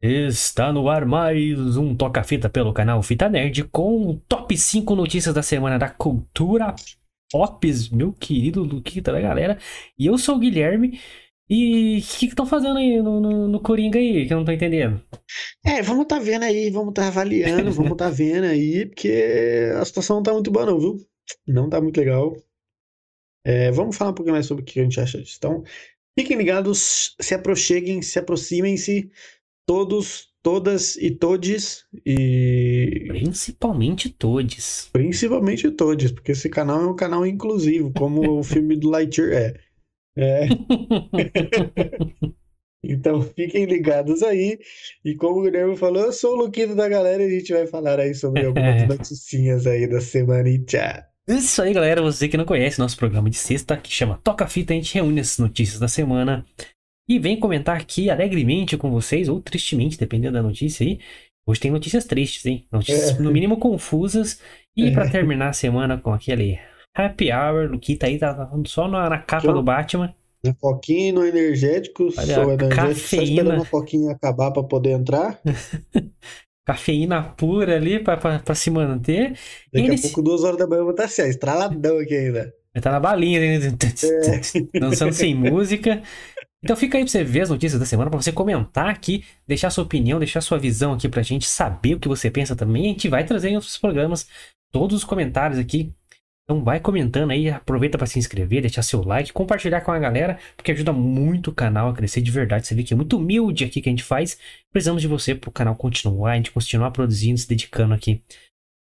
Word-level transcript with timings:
Está 0.00 0.72
no 0.72 0.88
ar 0.88 1.04
mais 1.04 1.76
um 1.76 1.92
Toca-Fita 1.92 2.48
pelo 2.48 2.72
canal 2.72 3.02
Fita 3.02 3.28
Nerd 3.28 3.64
com 3.64 4.06
o 4.06 4.20
top 4.28 4.56
5 4.56 4.94
notícias 4.94 5.34
da 5.34 5.42
semana 5.42 5.76
da 5.76 5.90
cultura 5.90 6.72
pop, 7.28 7.66
meu 7.90 8.12
querido 8.12 8.62
Luquita 8.62 9.10
da 9.10 9.20
galera. 9.20 9.58
E 9.98 10.06
eu 10.06 10.16
sou 10.16 10.36
o 10.36 10.38
Guilherme. 10.38 11.00
E 11.50 11.98
o 11.98 12.16
que 12.16 12.26
estão 12.26 12.46
fazendo 12.46 12.78
aí 12.78 13.02
no, 13.02 13.20
no, 13.20 13.48
no, 13.48 13.60
Coringa 13.60 13.98
aí, 13.98 14.24
que 14.24 14.32
eu 14.32 14.36
não 14.36 14.44
tô 14.44 14.52
entendendo? 14.52 15.02
É, 15.66 15.82
vamos 15.82 16.06
tá 16.06 16.20
vendo 16.20 16.44
aí, 16.44 16.70
vamos 16.70 16.94
tá 16.94 17.08
avaliando, 17.08 17.72
vamos 17.72 17.96
tá 17.96 18.08
vendo 18.08 18.44
aí, 18.44 18.86
porque 18.86 19.72
a 19.80 19.84
situação 19.84 20.16
não 20.16 20.22
tá 20.22 20.32
muito 20.32 20.50
boa 20.52 20.66
não, 20.66 20.78
viu? 20.78 20.96
Não 21.44 21.68
tá 21.68 21.80
muito 21.80 21.98
legal. 21.98 22.36
É, 23.44 23.72
vamos 23.72 23.96
falar 23.96 24.12
um 24.12 24.14
pouquinho 24.14 24.34
mais 24.34 24.46
sobre 24.46 24.62
o 24.62 24.64
que 24.64 24.78
a 24.78 24.84
gente 24.84 25.00
acha 25.00 25.20
disso. 25.20 25.36
Então, 25.38 25.64
fiquem 26.16 26.36
ligados, 26.36 27.16
se 27.20 27.34
aproxeguem, 27.34 28.00
se 28.00 28.16
aproximem-se 28.20 29.10
todos, 29.68 30.28
todas 30.42 30.96
e 30.96 31.10
todes 31.10 31.84
e 32.06 33.04
principalmente 33.08 34.08
todes. 34.08 34.88
Principalmente 34.90 35.70
todes, 35.70 36.10
porque 36.10 36.32
esse 36.32 36.48
canal 36.48 36.80
é 36.80 36.86
um 36.86 36.96
canal 36.96 37.26
inclusivo, 37.26 37.92
como 37.92 38.38
o 38.38 38.42
filme 38.42 38.74
do 38.76 38.88
Lightyear 38.88 39.30
é. 39.34 39.54
é. 40.16 40.48
então 42.82 43.20
fiquem 43.20 43.66
ligados 43.66 44.22
aí. 44.22 44.58
E 45.04 45.14
como 45.14 45.40
o 45.40 45.42
Guilherme 45.42 45.76
falou, 45.76 46.04
eu 46.04 46.12
sou 46.14 46.32
o 46.32 46.36
Luquito 46.36 46.74
da 46.74 46.88
galera 46.88 47.22
e 47.22 47.26
a 47.26 47.38
gente 47.38 47.52
vai 47.52 47.66
falar 47.66 48.00
aí 48.00 48.14
sobre 48.14 48.46
algumas 48.46 48.88
notícias 48.88 49.66
aí 49.66 49.86
da 49.86 50.00
semana 50.00 50.48
e 50.48 50.64
tchau. 50.64 51.02
Isso 51.28 51.60
aí, 51.60 51.74
galera. 51.74 52.00
Você 52.00 52.26
que 52.26 52.38
não 52.38 52.46
conhece 52.46 52.78
nosso 52.78 52.96
programa 52.96 53.28
de 53.28 53.36
sexta, 53.36 53.76
que 53.76 53.92
chama 53.92 54.18
Toca 54.24 54.46
Fita, 54.46 54.72
a 54.72 54.76
gente 54.76 54.94
reúne 54.94 55.20
as 55.20 55.36
notícias 55.36 55.78
da 55.78 55.88
semana 55.88 56.42
e 57.08 57.18
vem 57.18 57.40
comentar 57.40 57.76
aqui 57.76 58.10
alegremente 58.10 58.76
com 58.76 58.90
vocês, 58.90 59.28
ou 59.28 59.40
tristemente, 59.40 59.98
dependendo 59.98 60.34
da 60.34 60.42
notícia 60.42 60.86
aí. 60.86 61.00
Hoje 61.46 61.60
tem 61.60 61.70
notícias 61.70 62.04
tristes, 62.04 62.44
hein? 62.44 62.66
Notícias, 62.70 63.18
é. 63.18 63.22
no 63.22 63.32
mínimo, 63.32 63.56
confusas. 63.56 64.40
E 64.76 64.88
é. 64.88 64.90
para 64.90 65.08
terminar 65.08 65.48
a 65.48 65.52
semana 65.54 65.96
com 65.96 66.12
aquele 66.12 66.58
happy 66.94 67.32
hour, 67.32 67.74
o 67.74 67.78
que 67.78 67.96
tá 67.96 68.06
aí, 68.06 68.18
tá 68.18 68.50
só 68.66 68.86
na, 68.86 69.08
na 69.08 69.18
capa 69.18 69.52
do 69.52 69.62
Batman. 69.62 70.14
Um 70.44 70.52
pouquinho 70.52 71.14
no 71.14 71.26
energético, 71.26 72.04
Olha, 72.16 72.34
sou 72.34 72.52
energético, 72.52 72.76
cafeína. 72.76 72.96
só 72.96 73.22
esperando 73.22 73.62
um 73.62 73.66
pouquinho 73.66 74.10
acabar 74.10 74.50
para 74.50 74.62
poder 74.62 74.90
entrar. 74.90 75.40
cafeína 76.66 77.22
pura 77.22 77.76
ali 77.76 77.98
para 77.98 78.54
se 78.54 78.70
manter. 78.70 79.34
Daqui 79.72 79.90
a 79.90 79.98
pouco, 80.02 80.22
duas 80.22 80.44
horas 80.44 80.58
da 80.58 80.66
manhã, 80.66 80.80
eu 80.80 80.84
vou 80.84 80.90
estar 80.90 81.04
assim, 81.04 81.22
estraladão 81.22 81.98
aqui 81.98 82.14
ainda. 82.14 82.42
Vai 82.42 82.80
estar 82.80 82.92
na 82.92 83.00
balinha, 83.00 83.40
né? 83.40 83.66
É. 83.66 84.78
dançando 84.78 85.14
sem 85.14 85.34
música. 85.34 86.02
Então 86.62 86.76
fica 86.76 86.98
aí 86.98 87.04
pra 87.04 87.10
você 87.10 87.22
ver 87.22 87.42
as 87.42 87.50
notícias 87.50 87.78
da 87.78 87.86
semana, 87.86 88.10
para 88.10 88.20
você 88.20 88.32
comentar 88.32 88.88
aqui, 88.88 89.24
deixar 89.46 89.70
sua 89.70 89.84
opinião, 89.84 90.18
deixar 90.18 90.40
sua 90.40 90.58
visão 90.58 90.92
aqui 90.92 91.08
pra 91.08 91.22
gente 91.22 91.46
saber 91.46 91.94
o 91.94 92.00
que 92.00 92.08
você 92.08 92.30
pensa 92.30 92.56
também. 92.56 92.86
A 92.86 92.88
gente 92.88 93.08
vai 93.08 93.24
trazer 93.24 93.50
em 93.50 93.54
outros 93.54 93.78
programas 93.78 94.28
todos 94.72 94.96
os 94.96 95.04
comentários 95.04 95.58
aqui. 95.58 95.92
Então 96.44 96.64
vai 96.64 96.80
comentando 96.80 97.30
aí, 97.30 97.50
aproveita 97.50 97.98
para 97.98 98.06
se 98.06 98.18
inscrever, 98.18 98.62
deixar 98.62 98.82
seu 98.82 99.04
like, 99.04 99.34
compartilhar 99.34 99.82
com 99.82 99.92
a 99.92 99.98
galera, 99.98 100.38
porque 100.56 100.72
ajuda 100.72 100.94
muito 100.94 101.50
o 101.50 101.54
canal 101.54 101.90
a 101.90 101.94
crescer 101.94 102.22
de 102.22 102.30
verdade. 102.30 102.66
Você 102.66 102.74
vê 102.74 102.82
que 102.82 102.94
é 102.94 102.96
muito 102.96 103.18
humilde 103.18 103.64
aqui 103.64 103.82
que 103.82 103.88
a 103.88 103.92
gente 103.92 104.02
faz. 104.02 104.38
Precisamos 104.72 105.02
de 105.02 105.08
você 105.08 105.34
pro 105.34 105.52
canal 105.52 105.76
continuar, 105.76 106.32
a 106.32 106.36
gente 106.36 106.50
continuar 106.50 106.90
produzindo, 106.90 107.38
se 107.38 107.46
dedicando 107.46 107.92
aqui 107.92 108.22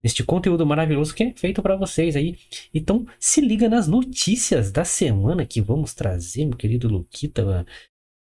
este 0.08 0.24
conteúdo 0.24 0.66
maravilhoso 0.66 1.14
que 1.14 1.24
é 1.24 1.34
feito 1.34 1.62
para 1.62 1.76
vocês 1.76 2.16
aí. 2.16 2.38
Então, 2.74 3.06
se 3.20 3.42
liga 3.42 3.70
nas 3.70 3.88
notícias 3.88 4.72
da 4.72 4.84
semana 4.84 5.46
que 5.46 5.62
vamos 5.62 5.94
trazer, 5.94 6.46
meu 6.46 6.58
querido 6.58 6.88
Luquita. 6.88 7.66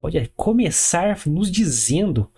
Pode 0.02 0.32
começar 0.36 1.20
nos 1.26 1.52
dizendo 1.52 2.32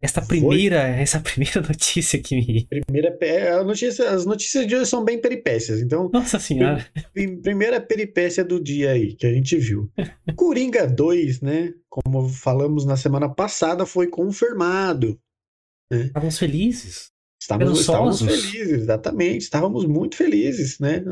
esta 0.00 0.22
primeira, 0.22 0.80
Foi. 0.80 1.02
essa 1.02 1.18
primeira 1.20 1.60
notícia 1.60 2.22
que 2.22 2.36
me. 2.36 2.66
Primeira, 2.66 3.16
a 3.58 3.64
notícia, 3.64 4.10
as 4.10 4.24
notícias 4.24 4.66
de 4.66 4.76
hoje 4.76 4.86
são 4.86 5.04
bem 5.04 5.20
peripécias. 5.20 5.80
Então, 5.80 6.08
Nossa 6.12 6.38
Senhora. 6.38 6.86
Primeira 7.12 7.80
peripécia 7.80 8.44
do 8.44 8.62
dia 8.62 8.92
aí 8.92 9.14
que 9.14 9.26
a 9.26 9.32
gente 9.32 9.56
viu. 9.56 9.90
Coringa 10.36 10.86
2, 10.86 11.40
né? 11.40 11.74
Como 11.88 12.28
falamos 12.28 12.84
na 12.84 12.96
semana 12.96 13.28
passada, 13.28 13.84
foi 13.84 14.06
confirmado. 14.06 15.18
Né? 15.90 16.06
Estávamos 16.06 16.38
felizes. 16.38 17.10
Estávamos, 17.48 17.80
estávamos, 17.80 18.20
felizes, 18.20 18.82
exatamente. 18.82 19.40
Estávamos 19.40 19.86
muito 19.86 20.16
felizes, 20.16 20.78
né? 20.78 21.02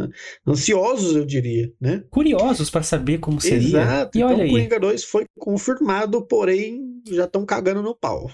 Ansiosos, 0.47 1.17
eu 1.17 1.25
diria, 1.25 1.73
né? 1.81 2.05
Curiosos 2.11 2.69
para 2.69 2.83
saber 2.83 3.19
como 3.19 3.41
seria. 3.41 3.81
Exato. 3.81 4.19
E 4.19 4.21
então, 4.21 4.35
olha 4.35 4.45
aí. 4.45 4.51
Coringa 4.51 4.79
2 4.79 5.05
foi 5.05 5.25
confirmado, 5.39 6.27
porém 6.27 7.01
já 7.11 7.25
estão 7.25 7.47
cagando 7.47 7.81
no 7.81 7.95
pau. 7.95 8.31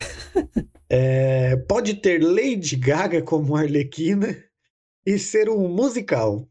é, 0.90 1.54
pode 1.68 1.94
ter 1.94 2.20
Lady 2.20 2.74
Gaga 2.74 3.22
como 3.22 3.54
Arlequina 3.54 4.36
e 5.06 5.16
ser 5.16 5.48
um 5.48 5.68
musical. 5.68 6.48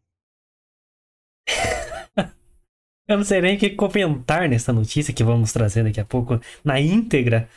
eu 3.06 3.18
não 3.18 3.26
sei 3.26 3.42
nem 3.42 3.58
o 3.58 3.60
que 3.60 3.72
comentar 3.72 4.48
nessa 4.48 4.72
notícia 4.72 5.14
que 5.14 5.26
vamos 5.26 5.52
trazer 5.52 5.84
daqui 5.84 6.00
a 6.00 6.06
pouco 6.06 6.40
na 6.64 6.80
íntegra. 6.80 7.50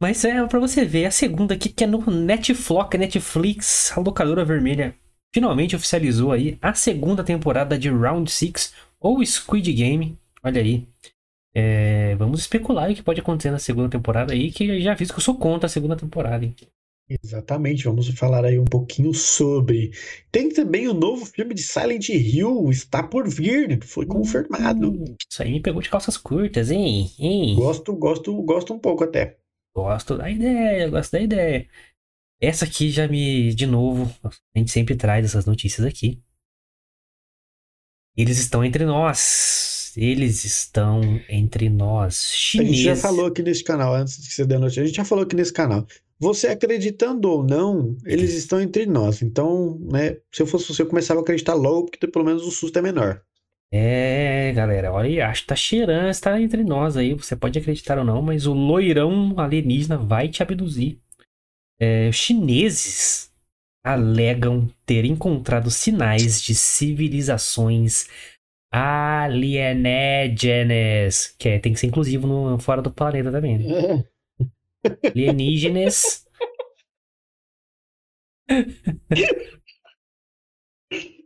Mas 0.00 0.24
é 0.24 0.46
para 0.46 0.60
você 0.60 0.84
ver, 0.84 1.06
a 1.06 1.10
segunda 1.10 1.54
aqui 1.54 1.68
que 1.68 1.82
é 1.82 1.86
no 1.86 1.98
Netflix, 2.08 2.98
Netflix, 2.98 3.92
a 3.96 4.00
locadora 4.00 4.44
vermelha, 4.44 4.94
finalmente 5.34 5.74
oficializou 5.74 6.30
aí 6.30 6.56
a 6.62 6.72
segunda 6.72 7.24
temporada 7.24 7.76
de 7.76 7.90
Round 7.90 8.30
6 8.30 8.74
ou 9.00 9.24
Squid 9.24 9.72
Game. 9.72 10.16
Olha 10.42 10.62
aí. 10.62 10.86
É, 11.52 12.14
vamos 12.14 12.40
especular 12.40 12.90
o 12.90 12.94
que 12.94 13.02
pode 13.02 13.20
acontecer 13.20 13.50
na 13.50 13.58
segunda 13.58 13.88
temporada 13.88 14.32
aí, 14.32 14.52
que 14.52 14.80
já 14.80 14.92
aviso 14.92 15.12
que 15.12 15.18
eu 15.18 15.24
sou 15.24 15.34
contra 15.34 15.66
a 15.66 15.70
segunda 15.70 15.96
temporada, 15.96 16.44
hein? 16.44 16.54
Exatamente, 17.24 17.84
vamos 17.84 18.06
falar 18.08 18.44
aí 18.44 18.58
um 18.58 18.66
pouquinho 18.66 19.14
sobre. 19.14 19.90
Tem 20.30 20.50
também 20.50 20.86
o 20.86 20.94
novo 20.94 21.24
filme 21.24 21.54
de 21.54 21.62
Silent 21.62 22.10
Hill, 22.10 22.68
está 22.70 23.02
por 23.02 23.26
vir, 23.26 23.82
foi 23.82 24.04
confirmado. 24.04 24.90
Hum, 24.90 25.16
isso 25.28 25.42
aí 25.42 25.50
me 25.50 25.60
pegou 25.60 25.80
de 25.80 25.88
calças 25.88 26.18
curtas, 26.18 26.70
hein? 26.70 27.10
hein? 27.18 27.56
Gosto, 27.56 27.96
gosto, 27.96 28.32
gosto 28.42 28.74
um 28.74 28.78
pouco 28.78 29.04
até. 29.04 29.38
Gosto 29.78 30.16
da 30.16 30.28
ideia, 30.28 30.90
gosto 30.90 31.12
da 31.12 31.20
ideia. 31.20 31.68
Essa 32.40 32.64
aqui 32.64 32.90
já 32.90 33.06
me. 33.06 33.54
De 33.54 33.64
novo, 33.64 34.12
a 34.24 34.58
gente 34.58 34.72
sempre 34.72 34.96
traz 34.96 35.24
essas 35.24 35.46
notícias 35.46 35.86
aqui. 35.86 36.20
Eles 38.16 38.38
estão 38.38 38.64
entre 38.64 38.84
nós. 38.84 39.92
Eles 39.96 40.44
estão 40.44 41.00
entre 41.28 41.68
nós. 41.68 42.32
Chineses. 42.32 42.72
A 42.72 42.76
gente 42.76 42.84
já 42.84 42.96
falou 42.96 43.26
aqui 43.26 43.40
nesse 43.40 43.62
canal, 43.62 43.94
antes 43.94 44.20
de 44.20 44.32
você 44.32 44.44
dar 44.44 44.58
notícia, 44.58 44.82
a 44.82 44.86
gente 44.86 44.96
já 44.96 45.04
falou 45.04 45.22
aqui 45.22 45.36
nesse 45.36 45.52
canal. 45.52 45.86
Você 46.18 46.48
acreditando 46.48 47.30
ou 47.30 47.44
não, 47.44 47.96
eles 48.04 48.34
estão 48.34 48.60
entre 48.60 48.84
nós. 48.84 49.22
Então, 49.22 49.78
né, 49.80 50.16
se 50.32 50.42
eu 50.42 50.46
fosse 50.46 50.66
você, 50.66 50.82
eu 50.82 50.88
começava 50.88 51.20
a 51.20 51.22
acreditar 51.22 51.54
logo, 51.54 51.86
porque 51.86 52.08
pelo 52.08 52.24
menos 52.24 52.44
o 52.44 52.50
susto 52.50 52.76
é 52.80 52.82
menor. 52.82 53.22
É, 53.70 54.50
galera, 54.52 54.90
olha, 54.92 55.28
acho 55.28 55.42
que 55.42 55.48
tá 55.48 55.56
cheirando, 55.56 56.08
está 56.08 56.40
entre 56.40 56.64
nós 56.64 56.96
aí. 56.96 57.12
Você 57.12 57.36
pode 57.36 57.58
acreditar 57.58 57.98
ou 57.98 58.04
não, 58.04 58.22
mas 58.22 58.46
o 58.46 58.54
loirão 58.54 59.38
alienígena 59.38 59.98
vai 59.98 60.28
te 60.28 60.42
abduzir. 60.42 60.98
É, 61.78 62.10
chineses 62.10 63.30
alegam 63.84 64.68
ter 64.84 65.04
encontrado 65.04 65.70
sinais 65.70 66.42
de 66.42 66.54
civilizações 66.54 68.08
alienígenas, 68.72 71.34
que 71.38 71.48
é, 71.50 71.58
tem 71.58 71.72
que 71.72 71.80
ser 71.80 71.86
inclusivo 71.86 72.26
no, 72.26 72.58
fora 72.58 72.82
do 72.82 72.90
planeta 72.90 73.30
também. 73.30 73.58
Né? 73.58 74.04
Alienígenas. 75.14 76.26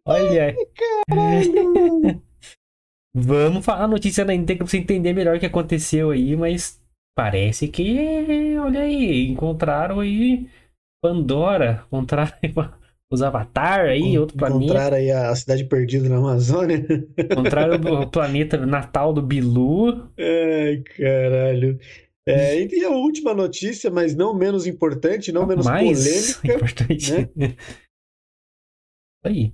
Olha. 0.04 0.54
Caralho. 1.09 2.22
Vamos 3.15 3.65
falar 3.65 3.84
a 3.84 3.89
notícia 3.89 4.25
da 4.25 4.34
íntegra 4.34 4.65
pra 4.65 4.71
você 4.71 4.78
entender 4.78 5.12
melhor 5.12 5.37
o 5.37 5.41
que 5.41 5.47
aconteceu 5.47 6.11
aí, 6.11 6.34
mas 6.34 6.81
parece 7.15 7.69
que, 7.69 8.56
olha 8.59 8.81
aí, 8.81 9.28
encontraram 9.28 10.01
aí 10.01 10.48
Pandora, 11.03 11.84
encontraram 11.89 12.33
os 13.13 13.22
Avatar 13.22 13.86
aí, 13.86 14.19
outro 14.19 14.36
planeta. 14.36 14.65
Encontraram 14.65 14.97
aí 14.97 15.10
a 15.10 15.34
cidade 15.34 15.65
perdida 15.65 16.09
na 16.09 16.16
Amazônia. 16.16 16.86
Encontraram 17.19 17.75
o 18.01 18.10
planeta 18.10 18.65
natal 18.65 19.13
do 19.13 19.21
Bilu. 19.21 20.09
Ai, 20.16 20.83
caralho. 20.97 21.78
É, 22.27 22.63
e 22.63 22.84
a 22.84 22.91
última 22.91 23.34
notícia, 23.34 23.91
mas 23.91 24.15
não 24.15 24.33
menos 24.33 24.66
importante, 24.66 25.33
não 25.33 25.45
menos 25.45 25.66
Mais 25.66 26.36
polêmica. 26.36 26.54
Importante. 26.54 27.13
Né? 27.36 27.57
Aí. 29.27 29.53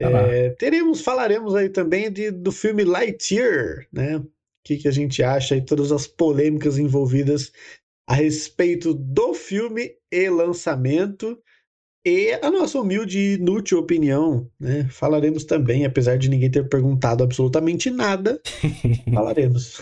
É, 0.00 0.50
teremos, 0.50 1.02
falaremos 1.02 1.54
aí 1.54 1.68
também 1.68 2.10
de, 2.10 2.30
do 2.30 2.50
filme 2.50 2.84
Lightyear, 2.84 3.86
né? 3.92 4.16
O 4.16 4.26
que, 4.64 4.78
que 4.78 4.88
a 4.88 4.92
gente 4.92 5.22
acha 5.22 5.56
e 5.56 5.64
todas 5.64 5.92
as 5.92 6.06
polêmicas 6.06 6.78
envolvidas 6.78 7.52
a 8.08 8.14
respeito 8.14 8.94
do 8.94 9.34
filme 9.34 9.92
e 10.10 10.28
lançamento 10.28 11.38
e 12.04 12.32
a 12.42 12.50
nossa 12.50 12.80
humilde 12.80 13.18
e 13.18 13.34
inútil 13.34 13.78
opinião, 13.78 14.50
né? 14.58 14.88
Falaremos 14.90 15.44
também, 15.44 15.84
apesar 15.84 16.16
de 16.16 16.30
ninguém 16.30 16.50
ter 16.50 16.66
perguntado 16.68 17.22
absolutamente 17.22 17.90
nada, 17.90 18.40
falaremos. 19.12 19.80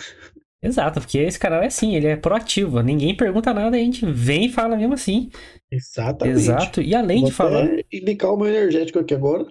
Exato, 0.61 0.99
porque 0.99 1.17
esse 1.19 1.39
canal 1.39 1.63
é 1.63 1.67
assim, 1.67 1.95
ele 1.95 2.07
é 2.07 2.17
proativo. 2.17 2.81
Ninguém 2.81 3.15
pergunta 3.15 3.53
nada, 3.53 3.77
a 3.77 3.79
gente 3.79 4.05
vem 4.05 4.47
e 4.47 4.51
fala 4.51 4.75
mesmo 4.75 4.93
assim. 4.93 5.29
Exatamente. 5.71 6.37
Exato. 6.37 6.81
E 6.81 6.93
além 6.93 7.21
Vou 7.21 7.29
de 7.29 7.35
falar. 7.35 7.69
indicar 7.91 8.33
o 8.33 8.37
meu 8.37 8.47
energético 8.47 8.99
aqui 8.99 9.13
agora. 9.13 9.45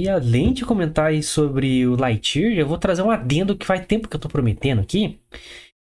E 0.00 0.08
além 0.08 0.54
de 0.54 0.64
comentar 0.64 1.08
aí 1.08 1.22
sobre 1.22 1.86
o 1.86 1.94
Lightyear, 1.94 2.54
eu 2.54 2.66
vou 2.66 2.78
trazer 2.78 3.02
um 3.02 3.10
adendo 3.10 3.54
que 3.54 3.66
faz 3.66 3.84
tempo 3.84 4.08
que 4.08 4.16
eu 4.16 4.20
tô 4.20 4.30
prometendo 4.30 4.80
aqui, 4.80 5.20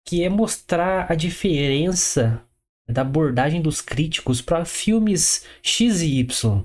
que 0.07 0.23
é 0.23 0.29
mostrar 0.29 1.11
a 1.11 1.15
diferença 1.15 2.41
da 2.87 3.01
abordagem 3.01 3.61
dos 3.61 3.81
críticos 3.81 4.41
para 4.41 4.63
filmes 4.63 5.45
X 5.61 6.01
e 6.01 6.19
Y, 6.19 6.63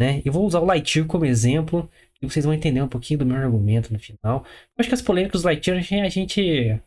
né? 0.00 0.22
Eu 0.24 0.32
vou 0.32 0.46
usar 0.46 0.60
o 0.60 0.64
Lightyear 0.64 1.06
como 1.06 1.26
exemplo 1.26 1.90
e 2.22 2.26
vocês 2.26 2.46
vão 2.46 2.54
entender 2.54 2.80
um 2.80 2.88
pouquinho 2.88 3.18
do 3.18 3.26
meu 3.26 3.36
argumento 3.36 3.92
no 3.92 3.98
final. 3.98 4.42
Eu 4.46 4.80
acho 4.80 4.88
que 4.88 4.94
as 4.94 5.02
polêmicas 5.02 5.42
do 5.42 5.44
Lightyear 5.44 5.78
a 5.78 6.08
gente 6.08 6.80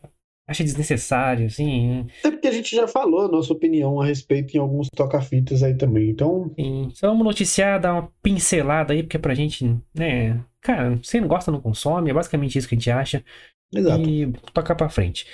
acha 0.46 0.64
desnecessário, 0.64 1.46
assim. 1.46 2.06
Até 2.20 2.30
porque 2.30 2.48
a 2.48 2.52
gente 2.52 2.74
já 2.74 2.86
falou 2.86 3.22
a 3.22 3.28
nossa 3.28 3.52
opinião 3.52 4.00
a 4.00 4.06
respeito 4.06 4.56
em 4.56 4.60
alguns 4.60 4.88
toca-fitas 4.88 5.62
aí 5.62 5.76
também. 5.76 6.10
Então, 6.10 6.52
Sim. 6.58 6.90
Só 6.94 7.08
vamos 7.08 7.24
noticiar, 7.24 7.80
dar 7.80 7.94
uma 7.94 8.12
pincelada 8.22 8.92
aí, 8.92 9.02
porque 9.02 9.18
pra 9.18 9.34
gente, 9.34 9.64
né? 9.94 10.44
Cara, 10.60 10.96
você 10.96 11.20
não 11.20 11.28
gosta, 11.28 11.50
não 11.50 11.60
consome, 11.60 12.10
é 12.10 12.14
basicamente 12.14 12.58
isso 12.58 12.68
que 12.68 12.74
a 12.74 12.78
gente 12.78 12.90
acha. 12.90 13.24
exato. 13.74 14.08
e 14.08 14.32
tocar 14.52 14.74
pra 14.74 14.88
frente. 14.88 15.26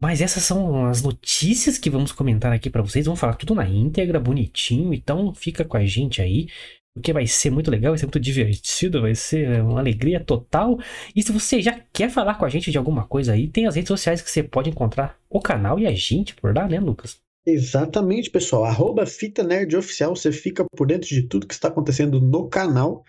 Mas 0.00 0.20
essas 0.20 0.42
são 0.42 0.86
as 0.86 1.02
notícias 1.02 1.78
que 1.78 1.88
vamos 1.88 2.12
comentar 2.12 2.52
aqui 2.52 2.68
pra 2.68 2.82
vocês. 2.82 3.06
Vamos 3.06 3.18
falar 3.18 3.34
tudo 3.34 3.54
na 3.54 3.66
íntegra, 3.66 4.20
bonitinho. 4.20 4.92
Então 4.92 5.34
fica 5.34 5.64
com 5.64 5.76
a 5.76 5.86
gente 5.86 6.20
aí, 6.20 6.48
porque 6.96 7.12
vai 7.12 7.26
ser 7.26 7.50
muito 7.50 7.70
legal, 7.70 7.92
vai 7.92 7.98
ser 7.98 8.06
muito 8.06 8.18
divertido, 8.18 9.02
vai 9.02 9.14
ser 9.14 9.60
uma 9.60 9.78
alegria 9.78 10.18
total. 10.18 10.78
E 11.14 11.22
se 11.22 11.30
você 11.30 11.60
já 11.60 11.78
quer 11.92 12.10
falar 12.10 12.36
com 12.36 12.46
a 12.46 12.48
gente 12.48 12.70
de 12.70 12.78
alguma 12.78 13.06
coisa 13.06 13.34
aí, 13.34 13.48
tem 13.48 13.66
as 13.66 13.76
redes 13.76 13.88
sociais 13.88 14.22
que 14.22 14.30
você 14.30 14.42
pode 14.42 14.70
encontrar 14.70 15.18
o 15.28 15.38
canal 15.38 15.78
e 15.78 15.86
a 15.86 15.92
gente 15.92 16.34
por 16.34 16.56
lá, 16.56 16.66
né, 16.66 16.80
Lucas? 16.80 17.18
Exatamente, 17.46 18.30
pessoal. 18.30 18.64
Arroba 18.64 19.04
Fita 19.04 19.44
Nerd 19.44 19.76
Oficial, 19.76 20.16
você 20.16 20.32
fica 20.32 20.64
por 20.74 20.86
dentro 20.86 21.06
de 21.06 21.22
tudo 21.24 21.46
que 21.46 21.52
está 21.52 21.68
acontecendo 21.68 22.18
no 22.18 22.48
canal. 22.48 23.04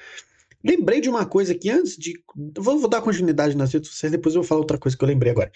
Lembrei 0.61 0.99
de 0.99 1.09
uma 1.09 1.25
coisa 1.25 1.55
que 1.55 1.69
antes 1.69 1.95
de. 1.95 2.11
Vou, 2.57 2.77
vou 2.77 2.89
dar 2.89 3.01
continuidade 3.01 3.55
nas 3.55 3.71
redes 3.71 3.89
sociais, 3.89 4.11
depois 4.11 4.35
eu 4.35 4.41
vou 4.41 4.47
falar 4.47 4.59
outra 4.59 4.77
coisa 4.77 4.97
que 4.97 5.03
eu 5.03 5.07
lembrei 5.07 5.31
agora. 5.31 5.49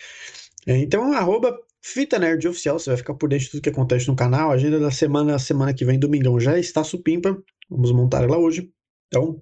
É, 0.65 0.77
Então, 0.77 1.11
arroba 1.11 1.53
Fita 1.81 2.17
Nerd 2.17 2.47
Oficial, 2.47 2.79
você 2.79 2.91
vai 2.91 2.97
ficar 2.97 3.13
por 3.13 3.27
dentro 3.27 3.45
de 3.45 3.51
tudo 3.51 3.61
que 3.61 3.69
acontece 3.69 4.07
no 4.07 4.15
canal. 4.15 4.51
A 4.51 4.53
agenda 4.53 4.79
da 4.79 4.89
semana, 4.89 5.37
semana 5.37 5.73
que 5.73 5.83
vem, 5.83 5.99
domingão, 5.99 6.39
já 6.39 6.57
está 6.57 6.81
supimpa. 6.81 7.37
Vamos 7.71 7.91
montar 7.93 8.23
ela 8.23 8.37
hoje. 8.37 8.69
Então, 9.07 9.41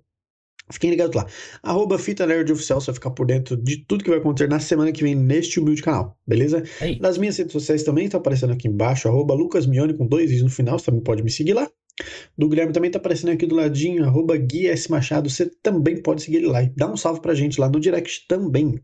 fiquem 0.72 0.92
ligados 0.92 1.16
lá. 1.16 1.26
Arroba 1.64 1.98
Fita 1.98 2.28
Nerd 2.28 2.52
Oficial, 2.52 2.80
você 2.80 2.88
vai 2.88 2.96
ficar 2.96 3.12
por 3.12 3.26
dentro 3.26 3.58
de 3.58 3.84
tudo 3.86 4.04
que 4.04 4.10
vai 4.10 4.20
acontecer 4.20 4.48
na 4.48 4.60
semana 4.60 4.92
que 4.92 5.04
vem 5.04 5.16
neste 5.16 5.60
humilde 5.60 5.82
canal, 5.82 6.18
beleza? 6.28 6.64
Aí. 6.80 7.00
Nas 7.00 7.18
minhas 7.18 7.38
redes 7.38 7.54
sociais 7.54 7.84
também 7.84 8.06
está 8.06 8.20
aparecendo 8.20 8.54
aqui 8.54 8.68
embaixo, 8.68 9.08
arroba 9.08 9.34
Lucas 9.34 9.66
Mione 9.66 9.96
com 9.96 10.06
dois 10.06 10.32
i's 10.32 10.44
no 10.44 10.50
final, 10.50 10.78
você 10.78 10.86
também 10.86 11.02
pode 11.02 11.24
me 11.24 11.32
seguir 11.32 11.54
lá. 11.54 11.68
Do 12.38 12.48
Guilherme 12.48 12.72
também 12.72 12.88
está 12.90 13.00
aparecendo 13.00 13.32
aqui 13.32 13.46
do 13.46 13.56
ladinho, 13.56 14.06
arroba 14.06 14.38
Gui 14.38 14.68
S. 14.68 14.90
Machado, 14.90 15.30
você 15.30 15.50
também 15.62 16.02
pode 16.02 16.22
seguir 16.22 16.38
ele 16.38 16.48
lá. 16.48 16.64
E 16.64 16.70
dá 16.70 16.90
um 16.90 16.96
salve 16.96 17.22
pra 17.22 17.34
gente 17.34 17.60
lá 17.60 17.68
no 17.68 17.80
direct 17.80 18.26
também. 18.28 18.80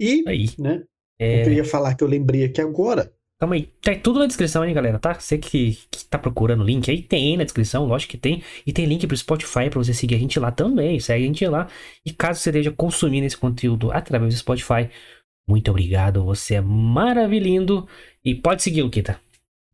E, 0.00 0.24
Aí. 0.26 0.46
né, 0.58 0.82
É, 1.18 1.40
eu 1.40 1.44
queria 1.44 1.64
falar 1.64 1.94
que 1.94 2.02
eu 2.02 2.08
lembrei 2.08 2.44
aqui 2.44 2.60
agora. 2.60 3.12
Calma 3.42 3.56
aí, 3.56 3.68
tá 3.82 3.92
tudo 3.96 4.20
na 4.20 4.26
descrição 4.26 4.62
aí, 4.62 4.72
galera, 4.72 5.00
tá? 5.00 5.14
Você 5.14 5.36
que, 5.36 5.76
que 5.90 6.04
tá 6.04 6.16
procurando 6.16 6.62
link 6.62 6.88
aí, 6.88 7.02
tem 7.02 7.36
na 7.36 7.42
descrição, 7.42 7.86
lógico 7.86 8.12
que 8.12 8.16
tem. 8.16 8.40
E 8.64 8.72
tem 8.72 8.86
link 8.86 9.04
pro 9.04 9.16
Spotify 9.16 9.68
pra 9.68 9.82
você 9.82 9.92
seguir 9.92 10.14
a 10.14 10.18
gente 10.18 10.38
lá 10.38 10.52
também. 10.52 11.00
Segue 11.00 11.24
a 11.24 11.26
gente 11.26 11.44
lá. 11.48 11.68
E 12.06 12.12
caso 12.12 12.38
você 12.38 12.50
esteja 12.50 12.70
consumindo 12.70 13.26
esse 13.26 13.36
conteúdo 13.36 13.90
através 13.90 14.32
do 14.32 14.38
Spotify, 14.38 14.88
muito 15.44 15.72
obrigado. 15.72 16.24
Você 16.24 16.54
é 16.54 16.60
maravilhindo. 16.60 17.88
E 18.24 18.32
pode 18.32 18.62
seguir, 18.62 18.82
Luquita. 18.82 19.20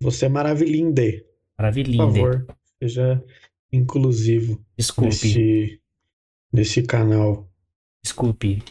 Você 0.00 0.24
é 0.24 0.28
maravilhinde. 0.30 1.18
Por 1.18 1.62
Maravilhinde. 1.62 1.98
favor, 1.98 2.46
seja 2.82 3.22
inclusivo 3.70 4.64
Desculpe, 4.78 5.10
nesse, 5.10 5.80
nesse 6.50 6.82
canal. 6.84 7.46
desculpe. 8.02 8.62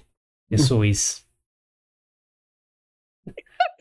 Pessoas. 0.49 1.23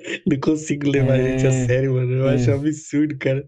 Não 0.27 0.39
consigo 0.41 0.89
levar 0.89 1.17
É, 1.17 1.21
a 1.21 1.23
gente 1.23 1.47
a 1.47 1.53
sério, 1.53 1.95
mano. 1.95 2.13
Eu 2.13 2.29
é. 2.29 2.35
acho 2.35 2.51
absurdo, 2.53 3.17
cara. 3.19 3.47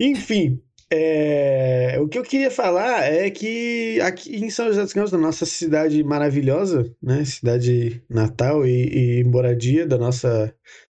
Enfim, 0.00 0.62
é, 0.90 1.98
o 2.00 2.08
que 2.08 2.18
eu 2.18 2.22
queria 2.22 2.50
falar 2.50 3.02
é 3.04 3.30
que 3.30 4.00
aqui 4.00 4.36
em 4.36 4.50
São 4.50 4.66
José 4.66 4.82
dos 4.82 4.92
Campos, 4.92 5.12
na 5.12 5.18
nossa 5.18 5.46
cidade 5.46 6.02
maravilhosa, 6.02 6.94
né? 7.02 7.24
Cidade 7.24 8.02
natal 8.08 8.66
e, 8.66 9.20
e 9.20 9.24
moradia 9.24 9.86
da 9.86 9.96
nossa, 9.96 10.54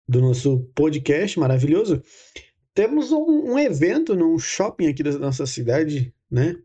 do 0.09 0.21
nosso 0.21 0.61
podcast 0.75 1.39
maravilhoso, 1.39 2.03
temos 2.75 3.13
um, 3.13 3.53
um 3.53 3.59
evento 3.59 4.15
num 4.15 4.39
shopping 4.39 4.89
aqui 4.89 5.03
da 5.03 5.19
nossa 5.19 5.47
cidade, 5.47 6.15
né? 6.31 6.57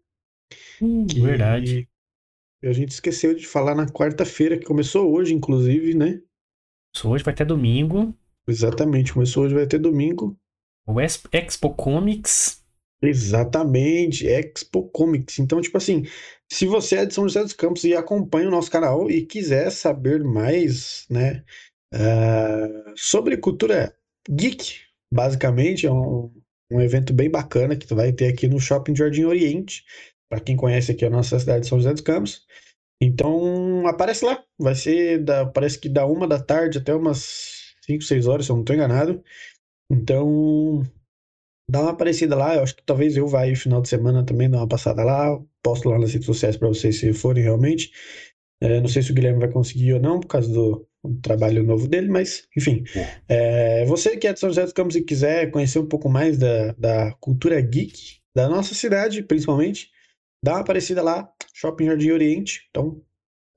Hum, 0.82 1.06
Que 1.06 1.20
Verdade. 1.22 1.90
a 2.64 2.72
gente 2.72 2.92
esqueceu 2.92 3.34
de 3.34 3.46
falar 3.46 3.76
na 3.76 3.88
quarta-feira, 3.88 4.58
que 4.58 4.66
começou 4.66 5.12
hoje, 5.14 5.34
inclusive, 5.34 5.94
né? 5.94 6.22
Isso 6.96 7.10
hoje 7.10 7.24
vai 7.24 7.34
até 7.34 7.46
domingo. 7.46 8.14
Exatamente, 8.48 9.14
começou 9.14 9.44
hoje, 9.44 9.56
vai 9.56 9.68
ter 9.68 9.80
domingo. 9.80 10.38
O 10.88 11.00
Ex- 11.00 11.22
Expo 11.32 11.74
Comics. 11.74 12.64
Exatamente, 13.02 14.26
Expo 14.26 14.90
Comics. 14.90 15.38
Então, 15.40 15.62
tipo 15.62 15.78
assim, 15.78 16.04
se 16.52 16.66
você 16.66 16.98
é 16.98 17.06
de 17.06 17.14
São 17.14 17.26
José 17.28 17.44
dos 17.44 17.54
Campos 17.54 17.84
e 17.84 17.94
acompanha 17.94 18.48
o 18.48 18.52
nosso 18.52 18.72
canal 18.72 19.10
e 19.10 19.26
quiser 19.26 19.70
saber 19.72 20.24
mais, 20.24 21.06
né, 21.10 21.44
ah, 21.94 22.94
sobre 22.96 23.38
cultura 23.38 23.96
geek, 24.30 24.80
basicamente, 25.12 25.86
é 25.86 25.92
um, 25.92 26.32
um 26.72 26.82
evento 26.82 27.14
bem 27.14 27.30
bacana 27.30 27.76
que 27.78 27.86
tu 27.88 27.96
vai 27.96 28.12
ter 28.12 28.28
aqui 28.34 28.48
no 28.48 28.60
Shopping 28.60 28.96
Jardim 28.96 29.26
Oriente, 29.26 29.84
para 30.30 30.40
quem 30.40 30.56
conhece 30.58 30.92
aqui 30.92 31.06
a 31.06 31.10
nossa 31.10 31.40
cidade 31.40 31.62
de 31.62 31.68
São 31.68 31.78
José 31.78 31.94
dos 31.94 32.02
Campos. 32.02 32.46
Então, 33.02 33.88
aparece 33.88 34.26
lá, 34.26 34.44
vai 34.60 34.76
ser, 34.76 35.24
da, 35.24 35.46
parece 35.46 35.80
que 35.80 35.90
da 35.90 36.06
uma 36.06 36.28
da 36.28 36.42
tarde 36.42 36.80
até 36.80 36.94
umas 36.96 37.76
5, 37.86 38.04
6 38.04 38.28
horas, 38.28 38.46
se 38.46 38.52
eu 38.52 38.56
não 38.56 38.64
estou 38.64 38.76
enganado. 38.76 39.24
Então, 39.92 40.84
Dá 41.70 41.82
uma 41.82 41.92
aparecida 41.92 42.34
lá, 42.34 42.56
eu 42.56 42.64
acho 42.64 42.76
que 42.76 42.84
talvez 42.84 43.18
eu 43.18 43.28
vá 43.28 43.42
aí 43.42 43.52
no 43.52 43.58
final 43.58 43.82
de 43.82 43.90
semana 43.90 44.26
também 44.26 44.50
dar 44.50 44.60
uma 44.60 44.68
passada 44.68 45.04
lá, 45.04 45.38
posto 45.62 45.90
lá 45.90 46.00
nas 46.00 46.14
redes 46.14 46.26
sociais 46.26 46.56
para 46.56 46.70
vocês 46.70 46.98
se 46.98 47.12
forem 47.12 47.44
realmente. 47.44 47.92
É, 48.62 48.80
não 48.80 48.88
sei 48.88 49.02
se 49.02 49.12
o 49.12 49.14
Guilherme 49.14 49.40
vai 49.40 49.52
conseguir 49.52 49.94
ou 49.94 50.00
não, 50.00 50.20
por 50.22 50.28
causa 50.28 50.52
do, 50.52 50.88
do 51.04 51.20
trabalho 51.22 51.64
novo 51.64 51.86
dele, 51.88 52.08
mas 52.08 52.48
enfim. 52.56 52.86
É, 53.28 53.84
você 53.86 54.16
que 54.16 54.28
é 54.28 54.34
de 54.34 54.40
São 54.40 54.50
José 54.50 54.64
dos 54.64 54.72
Campos 54.72 54.96
e 54.96 55.04
quiser 55.04 55.52
conhecer 55.52 55.80
um 55.80 55.86
pouco 55.86 56.10
mais 56.10 56.38
da, 56.38 56.72
da 56.74 57.12
cultura 57.20 57.60
geek 57.60 58.22
da 58.34 58.48
nossa 58.48 58.74
cidade, 58.74 59.22
principalmente, 59.22 59.92
dá 60.44 60.54
uma 60.54 60.62
aparecida 60.62 61.02
lá, 61.02 61.30
Shopping 61.54 61.86
Jardim 61.86 62.12
Oriente. 62.12 62.62
Então, 62.70 63.02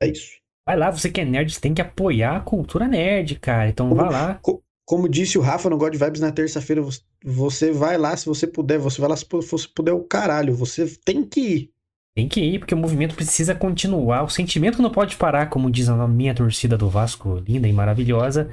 é 0.02 0.08
isso. 0.08 0.38
Vai 0.66 0.76
lá, 0.76 0.90
você 0.90 1.10
que 1.10 1.20
é 1.20 1.24
nerd, 1.24 1.52
você 1.52 1.60
tem 1.60 1.74
que 1.74 1.82
apoiar 1.82 2.36
a 2.36 2.40
cultura 2.40 2.86
nerd, 2.86 3.38
cara. 3.40 3.68
Então 3.68 3.88
Como- 3.88 4.00
vai 4.02 4.10
lá. 4.12 4.40
Como 4.86 5.08
disse 5.08 5.38
o 5.38 5.40
Rafa 5.40 5.70
no 5.70 5.78
God 5.78 5.94
Vibes 5.94 6.20
na 6.20 6.32
terça-feira, 6.32 6.82
você, 6.82 7.00
você 7.24 7.70
vai 7.70 7.96
lá 7.96 8.16
se 8.16 8.26
você 8.26 8.44
puder, 8.44 8.76
você 8.78 9.00
vai 9.00 9.10
lá 9.10 9.16
se 9.16 9.24
você 9.30 9.68
puder 9.72 9.92
o 9.92 10.02
caralho, 10.02 10.52
você 10.52 10.84
tem 11.04 11.22
que 11.24 11.40
ir. 11.40 11.70
Tem 12.12 12.26
que 12.28 12.40
ir, 12.40 12.58
porque 12.58 12.74
o 12.74 12.78
movimento 12.78 13.14
precisa 13.14 13.54
continuar. 13.54 14.24
O 14.24 14.28
sentimento 14.28 14.82
não 14.82 14.90
pode 14.90 15.16
parar, 15.16 15.48
como 15.48 15.70
diz 15.70 15.88
a 15.88 16.08
minha 16.08 16.34
torcida 16.34 16.76
do 16.76 16.88
Vasco, 16.88 17.36
linda 17.46 17.68
e 17.68 17.72
maravilhosa. 17.72 18.50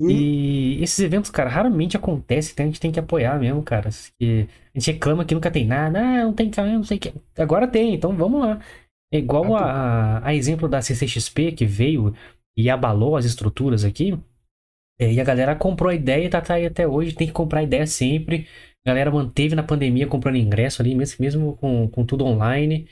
Hum. 0.00 0.10
E 0.10 0.82
esses 0.82 0.98
eventos, 0.98 1.30
cara, 1.30 1.48
raramente 1.48 1.96
acontecem, 1.96 2.52
então 2.52 2.64
a 2.64 2.68
gente 2.68 2.80
tem 2.80 2.90
que 2.92 2.98
apoiar 2.98 3.38
mesmo, 3.38 3.62
cara. 3.62 3.90
Que 4.18 4.48
a 4.74 4.78
gente 4.78 4.92
reclama 4.92 5.24
que 5.24 5.34
nunca 5.34 5.50
tem 5.50 5.66
nada, 5.66 6.00
ah, 6.00 6.24
não 6.24 6.32
tem 6.32 6.50
caminho, 6.50 6.78
não 6.78 6.84
sei 6.84 6.96
o 6.96 7.00
que. 7.00 7.14
Agora 7.38 7.68
tem, 7.68 7.94
então 7.94 8.16
vamos 8.16 8.40
lá. 8.40 8.60
É 9.12 9.18
igual 9.18 9.56
a, 9.56 10.26
a 10.26 10.34
exemplo 10.34 10.68
da 10.68 10.82
CCXP 10.82 11.52
que 11.52 11.64
veio 11.64 12.14
e 12.56 12.68
abalou 12.68 13.16
as 13.16 13.24
estruturas 13.24 13.84
aqui. 13.84 14.18
É, 14.98 15.12
e 15.12 15.20
a 15.20 15.24
galera 15.24 15.56
comprou 15.56 15.90
a 15.90 15.94
ideia 15.94 16.26
e 16.26 16.28
tá, 16.28 16.40
tá 16.40 16.54
aí 16.54 16.66
até 16.66 16.86
hoje, 16.86 17.14
tem 17.14 17.26
que 17.26 17.32
comprar 17.32 17.60
a 17.60 17.62
ideia 17.62 17.86
sempre. 17.86 18.46
A 18.86 18.90
galera 18.90 19.10
manteve 19.10 19.54
na 19.54 19.62
pandemia 19.62 20.06
comprando 20.06 20.36
ingresso 20.36 20.82
ali, 20.82 20.94
mesmo, 20.94 21.16
mesmo 21.20 21.56
com, 21.56 21.88
com 21.88 22.04
tudo 22.04 22.24
online. 22.24 22.88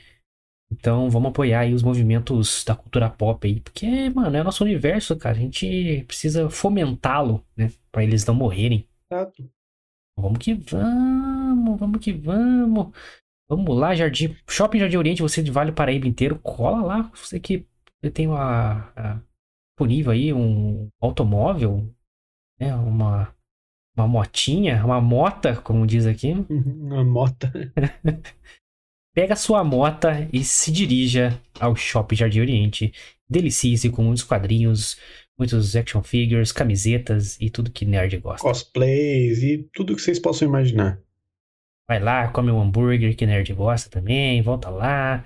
Então 0.79 1.09
vamos 1.09 1.29
apoiar 1.29 1.61
aí 1.61 1.73
os 1.73 1.83
movimentos 1.83 2.63
da 2.65 2.75
cultura 2.75 3.09
pop 3.09 3.47
aí, 3.47 3.59
porque, 3.59 4.09
mano, 4.09 4.35
é 4.35 4.43
nosso 4.43 4.63
universo, 4.63 5.15
cara. 5.17 5.35
A 5.37 5.39
gente 5.39 6.03
precisa 6.07 6.49
fomentá-lo, 6.49 7.45
né? 7.55 7.71
Pra 7.91 8.03
eles 8.03 8.25
não 8.25 8.33
morrerem. 8.33 8.87
Exato. 9.11 9.47
Vamos 10.17 10.39
que 10.39 10.53
vamos, 10.53 11.79
vamos 11.79 11.99
que 11.99 12.11
vamos. 12.11 12.93
Vamos 13.49 13.77
lá, 13.77 13.93
Jardim. 13.93 14.35
Shopping 14.49 14.79
Jardim 14.79 14.97
Oriente, 14.97 15.21
você 15.21 15.43
de 15.43 15.51
Vale 15.51 15.71
Paraíba 15.71 16.07
inteiro, 16.07 16.39
cola 16.39 16.81
lá. 16.83 17.11
Você 17.13 17.39
que 17.39 17.65
tem 18.13 18.27
uma, 18.27 18.91
a- 18.95 19.21
disponível 19.75 20.11
aí 20.11 20.33
um 20.33 20.89
automóvel, 21.01 21.87
né? 22.59 22.75
Uma, 22.75 23.33
uma 23.97 24.07
motinha, 24.07 24.83
uma 24.83 24.99
mota, 25.01 25.55
como 25.61 25.85
diz 25.85 26.05
aqui. 26.07 26.33
Uma 26.49 27.03
mota. 27.03 27.51
Pega 29.13 29.35
sua 29.35 29.63
mota 29.63 30.27
e 30.33 30.43
se 30.43 30.71
dirija 30.71 31.39
ao 31.59 31.75
Shopping 31.75 32.15
Jardim 32.15 32.39
Oriente. 32.39 32.91
Delicie-se 33.29 33.89
com 33.91 34.01
muitos 34.01 34.23
quadrinhos, 34.23 34.97
muitos 35.37 35.75
action 35.75 36.01
figures, 36.01 36.51
camisetas 36.51 37.39
e 37.39 37.49
tudo 37.49 37.69
que 37.69 37.85
nerd 37.85 38.17
gosta. 38.17 38.41
Cosplays 38.41 39.43
e 39.43 39.69
tudo 39.71 39.95
que 39.95 40.01
vocês 40.01 40.17
possam 40.17 40.47
imaginar. 40.47 40.99
Vai 41.87 41.99
lá, 41.99 42.27
come 42.29 42.49
um 42.49 42.59
hambúrguer 42.59 43.15
que 43.15 43.25
nerd 43.25 43.53
gosta 43.53 43.87
também, 43.87 44.41
volta 44.41 44.69
lá. 44.69 45.23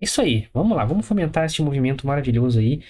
Isso 0.00 0.22
aí, 0.22 0.48
vamos 0.54 0.74
lá, 0.74 0.86
vamos 0.86 1.06
fomentar 1.06 1.44
este 1.44 1.60
movimento 1.60 2.06
maravilhoso 2.06 2.58
aí. 2.58 2.82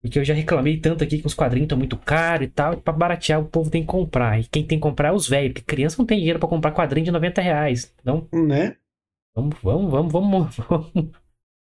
Porque 0.00 0.18
eu 0.18 0.24
já 0.24 0.34
reclamei 0.34 0.78
tanto 0.78 1.02
aqui 1.02 1.18
que 1.18 1.26
os 1.26 1.34
quadrinhos 1.34 1.66
estão 1.66 1.78
muito 1.78 1.96
caros 1.96 2.46
e 2.46 2.50
tal. 2.50 2.76
Pra 2.76 2.92
baratear, 2.92 3.40
o 3.40 3.44
povo 3.44 3.70
tem 3.70 3.82
que 3.82 3.88
comprar. 3.88 4.40
E 4.40 4.44
quem 4.44 4.64
tem 4.64 4.76
que 4.76 4.82
comprar 4.82 5.08
é 5.08 5.12
os 5.12 5.28
velhos. 5.28 5.52
Porque 5.52 5.74
criança 5.74 5.96
não 5.96 6.04
tem 6.04 6.18
dinheiro 6.18 6.40
para 6.40 6.48
comprar 6.48 6.72
quadrinho 6.72 7.04
de 7.04 7.12
90 7.12 7.40
reais. 7.40 7.94
Então. 8.00 8.28
Né? 8.32 8.76
Vamos, 9.34 9.56
vamos, 9.62 9.90
vamos, 9.90 10.12
vamos, 10.12 10.56
vamos, 10.68 11.10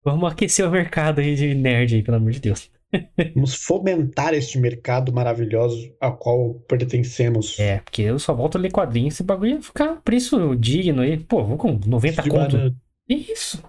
vamos 0.03 0.31
aquecer 0.31 0.67
o 0.67 0.71
mercado 0.71 1.19
aí 1.21 1.35
de 1.35 1.53
nerd 1.53 1.95
aí, 1.95 2.03
pelo 2.03 2.17
amor 2.17 2.31
de 2.31 2.39
Deus. 2.39 2.71
Vamos 3.33 3.55
fomentar 3.55 4.35
este 4.35 4.59
mercado 4.59 5.11
maravilhoso 5.11 5.95
ao 5.99 6.15
qual 6.15 6.53
pertencemos. 6.67 7.59
É, 7.59 7.79
porque 7.79 8.03
eu 8.03 8.19
só 8.19 8.35
volto 8.35 8.55
a 8.55 8.61
ler 8.61 8.71
quadrinhos. 8.71 9.15
Esse 9.15 9.23
bagulho 9.23 9.53
ia 9.53 9.61
ficar 9.63 9.99
preço 10.03 10.55
digno 10.55 11.01
aí. 11.01 11.17
Pô, 11.17 11.43
vou 11.43 11.57
com 11.57 11.79
90 11.87 12.21
De 12.21 12.29
conto. 12.29 12.51
banana. 12.55 12.75
Isso. 13.09 13.63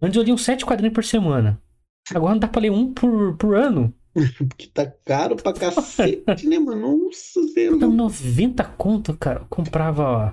Antes 0.00 0.16
eu 0.16 0.22
lia 0.22 0.32
uns 0.32 0.42
7 0.42 0.64
quadrinhos 0.64 0.94
por 0.94 1.04
semana. 1.04 1.60
Agora 2.14 2.32
não 2.32 2.38
dá 2.40 2.48
pra 2.48 2.62
ler 2.62 2.70
um 2.70 2.94
por, 2.94 3.36
por 3.36 3.56
ano. 3.56 3.92
Porque 4.48 4.68
tá 4.68 4.86
caro 5.04 5.36
pra 5.36 5.52
cacete, 5.52 6.46
né, 6.48 6.58
mano? 6.58 7.04
Nossa 7.04 7.42
Senhora. 7.48 7.76
Então, 7.76 7.92
90 7.92 8.64
conto, 8.64 9.14
cara. 9.18 9.40
Eu 9.40 9.46
comprava 9.50 10.02
ó, 10.02 10.32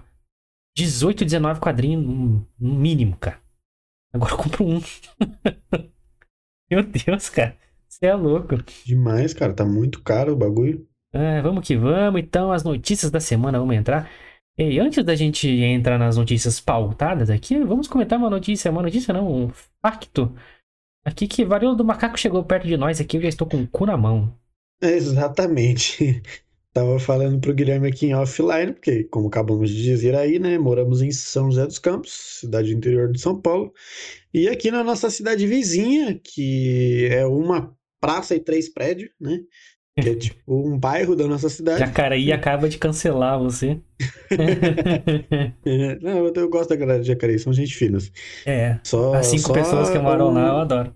18, 0.75 1.23
19 1.23 1.59
quadrinhos 1.59 2.03
no 2.03 2.47
mínimo, 2.59 3.15
cara. 3.17 3.39
Agora 4.13 4.33
eu 4.33 4.37
compro 4.37 4.65
um. 4.65 4.81
Meu 6.69 6.83
Deus, 6.83 7.29
cara. 7.29 7.57
Você 7.87 8.05
é 8.07 8.15
louco. 8.15 8.55
Demais, 8.85 9.33
cara. 9.33 9.53
Tá 9.53 9.65
muito 9.65 10.01
caro 10.01 10.33
o 10.33 10.35
bagulho. 10.35 10.87
É, 11.13 11.41
vamos 11.41 11.65
que 11.67 11.75
vamos. 11.75 12.21
Então, 12.21 12.51
as 12.51 12.63
notícias 12.63 13.11
da 13.11 13.19
semana, 13.19 13.59
vamos 13.59 13.75
entrar. 13.75 14.09
E 14.57 14.79
antes 14.79 15.03
da 15.03 15.15
gente 15.15 15.47
entrar 15.47 15.97
nas 15.97 16.17
notícias 16.17 16.59
pautadas 16.59 17.29
aqui, 17.29 17.63
vamos 17.63 17.87
comentar 17.87 18.19
uma 18.19 18.29
notícia. 18.29 18.71
Uma 18.71 18.83
notícia 18.83 19.13
não, 19.13 19.45
um 19.45 19.49
facto. 19.81 20.35
Aqui 21.05 21.27
que 21.27 21.43
Varíola 21.43 21.75
do 21.75 21.83
Macaco 21.83 22.17
chegou 22.17 22.43
perto 22.43 22.67
de 22.67 22.77
nós 22.77 23.01
aqui, 23.01 23.17
eu 23.17 23.21
já 23.21 23.29
estou 23.29 23.47
com 23.47 23.61
o 23.61 23.67
cu 23.67 23.85
na 23.85 23.97
mão. 23.97 24.33
Exatamente. 24.81 26.21
Tava 26.73 26.97
falando 26.99 27.39
pro 27.39 27.53
Guilherme 27.53 27.87
aqui 27.87 28.07
em 28.07 28.15
offline, 28.15 28.73
porque, 28.73 29.03
como 29.05 29.27
acabamos 29.27 29.69
de 29.69 29.83
dizer 29.83 30.15
aí, 30.15 30.39
né? 30.39 30.57
Moramos 30.57 31.03
em 31.03 31.11
São 31.11 31.51
José 31.51 31.67
dos 31.67 31.77
Campos, 31.77 32.11
cidade 32.39 32.73
interior 32.73 33.11
de 33.11 33.21
São 33.21 33.39
Paulo. 33.39 33.71
E 34.33 34.47
aqui 34.49 34.71
na 34.71 34.83
nossa 34.83 35.09
cidade 35.11 35.45
vizinha, 35.45 36.19
que 36.23 37.07
é 37.11 37.25
uma 37.27 37.71
praça 38.01 38.33
e 38.35 38.39
três 38.39 38.67
prédios, 38.69 39.11
né? 39.21 39.39
Que 40.01 40.09
é 40.09 40.15
tipo 40.15 40.39
um 40.47 40.75
bairro 40.75 41.15
da 41.15 41.27
nossa 41.27 41.47
cidade. 41.47 41.81
Jacareí 41.81 42.31
acaba 42.31 42.67
de 42.67 42.79
cancelar 42.79 43.37
você. 43.39 43.79
É, 45.65 45.99
Não, 46.01 46.25
eu, 46.25 46.33
eu 46.35 46.49
gosto 46.49 46.69
da 46.69 46.75
galera 46.75 47.01
de 47.01 47.07
Jacareí, 47.07 47.37
são 47.37 47.53
gente 47.53 47.75
finas. 47.75 48.11
é, 48.45 48.79
Só, 48.83 49.13
as 49.13 49.27
cinco 49.27 49.47
só 49.47 49.53
pessoas 49.53 49.89
que 49.91 49.99
moram 49.99 50.29
um- 50.29 50.33
lá, 50.33 50.47
eu 50.47 50.57
adoro. 50.57 50.93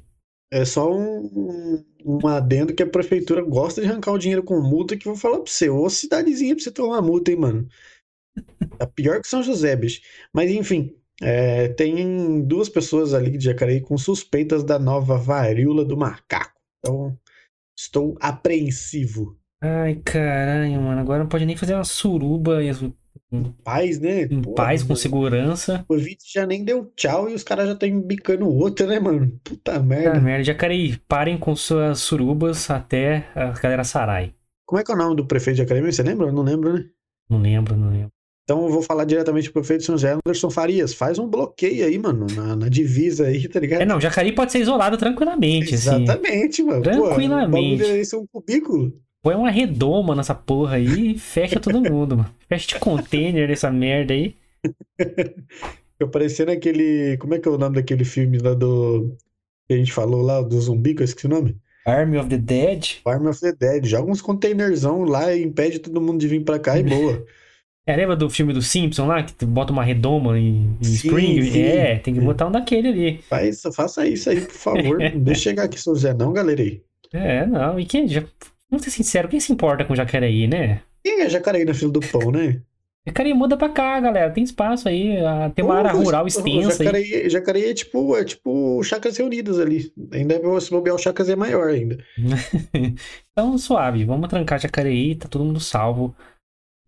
É 0.51 0.63
só 0.63 0.89
um, 0.92 1.84
um 2.06 2.27
adendo 2.27 2.74
que 2.74 2.82
a 2.82 2.88
prefeitura 2.88 3.42
gosta 3.42 3.82
de 3.82 3.88
arrancar 3.88 4.13
o 4.13 4.18
dinheiro 4.18 4.44
com 4.44 4.62
multa, 4.62 4.96
que 4.96 5.06
vou 5.06 5.16
falar 5.16 5.42
pra 5.42 5.51
você, 5.51 5.70
ô 5.70 5.89
cidadezinha 5.89 6.56
pra 6.56 6.63
você 6.63 6.72
tomar 6.72 7.01
multa, 7.01 7.32
hein, 7.32 7.38
mano. 7.38 7.68
Tá 8.77 8.88
pior 8.88 9.22
que 9.22 9.27
São 9.27 9.44
José, 9.44 9.75
bicho. 9.75 10.01
Mas 10.34 10.50
enfim, 10.51 10.96
é, 11.22 11.68
tem 11.70 12.42
duas 12.46 12.70
pessoas 12.70 13.13
ali 13.13 13.38
de 13.38 13.46
Jacareí 13.46 13.82
com 13.82 13.98
suspeitas 13.98 14.63
da 14.63 14.80
nova 14.80 15.18
varíola 15.18 15.84
do 15.84 15.98
macaco. 15.98 16.60
Então, 16.80 17.18
estou 17.77 18.16
apreensivo. 18.22 19.38
Ai, 19.62 19.96
caralho, 19.96 20.82
mano. 20.82 21.01
Agora 21.01 21.20
não 21.20 21.30
pode 21.30 21.46
nem 21.46 21.58
fazer 21.58 21.74
uma 21.74 21.84
suruba 21.84 22.63
em 23.31 23.43
Paz, 23.63 24.00
né? 24.00 24.24
em 24.24 24.41
Porra, 24.41 24.55
paz, 24.55 24.81
com 24.84 24.89
mano. 24.89 24.98
segurança. 24.98 25.81
O 25.84 25.88
Covid 25.96 26.17
já 26.34 26.46
nem 26.46 26.63
deu 26.63 26.91
tchau 26.96 27.29
e 27.29 27.34
os 27.34 27.43
caras 27.43 27.67
já 27.67 27.74
estão 27.74 27.89
embicando 27.89 28.46
o 28.46 28.55
outro, 28.55 28.88
né, 28.88 29.00
mano? 29.00 29.31
Puta 29.43 29.79
merda. 29.79 30.19
merda, 30.19 30.43
Jacareí, 30.43 30.98
parem 31.07 31.38
com 31.38 31.55
suas 31.55 32.00
surubas 32.00 32.69
até 32.69 33.27
a 33.36 33.51
galera 33.51 33.84
sarai. 33.84 34.34
Como 34.65 34.79
é 34.79 34.84
que 34.84 34.91
é 34.91 34.96
o 34.96 34.98
nome 34.98 35.15
do 35.15 35.25
prefeito 35.25 35.57
de 35.57 35.63
Jacareí? 35.63 35.91
Você 35.91 36.03
lembra? 36.03 36.27
Eu 36.27 36.34
não 36.34 36.43
lembro, 36.43 36.74
né? 36.74 36.86
Não 37.29 37.41
lembro, 37.41 37.75
não 37.75 37.89
lembro. 37.89 38.12
Então 38.43 38.63
eu 38.65 38.72
vou 38.72 38.81
falar 38.81 39.03
diretamente 39.03 39.51
pro 39.51 39.62
prefeito 39.62 39.81
de 39.81 39.86
São 39.88 39.96
José, 39.98 40.15
Anderson 40.25 40.50
Farias. 40.50 40.93
Faz 40.93 41.19
um 41.19 41.27
bloqueio 41.27 41.86
aí, 41.86 41.98
mano, 42.00 42.27
na, 42.34 42.55
na 42.55 42.69
divisa 42.69 43.27
aí, 43.27 43.46
tá 43.50 43.60
ligado? 43.60 43.81
É, 43.81 43.86
não, 43.86 44.00
Jacareí 44.00 44.34
pode 44.34 44.53
ser 44.53 44.60
isolado 44.60 44.98
tranquilamente, 44.98 45.75
assim. 45.75 46.03
Exatamente, 46.03 46.63
mano. 46.63 46.81
Pô, 46.81 46.89
Tranquilamente. 46.89 47.74
o 47.74 47.77
bagulho 47.77 47.86
é 47.86 47.98
esse 48.00 48.15
é 48.15 48.17
um 48.17 48.25
cubículo. 48.25 48.93
Põe 49.27 49.36
uma 49.36 49.51
redoma 49.51 50.15
nessa 50.15 50.34
porra 50.34 50.77
aí 50.77 51.12
e 51.15 51.19
fecha 51.19 51.60
todo 51.60 51.81
mundo, 51.81 52.15
mano. 52.15 52.34
Fecha 52.48 52.65
de 52.65 52.79
container 52.79 53.51
essa 53.51 53.69
merda 53.69 54.13
aí. 54.13 54.34
Eu 56.00 56.07
parecendo 56.07 56.50
aquele. 56.50 57.17
Como 57.17 57.34
é 57.34 57.39
que 57.39 57.46
é 57.46 57.51
o 57.51 57.57
nome 57.57 57.75
daquele 57.75 58.05
filme 58.05 58.38
lá 58.38 58.53
do. 58.53 59.17
Que 59.67 59.74
a 59.74 59.77
gente 59.77 59.91
falou 59.91 60.22
lá, 60.22 60.41
do 60.41 60.57
zumbi, 60.62 60.96
que 60.96 61.01
eu 61.01 61.03
esqueci 61.03 61.25
o 61.25 61.29
nome? 61.29 61.57
Army 61.86 62.17
of 62.17 62.29
the 62.29 62.38
Dead. 62.38 63.00
Army 63.03 63.27
of 63.27 63.41
the 63.41 63.51
Dead. 63.51 63.86
Joga 63.86 64.10
uns 64.10 64.22
containerzão 64.22 65.03
lá 65.03 65.34
e 65.34 65.43
impede 65.43 65.79
todo 65.79 66.00
mundo 66.00 66.22
de 66.22 66.27
vir 66.29 66.46
pra 66.46 66.57
cá 66.57 66.79
e 66.79 66.84
boa. 66.84 67.25
É, 67.86 67.98
lembra 67.98 68.15
do 68.15 68.29
filme 68.29 68.53
do 68.53 68.62
Simpson 68.62 69.07
lá, 69.07 69.24
que 69.24 69.34
tu 69.34 69.46
bota 69.46 69.74
uma 69.74 69.84
redoma 69.84 70.39
em, 70.39 70.77
em 70.79 70.84
Sim, 70.86 71.07
Spring? 71.07 71.41
sim. 71.41 71.62
É, 71.63 71.98
tem 71.98 72.13
que 72.13 72.22
botar 72.22 72.48
um 72.48 72.51
daquele 72.51 72.88
ali. 72.88 73.17
Faz, 73.24 73.62
faça 73.75 74.07
isso 74.07 74.29
aí, 74.29 74.39
por 74.39 74.53
favor. 74.53 75.00
Não 75.13 75.19
deixa 75.19 75.41
chegar 75.41 75.63
aqui, 75.63 75.77
São 75.77 75.93
José, 75.93 76.13
não, 76.13 76.31
galera 76.31 76.62
aí. 76.62 76.81
É, 77.12 77.46
não, 77.46 77.77
e 77.77 77.86
quem, 77.86 78.07
já, 78.07 78.24
vamos 78.70 78.84
ser 78.84 78.92
sinceros, 78.92 79.30
quem 79.32 79.40
se 79.40 79.52
importa 79.52 79.86
com 79.86 79.96
Jacareí, 79.96 80.48
né? 80.48 80.82
Quem 81.04 81.22
é 81.22 81.30
Jacareí 81.30 81.64
na 81.66 81.74
fila 81.74 81.92
do 81.92 82.00
pão, 82.00 82.32
né? 82.32 82.62
Jacareí 83.08 83.34
muda 83.34 83.56
pra 83.56 83.70
cá, 83.70 83.98
galera, 84.02 84.30
tem 84.32 84.44
espaço 84.44 84.90
aí, 84.90 85.16
tem 85.56 85.64
uma 85.64 85.76
área 85.78 85.92
rural 85.94 86.28
extensa 86.28 86.84
aí. 86.84 86.86
Jacareí, 86.86 87.30
Jacareí 87.30 87.66
é 87.70 87.74
tipo, 87.74 88.18
é 88.18 88.26
tipo 88.26 88.84
Chacras 88.84 89.16
Reunidas 89.16 89.60
ali. 89.60 89.94
Ainda 90.12 90.36
é- 90.36 90.60
se 90.60 90.70
bobear 90.70 90.94
o 90.96 91.00
Chacras 91.00 91.30
é 91.30 91.36
maior 91.36 91.70
ainda. 91.70 91.98
Então, 93.32 93.58
suave, 93.58 94.04
vamos 94.04 94.28
trancar 94.30 94.60
Jacareí, 94.60 95.16
tá 95.16 95.28
todo 95.30 95.46
mundo 95.46 95.60
salvo. 95.60 96.14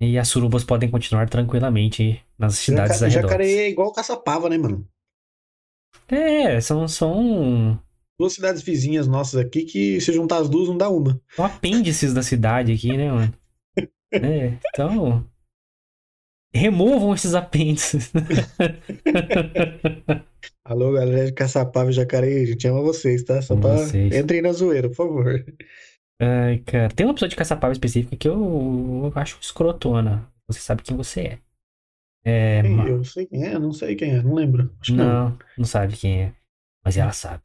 E 0.02 0.18
as 0.18 0.28
surubas 0.28 0.64
podem 0.64 0.90
continuar 0.90 1.30
tranquilamente 1.30 2.22
nas 2.38 2.56
cidades 2.56 2.98
Jaca- 3.00 3.06
arredores. 3.06 3.30
Jacareí 3.32 3.58
é 3.60 3.70
igual 3.70 3.94
Caçapava, 3.94 4.50
né, 4.50 4.58
mano? 4.58 4.86
É, 6.08 6.60
são, 6.60 6.88
são, 6.88 7.80
Duas 8.20 8.34
cidades 8.34 8.62
vizinhas 8.62 9.08
nossas 9.08 9.40
aqui 9.40 9.64
que 9.64 10.02
se 10.02 10.12
juntar 10.12 10.40
as 10.40 10.50
duas 10.50 10.68
não 10.68 10.78
dá 10.78 10.90
uma. 10.90 11.20
são 11.36 11.46
apêndices 11.46 12.14
da 12.14 12.22
cidade 12.22 12.74
aqui, 12.74 12.96
né, 12.98 13.12
mano? 13.12 13.34
É, 14.12 14.58
então. 14.74 15.24
Removam 16.52 17.14
esses 17.14 17.36
apêndices. 17.36 18.12
Alô, 20.66 20.92
galera 20.94 21.26
de 21.28 21.32
Caçapava 21.34 21.90
e 21.92 21.94
Jacareí, 21.94 22.44
a 22.44 22.46
gente 22.48 22.68
ama 22.68 22.82
vocês, 22.82 23.24
tá? 23.24 23.40
Só 23.42 23.56
pra. 23.56 23.76
vocês. 23.78 24.14
Entrem 24.16 24.42
na 24.42 24.52
zoeira, 24.52 24.90
por 24.90 24.96
favor. 24.96 25.46
Ai, 26.22 26.58
cara. 26.66 26.90
Tem 26.90 27.06
uma 27.06 27.14
pessoa 27.14 27.30
de 27.30 27.36
Caçapava 27.36 27.72
específica 27.72 28.16
que 28.18 28.28
eu, 28.28 28.34
eu 29.06 29.12
acho 29.16 29.38
escrotona. 29.42 30.28
Você 30.48 30.60
sabe 30.60 30.82
quem 30.84 30.98
você 30.98 31.22
é. 31.22 31.40
É. 32.26 32.62
Quem- 32.64 32.72
ma- 32.72 32.88
Eu 32.90 33.04
sei 33.04 33.26
quem 33.28 33.44
é, 33.46 33.58
não 33.60 33.72
sei 33.72 33.96
quem 33.96 34.12
é, 34.16 34.22
não 34.22 34.34
lembro. 34.34 34.72
Acho 34.82 34.92
que 34.92 34.98
não. 34.98 35.30
Não, 35.30 35.38
não 35.60 35.66
sabe 35.66 35.96
quem 35.96 36.24
é. 36.24 36.34
Mas 36.84 36.98
ela 36.98 37.12
sabe. 37.12 37.44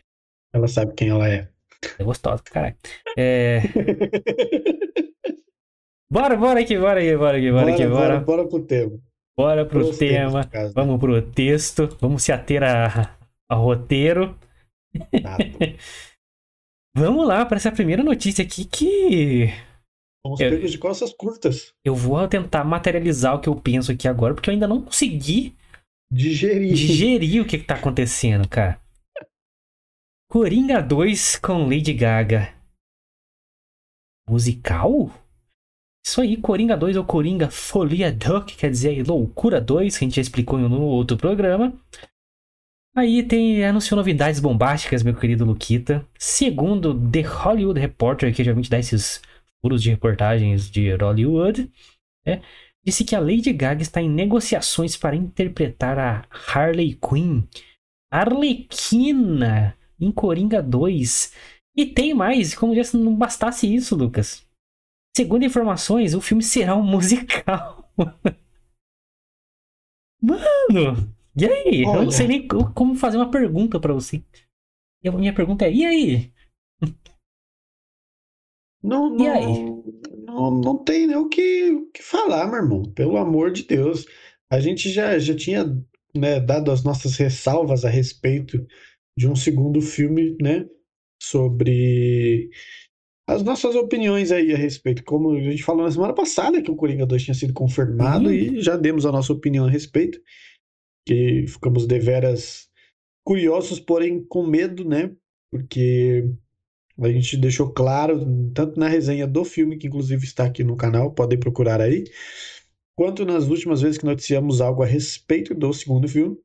Ela 0.55 0.69
sabe 0.69 0.95
quem 0.95 1.09
ela 1.09 1.29
é. 1.29 1.49
É 1.99 2.05
gostosa, 2.05 2.43
caralho. 2.45 2.77
É. 3.19 3.61
Bora, 6.11 6.37
bora 6.37 6.61
aqui, 6.61 6.79
bora 6.79 7.01
aqui, 7.01 7.17
bora 7.17 7.37
aqui, 7.39 7.51
bora 7.51 7.73
aqui, 7.73 7.87
bora, 7.87 8.21
bora. 8.21 8.21
bora 8.21 8.49
pro 8.49 8.63
tema. 8.65 9.01
Bora 9.37 9.67
pro 9.67 9.93
tema. 9.97 10.45
caso, 10.47 10.69
né? 10.69 10.73
Vamos 10.75 11.01
pro 11.01 11.21
texto. 11.33 11.89
Vamos 12.01 12.23
se 12.23 12.31
ater 12.31 12.63
a, 12.63 13.17
a 13.51 13.55
roteiro. 13.57 14.39
Vamos 16.97 17.27
lá 17.27 17.45
para 17.45 17.57
essa 17.57 17.73
primeira 17.73 18.05
notícia 18.05 18.45
aqui 18.45 18.65
que 18.65 19.47
Vamos 20.25 20.39
Eu- 20.41 20.51
pegos 20.51 20.71
de 20.71 20.79
costas 20.79 21.13
curtas. 21.13 21.73
eu 21.85 21.97
vou 21.97 22.27
tentar 22.29 22.63
materializar 22.63 23.35
o 23.35 23.41
que 23.41 23.49
eu 23.49 23.57
penso 23.57 23.91
aqui 23.91 24.07
agora, 24.07 24.35
porque 24.35 24.49
eu 24.49 24.55
ainda 24.55 24.69
não 24.69 24.81
consegui 24.81 25.57
Digerir. 26.13 26.73
digerir 26.75 27.43
o 27.43 27.45
que, 27.47 27.59
que 27.59 27.65
tá 27.65 27.75
acontecendo, 27.75 28.49
cara. 28.49 28.81
Coringa 30.29 30.83
2 30.83 31.37
com 31.37 31.65
Lady 31.65 31.93
Gaga. 31.93 32.53
Musical? 34.29 35.11
Isso 36.05 36.21
aí, 36.21 36.37
Coringa 36.37 36.77
2 36.77 36.97
ou 36.97 37.05
Coringa 37.05 37.51
Folia 37.51 38.13
2, 38.13 38.45
que 38.45 38.57
quer 38.57 38.71
dizer 38.71 39.07
Loucura 39.07 39.61
2, 39.61 39.97
que 39.97 40.05
a 40.05 40.07
gente 40.07 40.17
já 40.17 40.23
explicou 40.23 40.59
no 40.59 40.83
outro 40.83 41.17
programa. 41.17 41.73
Aí 42.97 43.23
tem, 43.23 43.65
anunciou 43.65 43.97
novidades 43.97 44.41
bombásticas, 44.41 45.03
meu 45.03 45.15
querido 45.15 45.45
Luquita. 45.45 46.07
Segundo 46.19 46.95
The 47.11 47.23
Hollywood 47.23 47.81
Reporter, 47.81 48.35
que 48.35 48.45
geralmente 48.45 48.71
dá 48.71 48.79
esses 48.79 49.23
furos 49.61 49.83
de 49.83 49.91
reportagens 49.91 50.71
de 50.71 50.95
Hollywood, 50.95 51.71
né, 52.27 52.43
disse 52.85 53.05
que 53.05 53.17
a 53.17 53.21
Lady 53.21 53.53
Gaga 53.53 53.83
está 53.83 54.01
em 54.01 54.11
negociações 54.11 54.97
para 54.97 55.17
interpretar 55.17 55.99
a 55.99 56.27
Harley 56.31 56.99
Quinn, 57.01 57.45
Arlequina, 58.13 59.77
em 60.01 60.11
Coringa 60.13 60.63
2. 60.63 61.33
E 61.77 61.87
tem 61.87 62.15
mais, 62.15 62.55
como 62.55 62.83
se 62.85 62.97
não 62.97 63.15
bastasse 63.17 63.73
isso, 63.73 63.97
Lucas. 63.97 64.47
Segundo 65.17 65.45
informações, 65.45 66.15
o 66.15 66.21
filme 66.21 66.43
será 66.43 66.77
um 66.77 66.83
musical. 66.87 67.91
Mano, 70.23 71.15
e 71.37 71.45
aí? 71.45 71.85
Olha. 71.87 71.99
Eu 71.99 72.05
não 72.05 72.11
sei 72.11 72.27
nem 72.27 72.47
co- 72.49 72.73
como 72.73 72.95
fazer 72.95 73.17
uma 73.19 73.31
pergunta 73.31 73.79
pra 73.81 73.93
você. 73.93 74.23
E 75.03 75.09
a 75.09 75.13
minha 75.13 75.35
pergunta 75.35 75.65
é: 75.67 75.73
e 75.73 75.85
aí? 75.85 76.33
Não, 78.83 79.17
E 79.19 79.27
aí? 79.27 79.65
não, 79.65 79.83
não, 80.27 80.51
não 80.61 80.85
tem 80.85 81.07
nem 81.07 81.17
o 81.17 81.29
que, 81.29 81.87
que 81.93 82.03
falar, 82.03 82.47
meu 82.47 82.57
irmão. 82.57 82.83
Pelo 82.93 83.17
amor 83.17 83.51
de 83.51 83.65
Deus. 83.65 84.07
A 84.51 84.61
gente 84.61 84.91
já, 84.91 85.19
já 85.19 85.35
tinha, 85.35 85.65
né, 86.15 86.39
dado 86.39 86.71
as 86.71 86.85
nossas 86.85 87.17
ressalvas 87.17 87.85
a 87.85 87.89
respeito 87.89 88.65
de 89.17 89.29
um 89.29 89.37
segundo 89.37 89.81
filme, 89.81 90.37
né? 90.41 90.67
Sobre 91.23 92.51
as 93.29 93.43
nossas 93.43 93.75
opiniões 93.75 94.31
aí 94.31 94.53
a 94.53 94.57
respeito. 94.57 95.05
Como 95.05 95.33
a 95.33 95.41
gente 95.41 95.63
falou 95.63 95.85
na 95.85 95.91
semana 95.91 96.15
passada 96.15 96.63
que 96.63 96.71
o 96.71 96.77
Coringa 96.77 97.07
2 97.07 97.23
tinha 97.23 97.35
sido 97.35 97.53
confirmado 97.53 98.29
Sim. 98.29 98.35
e 98.35 98.63
já 98.63 98.77
demos 98.77 99.07
a 99.07 99.13
nossa 99.13 99.33
opinião 99.33 99.67
a 99.67 99.71
respeito. 99.71 100.21
Que 101.07 101.47
ficamos 101.47 101.87
deveras 101.87 102.69
curiosos, 103.25 103.81
porém 103.81 104.25
com 104.25 104.47
medo, 104.47 104.87
né? 104.87 105.11
Porque 105.51 106.25
a 107.01 107.09
gente 107.09 107.37
deixou 107.37 107.73
claro, 107.73 108.25
tanto 108.55 108.79
na 108.79 108.89
resenha 108.89 109.27
do 109.27 109.45
filme, 109.45 109.79
que 109.79 109.87
inclusive 109.87 110.25
está 110.25 110.45
aqui 110.45 110.63
no 110.63 110.77
canal, 110.77 111.13
podem 111.13 111.39
procurar 111.39 111.81
aí, 111.81 112.05
quanto 112.97 113.25
nas 113.25 113.49
últimas 113.49 113.81
vezes 113.81 113.99
que 113.99 114.05
noticiamos 114.05 114.61
algo 114.61 114.83
a 114.83 114.87
respeito 114.87 115.55
do 115.55 115.73
segundo 115.73 116.07
filme, 116.07 116.37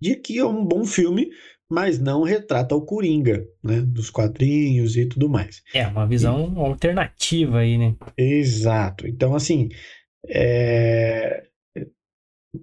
de 0.00 0.16
que 0.16 0.38
é 0.38 0.44
um 0.44 0.64
bom 0.64 0.84
filme, 0.84 1.30
mas 1.68 1.98
não 1.98 2.22
retrata 2.22 2.74
o 2.74 2.84
Coringa, 2.84 3.46
né? 3.62 3.80
Dos 3.80 4.10
quadrinhos 4.10 4.96
e 4.96 5.06
tudo 5.06 5.28
mais. 5.28 5.62
É, 5.72 5.86
uma 5.86 6.06
visão 6.06 6.58
alternativa 6.58 7.58
aí, 7.58 7.78
né? 7.78 7.94
Exato. 8.16 9.06
Então, 9.06 9.34
assim, 9.34 9.68
é, 10.26 11.46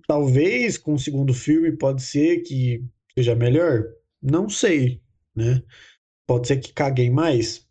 talvez 0.07 0.77
com 0.77 0.93
o 0.93 0.99
segundo 0.99 1.33
filme 1.33 1.71
pode 1.77 2.01
ser 2.01 2.41
que 2.41 2.83
seja 3.13 3.35
melhor? 3.35 3.83
Não 4.21 4.49
sei, 4.49 5.01
né? 5.35 5.63
Pode 6.27 6.47
ser 6.47 6.57
que 6.57 6.73
caguem 6.73 7.09
mais? 7.09 7.65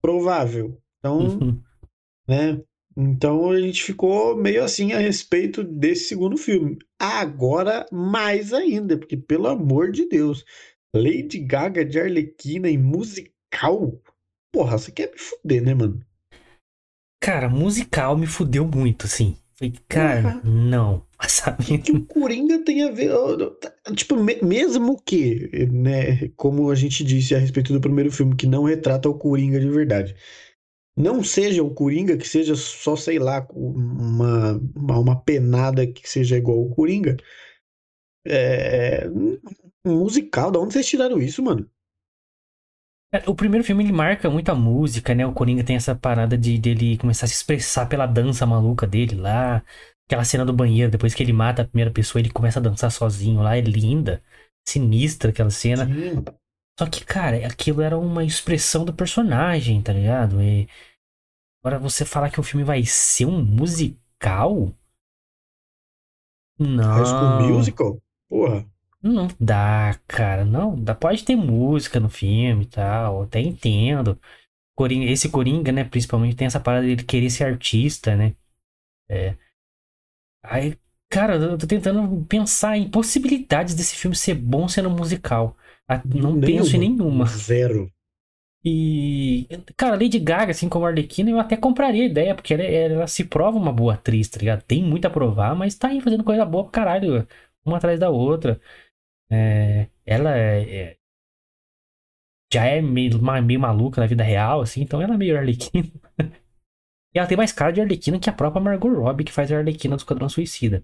Provável. 0.00 0.80
Então, 0.98 1.18
Uhum. 1.18 1.62
né? 2.26 2.60
Então 3.00 3.48
a 3.48 3.60
gente 3.60 3.80
ficou 3.84 4.36
meio 4.36 4.64
assim 4.64 4.92
a 4.92 4.98
respeito 4.98 5.62
desse 5.62 6.08
segundo 6.08 6.36
filme. 6.36 6.76
Agora, 6.98 7.86
mais 7.92 8.52
ainda, 8.52 8.98
porque 8.98 9.16
pelo 9.16 9.46
amor 9.46 9.92
de 9.92 10.08
Deus, 10.08 10.44
Lady 10.92 11.38
Gaga 11.38 11.84
de 11.84 12.00
Arlequina 12.00 12.68
em 12.68 12.76
musical? 12.76 14.02
Porra, 14.52 14.76
você 14.76 14.90
quer 14.90 15.12
me 15.12 15.18
fuder, 15.18 15.62
né, 15.62 15.74
mano? 15.74 16.00
Cara, 17.22 17.48
musical 17.48 18.16
me 18.16 18.26
fudeu 18.26 18.66
muito, 18.66 19.06
assim. 19.06 19.36
Falei, 19.54 19.74
cara, 19.88 20.40
não. 20.42 21.06
Sabe? 21.28 21.78
que 21.78 21.92
o 21.92 22.04
Coringa 22.06 22.64
tem 22.64 22.82
a 22.82 22.90
ver. 22.90 23.10
tá, 23.60 23.72
Tipo, 23.94 24.16
me- 24.16 24.40
mesmo 24.42 25.00
que, 25.04 25.50
né, 25.70 26.28
como 26.36 26.70
a 26.70 26.74
gente 26.74 27.04
disse 27.04 27.34
a 27.34 27.38
respeito 27.38 27.72
do 27.72 27.80
primeiro 27.80 28.10
filme, 28.10 28.34
que 28.36 28.46
não 28.46 28.64
retrata 28.64 29.08
o 29.08 29.18
Coringa 29.18 29.60
de 29.60 29.68
verdade. 29.68 30.16
Não 30.98 31.22
seja 31.22 31.62
o 31.62 31.72
Coringa, 31.72 32.16
que 32.16 32.26
seja 32.26 32.56
só, 32.56 32.96
sei 32.96 33.18
lá, 33.18 33.46
uma, 33.52 34.60
uma, 34.74 35.20
penada 35.20 35.86
que 35.86 36.08
seja 36.08 36.36
igual 36.36 36.60
o 36.60 36.74
Coringa. 36.74 37.16
É. 38.26 39.08
Um 39.08 39.38
musical, 39.84 40.50
da 40.50 40.58
onde 40.58 40.72
vocês 40.72 40.86
tiraram 40.86 41.18
isso, 41.18 41.42
mano? 41.42 41.70
É, 43.12 43.30
O 43.30 43.34
primeiro 43.34 43.64
filme 43.64 43.84
ele 43.84 43.92
marca 43.92 44.28
muita 44.28 44.54
música, 44.54 45.14
né? 45.14 45.24
O 45.24 45.32
Coringa 45.32 45.64
tem 45.64 45.76
essa 45.76 45.94
parada 45.94 46.36
de 46.36 46.58
dele 46.58 46.98
começar 46.98 47.26
a 47.26 47.28
se 47.28 47.34
expressar 47.36 47.86
pela 47.86 48.06
dança 48.06 48.44
maluca 48.44 48.86
dele 48.86 49.14
lá. 49.14 49.64
Aquela 50.06 50.24
cena 50.24 50.44
do 50.44 50.52
banheiro, 50.52 50.90
depois 50.90 51.14
que 51.14 51.22
ele 51.22 51.32
mata 51.32 51.62
a 51.62 51.66
primeira 51.66 51.90
pessoa, 51.90 52.20
ele 52.20 52.30
começa 52.30 52.58
a 52.58 52.62
dançar 52.62 52.90
sozinho 52.90 53.40
lá, 53.40 53.56
é 53.56 53.60
linda. 53.60 54.22
Sinistra 54.66 55.30
aquela 55.30 55.50
cena. 55.50 55.86
Sim. 55.86 56.24
Só 56.78 56.86
que, 56.86 57.04
cara, 57.04 57.44
aquilo 57.46 57.82
era 57.82 57.98
uma 57.98 58.24
expressão 58.24 58.84
do 58.84 58.92
personagem, 58.92 59.82
tá 59.82 59.92
ligado? 59.92 60.40
E 60.40 60.68
agora 61.60 61.78
você 61.78 62.04
falar 62.04 62.30
que 62.30 62.40
o 62.40 62.42
filme 62.44 62.64
vai 62.64 62.84
ser 62.84 63.26
um 63.26 63.42
musical? 63.42 64.72
High 66.60 67.04
School 67.04 67.38
Não. 67.38 67.48
Musical? 67.56 68.02
Porra. 68.28 68.66
Não 69.02 69.28
dá, 69.40 69.98
cara. 70.06 70.44
Não 70.44 70.76
dá. 70.76 70.94
Pode 70.94 71.24
ter 71.24 71.36
música 71.36 72.00
no 72.00 72.08
filme 72.08 72.64
e 72.64 72.66
tal. 72.66 73.22
Até 73.22 73.40
entendo. 73.40 74.18
Coringa, 74.76 75.06
esse 75.10 75.30
Coringa, 75.30 75.72
né? 75.72 75.84
Principalmente 75.84 76.36
tem 76.36 76.46
essa 76.46 76.60
parada 76.60 76.86
dele 76.86 77.04
querer 77.04 77.30
ser 77.30 77.44
artista, 77.44 78.16
né? 78.16 78.34
É. 79.08 79.36
Aí, 80.42 80.78
cara, 81.10 81.36
eu 81.36 81.58
tô 81.58 81.66
tentando 81.66 82.24
pensar 82.26 82.76
em 82.76 82.90
possibilidades 82.90 83.74
desse 83.74 83.96
filme 83.96 84.16
ser 84.16 84.34
bom 84.34 84.68
sendo 84.68 84.90
musical. 84.90 85.56
Ah, 85.88 86.02
Não 86.04 86.38
penso 86.40 86.76
em 86.76 86.80
nenhuma. 86.80 87.26
Zero. 87.26 87.90
E, 88.64 89.46
cara, 89.76 89.96
Lady 89.96 90.18
Gaga, 90.18 90.50
assim 90.50 90.68
como 90.68 90.84
a 90.84 90.88
Arlequina, 90.88 91.30
eu 91.30 91.38
até 91.38 91.56
compraria 91.56 92.02
a 92.02 92.06
ideia, 92.06 92.34
porque 92.34 92.52
ela, 92.54 92.62
ela 92.64 93.06
se 93.06 93.24
prova 93.24 93.56
uma 93.56 93.72
boa 93.72 93.94
atriz, 93.94 94.28
tá 94.28 94.38
ligado? 94.38 94.62
Tem 94.62 94.82
muito 94.82 95.06
a 95.06 95.10
provar, 95.10 95.54
mas 95.54 95.76
tá 95.76 95.88
aí 95.88 96.00
fazendo 96.00 96.24
coisa 96.24 96.44
boa 96.44 96.64
pra 96.64 96.72
caralho, 96.72 97.26
uma 97.64 97.76
atrás 97.78 97.98
da 98.00 98.10
outra. 98.10 98.60
É, 99.30 99.88
ela 100.06 100.36
é, 100.36 100.62
é- 100.92 100.98
já 102.52 102.64
é 102.66 102.80
meio, 102.80 103.20
meio 103.42 103.60
maluca 103.60 104.00
na 104.00 104.06
vida 104.06 104.22
real, 104.24 104.60
assim, 104.60 104.82
então 104.82 105.00
ela 105.02 105.14
é 105.14 105.16
meio 105.16 105.36
Arlequina. 105.36 105.88
e 107.14 107.18
ela 107.18 107.28
tem 107.28 107.36
mais 107.36 107.52
cara 107.52 107.70
de 107.72 107.80
Arlequina 107.82 108.18
que 108.18 108.30
a 108.30 108.32
própria 108.32 108.62
Margot 108.62 108.88
Robbie, 108.88 109.24
que 109.24 109.32
faz 109.32 109.52
a 109.52 109.58
Arlequina 109.58 109.94
do 109.96 110.00
Esquadrão 110.00 110.28
Suicida. 110.28 110.82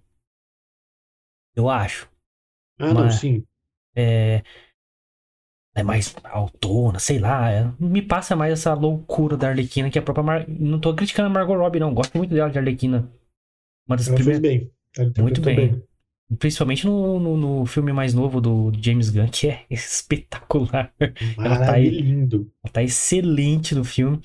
Eu 1.54 1.68
acho. 1.68 2.08
Ah, 2.78 2.94
não, 2.94 3.10
sim. 3.10 3.46
É, 3.96 4.42
é 5.74 5.82
mais 5.82 6.14
autona, 6.24 6.98
sei 6.98 7.18
lá. 7.18 7.50
é- 7.50 7.70
me 7.78 8.00
passa 8.02 8.36
mais 8.36 8.52
essa 8.52 8.74
loucura 8.74 9.36
da 9.36 9.48
Arlequina 9.48 9.90
que 9.90 9.98
a 9.98 10.02
própria 10.02 10.22
Mar... 10.24 10.44
Não 10.48 10.78
tô 10.78 10.94
criticando 10.94 11.28
a 11.28 11.32
Margot 11.32 11.56
Robbie, 11.56 11.80
não. 11.80 11.92
Gosto 11.94 12.16
muito 12.16 12.32
dela 12.32 12.50
de 12.50 12.58
Arlequina. 12.58 13.10
Uma 13.88 13.96
das 13.96 14.08
Ela 14.08 14.16
primeiras. 14.16 14.40
bem. 14.40 14.70
Ela 14.96 15.12
Muito 15.18 15.40
interpretou 15.40 15.76
bem. 15.78 15.82
Principalmente 16.38 16.86
no, 16.86 17.20
no, 17.20 17.36
no 17.36 17.66
filme 17.66 17.92
mais 17.92 18.14
novo 18.14 18.40
do 18.40 18.72
James 18.80 19.10
Gunn, 19.10 19.28
que 19.28 19.48
é 19.48 19.66
espetacular. 19.68 20.92
Ela 21.36 21.58
tá. 21.58 21.66
Maravilhoso. 21.66 22.50
Ela 22.64 22.72
tá 22.72 22.82
excelente 22.82 23.74
no 23.74 23.84
filme. 23.84 24.20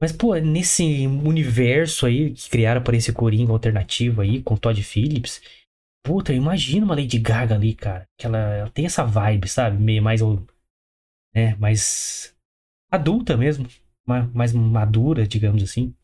Mas, 0.00 0.12
pô, 0.12 0.36
nesse 0.36 1.06
universo 1.08 2.06
aí 2.06 2.30
que 2.32 2.48
criaram 2.48 2.82
para 2.82 2.96
esse 2.96 3.12
Coringa 3.12 3.50
alternativo 3.50 4.20
aí, 4.20 4.40
com 4.40 4.56
Todd 4.56 4.80
Phillips, 4.80 5.42
puta, 6.04 6.32
eu 6.32 6.36
imagino 6.36 6.86
uma 6.86 6.94
Lady 6.94 7.18
Gaga 7.18 7.56
ali, 7.56 7.74
cara. 7.74 8.06
Que 8.16 8.26
ela, 8.26 8.38
ela 8.38 8.70
tem 8.70 8.86
essa 8.86 9.04
vibe, 9.04 9.48
sabe? 9.48 9.82
Meio 9.82 10.02
mais, 10.02 10.20
né, 11.34 11.54
mais 11.56 12.34
adulta 12.90 13.36
mesmo. 13.36 13.68
ma- 14.06 14.28
Mais 14.34 14.52
madura, 14.52 15.26
digamos 15.26 15.62
assim. 15.62 15.94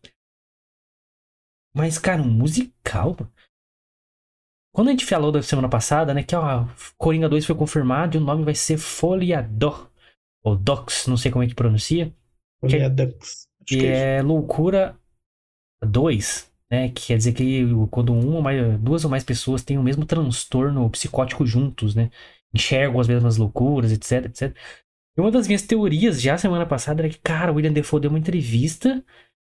Mas, 1.74 1.98
cara, 1.98 2.22
um 2.22 2.30
musical, 2.30 3.16
mano. 3.18 3.32
Quando 4.72 4.88
a 4.88 4.90
gente 4.90 5.06
falou 5.06 5.30
da 5.30 5.42
semana 5.42 5.68
passada, 5.68 6.12
né, 6.12 6.22
que 6.22 6.34
ó, 6.34 6.66
Coringa 6.98 7.28
2 7.28 7.46
foi 7.46 7.54
confirmado 7.54 8.16
e 8.16 8.20
o 8.20 8.24
nome 8.24 8.44
vai 8.44 8.54
ser 8.54 8.76
Foliador. 8.76 9.90
Ou 10.44 10.56
Dox, 10.56 11.06
não 11.06 11.16
sei 11.16 11.30
como 11.30 11.44
é 11.44 11.46
que 11.46 11.54
pronuncia. 11.54 12.12
Acho 13.60 13.76
Que 13.76 13.76
que 13.78 13.87
é 13.87 13.92
isso. 13.92 14.08
é 14.18 14.22
loucura 14.22 14.98
2, 15.84 16.50
né? 16.70 16.88
Que 16.90 17.06
quer 17.08 17.18
dizer 17.18 17.32
que 17.34 17.62
quando 17.90 18.12
uma 18.14 18.37
ou 18.37 18.42
mais, 18.42 18.80
duas 18.80 19.04
ou 19.04 19.10
mais 19.10 19.24
pessoas 19.24 19.62
têm 19.64 19.78
o 19.78 19.82
mesmo 19.82 20.06
transtorno 20.06 20.88
psicótico 20.90 21.46
juntos, 21.46 21.94
né? 21.94 22.10
Enxergam 22.54 23.00
as 23.00 23.08
mesmas 23.08 23.37
loucuras, 23.37 23.92
etc, 23.92 24.26
etc. 24.26 24.56
E 25.16 25.20
uma 25.20 25.31
das 25.31 25.46
minhas 25.46 25.62
teorias 25.62 26.20
já 26.20 26.37
semana 26.37 26.66
passada 26.66 27.03
era 27.03 27.09
que, 27.09 27.18
cara, 27.18 27.53
o 27.53 27.57
William 27.57 27.72
Defoe 27.72 28.00
deu 28.00 28.11
uma 28.11 28.18
entrevista 28.18 29.05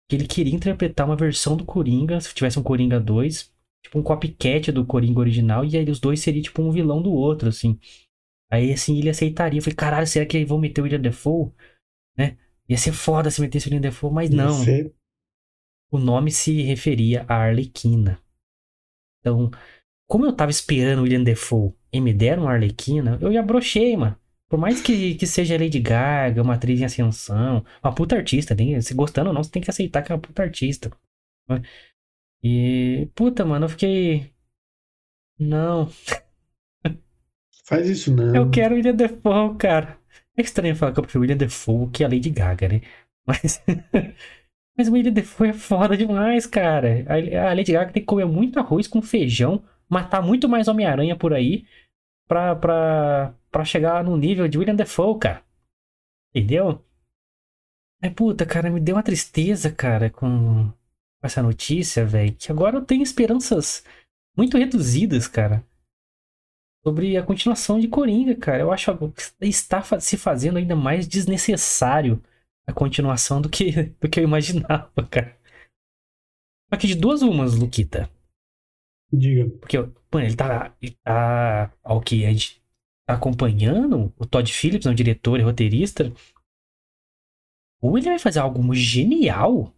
que 0.08 0.16
ele 0.16 0.26
queria 0.26 0.54
interpretar 0.54 1.06
uma 1.06 1.16
versão 1.16 1.56
do 1.56 1.64
Coringa, 1.64 2.20
se 2.20 2.34
tivesse 2.34 2.58
um 2.58 2.62
Coringa 2.62 3.00
2, 3.00 3.52
tipo 3.82 3.98
um 3.98 4.02
copycat 4.02 4.70
do 4.70 4.84
Coringa 4.84 5.20
original, 5.20 5.64
e 5.64 5.76
aí 5.76 5.88
os 5.88 5.98
dois 5.98 6.20
seriam 6.20 6.42
tipo 6.42 6.62
um 6.62 6.70
vilão 6.70 7.00
do 7.00 7.12
outro, 7.12 7.48
assim. 7.48 7.78
Aí 8.50 8.72
assim 8.72 8.98
ele 8.98 9.08
aceitaria. 9.08 9.58
Eu 9.58 9.62
falei, 9.62 9.76
caralho, 9.76 10.06
será 10.06 10.26
que 10.26 10.44
vão 10.44 10.58
meter 10.58 10.80
o 10.80 10.84
William 10.84 11.00
Defoe? 11.00 11.50
Né? 12.16 12.36
Ia 12.68 12.76
ser 12.76 12.92
foda 12.92 13.30
se 13.30 13.40
metesse 13.40 13.66
o 13.66 13.70
William 13.70 13.80
Defoe, 13.80 14.12
mas 14.12 14.30
não. 14.30 14.62
O 15.90 15.98
nome 15.98 16.30
se 16.30 16.60
referia 16.62 17.24
a 17.26 17.36
Arlequina. 17.36 18.20
Então, 19.20 19.50
como 20.06 20.26
eu 20.26 20.36
tava 20.36 20.50
esperando 20.50 20.98
o 20.98 21.02
William 21.02 21.22
Defoe 21.22 21.72
e 21.90 22.00
me 22.00 22.12
deram 22.12 22.42
uma 22.42 22.52
Arlequina, 22.52 23.18
eu 23.22 23.32
já 23.32 23.42
brochei, 23.42 23.96
mano. 23.96 24.16
Por 24.54 24.60
mais 24.60 24.80
que, 24.80 25.16
que 25.16 25.26
seja 25.26 25.58
Lady 25.58 25.80
Gaga, 25.80 26.40
uma 26.40 26.54
atriz 26.54 26.80
em 26.80 26.84
ascensão, 26.84 27.64
uma 27.82 27.92
puta 27.92 28.14
artista, 28.14 28.54
tem, 28.54 28.80
se 28.80 28.94
gostando 28.94 29.30
ou 29.30 29.34
não, 29.34 29.42
você 29.42 29.50
tem 29.50 29.60
que 29.60 29.68
aceitar 29.68 30.00
que 30.00 30.12
é 30.12 30.14
uma 30.14 30.20
puta 30.20 30.44
artista. 30.44 30.92
né? 31.48 31.60
E, 32.40 33.08
puta, 33.16 33.44
mano, 33.44 33.64
eu 33.64 33.68
fiquei. 33.68 34.32
Não, 35.40 35.90
Faz 37.64 37.88
isso 37.88 38.14
não. 38.14 38.32
eu 38.32 38.48
quero 38.48 38.74
o 38.74 38.76
William 38.76 38.94
Defoe, 38.94 39.56
cara. 39.58 39.98
É 40.36 40.42
estranho 40.42 40.76
falar 40.76 40.92
que 40.92 41.00
eu 41.00 41.02
prefiro 41.02 41.22
William 41.22 41.36
Defoe 41.36 41.90
que 41.90 42.04
a 42.04 42.08
Lady 42.08 42.30
Gaga, 42.30 42.68
né? 42.68 42.80
Mas. 43.26 43.60
Mas 44.78 44.86
o 44.86 44.92
William 44.92 45.12
Defoe 45.12 45.48
é 45.48 45.52
foda 45.52 45.96
demais, 45.96 46.46
cara. 46.46 47.04
A 47.08 47.52
Lady 47.54 47.72
Gaga 47.72 47.92
tem 47.92 48.02
que 48.02 48.06
comer 48.06 48.24
muito 48.24 48.60
arroz 48.60 48.86
com 48.86 49.02
feijão, 49.02 49.64
matar 49.88 50.22
muito 50.22 50.48
mais 50.48 50.68
Homem-Aranha 50.68 51.16
por 51.16 51.34
aí, 51.34 51.66
pra, 52.28 52.54
pra, 52.54 53.34
pra 53.54 53.64
chegar 53.64 54.02
no 54.02 54.16
nível 54.16 54.48
de 54.48 54.58
William 54.58 54.74
Defoe, 54.74 55.16
cara. 55.16 55.44
Entendeu? 56.34 56.84
É 58.02 58.10
puta, 58.10 58.44
cara, 58.44 58.68
me 58.68 58.80
deu 58.80 58.96
uma 58.96 59.02
tristeza, 59.02 59.70
cara, 59.70 60.10
com 60.10 60.72
essa 61.22 61.40
notícia, 61.40 62.04
velho. 62.04 62.34
Que 62.34 62.50
agora 62.50 62.78
eu 62.78 62.84
tenho 62.84 63.04
esperanças 63.04 63.84
muito 64.36 64.58
reduzidas, 64.58 65.28
cara. 65.28 65.64
Sobre 66.84 67.16
a 67.16 67.22
continuação 67.22 67.78
de 67.78 67.86
Coringa, 67.86 68.34
cara. 68.34 68.58
Eu 68.58 68.72
acho 68.72 68.92
que 69.38 69.46
está 69.46 69.80
se 70.00 70.18
fazendo 70.18 70.58
ainda 70.58 70.74
mais 70.74 71.06
desnecessário 71.06 72.20
a 72.66 72.72
continuação 72.72 73.40
do 73.40 73.48
que, 73.48 73.84
do 74.02 74.08
que 74.08 74.18
eu 74.18 74.24
imaginava, 74.24 74.90
cara. 75.08 75.38
Aqui 76.72 76.88
de 76.88 76.96
duas 76.96 77.22
umas, 77.22 77.54
Luquita. 77.54 78.10
Diga. 79.12 79.48
Porque, 79.60 79.78
mano, 79.78 80.26
ele 80.26 80.34
tá. 80.34 80.74
Ele 80.82 80.98
tá. 81.04 81.72
Ao 81.84 82.00
que 82.00 82.26
a 82.26 82.32
gente 82.32 82.63
acompanhando, 83.06 84.12
o 84.18 84.26
Todd 84.26 84.50
Phillips, 84.52 84.86
um 84.86 84.94
diretor 84.94 85.38
e 85.38 85.42
roteirista. 85.42 86.12
Ou 87.80 87.98
ele 87.98 88.08
vai 88.08 88.18
fazer 88.18 88.40
algo 88.40 88.74
genial, 88.74 89.74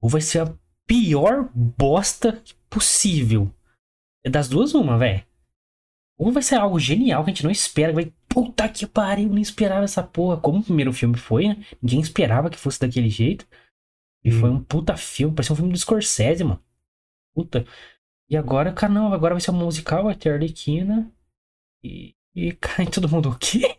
ou 0.00 0.08
vai 0.08 0.20
ser 0.20 0.40
a 0.40 0.58
pior 0.86 1.50
bosta 1.54 2.42
possível. 2.68 3.52
É 4.24 4.30
das 4.30 4.48
duas 4.48 4.74
uma, 4.74 4.98
velho. 4.98 5.24
Ou 6.18 6.32
vai 6.32 6.42
ser 6.42 6.56
algo 6.56 6.78
genial 6.78 7.24
que 7.24 7.30
a 7.30 7.34
gente 7.34 7.44
não 7.44 7.50
espera, 7.50 7.92
vai 7.92 8.12
puta 8.28 8.68
que 8.68 8.86
pariu, 8.86 9.28
nem 9.28 9.42
esperava 9.42 9.84
essa 9.84 10.02
porra. 10.02 10.40
Como 10.40 10.58
o 10.58 10.64
primeiro 10.64 10.92
filme 10.92 11.16
foi, 11.16 11.48
né? 11.48 11.64
Ninguém 11.80 12.00
esperava 12.00 12.50
que 12.50 12.58
fosse 12.58 12.80
daquele 12.80 13.08
jeito. 13.08 13.46
E 14.24 14.30
foi 14.32 14.50
um 14.50 14.62
puta 14.62 14.96
filme, 14.96 15.34
parecia 15.34 15.52
um 15.52 15.56
filme 15.56 15.72
do 15.72 15.78
Scorsese, 15.78 16.42
mano. 16.42 16.60
Puta. 17.34 17.64
E 18.28 18.36
agora, 18.36 18.72
cara, 18.72 18.92
não, 18.92 19.12
agora 19.12 19.34
vai 19.34 19.40
ser 19.40 19.52
um 19.52 19.54
musical, 19.54 20.04
vai 20.04 20.16
ter 20.16 20.30
Arlequina. 20.30 21.12
E, 21.84 22.15
e 22.36 22.52
cai 22.60 22.86
todo 22.86 23.08
mundo 23.08 23.30
o 23.30 23.38
quê? 23.38 23.76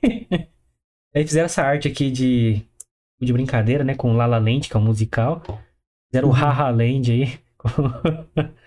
Aí 1.15 1.26
fizeram 1.26 1.46
essa 1.46 1.62
arte 1.62 1.88
aqui 1.88 2.10
de, 2.10 2.63
de 3.22 3.32
brincadeira, 3.32 3.84
né? 3.84 3.93
Com 3.96 4.13
Lala 4.13 4.39
Land, 4.39 4.67
que 4.67 4.76
é 4.76 4.80
um 4.80 4.84
musical. 4.84 5.43
Fizeram 6.10 6.30
uhum. 6.30 6.34
o 6.34 6.38
Haha 6.38 6.70
Land 6.72 7.12
aí. 7.12 7.39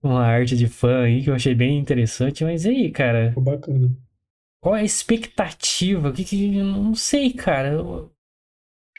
Com 0.00 0.10
uma 0.10 0.26
arte 0.26 0.54
de 0.54 0.66
fã 0.66 1.04
aí 1.04 1.22
que 1.22 1.30
eu 1.30 1.34
achei 1.34 1.54
bem 1.54 1.78
interessante. 1.78 2.44
Mas 2.44 2.66
e 2.66 2.68
aí, 2.68 2.90
cara? 2.90 3.28
Ficou 3.28 3.42
bacana. 3.42 3.96
Qual 4.60 4.76
é 4.76 4.80
a 4.80 4.84
expectativa? 4.84 6.10
O 6.10 6.12
que 6.12 6.24
que. 6.24 6.62
Não 6.62 6.94
sei, 6.94 7.32
cara. 7.32 7.82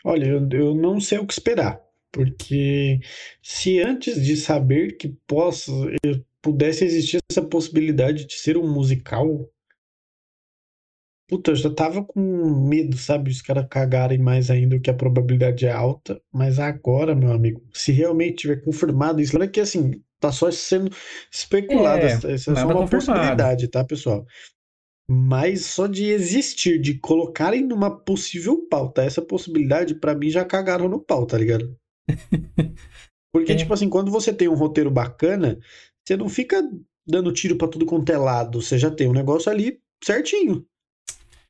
Olha, 0.03 0.25
eu, 0.25 0.49
eu 0.49 0.73
não 0.73 0.99
sei 0.99 1.19
o 1.19 1.27
que 1.27 1.33
esperar. 1.33 1.79
Porque 2.11 2.99
se 3.41 3.79
antes 3.81 4.23
de 4.23 4.35
saber 4.35 4.97
que 4.97 5.09
possa, 5.27 5.71
pudesse 6.41 6.85
existir 6.85 7.19
essa 7.29 7.41
possibilidade 7.41 8.25
de 8.25 8.33
ser 8.35 8.57
um 8.57 8.71
musical, 8.71 9.49
puta, 11.27 11.51
eu 11.51 11.55
já 11.55 11.69
tava 11.69 12.03
com 12.03 12.21
medo, 12.67 12.97
sabe? 12.97 13.31
Os 13.31 13.41
caras 13.41 13.67
cagarem 13.69 14.17
mais 14.17 14.49
ainda, 14.49 14.79
que 14.79 14.89
a 14.89 14.93
probabilidade 14.93 15.65
é 15.65 15.71
alta. 15.71 16.21
Mas 16.31 16.59
agora, 16.59 17.15
meu 17.15 17.31
amigo, 17.31 17.61
se 17.73 17.91
realmente 17.91 18.37
tiver 18.37 18.63
confirmado 18.63 19.21
isso, 19.21 19.33
lembra 19.33 19.47
que 19.47 19.59
assim, 19.59 20.01
tá 20.19 20.31
só 20.31 20.49
sendo 20.51 20.91
especulado. 21.31 22.05
É, 22.05 22.11
essa 22.11 22.31
é 22.31 22.37
só 22.37 22.51
uma 22.51 22.73
confirmado. 22.73 22.89
possibilidade, 22.89 23.67
tá, 23.67 23.83
pessoal? 23.83 24.25
Mas 25.07 25.65
só 25.65 25.85
de 25.85 26.05
existir, 26.05 26.79
de 26.79 26.97
colocarem 26.97 27.63
numa 27.63 27.91
possível 27.91 28.67
pauta 28.67 29.03
essa 29.03 29.21
possibilidade, 29.21 29.95
para 29.95 30.15
mim 30.15 30.29
já 30.29 30.43
cagaram 30.43 30.89
no 30.89 30.99
pau, 30.99 31.25
tá 31.25 31.37
ligado? 31.37 31.77
Porque, 33.31 33.51
é. 33.51 33.55
tipo 33.55 33.73
assim, 33.73 33.89
quando 33.89 34.09
você 34.09 34.33
tem 34.33 34.47
um 34.47 34.55
roteiro 34.55 34.89
bacana, 34.89 35.59
você 36.03 36.15
não 36.15 36.29
fica 36.29 36.63
dando 37.05 37.33
tiro 37.33 37.57
para 37.57 37.67
tudo 37.67 37.85
quanto 37.85 38.09
é 38.11 38.17
lado. 38.17 38.61
Você 38.61 38.77
já 38.77 38.89
tem 38.89 39.07
um 39.07 39.13
negócio 39.13 39.51
ali 39.51 39.79
certinho. 40.03 40.65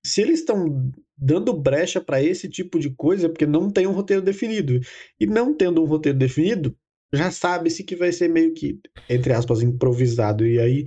Se 0.05 0.21
eles 0.21 0.39
estão 0.39 0.91
dando 1.17 1.53
brecha 1.53 1.99
para 1.99 2.21
esse 2.21 2.47
tipo 2.47 2.79
de 2.79 2.89
coisa, 2.91 3.25
é 3.25 3.29
porque 3.29 3.45
não 3.45 3.69
tem 3.69 3.87
um 3.87 3.91
roteiro 3.91 4.21
definido. 4.21 4.79
E 5.19 5.25
não 5.25 5.53
tendo 5.53 5.81
um 5.81 5.85
roteiro 5.85 6.17
definido, 6.17 6.75
já 7.13 7.31
sabe-se 7.31 7.83
que 7.83 7.95
vai 7.95 8.11
ser 8.11 8.29
meio 8.29 8.53
que, 8.53 8.79
entre 9.09 9.33
aspas, 9.33 9.61
improvisado. 9.61 10.45
E 10.45 10.59
aí, 10.59 10.85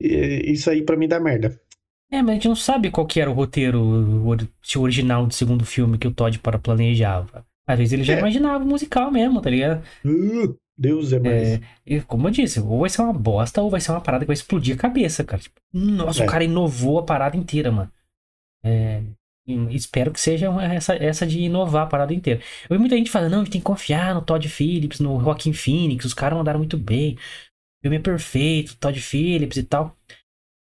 isso 0.00 0.70
aí 0.70 0.82
para 0.82 0.96
mim 0.96 1.08
dá 1.08 1.18
merda. 1.18 1.58
É, 2.10 2.20
mas 2.20 2.30
a 2.30 2.34
gente 2.34 2.48
não 2.48 2.56
sabe 2.56 2.90
qual 2.90 3.06
que 3.06 3.20
era 3.20 3.30
o 3.30 3.34
roteiro 3.34 3.80
o 3.82 4.80
original 4.80 5.26
do 5.26 5.32
segundo 5.32 5.64
filme 5.64 5.96
que 5.96 6.06
o 6.06 6.12
Todd 6.12 6.38
para 6.38 6.58
planejava. 6.58 7.46
Às 7.66 7.78
vezes 7.78 7.94
ele 7.94 8.04
já 8.04 8.14
é. 8.14 8.18
imaginava 8.18 8.62
o 8.62 8.66
musical 8.66 9.10
mesmo, 9.10 9.40
tá 9.40 9.48
ligado? 9.48 9.82
Uh, 10.04 10.54
Deus 10.76 11.12
é 11.12 11.18
mais. 11.18 11.48
É, 11.54 11.60
e 11.86 12.00
como 12.02 12.28
eu 12.28 12.32
disse, 12.32 12.60
ou 12.60 12.80
vai 12.80 12.90
ser 12.90 13.00
uma 13.00 13.14
bosta 13.14 13.62
ou 13.62 13.70
vai 13.70 13.80
ser 13.80 13.92
uma 13.92 14.00
parada 14.00 14.24
que 14.24 14.28
vai 14.28 14.34
explodir 14.34 14.74
a 14.74 14.78
cabeça, 14.78 15.24
cara. 15.24 15.40
Tipo, 15.40 15.58
nossa, 15.72 16.22
é. 16.22 16.26
o 16.26 16.28
cara 16.28 16.44
inovou 16.44 16.98
a 16.98 17.02
parada 17.02 17.36
inteira, 17.36 17.72
mano. 17.72 17.90
É, 18.64 19.02
espero 19.70 20.12
que 20.12 20.20
seja 20.20 20.48
essa, 20.62 20.94
essa 20.94 21.26
de 21.26 21.40
inovar 21.40 21.84
a 21.84 21.88
parada 21.88 22.14
inteira. 22.14 22.40
Eu 22.68 22.76
vi 22.76 22.78
muita 22.78 22.96
gente 22.96 23.10
falando, 23.10 23.32
não, 23.32 23.40
a 23.40 23.44
gente 23.44 23.52
tem 23.52 23.60
que 23.60 23.66
confiar 23.66 24.14
no 24.14 24.22
Todd 24.22 24.48
Phillips, 24.48 25.00
no 25.00 25.20
Joaquin 25.20 25.52
Phoenix, 25.52 26.04
os 26.04 26.14
caras 26.14 26.38
mandaram 26.38 26.58
muito 26.58 26.76
bem. 26.76 27.14
O 27.14 27.82
filme 27.82 27.96
é 27.96 28.00
perfeito, 28.00 28.76
Todd 28.76 29.00
Phillips 29.00 29.56
e 29.56 29.64
tal. 29.64 29.96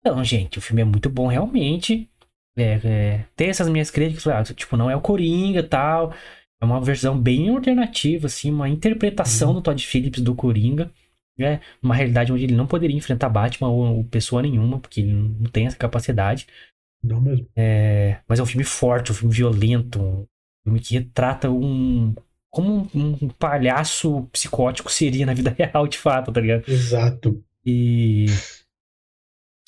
Então, 0.01 0.23
gente, 0.23 0.59
o 0.59 0.61
filme 0.61 0.83
é 0.83 0.85
muito 0.85 1.11
bom 1.11 1.27
realmente. 1.27 2.09
É, 2.57 2.81
é, 2.85 3.25
tem 3.37 3.49
essas 3.49 3.69
minhas 3.69 3.91
críticas, 3.91 4.27
ah, 4.27 4.43
tipo, 4.55 4.77
não 4.77 4.91
é 4.91 4.97
o 4.97 5.01
Coringa 5.01 5.63
tal. 5.63 6.13
É 6.61 6.65
uma 6.65 6.81
versão 6.81 7.19
bem 7.19 7.49
alternativa, 7.51 8.27
assim, 8.27 8.51
uma 8.51 8.69
interpretação 8.69 9.49
uhum. 9.49 9.55
do 9.55 9.63
Todd 9.63 9.87
Phillips 9.87 10.23
do 10.23 10.35
Coringa. 10.35 10.91
Né? 11.37 11.61
Uma 11.81 11.95
realidade 11.95 12.33
onde 12.33 12.45
ele 12.45 12.55
não 12.55 12.67
poderia 12.67 12.97
enfrentar 12.97 13.29
Batman 13.29 13.69
ou, 13.69 13.99
ou 13.99 14.05
pessoa 14.05 14.43
nenhuma, 14.43 14.81
porque 14.81 15.01
ele 15.01 15.13
não 15.13 15.51
tem 15.51 15.67
essa 15.67 15.77
capacidade. 15.77 16.47
Não 17.03 17.21
mesmo. 17.21 17.47
É, 17.57 18.21
mas 18.29 18.39
é 18.39 18.43
um 18.43 18.47
filme 18.47 18.65
forte, 18.65 19.13
um 19.13 19.15
filme 19.15 19.35
violento, 19.35 20.01
um 20.01 20.27
filme 20.65 20.81
que 20.81 20.95
retrata 20.95 21.51
um. 21.51 22.15
Como 22.51 22.89
um, 22.95 23.19
um 23.23 23.29
palhaço 23.29 24.29
psicótico 24.33 24.91
seria 24.91 25.27
na 25.27 25.35
vida 25.35 25.55
real, 25.57 25.87
de 25.87 25.99
fato, 25.99 26.33
tá 26.33 26.41
ligado? 26.41 26.69
Exato. 26.69 27.43
E 27.65 28.27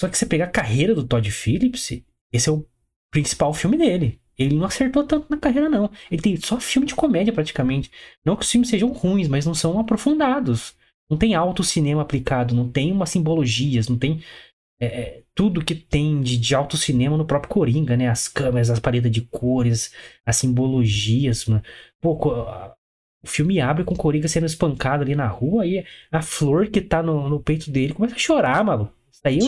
só 0.00 0.08
que 0.08 0.16
você 0.16 0.24
pegar 0.24 0.46
a 0.46 0.50
carreira 0.50 0.94
do 0.94 1.06
Todd 1.06 1.30
Phillips, 1.30 2.02
esse 2.32 2.48
é 2.48 2.52
o 2.52 2.66
principal 3.12 3.52
filme 3.52 3.76
dele. 3.76 4.18
Ele 4.38 4.56
não 4.56 4.64
acertou 4.64 5.04
tanto 5.04 5.26
na 5.28 5.36
carreira, 5.36 5.68
não. 5.68 5.90
Ele 6.10 6.22
tem 6.22 6.36
só 6.38 6.58
filme 6.58 6.88
de 6.88 6.94
comédia, 6.94 7.34
praticamente. 7.34 7.90
Não 8.24 8.34
que 8.34 8.42
os 8.42 8.50
filmes 8.50 8.70
sejam 8.70 8.90
ruins, 8.92 9.28
mas 9.28 9.44
não 9.44 9.52
são 9.52 9.78
aprofundados. 9.78 10.74
Não 11.10 11.18
tem 11.18 11.34
alto 11.34 11.62
cinema 11.62 12.00
aplicado, 12.00 12.54
não 12.54 12.66
tem 12.66 12.90
umas 12.90 13.10
simbologias, 13.10 13.88
não 13.88 13.98
tem 13.98 14.22
é, 14.80 14.86
é, 14.86 15.22
tudo 15.34 15.64
que 15.64 15.74
tem 15.74 16.20
de, 16.22 16.38
de 16.38 16.54
alto 16.54 16.76
cinema 16.76 17.16
no 17.16 17.26
próprio 17.26 17.52
Coringa, 17.52 17.96
né? 17.96 18.08
As 18.08 18.26
câmeras, 18.26 18.70
as 18.70 18.80
paredes 18.80 19.10
de 19.10 19.20
cores, 19.20 19.92
as 20.24 20.36
simbologias, 20.36 21.44
mano. 21.44 21.62
Pô, 22.00 22.18
o 23.22 23.26
filme 23.26 23.60
abre 23.60 23.84
com 23.84 23.94
o 23.94 23.98
Coringa 23.98 24.26
sendo 24.26 24.46
espancado 24.46 25.02
ali 25.02 25.14
na 25.14 25.26
rua 25.26 25.66
e 25.66 25.84
a 26.10 26.22
flor 26.22 26.68
que 26.68 26.80
tá 26.80 27.02
no, 27.02 27.28
no 27.28 27.40
peito 27.40 27.70
dele 27.70 27.92
começa 27.92 28.14
a 28.14 28.18
chorar, 28.18 28.64
maluco. 28.64 28.94
Isso 29.12 29.20
aí 29.24 29.38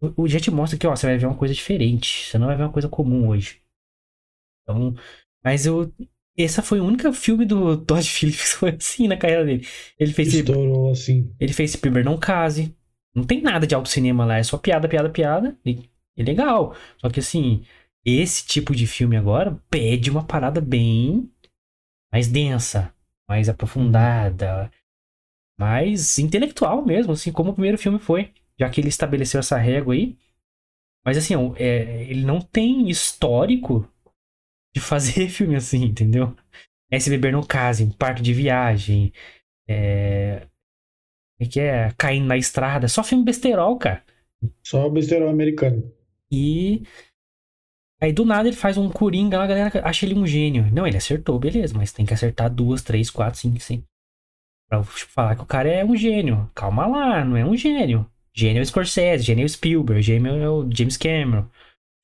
o, 0.00 0.22
o 0.22 0.28
já 0.28 0.40
te 0.40 0.50
mostra 0.50 0.78
que, 0.78 0.86
ó, 0.86 0.96
você 0.96 1.06
vai 1.06 1.18
ver 1.18 1.26
uma 1.26 1.36
coisa 1.36 1.52
diferente. 1.52 2.26
Você 2.26 2.38
não 2.38 2.46
vai 2.46 2.56
ver 2.56 2.62
uma 2.62 2.72
coisa 2.72 2.88
comum 2.88 3.28
hoje. 3.28 3.60
Então, 4.62 4.94
mas 5.44 5.66
eu. 5.66 5.92
Essa 6.36 6.62
foi 6.62 6.80
o 6.80 6.84
único 6.84 7.12
filme 7.12 7.44
do 7.44 7.76
Todd 7.76 8.02
Phillips 8.08 8.54
que 8.54 8.58
foi 8.58 8.70
assim 8.70 9.06
na 9.06 9.16
carreira 9.16 9.44
dele. 9.44 9.66
Ele 9.98 10.12
fez. 10.12 10.32
Estourou 10.32 10.90
assim. 10.90 11.30
Ele 11.38 11.52
fez 11.52 11.70
esse 11.70 11.78
primeiro 11.78 12.08
Não 12.08 12.18
Case. 12.18 12.74
Não 13.14 13.24
tem 13.24 13.40
nada 13.40 13.66
de 13.66 13.74
alto 13.74 13.88
cinema 13.88 14.24
lá, 14.24 14.38
é 14.38 14.42
só 14.42 14.58
piada, 14.58 14.88
piada, 14.88 15.08
piada. 15.08 15.58
E 15.64 15.88
é 16.16 16.22
legal. 16.22 16.74
Só 16.98 17.08
que 17.08 17.20
assim, 17.20 17.64
esse 18.04 18.46
tipo 18.46 18.74
de 18.74 18.86
filme 18.86 19.16
agora 19.16 19.60
pede 19.70 20.10
uma 20.10 20.24
parada 20.24 20.60
bem 20.60 21.30
mais 22.12 22.28
densa, 22.28 22.94
mais 23.28 23.48
aprofundada, 23.48 24.70
mais 25.58 26.18
intelectual 26.18 26.84
mesmo, 26.84 27.12
assim 27.12 27.32
como 27.32 27.50
o 27.50 27.54
primeiro 27.54 27.78
filme 27.78 27.98
foi 27.98 28.32
já 28.58 28.70
que 28.70 28.80
ele 28.80 28.88
estabeleceu 28.88 29.40
essa 29.40 29.58
régua 29.58 29.94
aí. 29.94 30.16
Mas 31.04 31.18
assim, 31.18 31.34
é, 31.56 32.04
ele 32.04 32.24
não 32.24 32.40
tem 32.40 32.88
histórico 32.88 33.88
de 34.74 34.80
fazer 34.80 35.28
filme 35.30 35.56
assim, 35.56 35.84
entendeu? 35.84 36.34
Beber 37.08 37.32
no 37.32 37.44
Case, 37.44 37.92
Parque 37.98 38.22
de 38.22 38.32
Viagem, 38.32 39.12
é... 39.68 40.46
é 41.40 41.46
que 41.46 41.60
é 41.60 41.92
Caindo 41.96 42.26
na 42.26 42.36
Estrada, 42.36 42.88
só 42.88 43.02
filme 43.02 43.24
besterol, 43.24 43.76
cara. 43.78 44.02
Só 44.62 44.88
besterol 44.88 45.28
americano. 45.28 45.92
E 46.30 46.82
aí 48.00 48.12
do 48.12 48.24
nada 48.24 48.48
ele 48.48 48.56
faz 48.56 48.76
um 48.76 48.88
Coringa, 48.88 49.40
a 49.40 49.46
galera 49.46 49.86
acha 49.86 50.06
ele 50.06 50.14
um 50.14 50.26
gênio. 50.26 50.68
Não, 50.72 50.86
ele 50.86 50.96
acertou, 50.96 51.38
beleza, 51.38 51.74
mas 51.76 51.92
tem 51.92 52.06
que 52.06 52.14
acertar 52.14 52.52
duas, 52.52 52.82
três, 52.82 53.10
quatro, 53.10 53.38
cinco, 53.38 53.60
cinco. 53.60 53.84
Pra 54.68 54.82
falar 54.82 55.36
que 55.36 55.42
o 55.42 55.46
cara 55.46 55.68
é 55.68 55.84
um 55.84 55.96
gênio. 55.96 56.50
Calma 56.54 56.86
lá, 56.86 57.24
não 57.24 57.36
é 57.36 57.44
um 57.44 57.56
gênio. 57.56 58.08
Gênio 58.34 58.60
é 58.60 58.62
o 58.62 58.66
Scorsese, 58.66 59.22
gênio 59.22 59.42
é 59.42 59.46
o 59.46 59.48
Spielberg, 59.48 60.02
gênio 60.02 60.32
é 60.36 60.48
o 60.48 60.68
James 60.70 60.96
Cameron. 60.96 61.46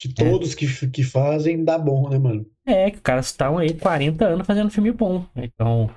De 0.01 0.15
todos 0.15 0.55
que, 0.55 0.67
que 0.89 1.03
fazem, 1.03 1.63
dá 1.63 1.77
bom, 1.77 2.09
né, 2.09 2.19
mano? 2.19 2.47
É, 2.65 2.91
que 2.91 2.97
os 2.97 3.03
caras 3.03 3.27
estão 3.27 3.59
aí 3.59 3.75
40 3.75 4.25
anos 4.25 4.47
fazendo 4.47 4.71
filme 4.71 4.93
bom. 4.93 5.27
Então. 5.37 5.91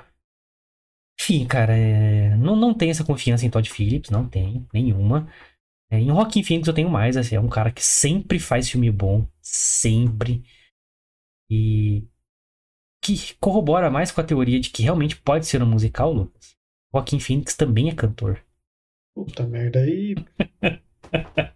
Enfim, 1.23 1.47
cara, 1.47 1.73
é... 1.73 2.35
não, 2.35 2.53
não 2.53 2.73
tem 2.73 2.89
essa 2.89 3.05
confiança 3.05 3.45
em 3.45 3.49
Todd 3.49 3.69
Phillips, 3.69 4.09
não 4.09 4.27
tem, 4.27 4.67
nenhuma. 4.73 5.31
É, 5.89 5.97
em 5.97 6.11
Rockin' 6.11 6.43
Phoenix 6.43 6.67
eu 6.67 6.73
tenho 6.73 6.89
mais, 6.89 7.15
assim, 7.15 7.35
é 7.35 7.39
um 7.39 7.47
cara 7.47 7.71
que 7.71 7.81
sempre 7.81 8.39
faz 8.39 8.67
filme 8.67 8.91
bom, 8.91 9.25
sempre. 9.41 10.43
E 11.49 12.05
que 13.01 13.35
corrobora 13.39 13.89
mais 13.89 14.11
com 14.11 14.19
a 14.19 14.23
teoria 14.23 14.59
de 14.59 14.69
que 14.69 14.83
realmente 14.83 15.15
pode 15.15 15.45
ser 15.45 15.63
um 15.63 15.65
musical, 15.65 16.11
Lucas. 16.11 16.57
Rockin' 16.93 17.19
Phoenix 17.21 17.55
também 17.55 17.89
é 17.89 17.95
cantor. 17.95 18.43
Puta 19.15 19.47
merda, 19.47 19.79
aí. 19.79 20.15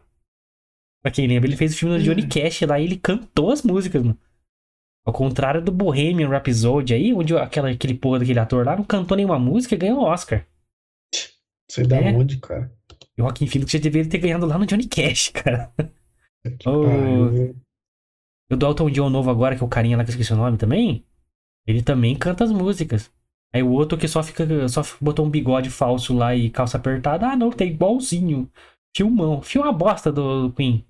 pra 1.04 1.12
quem 1.12 1.28
lembra, 1.28 1.50
ele 1.50 1.58
fez 1.58 1.74
o 1.74 1.78
filme 1.78 1.98
do 1.98 2.04
Johnny 2.04 2.26
Cash 2.26 2.62
lá 2.62 2.80
e 2.80 2.86
ele 2.86 2.98
cantou 2.98 3.52
as 3.52 3.64
músicas, 3.64 4.02
mano. 4.02 4.18
Ao 5.08 5.14
contrário 5.14 5.62
do 5.62 5.72
Bohemian 5.72 6.28
Rhapsody 6.28 6.94
aí, 6.94 7.14
onde 7.14 7.34
aquela, 7.38 7.70
aquele 7.70 7.94
porra 7.94 8.20
daquele 8.20 8.40
ator 8.40 8.66
lá 8.66 8.76
não 8.76 8.84
cantou 8.84 9.16
nenhuma 9.16 9.40
música 9.40 9.74
e 9.74 9.78
ganhou 9.78 10.00
o 10.00 10.04
Oscar. 10.04 10.46
Sei 11.72 11.88
da 11.88 11.96
é. 11.96 12.12
onde, 12.12 12.38
cara. 12.40 12.70
E 13.18 13.22
o 13.22 13.24
Joaquim 13.24 13.48
Phoenix 13.48 13.72
já 13.72 13.80
deveria 13.80 14.12
ter 14.12 14.18
ganhado 14.18 14.46
lá 14.46 14.58
no 14.58 14.66
Johnny 14.66 14.86
Cash, 14.86 15.30
cara. 15.34 15.72
Que 16.60 16.68
o... 16.68 17.54
o 18.52 18.56
Dalton 18.58 18.90
John 18.90 19.10
novo 19.10 19.30
agora, 19.30 19.56
que 19.56 19.64
é 19.64 19.66
o 19.66 19.70
carinha 19.70 19.96
lá 19.96 20.04
que 20.04 20.10
eu 20.10 20.12
esqueci 20.12 20.34
o 20.34 20.36
nome 20.36 20.58
também, 20.58 21.06
ele 21.66 21.82
também 21.82 22.14
canta 22.14 22.44
as 22.44 22.52
músicas. 22.52 23.10
Aí 23.54 23.64
o 23.64 23.72
outro 23.72 23.98
que 23.98 24.10
só 24.10 24.22
fica 24.22 24.68
só 24.68 24.82
botou 25.00 25.26
um 25.26 25.30
bigode 25.30 25.70
falso 25.70 26.14
lá 26.14 26.36
e 26.36 26.50
calça 26.50 26.76
apertada, 26.76 27.30
ah 27.30 27.36
não, 27.38 27.50
tem 27.50 27.70
igualzinho. 27.70 28.52
Filmão. 28.94 29.42
Filma 29.42 29.70
uma 29.70 29.74
bosta 29.74 30.12
do 30.12 30.52
Queen. 30.52 30.86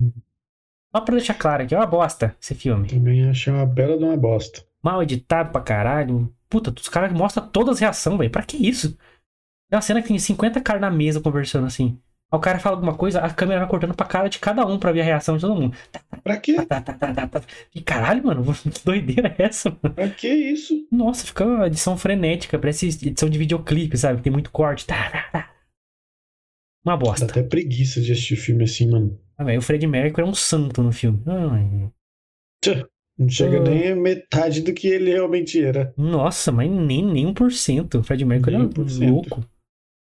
Só 0.95 1.01
pra 1.01 1.15
deixar 1.15 1.33
claro 1.33 1.63
aqui, 1.63 1.75
é 1.75 1.77
uma 1.77 1.85
bosta 1.85 2.35
esse 2.41 2.55
filme. 2.55 2.87
Também 2.87 3.29
achei 3.29 3.51
uma 3.51 3.65
bela 3.65 3.97
de 3.97 4.03
uma 4.03 4.17
bosta. 4.17 4.63
Mal 4.81 5.03
editado 5.03 5.51
pra 5.51 5.61
caralho. 5.61 6.33
Puta, 6.49 6.73
os 6.75 6.87
caras 6.87 7.11
mostram 7.11 7.47
todas 7.47 7.75
as 7.75 7.79
reações, 7.79 8.17
velho. 8.17 8.31
Pra 8.31 8.43
que 8.43 8.57
isso? 8.57 8.97
É 9.69 9.75
uma 9.75 9.81
cena 9.81 10.01
que 10.01 10.07
tem 10.07 10.17
50 10.17 10.61
caras 10.61 10.81
na 10.81 10.89
mesa 10.89 11.19
conversando 11.19 11.67
assim. 11.67 11.99
Aí 12.29 12.37
o 12.37 12.41
cara 12.41 12.59
fala 12.59 12.75
alguma 12.75 12.93
coisa, 12.95 13.21
a 13.21 13.29
câmera 13.29 13.61
vai 13.61 13.69
cortando 13.69 13.93
pra 13.93 14.05
cara 14.05 14.27
de 14.27 14.37
cada 14.37 14.65
um 14.65 14.77
pra 14.77 14.91
ver 14.91 14.99
a 14.99 15.03
reação 15.03 15.35
de 15.37 15.41
todo 15.41 15.55
mundo. 15.55 15.75
Pra 16.23 16.37
quê? 16.37 16.55
Tá, 16.65 16.81
tá, 16.81 16.93
tá, 16.93 17.41
e 17.73 17.81
caralho, 17.81 18.23
mano, 18.25 18.43
que 18.53 18.83
doideira 18.83 19.33
é 19.37 19.43
essa, 19.43 19.69
mano? 19.69 19.95
Pra 19.95 20.09
que 20.09 20.27
isso? 20.27 20.87
Nossa, 20.91 21.25
fica 21.25 21.45
uma 21.45 21.67
edição 21.67 21.97
frenética, 21.97 22.59
parece 22.59 22.87
edição 22.87 23.29
de 23.29 23.37
videoclipe, 23.37 23.97
sabe? 23.97 24.21
Tem 24.21 24.31
muito 24.31 24.51
corte. 24.51 24.85
Uma 26.85 26.97
bosta. 26.97 27.25
Dá 27.25 27.31
até 27.31 27.43
preguiça 27.43 28.01
de 28.01 28.11
assistir 28.11 28.35
filme 28.35 28.65
assim, 28.65 28.89
mano. 28.89 29.17
Ah, 29.37 29.43
velho, 29.43 29.59
o 29.59 29.61
Fred 29.61 29.85
Mercury 29.85 30.25
é 30.25 30.29
um 30.29 30.33
santo 30.33 30.81
no 30.81 30.91
filme. 30.91 31.21
Ai. 31.27 31.91
Não 33.17 33.29
chega 33.29 33.59
nem 33.59 33.91
a 33.91 33.95
metade 33.95 34.61
do 34.61 34.73
que 34.73 34.87
ele 34.87 35.11
realmente 35.11 35.63
era. 35.63 35.93
Nossa, 35.97 36.51
mas 36.51 36.69
nem, 36.69 37.05
nem 37.05 37.33
1%. 37.33 37.99
O 37.99 38.03
Fred 38.03 38.23
Mercury 38.25 38.55
é 38.55 39.09
louco. 39.09 39.43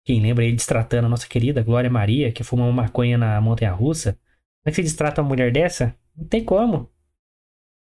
Quem 0.06 0.22
lembra 0.22 0.44
ele 0.44 0.56
destratando 0.56 1.08
a 1.08 1.10
nossa 1.10 1.28
querida 1.28 1.62
Glória 1.62 1.90
Maria, 1.90 2.32
que 2.32 2.44
fuma 2.44 2.66
uma 2.66 2.84
maconha 2.84 3.18
na 3.18 3.40
montanha 3.40 3.72
russa? 3.72 4.14
Como 4.14 4.66
é 4.66 4.70
que 4.72 4.76
você 4.76 4.82
destrata 4.84 5.22
uma 5.22 5.28
mulher 5.28 5.52
dessa? 5.52 5.96
Não 6.16 6.26
tem 6.26 6.44
como. 6.44 6.90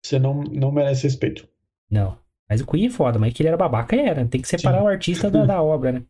Você 0.05 0.19
não, 0.19 0.43
não 0.43 0.71
merece 0.71 1.05
respeito. 1.05 1.49
Não. 1.91 2.19
Mas 2.49 2.61
o 2.61 2.67
Queen 2.67 2.87
é 2.87 2.91
foda, 2.91 3.19
mas 3.19 3.33
que 3.33 3.43
ele 3.43 3.49
era 3.49 3.57
babaca 3.57 3.97
era. 3.97 4.27
Tem 4.27 4.41
que 4.41 4.49
separar 4.49 4.79
Sim. 4.79 4.85
o 4.85 4.89
artista 4.89 5.31
da, 5.31 5.45
da 5.45 5.63
obra, 5.63 5.93
né? 5.93 6.05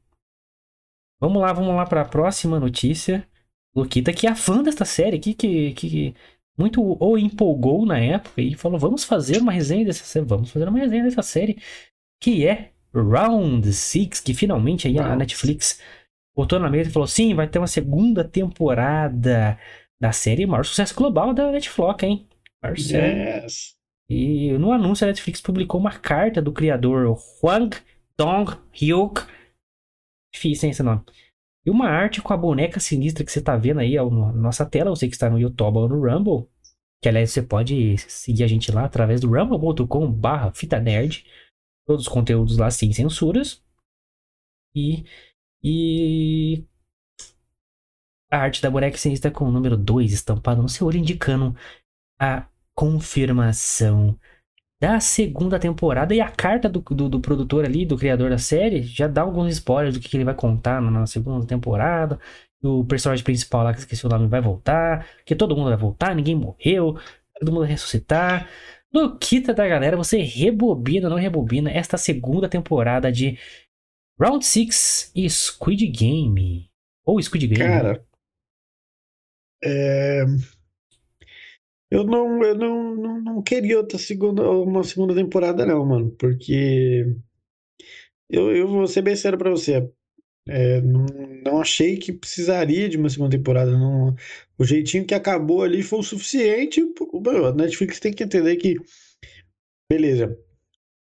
Vamos 1.20 1.40
lá, 1.40 1.52
vamos 1.52 1.74
lá 1.74 1.86
para 1.86 2.02
a 2.02 2.08
próxima 2.08 2.60
notícia. 2.60 3.26
Luquita, 3.76 4.12
que 4.12 4.26
é 4.26 4.34
fã 4.34 4.62
desta 4.62 4.86
série, 4.86 5.18
que, 5.18 5.34
que, 5.34 5.72
que 5.74 6.14
muito 6.58 6.82
ou 6.82 7.18
empolgou 7.18 7.84
na 7.84 7.98
época 7.98 8.40
e 8.40 8.54
falou: 8.54 8.78
vamos 8.78 9.04
fazer 9.04 9.38
uma 9.38 9.52
resenha 9.52 9.84
dessa 9.84 10.04
série, 10.04 10.24
vamos 10.24 10.50
fazer 10.50 10.66
uma 10.66 10.78
resenha 10.78 11.04
dessa 11.04 11.22
série, 11.22 11.58
que 12.18 12.46
é 12.46 12.70
Round 12.94 13.70
Six, 13.70 14.20
que 14.20 14.32
finalmente 14.32 14.88
aí 14.88 14.98
a 14.98 15.14
Netflix 15.14 15.82
botou 16.34 16.58
na 16.58 16.70
mesa 16.70 16.88
e 16.88 16.92
falou: 16.92 17.06
sim, 17.06 17.34
vai 17.34 17.46
ter 17.46 17.58
uma 17.58 17.66
segunda 17.66 18.24
temporada 18.24 19.58
da 20.00 20.12
série 20.12 20.46
maior 20.46 20.64
sucesso 20.64 20.94
global 20.94 21.34
da 21.34 21.52
Netflix, 21.52 22.02
hein? 22.02 22.26
Yes. 23.44 23.76
E 24.08 24.52
no 24.52 24.72
anúncio 24.72 25.04
a 25.04 25.08
Netflix 25.08 25.40
publicou 25.40 25.78
uma 25.78 25.92
carta 25.92 26.40
do 26.40 26.52
criador 26.52 27.18
Hwang 27.42 27.76
Dong-hyuk. 28.16 29.20
Difícil, 30.32 30.66
hein, 30.66 30.70
esse 30.70 30.82
nome. 30.82 31.02
E 31.66 31.70
uma 31.70 31.88
arte 31.88 32.22
com 32.22 32.32
a 32.32 32.36
boneca 32.36 32.78
sinistra 32.78 33.24
que 33.24 33.32
você 33.32 33.42
tá 33.42 33.56
vendo 33.56 33.80
aí 33.80 33.96
na 33.96 34.32
nossa 34.32 34.64
tela. 34.64 34.90
Você 34.90 35.08
que 35.08 35.14
está 35.14 35.28
no 35.28 35.38
YouTube 35.38 35.78
ou 35.78 35.88
no 35.88 36.00
Rumble. 36.00 36.48
Que 37.02 37.08
aliás 37.08 37.32
você 37.32 37.42
pode 37.42 37.98
seguir 37.98 38.44
a 38.44 38.46
gente 38.46 38.70
lá 38.70 38.84
através 38.84 39.20
do 39.20 39.28
rumble.com 39.28 40.10
barra 40.10 40.52
fita 40.52 40.78
nerd. 40.78 41.26
Todos 41.84 42.06
os 42.06 42.12
conteúdos 42.12 42.56
lá 42.56 42.70
sem 42.70 42.92
censuras. 42.92 43.60
E. 44.76 45.04
E. 45.60 46.64
A 48.30 48.38
arte 48.38 48.62
da 48.62 48.70
boneca 48.70 48.96
sinistra 48.96 49.30
com 49.30 49.46
o 49.46 49.50
número 49.50 49.76
2 49.76 50.12
estampado 50.12 50.62
no 50.62 50.68
seu 50.68 50.86
olho, 50.86 50.98
indicando 50.98 51.56
a 52.20 52.48
confirmação 52.74 54.18
da 54.80 55.00
segunda 55.00 55.58
temporada. 55.58 56.14
E 56.14 56.20
a 56.20 56.30
carta 56.30 56.68
do, 56.68 56.80
do, 56.80 57.08
do, 57.08 57.20
produtor 57.20 57.64
ali, 57.64 57.86
do 57.86 57.96
criador 57.96 58.30
da 58.30 58.38
série, 58.38 58.82
já 58.82 59.06
dá 59.06 59.22
alguns 59.22 59.52
spoilers 59.52 59.94
do 59.94 60.00
que, 60.00 60.08
que 60.08 60.16
ele 60.16 60.24
vai 60.24 60.34
contar 60.34 60.80
na, 60.80 61.06
segunda 61.06 61.46
temporada. 61.46 62.18
O 62.62 62.84
personagem 62.84 63.24
principal 63.24 63.64
lá, 63.64 63.72
que 63.72 63.80
esqueci 63.80 64.06
o 64.06 64.08
nome, 64.08 64.28
vai 64.28 64.40
voltar. 64.40 65.06
Que 65.24 65.34
todo 65.34 65.56
mundo 65.56 65.68
vai 65.68 65.76
voltar, 65.76 66.14
ninguém 66.14 66.34
morreu. 66.34 66.98
Todo 67.38 67.52
mundo 67.52 67.60
vai 67.60 67.70
ressuscitar. 67.70 68.48
Kita 69.20 69.52
da 69.52 69.68
galera, 69.68 69.96
você 69.96 70.22
rebobina, 70.22 71.10
não 71.10 71.18
rebobina, 71.18 71.70
esta 71.70 71.98
segunda 71.98 72.48
temporada 72.48 73.12
de 73.12 73.38
Round 74.18 74.44
6 74.44 75.12
e 75.14 75.28
Squid 75.28 75.86
Game. 75.88 76.70
Ou 77.04 77.20
Squid 77.20 77.46
Game. 77.46 77.62
Cara, 77.62 78.02
é... 79.62 80.24
Eu 81.96 82.04
não, 82.04 82.42
eu 82.42 82.54
não, 82.54 82.94
não, 82.94 83.20
não 83.22 83.42
queria 83.42 83.78
outra 83.78 83.96
segunda, 83.96 84.42
uma 84.50 84.84
segunda 84.84 85.14
temporada, 85.14 85.64
não, 85.64 85.82
mano. 85.82 86.10
Porque 86.18 87.16
eu, 88.28 88.54
eu 88.54 88.68
vou 88.68 88.86
ser 88.86 89.00
bem 89.00 89.16
sério 89.16 89.38
pra 89.38 89.48
você. 89.48 89.90
É, 90.46 90.82
não, 90.82 91.06
não 91.42 91.58
achei 91.58 91.96
que 91.96 92.12
precisaria 92.12 92.86
de 92.86 92.98
uma 92.98 93.08
segunda 93.08 93.34
temporada. 93.34 93.72
Não, 93.72 94.14
o 94.58 94.64
jeitinho 94.64 95.06
que 95.06 95.14
acabou 95.14 95.62
ali 95.62 95.82
foi 95.82 96.00
o 96.00 96.02
suficiente. 96.02 96.82
A 96.82 97.52
Netflix 97.54 97.98
tem 97.98 98.12
que 98.12 98.24
entender 98.24 98.56
que, 98.56 98.76
beleza, 99.90 100.38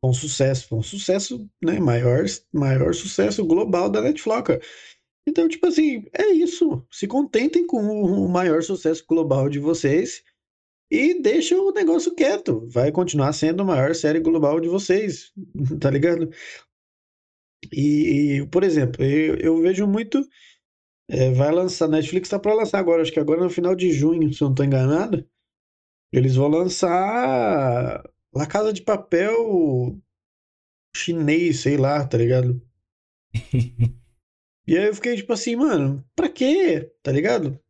foi 0.00 0.10
um 0.10 0.14
sucesso, 0.14 0.68
foi 0.68 0.78
um 0.78 0.82
sucesso, 0.82 1.50
né? 1.60 1.80
Maior, 1.80 2.24
maior 2.52 2.94
sucesso 2.94 3.44
global 3.44 3.90
da 3.90 4.00
Netflix. 4.00 4.60
Então, 5.26 5.48
tipo 5.48 5.66
assim, 5.66 6.04
é 6.12 6.28
isso. 6.28 6.86
Se 6.88 7.08
contentem 7.08 7.66
com 7.66 7.78
o 7.82 8.28
maior 8.28 8.62
sucesso 8.62 9.04
global 9.08 9.48
de 9.48 9.58
vocês 9.58 10.22
e 10.90 11.20
deixa 11.20 11.58
o 11.58 11.72
negócio 11.72 12.14
quieto. 12.14 12.66
Vai 12.68 12.92
continuar 12.92 13.32
sendo 13.32 13.62
a 13.62 13.64
maior 13.64 13.94
série 13.94 14.20
global 14.20 14.60
de 14.60 14.68
vocês, 14.68 15.32
tá 15.80 15.90
ligado? 15.90 16.30
E, 17.72 18.46
por 18.50 18.62
exemplo, 18.62 19.02
eu, 19.04 19.36
eu 19.36 19.60
vejo 19.60 19.86
muito. 19.86 20.26
É, 21.08 21.30
vai 21.32 21.52
lançar, 21.52 21.88
Netflix 21.88 22.28
tá 22.28 22.38
para 22.38 22.54
lançar 22.54 22.78
agora, 22.78 23.02
acho 23.02 23.12
que 23.12 23.20
agora 23.20 23.42
no 23.42 23.50
final 23.50 23.74
de 23.74 23.92
junho, 23.92 24.32
se 24.32 24.42
eu 24.42 24.48
não 24.48 24.54
tô 24.54 24.64
enganado. 24.64 25.26
Eles 26.12 26.36
vão 26.36 26.48
lançar 26.48 28.02
La 28.34 28.46
Casa 28.46 28.72
de 28.72 28.82
Papel 28.82 30.00
chinês, 30.96 31.60
sei 31.60 31.76
lá, 31.76 32.06
tá 32.06 32.16
ligado? 32.16 32.62
e 34.66 34.76
aí 34.78 34.86
eu 34.86 34.94
fiquei 34.94 35.16
tipo 35.16 35.32
assim, 35.32 35.56
mano, 35.56 36.04
pra 36.14 36.28
quê? 36.28 36.92
Tá 37.02 37.10
ligado? 37.10 37.60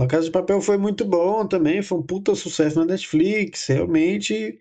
La 0.00 0.06
Casa 0.06 0.24
de 0.24 0.30
Papel 0.30 0.62
foi 0.62 0.78
muito 0.78 1.04
bom 1.04 1.46
também, 1.46 1.82
foi 1.82 1.98
um 1.98 2.02
puta 2.02 2.34
sucesso 2.34 2.78
na 2.78 2.86
Netflix, 2.86 3.66
realmente. 3.66 4.58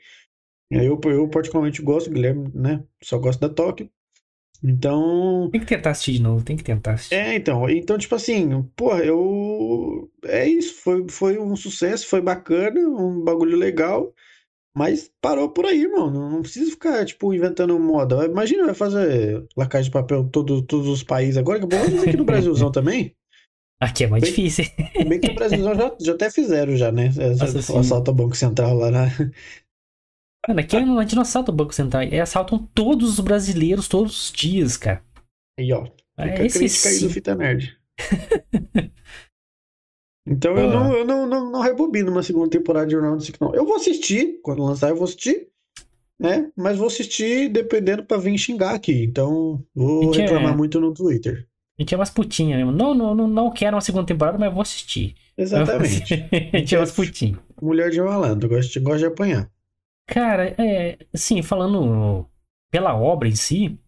Eu, 0.70 1.00
eu 1.06 1.30
particularmente 1.30 1.82
gosto, 1.82 2.10
Guilherme, 2.10 2.52
né? 2.54 2.84
Só 3.02 3.18
gosto 3.18 3.40
da 3.40 3.48
Tóquio. 3.48 3.90
Então. 4.62 5.48
Tem 5.50 5.62
que 5.62 5.68
tentar 5.68 5.92
assistir 5.92 6.12
de 6.12 6.22
novo, 6.22 6.44
tem 6.44 6.58
que 6.58 6.64
tentar 6.64 6.96
assistir. 6.96 7.16
É, 7.16 7.36
então. 7.36 7.70
Então, 7.70 7.98
tipo 7.98 8.14
assim, 8.16 8.62
porra, 8.76 9.02
eu. 9.06 10.12
É 10.26 10.46
isso, 10.46 10.76
foi, 10.82 11.08
foi 11.10 11.40
um 11.40 11.56
sucesso, 11.56 12.06
foi 12.06 12.20
bacana, 12.20 12.78
um 12.82 13.24
bagulho 13.24 13.58
legal. 13.58 14.14
Mas 14.76 15.10
parou 15.22 15.50
por 15.50 15.66
aí, 15.66 15.84
irmão. 15.84 16.12
Não, 16.12 16.30
não 16.30 16.42
precisa 16.42 16.70
ficar, 16.70 17.06
tipo, 17.06 17.34
inventando 17.34 17.80
moda. 17.80 18.26
Imagina, 18.26 18.66
vai 18.66 18.76
fazer 18.76 19.48
La 19.56 19.68
Casa 19.68 19.86
de 19.86 19.92
Papel 19.92 20.26
todo, 20.26 20.62
todos 20.64 20.90
os 20.90 21.02
países 21.02 21.38
agora, 21.38 21.62
que 21.62 21.66
bom 21.66 22.02
aqui 22.02 22.18
no 22.18 22.26
Brasilzão 22.28 22.70
também. 22.70 23.16
Aqui 23.82 24.04
é 24.04 24.08
mais 24.08 24.22
bem, 24.22 24.32
difícil. 24.32 24.66
Bem 25.08 25.20
que 25.20 25.32
o 25.32 25.36
Brasil 25.36 25.64
já, 25.64 25.96
já 26.00 26.14
até 26.14 26.30
fizeram, 26.30 26.76
já, 26.76 26.92
né? 26.92 27.10
Nossa, 27.38 27.74
o 27.74 27.80
assalto 27.80 28.12
ao 28.12 28.16
Banco 28.16 28.36
Central 28.36 28.76
lá, 28.76 28.92
né? 28.92 29.08
Mano, 30.48 30.60
aqui 30.60 30.76
a 30.76 30.80
gente 30.80 31.16
não 31.16 31.22
assalta 31.22 31.52
o 31.52 31.56
Banco 31.56 31.74
Central, 31.74 32.04
é 32.04 32.20
assaltam 32.20 32.70
todos 32.74 33.18
os 33.18 33.20
brasileiros 33.20 33.88
todos 33.88 34.26
os 34.26 34.32
dias, 34.32 34.76
cara. 34.76 35.04
Aí, 35.58 35.72
ó. 35.72 35.86
Fica 35.86 35.98
é 36.18 36.46
a 36.46 36.50
crítica 36.50 36.90
aí 36.90 37.00
do 37.00 37.10
Fita 37.10 37.36
Nerd. 37.36 37.78
Então 40.30 40.56
eu, 40.56 40.70
não, 40.70 40.94
eu 40.96 41.06
não, 41.06 41.26
não, 41.26 41.52
não 41.52 41.60
rebobino 41.60 42.12
uma 42.12 42.22
segunda 42.22 42.52
temporada 42.52 42.86
de 42.86 42.96
Round 42.96 43.26
Six, 43.26 43.40
não. 43.40 43.56
Eu 43.56 43.66
vou 43.66 43.78
assistir, 43.78 44.40
quando 44.44 44.64
lançar 44.64 44.90
eu 44.90 44.96
vou 44.96 45.06
assistir, 45.06 45.48
né? 46.20 46.52
Mas 46.56 46.78
vou 46.78 46.86
assistir 46.86 47.50
dependendo 47.50 48.04
pra 48.04 48.18
vir 48.18 48.38
xingar 48.38 48.76
aqui. 48.76 49.04
Então 49.04 49.66
vou 49.74 50.12
reclamar 50.12 50.54
é... 50.54 50.56
muito 50.56 50.80
no 50.80 50.94
Twitter. 50.94 51.49
A 51.80 51.82
gente 51.82 51.94
é 51.94 51.98
umas 51.98 52.10
putinhas 52.10 52.58
mesmo. 52.58 52.74
Não, 52.74 52.94
não, 52.94 53.16
não, 53.16 53.26
não 53.26 53.52
quero 53.52 53.76
uma 53.78 53.82
segunda 53.82 54.06
temporada, 54.06 54.38
mas 54.38 54.52
vou 54.52 54.62
assistir. 54.62 55.16
Exatamente. 55.38 56.14
a 56.54 56.58
gente 56.58 56.76
é 56.76 56.78
umas 56.78 56.92
putinhas. 56.92 57.40
Mulher 57.62 57.90
de 57.90 58.02
malandro, 58.02 58.50
gosta, 58.50 58.78
gosta 58.82 59.00
de 59.00 59.06
apanhar. 59.06 59.50
Cara, 60.06 60.54
é, 60.58 60.98
assim, 61.14 61.42
falando 61.42 62.28
pela 62.70 62.94
obra 62.98 63.30
em 63.30 63.36
si, 63.36 63.80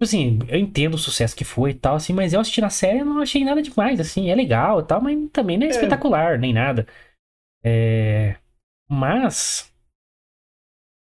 assim, 0.00 0.38
eu 0.48 0.58
entendo 0.58 0.94
o 0.94 0.98
sucesso 0.98 1.36
que 1.36 1.44
foi 1.44 1.72
e 1.72 1.74
tal, 1.74 1.96
assim, 1.96 2.14
mas 2.14 2.32
eu 2.32 2.40
assisti 2.40 2.62
na 2.62 2.70
série 2.70 3.00
e 3.00 3.04
não 3.04 3.20
achei 3.20 3.44
nada 3.44 3.60
demais, 3.60 4.00
assim, 4.00 4.30
é 4.30 4.34
legal 4.34 4.80
e 4.80 4.84
tal, 4.84 5.02
mas 5.02 5.18
também 5.30 5.58
não 5.58 5.66
é, 5.66 5.68
é. 5.68 5.70
espetacular, 5.70 6.38
nem 6.38 6.54
nada. 6.54 6.86
É... 7.62 8.36
Mas 8.88 9.70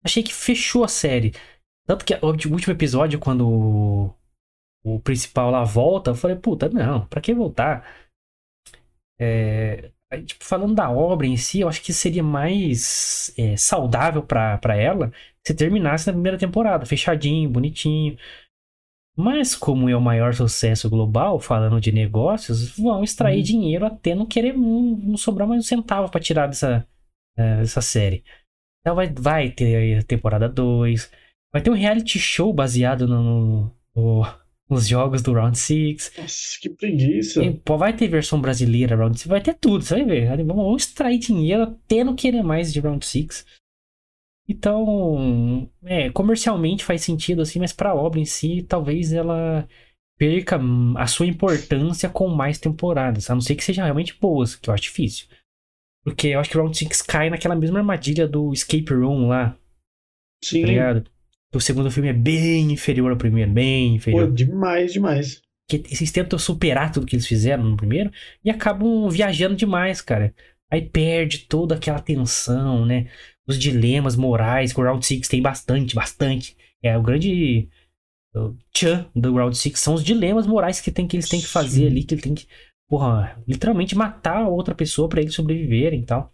achei 0.04 0.22
que 0.22 0.34
fechou 0.34 0.84
a 0.84 0.88
série. 0.88 1.34
Tanto 1.88 2.06
que 2.06 2.14
o 2.14 2.28
último 2.28 2.74
episódio, 2.74 3.18
quando 3.18 4.14
o 4.84 5.00
principal 5.00 5.52
lá 5.52 5.64
volta, 5.64 6.12
eu 6.12 6.16
falei, 6.16 6.38
puta, 6.38 6.70
não, 6.70 7.06
pra 7.08 7.22
que 7.22 7.34
voltar? 7.34 7.86
É, 9.20 9.92
tipo, 10.26 10.44
falando 10.44 10.76
da 10.76 10.90
obra 10.90 11.28
em 11.28 11.38
si, 11.38 11.62
eu 11.62 11.68
acho 11.68 11.82
que 11.82 11.92
seria 11.94 12.24
mais 12.24 13.34
é, 13.38 13.58
saudável 13.58 14.24
pra, 14.24 14.58
pra 14.58 14.76
ela 14.76 15.12
se 15.46 15.54
terminasse 15.54 16.08
na 16.08 16.14
primeira 16.14 16.38
temporada, 16.38 16.86
fechadinho, 16.86 17.50
bonitinho. 17.50 18.18
Mas 19.18 19.56
como 19.56 19.90
é 19.90 19.96
o 19.96 20.02
maior 20.02 20.34
sucesso 20.34 20.90
global, 20.90 21.40
falando 21.40 21.82
de 21.82 21.92
negócios, 21.92 22.78
vão 22.78 23.04
extrair 23.04 23.38
uhum. 23.38 23.44
dinheiro 23.44 23.86
até 23.86 24.14
não 24.14 24.26
querer 24.28 24.54
não, 24.54 25.18
sobrar 25.18 25.48
mais 25.48 25.60
um 25.62 25.68
centavo 25.68 26.12
para 26.12 26.22
tirar 26.22 26.48
dessa, 26.48 26.88
uh, 27.38 27.58
dessa 27.60 27.82
série. 27.82 28.24
Então 28.82 28.96
vai, 28.96 29.08
vai 29.08 29.50
ter 29.50 29.98
a 30.00 30.04
temporada 30.04 30.48
2, 30.48 31.12
vai 31.52 31.62
ter 31.62 31.72
um 31.72 31.74
reality 31.74 32.20
show 32.20 32.54
baseado 32.54 33.08
no, 33.08 33.72
no, 33.96 34.24
nos 34.70 34.88
jogos 34.88 35.22
do 35.22 35.34
Round 35.34 35.58
6. 35.58 36.14
Nossa, 36.18 36.60
que 36.62 36.70
preguiça. 36.70 37.44
E, 37.44 37.54
pô, 37.54 37.78
vai 37.78 37.96
ter 37.96 38.08
versão 38.08 38.40
brasileira, 38.40 38.96
Round 38.96 39.18
6, 39.18 39.28
vai 39.28 39.42
ter 39.42 39.54
tudo, 39.54 39.84
você 39.84 39.96
vai 39.96 40.06
ver. 40.06 40.44
Vamos 40.46 40.84
extrair 40.84 41.18
dinheiro 41.18 41.64
até 41.64 42.04
não 42.04 42.16
querer 42.16 42.44
mais 42.44 42.74
de 42.74 42.80
Round 42.80 43.06
6. 43.06 43.46
Então, 44.50 45.70
é, 45.84 46.10
comercialmente 46.10 46.84
faz 46.84 47.02
sentido 47.02 47.42
assim, 47.42 47.60
mas 47.60 47.74
para 47.74 47.90
a 47.90 47.96
obra 47.96 48.20
em 48.20 48.26
si, 48.26 48.64
talvez 48.64 49.12
ela 49.12 49.68
perca 50.18 50.60
a 50.96 51.06
sua 51.06 51.28
importância 51.28 52.10
com 52.10 52.28
mais 52.30 52.58
temporadas, 52.58 53.30
a 53.30 53.36
não 53.36 53.42
ser 53.42 53.56
que 53.56 53.64
seja 53.64 53.84
realmente 53.84 54.18
boas, 54.20 54.56
que 54.56 54.70
eu 54.70 54.74
acho 54.74 54.84
difícil. 54.84 55.28
Porque 56.04 56.28
eu 56.28 56.40
acho 56.40 56.50
que 56.50 56.58
Round 56.58 56.78
6 56.78 57.02
cai 57.02 57.30
naquela 57.30 57.56
mesma 57.56 57.80
armadilha 57.80 58.28
do 58.28 58.54
Escape 58.54 58.94
Room 58.94 59.28
lá. 59.28 59.52
Tá 59.52 59.58
Sim. 60.46 60.62
Tá 60.62 60.68
ligado? 60.68 61.17
O 61.58 61.60
segundo 61.60 61.90
filme 61.90 62.10
é 62.10 62.14
bem 62.14 62.72
inferior 62.72 63.10
ao 63.10 63.18
primeiro, 63.18 63.50
bem 63.50 63.96
inferior. 63.96 64.28
Pô, 64.28 64.32
demais, 64.32 64.94
demais. 64.94 65.42
Que 65.68 65.78
eles 65.78 66.12
tentam 66.12 66.38
superar 66.38 66.92
tudo 66.92 67.08
que 67.08 67.16
eles 67.16 67.26
fizeram 67.26 67.64
no 67.64 67.76
primeiro 67.76 68.12
e 68.46 68.52
acabam 68.52 69.10
viajando 69.10 69.56
demais, 69.56 70.00
cara. 70.00 70.36
Aí 70.72 70.88
perde 70.88 71.40
toda 71.40 71.74
aquela 71.74 72.00
tensão, 72.00 72.86
né? 72.86 73.10
Os 73.48 73.58
dilemas 73.58 74.16
morais 74.16 74.72
que 74.72 74.80
o 74.80 74.84
Round 74.84 75.04
6 75.04 75.28
tem 75.28 75.42
bastante, 75.42 75.96
bastante. 75.96 76.56
É 76.84 76.96
o 76.96 77.02
grande 77.02 77.68
tchan 78.72 79.10
do 79.16 79.34
Round 79.34 79.58
6 79.58 79.80
são 79.80 79.96
os 79.96 80.04
dilemas 80.04 80.46
morais 80.46 80.80
que, 80.80 80.92
tem, 80.92 81.08
que 81.08 81.16
eles 81.16 81.28
têm 81.28 81.42
que 81.42 81.48
fazer 81.48 81.82
Sim. 81.82 81.88
ali, 81.88 82.04
que 82.04 82.14
ele 82.14 82.22
tem 82.22 82.36
que, 82.36 82.46
porra, 82.88 83.42
literalmente 83.48 83.96
matar 83.96 84.44
a 84.44 84.48
outra 84.48 84.76
pessoa 84.76 85.10
para 85.10 85.22
eles 85.22 85.34
sobreviverem 85.34 86.02
e 86.02 86.06
tal. 86.06 86.32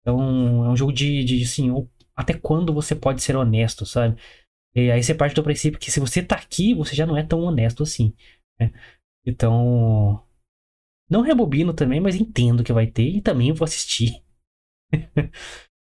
Então, 0.00 0.64
é 0.64 0.68
um 0.68 0.76
jogo 0.76 0.92
de, 0.92 1.22
de 1.22 1.44
assim, 1.44 1.70
até 2.16 2.34
quando 2.34 2.72
você 2.74 2.96
pode 2.96 3.22
ser 3.22 3.36
honesto, 3.36 3.86
sabe? 3.86 4.16
E 4.76 4.90
aí 4.90 5.02
você 5.02 5.14
parte 5.14 5.34
do 5.34 5.42
princípio 5.42 5.80
que 5.80 5.90
se 5.90 5.98
você 5.98 6.22
tá 6.22 6.36
aqui, 6.36 6.74
você 6.74 6.94
já 6.94 7.06
não 7.06 7.16
é 7.16 7.22
tão 7.22 7.40
honesto 7.40 7.82
assim. 7.82 8.14
Né? 8.60 8.70
Então, 9.24 10.22
não 11.10 11.22
rebobino 11.22 11.72
também, 11.72 11.98
mas 11.98 12.14
entendo 12.14 12.62
que 12.62 12.72
vai 12.74 12.86
ter 12.86 13.08
e 13.08 13.22
também 13.22 13.52
vou 13.52 13.64
assistir. 13.64 14.22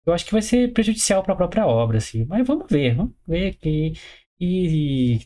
eu 0.07 0.13
acho 0.13 0.27
que 0.27 0.33
vai 0.33 0.43
ser 0.43 0.73
prejudicial 0.75 1.23
para 1.23 1.33
a 1.33 1.37
própria 1.37 1.67
obra, 1.67 1.99
assim. 1.99 2.25
Mas 2.27 2.47
vamos 2.47 2.67
ver, 2.71 2.95
vamos 2.97 3.15
ver 3.27 3.55
que 3.55 3.95
e, 4.39 5.21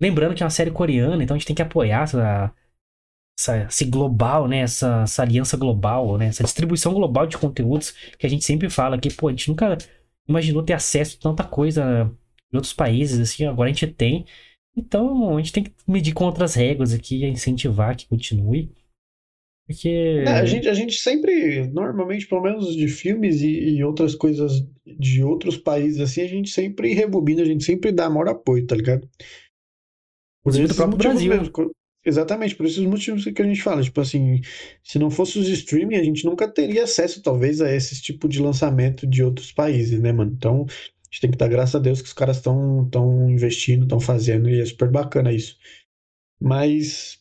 lembrando 0.00 0.34
que 0.34 0.42
é 0.42 0.46
uma 0.46 0.50
série 0.50 0.72
coreana, 0.72 1.22
então 1.22 1.36
a 1.36 1.38
gente 1.38 1.46
tem 1.46 1.56
que 1.56 1.62
apoiar 1.62 2.02
essa, 2.02 2.54
essa 3.38 3.64
esse 3.66 3.84
global, 3.84 4.48
né, 4.48 4.58
essa, 4.60 5.02
essa 5.02 5.22
aliança 5.22 5.56
global, 5.56 6.18
né, 6.18 6.26
essa 6.26 6.42
distribuição 6.42 6.92
global 6.92 7.26
de 7.26 7.38
conteúdos 7.38 7.92
que 8.18 8.26
a 8.26 8.30
gente 8.30 8.44
sempre 8.44 8.68
fala 8.68 8.98
que, 8.98 9.12
pô, 9.12 9.28
a 9.28 9.30
gente 9.30 9.48
nunca 9.48 9.78
imaginou 10.28 10.62
ter 10.64 10.72
acesso 10.72 11.16
a 11.18 11.22
tanta 11.22 11.44
coisa 11.44 12.12
em 12.52 12.56
outros 12.56 12.72
países, 12.72 13.18
assim, 13.18 13.44
agora 13.44 13.70
a 13.70 13.72
gente 13.72 13.86
tem. 13.86 14.24
Então, 14.76 15.36
a 15.36 15.40
gente 15.40 15.52
tem 15.52 15.64
que 15.64 15.72
medir 15.86 16.12
com 16.12 16.24
outras 16.24 16.54
regras 16.54 16.92
aqui, 16.92 17.24
incentivar 17.26 17.96
que 17.96 18.06
continue. 18.06 18.72
Porque. 19.66 20.24
É, 20.26 20.30
a, 20.30 20.44
gente, 20.44 20.68
a 20.68 20.74
gente 20.74 20.94
sempre, 20.94 21.68
normalmente, 21.68 22.26
pelo 22.26 22.42
menos 22.42 22.74
de 22.74 22.88
filmes 22.88 23.40
e, 23.40 23.76
e, 23.76 23.84
outras 23.84 24.16
coisas 24.16 24.52
de 24.84 25.22
outros 25.22 25.56
países, 25.56 26.00
assim, 26.00 26.22
a 26.22 26.26
gente 26.26 26.50
sempre 26.50 26.92
rebobina, 26.92 27.42
a 27.42 27.44
gente 27.44 27.62
sempre 27.62 27.92
dá 27.92 28.10
maior 28.10 28.28
apoio, 28.28 28.66
tá 28.66 28.74
ligado? 28.74 29.08
Por 30.42 30.52
do 30.52 30.74
próprio 30.74 30.98
Brasil. 30.98 31.30
Mesmo, 31.30 31.52
exatamente, 32.04 32.56
por 32.56 32.66
esses 32.66 32.84
motivos 32.84 33.24
que 33.24 33.42
a 33.42 33.44
gente 33.44 33.62
fala. 33.62 33.82
Tipo 33.82 34.00
assim, 34.00 34.40
se 34.82 34.98
não 34.98 35.08
fosse 35.08 35.38
os 35.38 35.48
streaming, 35.48 35.96
a 35.96 36.02
gente 36.02 36.24
nunca 36.24 36.48
teria 36.48 36.84
acesso, 36.84 37.22
talvez, 37.22 37.60
a 37.60 37.72
esse 37.72 38.02
tipo 38.02 38.28
de 38.28 38.42
lançamento 38.42 39.06
de 39.06 39.22
outros 39.22 39.52
países, 39.52 40.00
né, 40.00 40.10
mano? 40.10 40.32
Então, 40.34 40.66
a 41.10 41.14
gente 41.14 41.20
tem 41.22 41.30
que 41.30 41.38
dar 41.38 41.48
graças 41.48 41.74
a 41.74 41.78
Deus 41.78 42.00
que 42.00 42.08
os 42.08 42.12
caras 42.12 42.36
estão 42.36 42.88
tão 42.88 43.28
investindo, 43.28 43.82
estão 43.82 43.98
fazendo, 43.98 44.48
e 44.48 44.60
é 44.60 44.64
super 44.64 44.88
bacana 44.88 45.32
isso. 45.32 45.56
Mas 46.40 47.20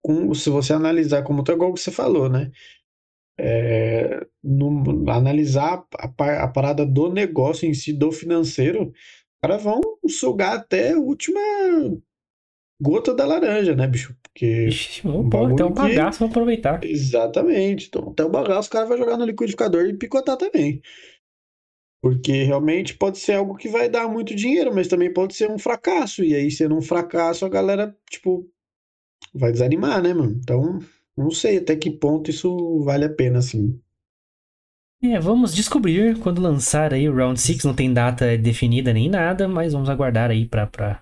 com, 0.00 0.32
se 0.34 0.50
você 0.50 0.72
analisar 0.72 1.22
como 1.22 1.42
é 1.46 1.52
igual 1.52 1.74
que 1.74 1.80
você 1.80 1.90
falou, 1.90 2.28
né? 2.28 2.52
É, 3.36 4.24
no, 4.42 5.10
analisar 5.10 5.84
a, 5.98 6.42
a, 6.44 6.48
parada 6.48 6.86
do 6.86 7.12
negócio 7.12 7.68
em 7.68 7.74
si, 7.74 7.92
do 7.92 8.12
financeiro, 8.12 8.90
os 8.90 8.94
caras 9.42 9.62
vão 9.62 9.80
sugar 10.08 10.56
até 10.56 10.92
a 10.92 10.98
última 10.98 11.40
gota 12.80 13.12
da 13.12 13.26
laranja, 13.26 13.74
né, 13.74 13.88
bicho? 13.88 14.16
Porque. 14.22 14.68
Ixi, 14.68 15.06
um 15.06 15.28
pô, 15.28 15.46
até 15.46 15.64
um 15.64 15.72
bagaço, 15.72 16.20
vão 16.20 16.28
aproveitar. 16.28 16.84
Exatamente. 16.84 17.88
Então, 17.88 18.10
até 18.10 18.24
o 18.24 18.30
bagaço, 18.30 18.68
o 18.68 18.72
cara 18.72 18.86
vai 18.86 18.98
jogar 18.98 19.16
no 19.16 19.24
liquidificador 19.24 19.86
e 19.86 19.94
picotar 19.94 20.36
também. 20.36 20.80
Porque 22.04 22.42
realmente 22.42 22.92
pode 22.92 23.16
ser 23.16 23.32
algo 23.32 23.56
que 23.56 23.66
vai 23.66 23.88
dar 23.88 24.06
muito 24.06 24.34
dinheiro, 24.34 24.74
mas 24.74 24.88
também 24.88 25.10
pode 25.10 25.34
ser 25.34 25.50
um 25.50 25.56
fracasso. 25.58 26.22
E 26.22 26.34
aí, 26.34 26.50
sendo 26.50 26.76
um 26.76 26.82
fracasso, 26.82 27.46
a 27.46 27.48
galera, 27.48 27.96
tipo, 28.10 28.46
vai 29.34 29.50
desanimar, 29.50 30.02
né, 30.02 30.12
mano? 30.12 30.38
Então, 30.38 30.80
não 31.16 31.30
sei 31.30 31.56
até 31.56 31.74
que 31.74 31.90
ponto 31.90 32.28
isso 32.28 32.84
vale 32.84 33.06
a 33.06 33.08
pena, 33.08 33.38
assim. 33.38 33.80
É, 35.02 35.18
vamos 35.18 35.54
descobrir 35.54 36.18
quando 36.18 36.42
lançar 36.42 36.92
aí 36.92 37.08
o 37.08 37.16
Round 37.16 37.40
6. 37.40 37.64
Não 37.64 37.74
tem 37.74 37.90
data 37.90 38.36
definida 38.36 38.92
nem 38.92 39.08
nada, 39.08 39.48
mas 39.48 39.72
vamos 39.72 39.88
aguardar 39.88 40.30
aí 40.30 40.46
pra, 40.46 40.66
pra, 40.66 41.00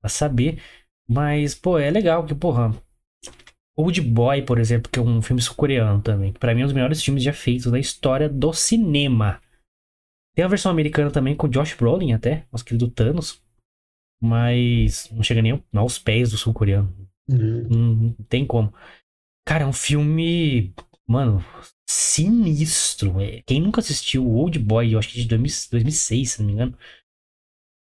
pra 0.00 0.08
saber. 0.08 0.60
Mas, 1.08 1.54
pô, 1.54 1.78
é 1.78 1.92
legal 1.92 2.26
que, 2.26 2.34
porra. 2.34 2.74
Old 3.76 4.00
Boy, 4.00 4.42
por 4.42 4.58
exemplo, 4.58 4.90
que 4.90 4.98
é 4.98 5.02
um 5.02 5.22
filme 5.22 5.40
sul-coreano 5.40 6.02
também. 6.02 6.32
Que 6.32 6.40
pra 6.40 6.52
mim 6.56 6.62
é 6.62 6.64
um 6.64 6.66
dos 6.66 6.74
melhores 6.74 7.00
filmes 7.00 7.22
já 7.22 7.32
feitos 7.32 7.70
da 7.70 7.78
história 7.78 8.28
do 8.28 8.52
cinema. 8.52 9.40
Tem 10.34 10.44
a 10.44 10.48
versão 10.48 10.70
americana 10.70 11.10
também 11.10 11.34
com 11.34 11.48
Josh 11.48 11.74
Brolin 11.74 12.12
até, 12.12 12.46
nosso 12.52 12.64
querido 12.64 12.90
Thanos. 12.90 13.42
Mas 14.22 15.10
não 15.10 15.22
chega 15.22 15.42
nem 15.42 15.62
aos 15.74 15.98
pés 15.98 16.30
do 16.30 16.38
sul-coreano. 16.38 16.94
Uhum. 17.28 17.68
Não, 17.68 17.94
não 17.94 18.12
tem 18.28 18.46
como. 18.46 18.72
Cara, 19.46 19.64
é 19.64 19.66
um 19.66 19.72
filme, 19.72 20.74
mano, 21.06 21.42
sinistro. 21.88 23.14
Quem 23.46 23.60
nunca 23.60 23.80
assistiu 23.80 24.26
o 24.26 24.34
Old 24.34 24.58
Boy, 24.58 24.92
eu 24.92 24.98
acho 24.98 25.08
que 25.08 25.22
de 25.22 25.28
2006, 25.28 26.30
se 26.30 26.38
não 26.40 26.46
me 26.46 26.52
engano, 26.52 26.78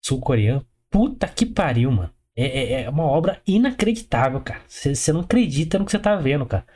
sul-coreano, 0.04 0.66
puta 0.90 1.28
que 1.28 1.46
pariu, 1.46 1.90
mano. 1.90 2.12
É, 2.36 2.44
é, 2.44 2.82
é 2.82 2.90
uma 2.90 3.04
obra 3.04 3.40
inacreditável, 3.46 4.40
cara. 4.40 4.62
Você 4.68 5.12
não 5.12 5.20
acredita 5.20 5.78
no 5.78 5.84
que 5.84 5.92
você 5.92 5.98
tá 5.98 6.16
vendo, 6.16 6.44
cara. 6.44 6.66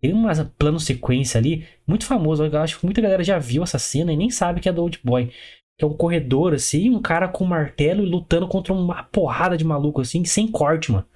Tem 0.00 0.12
uma 0.12 0.32
plano 0.58 0.78
sequência 0.78 1.38
ali, 1.38 1.66
muito 1.86 2.04
famoso. 2.04 2.44
Eu 2.44 2.60
acho 2.60 2.78
que 2.78 2.84
muita 2.84 3.00
galera 3.00 3.24
já 3.24 3.38
viu 3.38 3.62
essa 3.62 3.78
cena 3.78 4.12
e 4.12 4.16
nem 4.16 4.30
sabe 4.30 4.60
que 4.60 4.68
é 4.68 4.72
do 4.72 4.82
Old 4.82 5.00
Boy. 5.02 5.32
Que 5.78 5.84
é 5.84 5.86
um 5.86 5.96
corredor, 5.96 6.54
assim, 6.54 6.90
um 6.90 7.02
cara 7.02 7.28
com 7.28 7.44
um 7.44 7.48
martelo 7.48 8.02
e 8.02 8.08
lutando 8.08 8.48
contra 8.48 8.72
uma 8.72 9.02
porrada 9.04 9.56
de 9.56 9.64
maluco, 9.64 10.00
assim, 10.00 10.24
sem 10.24 10.50
corte, 10.50 10.90
mano. 10.90 11.06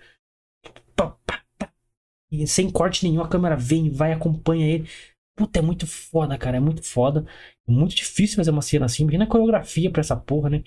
E 2.33 2.47
sem 2.47 2.71
corte 2.71 3.05
nenhum, 3.05 3.23
a 3.23 3.29
câmera 3.29 3.57
vem, 3.57 3.91
vai, 3.91 4.13
acompanha 4.13 4.67
ele. 4.67 4.89
Puta, 5.37 5.59
é 5.59 5.63
muito 5.63 5.87
foda, 5.87 6.39
cara. 6.39 6.59
É 6.59 6.61
muito 6.61 6.83
foda. 6.83 7.27
É 7.69 7.73
muito 7.73 7.95
difícil 7.95 8.37
fazer 8.37 8.51
uma 8.51 8.63
cena 8.63 8.87
assim. 8.87 9.03
Imagina 9.03 9.25
a 9.25 9.29
coreografia 9.29 9.91
pra 9.91 10.01
essa 10.01 10.17
porra, 10.17 10.49
né? 10.49 10.63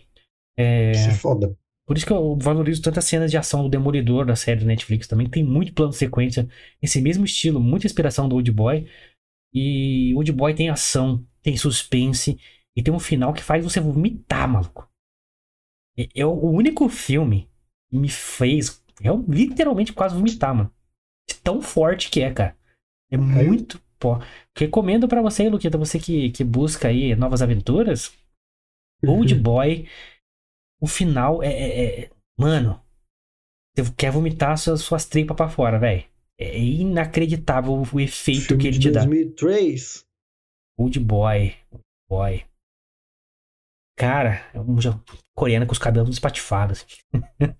É 0.58 0.92
foda. 1.22 1.58
Por 1.94 1.98
isso 1.98 2.08
que 2.08 2.12
eu 2.12 2.36
valorizo 2.36 2.82
tantas 2.82 3.06
cenas 3.06 3.30
de 3.30 3.38
ação 3.38 3.62
do 3.62 3.70
Demolidor 3.70 4.26
da 4.26 4.36
série 4.36 4.62
do 4.62 4.66
Netflix 4.66 5.08
também. 5.08 5.30
Tem 5.30 5.44
muito 5.44 5.76
plano 5.76 5.92
de 5.92 5.98
sequência, 5.98 6.50
esse 6.82 7.00
mesmo 7.00 7.24
estilo, 7.24 7.60
muita 7.60 7.86
inspiração 7.86 8.28
do 8.28 8.34
Old 8.34 8.52
Boy. 8.52 8.90
E 9.54 10.12
Old 10.16 10.32
Boy 10.32 10.56
tem 10.56 10.70
ação, 10.70 11.24
tem 11.44 11.56
suspense 11.56 12.40
e 12.76 12.82
tem 12.82 12.92
um 12.92 12.98
final 12.98 13.32
que 13.32 13.44
faz 13.44 13.64
você 13.64 13.80
vomitar, 13.80 14.50
maluco. 14.50 14.90
É, 15.96 16.08
é 16.16 16.26
o 16.26 16.32
único 16.32 16.90
filme 16.90 17.48
que 17.92 17.96
me 17.96 18.10
fez 18.10 18.84
eu, 19.00 19.24
literalmente 19.30 19.94
quase 19.94 20.16
vomitar, 20.16 20.56
mano. 20.56 20.74
De 21.30 21.36
tão 21.36 21.62
forte 21.62 22.10
que 22.10 22.22
é, 22.22 22.34
cara. 22.34 22.58
É 23.12 23.18
muito. 23.18 23.80
Pô. 24.00 24.18
Recomendo 24.58 25.08
para 25.08 25.22
você, 25.22 25.48
Luquita, 25.48 25.78
você 25.78 26.00
que, 26.00 26.32
que 26.32 26.44
busca 26.44 26.88
aí 26.88 27.16
novas 27.16 27.44
aventuras. 27.44 28.12
Old. 29.06 29.36
Boy. 29.36 29.88
O 30.84 30.88
final 30.88 31.42
é, 31.42 31.48
é, 31.48 32.02
é. 32.02 32.10
Mano. 32.38 32.84
Você 33.74 33.90
quer 33.94 34.12
vomitar 34.12 34.58
suas, 34.58 34.82
suas 34.82 35.06
tripas 35.06 35.38
pra 35.38 35.48
fora, 35.48 35.80
velho. 35.80 36.04
É 36.38 36.60
inacreditável 36.60 37.72
o 37.72 38.00
efeito 38.02 38.48
Filme 38.48 38.62
que 38.62 38.68
ele 38.68 38.80
te 38.80 38.92
2003. 38.92 40.06
dá. 40.06 40.84
Old 40.84 41.00
Boy. 41.00 41.56
Old 41.72 41.86
Boy. 42.10 42.46
Cara, 43.98 44.46
é 44.54 44.60
um 44.60 44.76
coreano 45.34 45.66
com 45.66 45.72
os 45.72 45.80
cabelos 45.80 46.10
espatifados. 46.10 46.86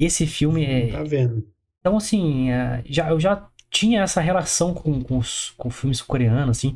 Esse 0.00 0.26
filme 0.26 0.64
é. 0.64 0.92
Tá 0.92 1.02
vendo? 1.02 1.46
Então, 1.80 1.98
assim, 1.98 2.50
é, 2.50 2.82
já, 2.86 3.10
eu 3.10 3.20
já 3.20 3.50
tinha 3.68 4.00
essa 4.00 4.22
relação 4.22 4.72
com, 4.72 5.04
com, 5.04 5.18
os, 5.18 5.50
com 5.50 5.68
filmes 5.68 6.00
coreanos, 6.00 6.56
assim. 6.56 6.74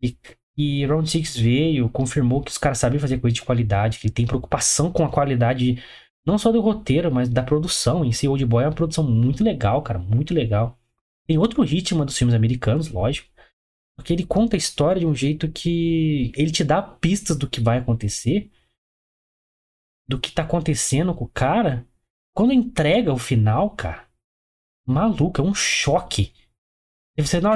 E, 0.00 0.16
e 0.56 0.86
Round 0.86 1.08
Six 1.10 1.36
veio, 1.36 1.88
confirmou 1.88 2.42
que 2.42 2.50
os 2.50 2.58
caras 2.58 2.78
sabem 2.78 2.98
fazer 2.98 3.18
coisa 3.18 3.34
de 3.34 3.42
qualidade, 3.42 3.98
que 3.98 4.10
tem 4.10 4.26
preocupação 4.26 4.92
com 4.92 5.04
a 5.04 5.10
qualidade, 5.10 5.82
não 6.24 6.38
só 6.38 6.52
do 6.52 6.60
roteiro, 6.60 7.12
mas 7.12 7.28
da 7.28 7.42
produção 7.42 8.04
em 8.04 8.12
si. 8.12 8.28
Old 8.28 8.44
Boy 8.46 8.64
é 8.64 8.68
uma 8.68 8.74
produção 8.74 9.08
muito 9.08 9.42
legal, 9.42 9.82
cara, 9.82 9.98
muito 9.98 10.32
legal. 10.32 10.78
Tem 11.26 11.38
outro 11.38 11.62
ritmo 11.62 12.04
dos 12.04 12.16
filmes 12.16 12.34
americanos, 12.34 12.88
lógico. 12.88 13.28
Porque 13.96 14.12
ele 14.12 14.26
conta 14.26 14.56
a 14.56 14.58
história 14.58 15.00
de 15.00 15.06
um 15.06 15.14
jeito 15.14 15.50
que 15.50 16.32
ele 16.36 16.50
te 16.50 16.64
dá 16.64 16.82
pistas 16.82 17.36
do 17.36 17.48
que 17.48 17.60
vai 17.60 17.78
acontecer, 17.78 18.50
do 20.06 20.20
que 20.20 20.32
tá 20.32 20.42
acontecendo 20.42 21.14
com 21.14 21.24
o 21.24 21.28
cara. 21.28 21.86
Quando 22.34 22.52
entrega 22.52 23.12
o 23.12 23.18
final, 23.18 23.70
cara, 23.70 24.08
maluco, 24.86 25.40
é 25.40 25.44
um 25.44 25.54
choque. 25.54 26.32
E 27.16 27.22
você, 27.22 27.40
na. 27.40 27.54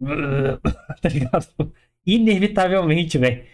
tá 1.00 1.08
ligado? 1.08 1.72
Inevitavelmente, 2.06 3.18
velho. 3.18 3.44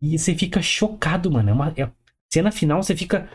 E 0.00 0.18
você 0.18 0.34
fica 0.34 0.62
chocado, 0.62 1.30
mano. 1.30 1.50
É 1.50 1.52
uma 1.52 1.74
é... 1.76 1.90
cena 2.32 2.50
final, 2.50 2.82
você 2.82 2.96
fica. 2.96 3.28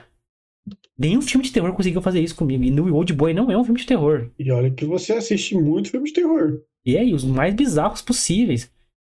Nenhum 0.98 1.22
filme 1.22 1.46
de 1.46 1.52
terror 1.52 1.74
conseguiu 1.74 2.02
fazer 2.02 2.22
isso 2.22 2.36
comigo. 2.36 2.64
E 2.64 2.72
no 2.72 2.94
Old 2.96 3.14
Boy 3.14 3.34
não 3.34 3.52
é 3.52 3.58
um 3.58 3.64
filme 3.64 3.80
de 3.80 3.86
terror. 3.86 4.32
E 4.40 4.52
olha 4.52 4.72
que 4.72 4.86
você 4.86 5.14
assiste 5.14 5.56
muito 5.56 5.92
filme 5.92 6.08
de 6.08 6.14
terror. 6.14 6.62
E 6.86 6.98
aí, 6.98 7.14
os 7.14 7.24
mais 7.24 7.54
bizarros 7.54 8.02
possíveis. 8.02 8.72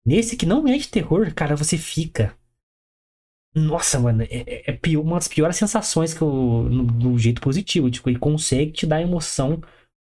Nesse 0.04 0.36
que 0.36 0.46
não 0.46 0.66
é 0.66 0.78
de 0.78 0.88
terror, 0.88 1.32
cara, 1.34 1.56
você 1.56 1.76
fica. 1.76 2.36
Nossa, 3.54 3.98
mano, 3.98 4.22
é, 4.22 4.28
é, 4.30 4.70
é 4.70 4.72
pior, 4.72 5.02
uma 5.02 5.16
das 5.16 5.28
piores 5.28 5.56
sensações 5.56 6.14
que 6.14 6.22
eu. 6.22 6.28
No, 6.28 6.84
no, 6.84 7.18
jeito 7.18 7.40
positivo. 7.40 7.90
Tipo, 7.90 8.08
ele 8.10 8.18
consegue 8.18 8.70
te 8.70 8.86
dar 8.86 9.02
emoção 9.02 9.60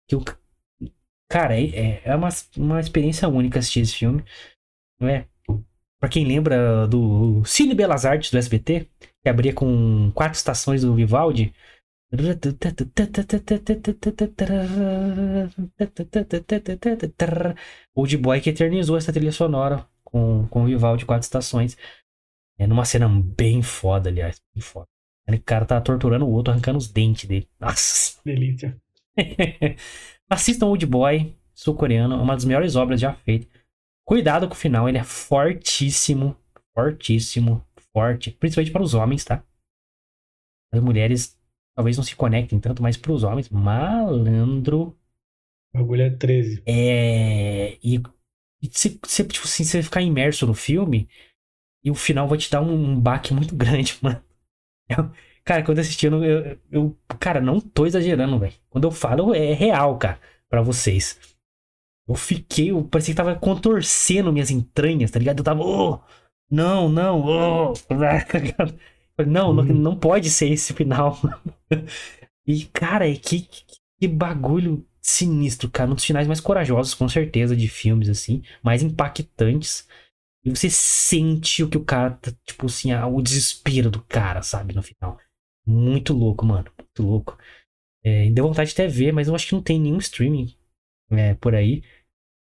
que 0.08 0.16
o. 0.16 0.24
Cara, 1.30 1.60
é, 1.60 1.66
é, 1.70 2.02
é 2.06 2.16
uma, 2.16 2.30
uma 2.58 2.80
experiência 2.80 3.28
única 3.28 3.60
assistir 3.60 3.82
esse 3.82 3.96
filme. 3.96 4.24
Não 5.00 5.08
é? 5.08 5.28
Pra 6.00 6.10
quem 6.10 6.26
lembra 6.26 6.88
do 6.88 7.44
Cine 7.46 7.74
Belas 7.74 8.06
Artes 8.06 8.30
do 8.32 8.38
SBT, 8.38 8.88
que 9.24 9.30
abria 9.30 9.54
com 9.54 10.12
quatro 10.14 10.38
estações 10.38 10.82
do 10.82 10.94
Vivaldi. 10.94 11.54
Old 17.96 18.18
Boy 18.18 18.40
que 18.40 18.52
eternizou 18.52 18.98
essa 18.98 19.12
trilha 19.12 19.32
sonora 19.32 19.88
com, 20.04 20.48
com 20.48 20.64
o 20.64 20.66
Vivaldi 20.66 21.06
quatro 21.06 21.26
estações. 21.26 21.76
É 22.58 22.68
numa 22.68 22.86
cena 22.86 23.10
bem 23.10 23.62
foda, 23.62 24.10
aliás. 24.10 24.42
Bem 24.54 24.62
foda. 24.62 24.86
O 25.28 25.42
cara 25.42 25.66
tá 25.66 25.82
torturando 25.82 26.26
o 26.26 26.32
outro, 26.32 26.52
arrancando 26.52 26.78
os 26.78 26.88
dentes 26.88 27.28
dele. 27.28 27.50
Nossa. 27.60 28.20
Delícia. 28.24 28.78
Assistam 30.30 30.68
Old 30.68 30.86
Boy, 30.86 31.36
sul-coreano, 31.54 32.22
uma 32.22 32.34
das 32.34 32.46
melhores 32.46 32.76
obras 32.76 33.00
já 33.00 33.14
feitas. 33.14 33.50
Cuidado 34.06 34.48
com 34.48 34.54
o 34.54 34.58
final, 34.58 34.88
ele 34.88 34.98
é 34.98 35.04
fortíssimo. 35.04 36.36
Fortíssimo. 36.74 37.66
Forte. 37.94 38.32
Principalmente 38.32 38.72
para 38.72 38.84
os 38.84 38.94
homens, 38.94 39.24
tá? 39.24 39.44
As 40.72 40.82
mulheres 40.82 41.40
talvez 41.76 41.98
não 41.98 42.04
se 42.04 42.16
conectem 42.16 42.60
tanto, 42.60 42.82
mas 42.82 42.98
para 42.98 43.12
os 43.12 43.24
homens, 43.24 43.50
malandro. 43.50 44.98
O 45.74 45.78
bagulho 45.78 46.04
é 46.04 46.10
13. 46.10 46.64
É. 46.66 47.78
E, 47.84 48.02
e 48.62 48.70
se, 48.72 49.00
se, 49.06 49.24
tipo 49.26 49.46
assim, 49.46 49.64
você 49.64 49.84
ficar 49.84 50.02
imerso 50.02 50.46
no 50.48 50.54
filme, 50.54 51.10
e 51.84 51.92
o 51.92 51.96
final 51.96 52.28
vai 52.28 52.38
te 52.38 52.50
dar 52.50 52.62
um, 52.62 52.74
um 52.74 53.00
baque 53.00 53.34
muito 53.34 53.54
grande, 53.56 53.98
mano. 54.02 54.22
Eu, 54.90 55.12
cara, 55.46 55.64
quando 55.64 55.78
eu 55.78 55.82
assisti, 55.82 56.08
eu, 56.08 56.24
eu, 56.24 56.60
eu, 56.72 56.98
Cara, 57.20 57.40
não 57.40 57.60
tô 57.60 57.86
exagerando, 57.86 58.40
velho. 58.40 58.54
Quando 58.70 58.86
eu 58.86 58.92
falo, 58.92 59.34
é 59.34 59.54
real, 59.54 59.98
cara, 59.98 60.20
para 60.50 60.62
vocês. 60.62 61.20
Eu 62.08 62.16
fiquei. 62.16 62.72
Eu 62.72 62.84
parecia 62.84 63.14
que 63.14 63.18
tava 63.18 63.36
contorcendo 63.36 64.32
minhas 64.34 64.52
entranhas, 64.52 65.12
tá 65.12 65.20
ligado? 65.20 65.40
Eu 65.40 65.44
tava. 65.44 65.64
Oh, 65.64 66.00
não, 66.50 66.90
não, 66.90 67.22
oh, 67.22 67.74
não, 69.26 69.54
não, 69.54 69.64
não 69.64 69.98
pode 69.98 70.30
ser 70.30 70.50
esse 70.52 70.74
final. 70.74 71.18
e, 72.46 72.66
cara, 72.66 73.12
que, 73.16 73.42
que, 73.42 73.64
que 74.00 74.08
bagulho 74.08 74.86
sinistro, 75.02 75.70
cara. 75.70 75.92
Um 75.92 75.96
dos 75.96 76.06
finais 76.06 76.28
mais 76.28 76.40
corajosos, 76.40 76.94
com 76.94 77.08
certeza, 77.10 77.56
de 77.56 77.68
filmes, 77.68 78.10
assim. 78.10 78.44
Mais 78.64 78.84
impactantes. 78.84 79.88
E 80.44 80.50
você 80.50 80.70
sente 80.70 81.64
o 81.64 81.70
que 81.70 81.78
o 81.78 81.84
cara 81.84 82.12
tá, 82.12 82.32
tipo 82.46 82.68
assim, 82.68 82.94
o 82.94 83.22
desespero 83.22 83.90
do 83.90 84.02
cara, 84.04 84.44
sabe, 84.44 84.76
no 84.76 84.84
final. 84.84 85.18
Muito 85.66 86.14
louco, 86.14 86.46
mano. 86.46 86.72
Muito 86.78 87.04
louco. 87.04 87.38
É, 88.04 88.30
deu 88.30 88.48
vontade 88.48 88.70
de 88.70 88.74
até 88.76 88.88
ver, 88.88 89.12
mas 89.12 89.28
eu 89.28 89.36
acho 89.36 89.48
que 89.48 89.54
não 89.54 89.64
tem 89.64 89.80
nenhum 89.80 89.98
streaming 89.98 90.56
é, 91.12 91.34
por 91.36 91.56
aí. 91.56 91.84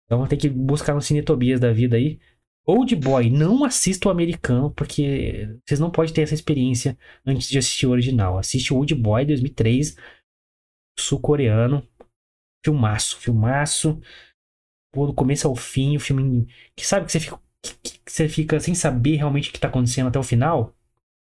Então 0.04 0.26
ter 0.26 0.36
que 0.36 0.48
buscar 0.48 0.94
no 0.94 1.00
Cinetobias 1.00 1.60
da 1.60 1.72
vida 1.72 1.96
aí. 1.96 2.18
Old 2.66 2.96
Boy, 2.96 3.30
não 3.30 3.64
assista 3.64 4.08
o 4.08 4.10
americano, 4.10 4.72
porque 4.72 5.56
vocês 5.64 5.78
não 5.78 5.90
podem 5.90 6.12
ter 6.12 6.22
essa 6.22 6.34
experiência 6.34 6.98
antes 7.24 7.48
de 7.48 7.58
assistir 7.58 7.86
o 7.86 7.90
original. 7.90 8.38
Assiste 8.38 8.74
Old 8.74 8.92
Boy 8.94 9.24
2003, 9.24 9.96
sul-coreano. 10.98 11.86
Filmaço, 12.64 13.18
filmaço. 13.18 14.00
Pô, 14.92 15.06
do 15.06 15.14
começo 15.14 15.46
ao 15.46 15.54
fim, 15.54 15.96
o 15.96 16.00
filme 16.00 16.46
que 16.74 16.84
sabe 16.84 17.06
que 17.06 17.12
você 17.12 17.20
fica 17.20 17.40
que, 17.62 17.98
que 18.00 18.12
você 18.12 18.28
fica 18.28 18.60
sem 18.60 18.74
saber 18.74 19.16
realmente 19.16 19.50
o 19.50 19.52
que 19.52 19.60
tá 19.60 19.68
acontecendo 19.68 20.08
até 20.08 20.18
o 20.18 20.22
final. 20.22 20.74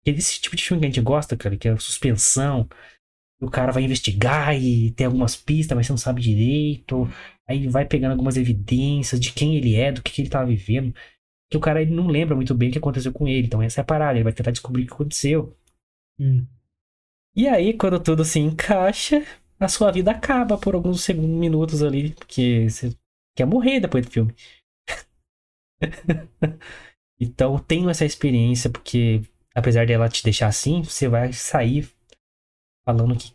É 0.05 0.11
esse 0.11 0.39
tipo 0.39 0.55
de 0.55 0.63
filme 0.63 0.81
que 0.81 0.85
a 0.85 0.89
gente 0.89 1.01
gosta, 1.01 1.37
cara, 1.37 1.57
que 1.57 1.67
é 1.67 1.77
suspensão. 1.77 2.67
O 3.41 3.49
cara 3.49 3.71
vai 3.71 3.83
investigar 3.83 4.55
e 4.59 4.91
tem 4.91 5.05
algumas 5.05 5.35
pistas, 5.35 5.75
mas 5.75 5.87
você 5.87 5.93
não 5.93 5.97
sabe 5.97 6.21
direito. 6.21 7.07
Aí 7.47 7.67
vai 7.67 7.85
pegando 7.85 8.11
algumas 8.11 8.37
evidências 8.37 9.19
de 9.19 9.31
quem 9.31 9.55
ele 9.55 9.75
é, 9.75 9.91
do 9.91 10.01
que, 10.01 10.11
que 10.11 10.21
ele 10.21 10.29
tava 10.29 10.47
vivendo. 10.47 10.93
Que 11.49 11.57
o 11.57 11.59
cara 11.59 11.81
ele 11.81 11.91
não 11.91 12.07
lembra 12.07 12.35
muito 12.35 12.53
bem 12.53 12.69
o 12.69 12.71
que 12.71 12.77
aconteceu 12.77 13.11
com 13.13 13.27
ele. 13.27 13.47
Então 13.47 13.61
essa 13.61 13.81
é 13.81 13.83
a 13.83 13.85
parada, 13.85 14.17
ele 14.17 14.23
vai 14.23 14.33
tentar 14.33 14.51
descobrir 14.51 14.83
o 14.83 14.87
que 14.87 14.93
aconteceu. 14.93 15.57
Hum. 16.19 16.45
E 17.35 17.47
aí, 17.47 17.73
quando 17.73 18.01
tudo 18.01 18.25
se 18.25 18.39
encaixa, 18.39 19.25
a 19.59 19.67
sua 19.67 19.91
vida 19.91 20.11
acaba 20.11 20.57
por 20.57 20.75
alguns 20.75 21.03
segundos, 21.03 21.39
minutos 21.39 21.83
ali, 21.83 22.13
porque 22.13 22.69
você 22.69 22.95
quer 23.35 23.45
morrer 23.45 23.79
depois 23.79 24.05
do 24.05 24.11
filme. 24.11 24.35
então, 27.19 27.57
tenho 27.59 27.89
essa 27.89 28.05
experiência, 28.05 28.69
porque 28.69 29.21
apesar 29.55 29.85
dela 29.85 30.09
te 30.09 30.23
deixar 30.23 30.47
assim, 30.47 30.83
você 30.83 31.07
vai 31.07 31.33
sair 31.33 31.89
falando 32.85 33.15
que, 33.15 33.33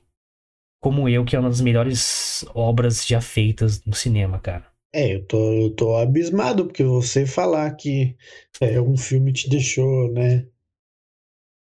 como 0.80 1.08
eu, 1.08 1.24
que 1.24 1.36
é 1.36 1.38
uma 1.38 1.48
das 1.48 1.60
melhores 1.60 2.44
obras 2.54 3.06
já 3.06 3.20
feitas 3.20 3.84
no 3.84 3.94
cinema, 3.94 4.38
cara. 4.38 4.66
É, 4.92 5.14
eu 5.14 5.26
tô, 5.26 5.52
eu 5.52 5.70
tô 5.70 5.96
abismado, 5.96 6.66
porque 6.66 6.84
você 6.84 7.26
falar 7.26 7.74
que 7.74 8.16
é, 8.60 8.80
um 8.80 8.96
filme 8.96 9.32
te 9.32 9.48
deixou, 9.48 10.12
né, 10.12 10.46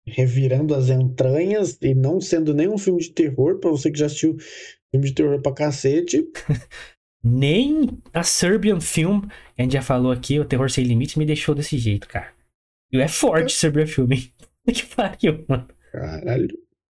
revirando 0.07 0.73
as 0.73 0.89
entranhas 0.89 1.77
e 1.81 1.93
não 1.93 2.19
sendo 2.19 2.53
nem 2.53 2.67
um 2.67 2.77
filme 2.77 3.01
de 3.01 3.11
terror, 3.11 3.59
pra 3.59 3.69
você 3.69 3.91
que 3.91 3.99
já 3.99 4.07
assistiu 4.07 4.35
filme 4.91 5.07
de 5.07 5.13
terror 5.13 5.41
pra 5.41 5.53
cacete. 5.53 6.27
Nem 7.21 7.89
a 8.13 8.23
Serbian 8.23 8.79
Film, 8.79 9.27
a 9.57 9.61
gente 9.61 9.73
já 9.73 9.81
falou 9.81 10.09
aqui, 10.09 10.39
o 10.39 10.45
Terror 10.45 10.69
Sem 10.69 10.85
Limites, 10.85 11.15
me 11.15 11.25
deixou 11.25 11.53
desse 11.53 11.77
jeito, 11.77 12.07
cara. 12.07 12.31
E 12.91 12.97
é 12.97 13.07
forte 13.09 13.53
Serbian 13.53 13.85
Film, 13.85 14.13
hein? 14.13 14.31
que 14.73 14.85
pariu, 14.85 15.45
mano. 15.47 15.67
Caralho. 15.91 16.47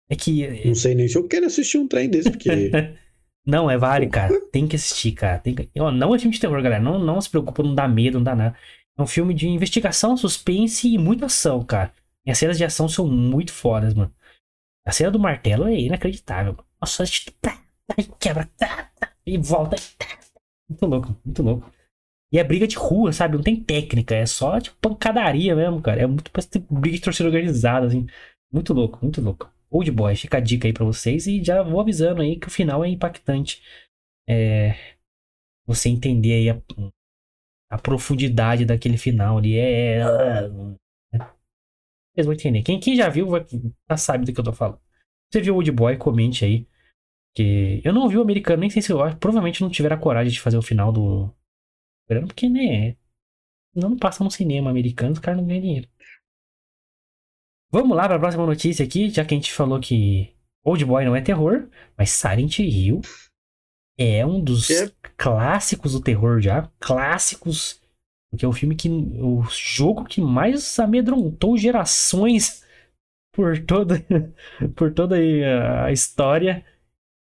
É 0.10 0.16
que. 0.16 0.66
Não 0.66 0.76
sei 0.76 0.96
nem 0.96 1.08
se 1.08 1.18
eu 1.18 1.28
quero 1.28 1.46
assistir 1.46 1.78
um 1.78 1.88
trem 1.88 2.10
desse, 2.10 2.32
porque. 2.32 2.50
não, 3.46 3.70
é 3.70 3.78
vale, 3.78 4.08
cara. 4.08 4.40
Tem 4.52 4.68
que 4.68 4.76
assistir, 4.76 5.12
cara. 5.12 5.40
Tem 5.40 5.54
que... 5.54 5.70
Não 5.76 6.16
é 6.16 6.20
filme 6.20 6.34
de 6.34 6.40
terror, 6.40 6.62
galera. 6.62 6.82
Não, 6.82 7.00
não 7.00 7.20
se 7.20 7.30
preocupa, 7.30 7.64
não 7.64 7.76
dá 7.76 7.88
medo, 7.88 8.18
não 8.18 8.24
dá 8.24 8.36
nada. 8.36 8.58
É 8.98 9.02
um 9.02 9.08
filme 9.08 9.34
de 9.34 9.48
investigação, 9.48 10.18
suspense 10.18 10.88
e 10.88 10.98
muita 10.98 11.28
ação, 11.28 11.64
cara. 11.64 11.94
E 12.26 12.32
as 12.32 12.38
cenas 12.38 12.58
de 12.58 12.66
ação 12.66 12.90
são 12.90 13.08
muito 13.08 13.54
fodas, 13.54 13.94
mano. 13.94 14.14
A 14.86 14.92
cena 14.92 15.12
do 15.12 15.20
martelo 15.20 15.68
é 15.68 15.80
inacreditável. 15.80 16.54
Mano. 16.54 16.66
Nossa, 16.82 17.04
tá, 17.42 17.62
tá, 17.86 17.96
quebra, 18.20 18.50
tá, 18.58 18.92
e 19.26 19.38
volta. 19.38 19.76
Muito 20.70 20.86
louco, 20.86 21.22
muito 21.24 21.44
louco. 21.44 21.72
E 22.32 22.38
é 22.40 22.44
briga 22.44 22.68
de 22.68 22.76
rua, 22.76 23.14
sabe? 23.14 23.36
Não 23.36 23.44
tem 23.44 23.62
técnica, 23.62 24.16
é 24.16 24.26
só 24.26 24.60
tipo 24.60 24.76
pancadaria 24.82 25.56
mesmo, 25.56 25.82
cara. 25.82 26.02
É 26.02 26.08
muito 26.08 26.30
parece 26.32 26.60
briga 26.70 26.98
de 26.98 27.04
torcida 27.04 27.30
organizada, 27.30 27.88
assim. 27.88 28.06
Muito 28.52 28.74
louco, 28.74 29.00
muito 29.02 29.22
louco. 29.22 29.52
Old 29.70 29.92
Boy, 29.92 30.16
fica 30.16 30.38
a 30.38 30.42
dica 30.42 30.68
aí 30.68 30.74
pra 30.74 30.86
vocês 30.86 31.28
e 31.28 31.44
já 31.44 31.62
vou 31.62 31.80
avisando 31.80 32.22
aí 32.22 32.38
que 32.38 32.48
o 32.48 32.52
final 32.52 32.84
é 32.84 32.90
impactante. 32.90 33.62
É. 34.28 34.76
Você 35.66 35.90
entender 35.90 36.34
aí 36.34 36.50
a, 36.50 36.62
a 37.72 37.78
profundidade 37.78 38.66
daquele 38.66 38.98
final 38.98 39.38
ali. 39.38 39.58
É. 39.58 40.00
é 40.00 40.48
vocês 42.14 42.26
vão 42.26 42.34
entender. 42.34 42.64
Quem, 42.64 42.80
quem 42.80 42.96
já 42.96 43.10
viu 43.10 43.28
vai, 43.28 43.46
já 43.90 43.98
sabe 43.98 44.26
do 44.26 44.34
que 44.34 44.40
eu 44.40 44.44
tô 44.44 44.52
falando. 44.52 44.80
Você 45.32 45.42
viu 45.42 45.54
o 45.54 45.58
Old 45.58 45.72
Boy, 45.72 45.98
comente 45.98 46.44
aí. 46.44 46.68
Que 47.36 47.82
eu 47.84 47.94
não 47.94 48.10
vi 48.10 48.18
o 48.18 48.22
americano, 48.22 48.62
nem 48.62 48.70
sei 48.70 48.82
se 48.82 48.92
eu 48.92 49.02
acho. 49.04 49.18
Provavelmente 49.18 49.62
não 49.62 49.70
tiveram 49.70 49.96
a 49.96 50.00
coragem 50.00 50.34
de 50.34 50.42
fazer 50.42 50.58
o 50.58 50.62
final 50.62 50.92
do. 50.92 51.32
Porque, 52.08 52.50
né? 52.50 52.96
Não 53.76 53.98
passa 53.98 54.24
no 54.24 54.32
cinema 54.32 54.70
americano, 54.70 55.14
os 55.14 55.20
caras 55.20 55.40
não 55.40 55.48
ganham 55.48 55.62
dinheiro. 55.62 55.90
Vamos 57.72 57.96
lá 57.96 58.06
para 58.06 58.16
a 58.16 58.20
próxima 58.20 58.46
notícia 58.46 58.86
aqui, 58.86 59.10
já 59.10 59.26
que 59.26 59.34
a 59.34 59.38
gente 59.38 59.52
falou 59.52 59.80
que 59.80 60.34
Old 60.64 60.84
Boy 60.86 61.06
não 61.06 61.16
é 61.16 61.22
terror, 61.22 61.70
mas 61.98 62.12
Silent 62.12 62.60
Hill 62.60 63.02
é 63.98 64.26
um 64.26 64.42
dos 64.42 64.70
é. 64.70 64.92
clássicos 65.18 65.94
do 65.94 66.02
terror 66.02 66.40
já, 66.40 66.72
clássicos, 66.80 67.82
porque 68.30 68.46
é 68.46 68.48
o 68.48 68.54
filme 68.54 68.76
que 68.76 68.90
o 68.90 69.44
jogo 69.50 70.06
que 70.06 70.22
mais 70.22 70.80
amedrontou 70.80 71.58
gerações 71.58 72.66
por 73.34 73.64
toda 73.64 74.04
por 74.76 74.94
toda 74.94 75.18
a 75.86 75.92
história. 75.92 76.66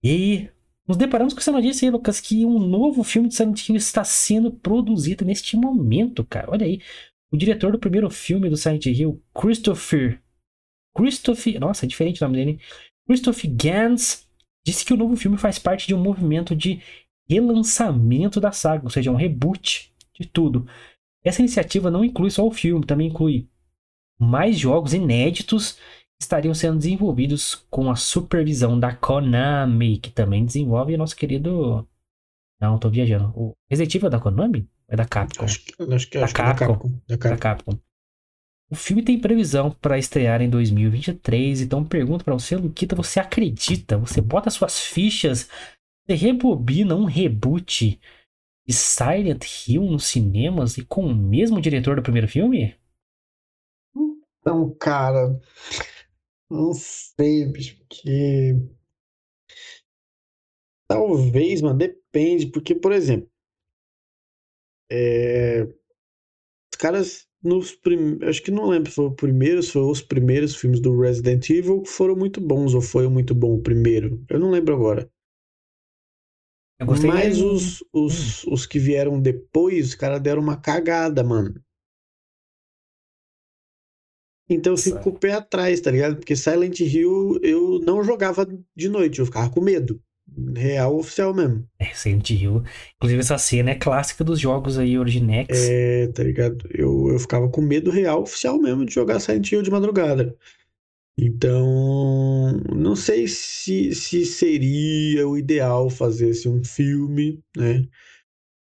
E 0.03 0.49
nos 0.89 0.97
deparamos 0.97 1.35
com 1.35 1.39
essa 1.39 1.51
notícia 1.51 1.85
aí, 1.85 1.91
Lucas, 1.91 2.19
que 2.19 2.43
um 2.43 2.57
novo 2.57 3.03
filme 3.03 3.29
de 3.29 3.35
Silent 3.35 3.69
Hill 3.69 3.75
está 3.75 4.03
sendo 4.03 4.51
produzido 4.51 5.23
neste 5.23 5.55
momento, 5.55 6.25
cara. 6.25 6.49
Olha 6.49 6.65
aí. 6.65 6.81
O 7.31 7.37
diretor 7.37 7.71
do 7.71 7.77
primeiro 7.77 8.09
filme 8.09 8.49
do 8.49 8.57
Silent 8.57 8.87
Hill, 8.87 9.21
Christopher 9.31 10.19
Christopher. 10.97 11.59
Nossa, 11.59 11.85
é 11.85 11.87
diferente 11.87 12.23
o 12.23 12.25
nome 12.27 12.43
dele. 12.43 12.59
Christopher 13.07 13.51
Gans 13.55 14.27
disse 14.65 14.83
que 14.83 14.91
o 14.91 14.97
novo 14.97 15.15
filme 15.15 15.37
faz 15.37 15.59
parte 15.59 15.85
de 15.85 15.93
um 15.93 16.01
movimento 16.01 16.55
de 16.55 16.81
relançamento 17.29 18.41
da 18.41 18.51
saga, 18.51 18.83
ou 18.83 18.89
seja, 18.89 19.11
um 19.11 19.15
reboot 19.15 19.93
de 20.19 20.27
tudo. 20.27 20.67
Essa 21.23 21.41
iniciativa 21.43 21.91
não 21.91 22.03
inclui 22.03 22.31
só 22.31 22.47
o 22.47 22.51
filme, 22.51 22.83
também 22.83 23.09
inclui 23.09 23.47
mais 24.19 24.57
jogos 24.57 24.95
inéditos 24.95 25.77
estariam 26.21 26.53
sendo 26.53 26.77
desenvolvidos 26.77 27.55
com 27.69 27.89
a 27.89 27.95
supervisão 27.95 28.79
da 28.79 28.93
Konami, 28.93 29.97
que 29.97 30.11
também 30.11 30.45
desenvolve 30.45 30.93
o 30.93 30.97
nosso 30.97 31.15
querido. 31.15 31.87
Não, 32.59 32.77
tô 32.77 32.89
viajando. 32.89 33.31
O 33.35 33.53
Resident 33.69 33.95
Evil 33.95 34.07
é 34.07 34.11
da 34.11 34.19
Konami? 34.19 34.69
É 34.87 34.95
da 34.95 35.05
Capcom? 35.05 35.45
Acho, 35.45 35.61
acho 35.93 36.09
que, 36.09 36.17
da, 36.17 36.25
acho 36.25 36.33
Capcom. 36.35 36.57
Que 36.57 36.63
é 36.63 36.67
da 36.67 36.77
Capcom. 36.77 36.89
Da 37.07 37.17
Capcom. 37.17 37.29
Da 37.29 37.37
Capcom. 37.37 37.79
O 38.71 38.75
filme 38.75 39.01
tem 39.01 39.19
previsão 39.19 39.71
para 39.71 39.97
estrear 39.97 40.43
em 40.43 40.49
2023, 40.49 41.61
então 41.61 41.83
pergunto 41.83 42.23
para 42.23 42.35
você, 42.35 42.55
Luquita, 42.55 42.95
você 42.95 43.19
acredita? 43.19 43.97
Você 43.97 44.21
bota 44.21 44.51
suas 44.51 44.79
fichas, 44.79 45.49
você 46.05 46.13
rebobina 46.13 46.95
um 46.95 47.05
reboot 47.05 47.99
de 48.67 48.73
Silent 48.73 49.43
Hill 49.67 49.83
nos 49.85 50.05
cinemas 50.05 50.77
e 50.77 50.85
com 50.85 51.03
o 51.07 51.15
mesmo 51.15 51.59
diretor 51.59 51.95
do 51.95 52.03
primeiro 52.03 52.27
filme? 52.27 52.75
Então, 54.39 54.69
cara, 54.75 55.39
não 56.49 56.73
sei, 56.73 57.45
bicho, 57.45 57.77
porque 57.77 58.55
talvez, 60.87 61.61
mano, 61.61 61.77
depende, 61.77 62.47
porque, 62.47 62.73
por 62.75 62.91
exemplo, 62.91 63.29
é... 64.91 65.63
os 65.63 66.77
caras 66.79 67.27
nos 67.43 67.73
prim... 67.73 68.19
acho 68.23 68.41
que 68.43 68.51
não 68.51 68.69
lembro 68.69 68.89
se 68.89 68.95
foi 68.95 69.05
o 69.05 69.15
primeiro, 69.15 69.63
se 69.63 69.71
foi 69.71 69.83
os 69.83 70.01
primeiros 70.01 70.55
filmes 70.55 70.81
do 70.81 70.99
Resident 70.99 71.49
Evil 71.49 71.81
que 71.81 71.89
foram 71.89 72.15
muito 72.15 72.41
bons 72.41 72.73
ou 72.73 72.81
foi 72.81 73.07
muito 73.07 73.33
bom 73.35 73.55
o 73.55 73.61
primeiro. 73.61 74.23
Eu 74.29 74.39
não 74.39 74.51
lembro 74.51 74.75
agora. 74.75 75.09
Mas 77.05 77.41
os, 77.41 77.83
os, 77.91 78.45
hum. 78.45 78.53
os 78.53 78.65
que 78.65 78.79
vieram 78.79 79.19
depois, 79.21 79.89
os 79.89 79.95
caras 79.95 80.21
deram 80.21 80.41
uma 80.41 80.57
cagada, 80.59 81.23
mano. 81.23 81.61
Então 84.49 84.73
eu 84.73 84.77
fico 84.77 84.99
com 84.99 85.09
o 85.11 85.19
pé 85.19 85.33
atrás, 85.33 85.79
tá 85.79 85.91
ligado? 85.91 86.15
Porque 86.15 86.35
Silent 86.35 86.79
Hill 86.79 87.39
eu 87.43 87.79
não 87.85 88.03
jogava 88.03 88.47
de 88.75 88.89
noite, 88.89 89.19
eu 89.19 89.25
ficava 89.25 89.49
com 89.49 89.61
medo. 89.61 90.01
Real 90.55 90.95
oficial 90.95 91.33
mesmo. 91.33 91.67
É, 91.79 91.93
Silent 91.93 92.29
Hill. 92.29 92.63
Inclusive, 92.95 93.19
essa 93.19 93.37
cena 93.37 93.71
é 93.71 93.75
clássica 93.75 94.23
dos 94.23 94.39
jogos 94.39 94.77
aí 94.77 94.97
Originex. 94.97 95.69
É, 95.69 96.07
tá 96.07 96.23
ligado? 96.23 96.67
Eu, 96.71 97.09
eu 97.09 97.19
ficava 97.19 97.49
com 97.49 97.61
medo 97.61 97.89
real 97.89 98.21
oficial 98.21 98.59
mesmo 98.59 98.85
de 98.85 98.93
jogar 98.93 99.19
Silent 99.19 99.51
Hill 99.51 99.63
de 99.63 99.71
madrugada. 99.71 100.35
Então, 101.17 102.53
não 102.73 102.95
sei 102.95 103.27
se, 103.27 103.93
se 103.93 104.25
seria 104.25 105.27
o 105.27 105.37
ideal 105.37 105.89
fazer 105.89 106.29
assim, 106.29 106.47
um 106.47 106.63
filme, 106.63 107.43
né? 107.57 107.85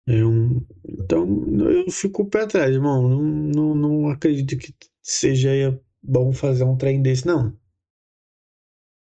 É 0.08 0.24
um, 0.24 0.60
então, 0.88 1.44
eu 1.70 1.88
fico 1.90 2.24
pé 2.24 2.42
atrás, 2.42 2.74
irmão. 2.74 3.08
Não, 3.08 3.22
não, 3.22 3.74
não 3.74 4.08
acredito 4.08 4.56
que 4.56 4.74
seja 5.03 5.78
bom 6.03 6.32
fazer 6.32 6.64
um 6.64 6.76
trem 6.76 7.03
desse, 7.03 7.26
não. 7.26 7.57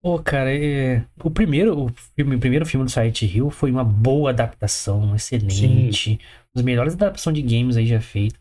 Pô, 0.02 0.18
cara, 0.18 0.54
é... 0.54 1.02
o 1.22 1.30
primeiro 1.30 1.86
o, 1.86 1.88
filme, 2.14 2.36
o 2.36 2.38
primeiro 2.38 2.66
filme 2.66 2.84
do 2.84 2.90
Silent 2.90 3.22
Hill 3.22 3.48
foi 3.48 3.70
uma 3.70 3.82
boa 3.82 4.30
adaptação, 4.30 5.14
excelente. 5.14 6.10
Sim. 6.10 6.12
Um 6.14 6.56
dos 6.56 6.62
melhores 6.62 6.92
adaptações 6.92 7.34
de 7.34 7.42
games 7.42 7.76
aí 7.76 7.86
já 7.86 8.00
feito. 8.00 8.38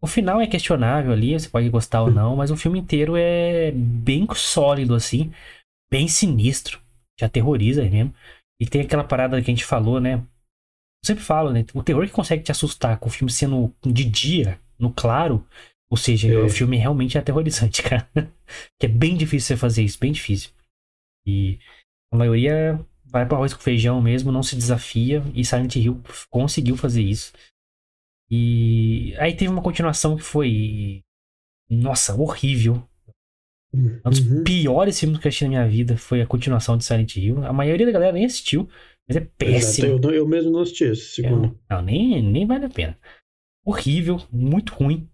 O 0.00 0.06
final 0.06 0.40
é 0.40 0.46
questionável 0.46 1.12
ali, 1.12 1.32
você 1.32 1.48
pode 1.48 1.68
gostar 1.68 2.02
ou 2.02 2.10
não, 2.10 2.36
mas 2.36 2.50
o 2.50 2.56
filme 2.56 2.78
inteiro 2.78 3.16
é 3.16 3.72
bem 3.72 4.26
sólido, 4.34 4.94
assim, 4.94 5.32
bem 5.90 6.06
sinistro, 6.06 6.78
te 7.18 7.24
aterroriza 7.24 7.82
mesmo. 7.82 8.14
E 8.60 8.66
tem 8.66 8.82
aquela 8.82 9.02
parada 9.02 9.40
que 9.42 9.50
a 9.50 9.54
gente 9.54 9.64
falou, 9.64 9.98
né? 9.98 10.14
Eu 10.14 11.06
sempre 11.06 11.24
falo, 11.24 11.50
né? 11.50 11.64
O 11.74 11.82
terror 11.82 12.06
que 12.06 12.12
consegue 12.12 12.42
te 12.42 12.52
assustar 12.52 12.98
com 12.98 13.08
o 13.08 13.10
filme 13.10 13.32
sendo 13.32 13.74
de 13.82 14.04
dia, 14.04 14.60
no 14.78 14.92
claro, 14.92 15.44
ou 15.94 15.96
seja, 15.96 16.28
é. 16.28 16.38
o 16.38 16.48
filme 16.48 16.76
realmente 16.76 17.16
é 17.16 17.20
aterrorizante, 17.20 17.80
cara. 17.88 18.10
que 18.80 18.86
é 18.86 18.88
bem 18.88 19.16
difícil 19.16 19.46
você 19.46 19.56
fazer 19.56 19.84
isso, 19.84 19.96
bem 20.00 20.10
difícil. 20.10 20.50
E 21.24 21.60
a 22.12 22.16
maioria 22.16 22.84
vai 23.04 23.24
para 23.24 23.36
arroz 23.36 23.54
com 23.54 23.60
feijão 23.60 24.02
mesmo, 24.02 24.32
não 24.32 24.42
se 24.42 24.56
desafia. 24.56 25.22
E 25.32 25.44
Silent 25.44 25.76
Hill 25.76 26.02
conseguiu 26.28 26.76
fazer 26.76 27.00
isso. 27.00 27.32
E 28.28 29.14
aí 29.18 29.36
teve 29.36 29.52
uma 29.52 29.62
continuação 29.62 30.16
que 30.16 30.22
foi. 30.24 31.04
Nossa, 31.70 32.12
horrível. 32.12 32.82
Um 33.72 34.10
dos 34.10 34.18
uhum. 34.18 34.42
piores 34.42 34.98
filmes 34.98 35.20
que 35.20 35.26
eu 35.26 35.28
assisti 35.28 35.44
na 35.44 35.50
minha 35.50 35.68
vida 35.68 35.96
foi 35.96 36.20
a 36.20 36.26
continuação 36.26 36.76
de 36.76 36.84
Silent 36.84 37.14
Hill. 37.14 37.44
A 37.44 37.52
maioria 37.52 37.86
da 37.86 37.92
galera 37.92 38.12
nem 38.12 38.24
assistiu, 38.24 38.68
mas 39.06 39.16
é 39.16 39.20
péssimo. 39.20 40.00
Eu, 40.02 40.10
eu, 40.10 40.26
mesmo 40.26 40.50
não 40.50 40.62
assisti 40.62 40.84
esse 40.84 41.14
segundo. 41.14 41.56
É, 41.70 41.74
não, 41.74 41.82
nem, 41.82 42.20
nem 42.20 42.44
vale 42.44 42.64
a 42.64 42.70
pena. 42.70 42.98
Horrível, 43.64 44.20
muito 44.32 44.74
ruim. 44.74 45.08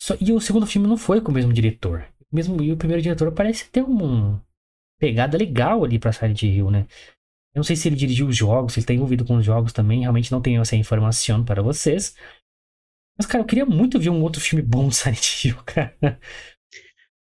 Só, 0.00 0.16
e 0.20 0.32
o 0.32 0.40
segundo 0.40 0.66
filme 0.66 0.88
não 0.88 0.96
foi 0.96 1.20
com 1.20 1.30
o 1.30 1.34
mesmo 1.34 1.52
diretor. 1.52 2.06
Mesmo, 2.32 2.62
e 2.62 2.72
o 2.72 2.76
primeiro 2.76 3.02
diretor 3.02 3.32
parece 3.32 3.68
ter 3.70 3.82
um, 3.82 4.40
pegada 4.98 5.36
legal 5.36 5.84
ali 5.84 5.98
pra 5.98 6.12
Silent 6.12 6.42
Hill, 6.42 6.70
né? 6.70 6.86
Eu 7.54 7.58
não 7.58 7.64
sei 7.64 7.74
se 7.74 7.88
ele 7.88 7.96
dirigiu 7.96 8.28
os 8.28 8.36
jogos, 8.36 8.74
se 8.74 8.80
ele 8.80 8.86
tá 8.86 8.94
envolvido 8.94 9.24
com 9.24 9.36
os 9.36 9.44
jogos 9.44 9.72
também, 9.72 10.02
realmente 10.02 10.30
não 10.30 10.40
tenho 10.40 10.62
essa 10.62 10.76
informação 10.76 11.44
para 11.44 11.62
vocês. 11.62 12.14
Mas, 13.18 13.26
cara, 13.26 13.42
eu 13.42 13.46
queria 13.46 13.66
muito 13.66 13.98
ver 13.98 14.10
um 14.10 14.22
outro 14.22 14.40
filme 14.40 14.62
bom 14.62 14.88
de 14.88 14.96
Silent 14.96 15.26
Hill, 15.44 15.56
cara. 15.64 16.20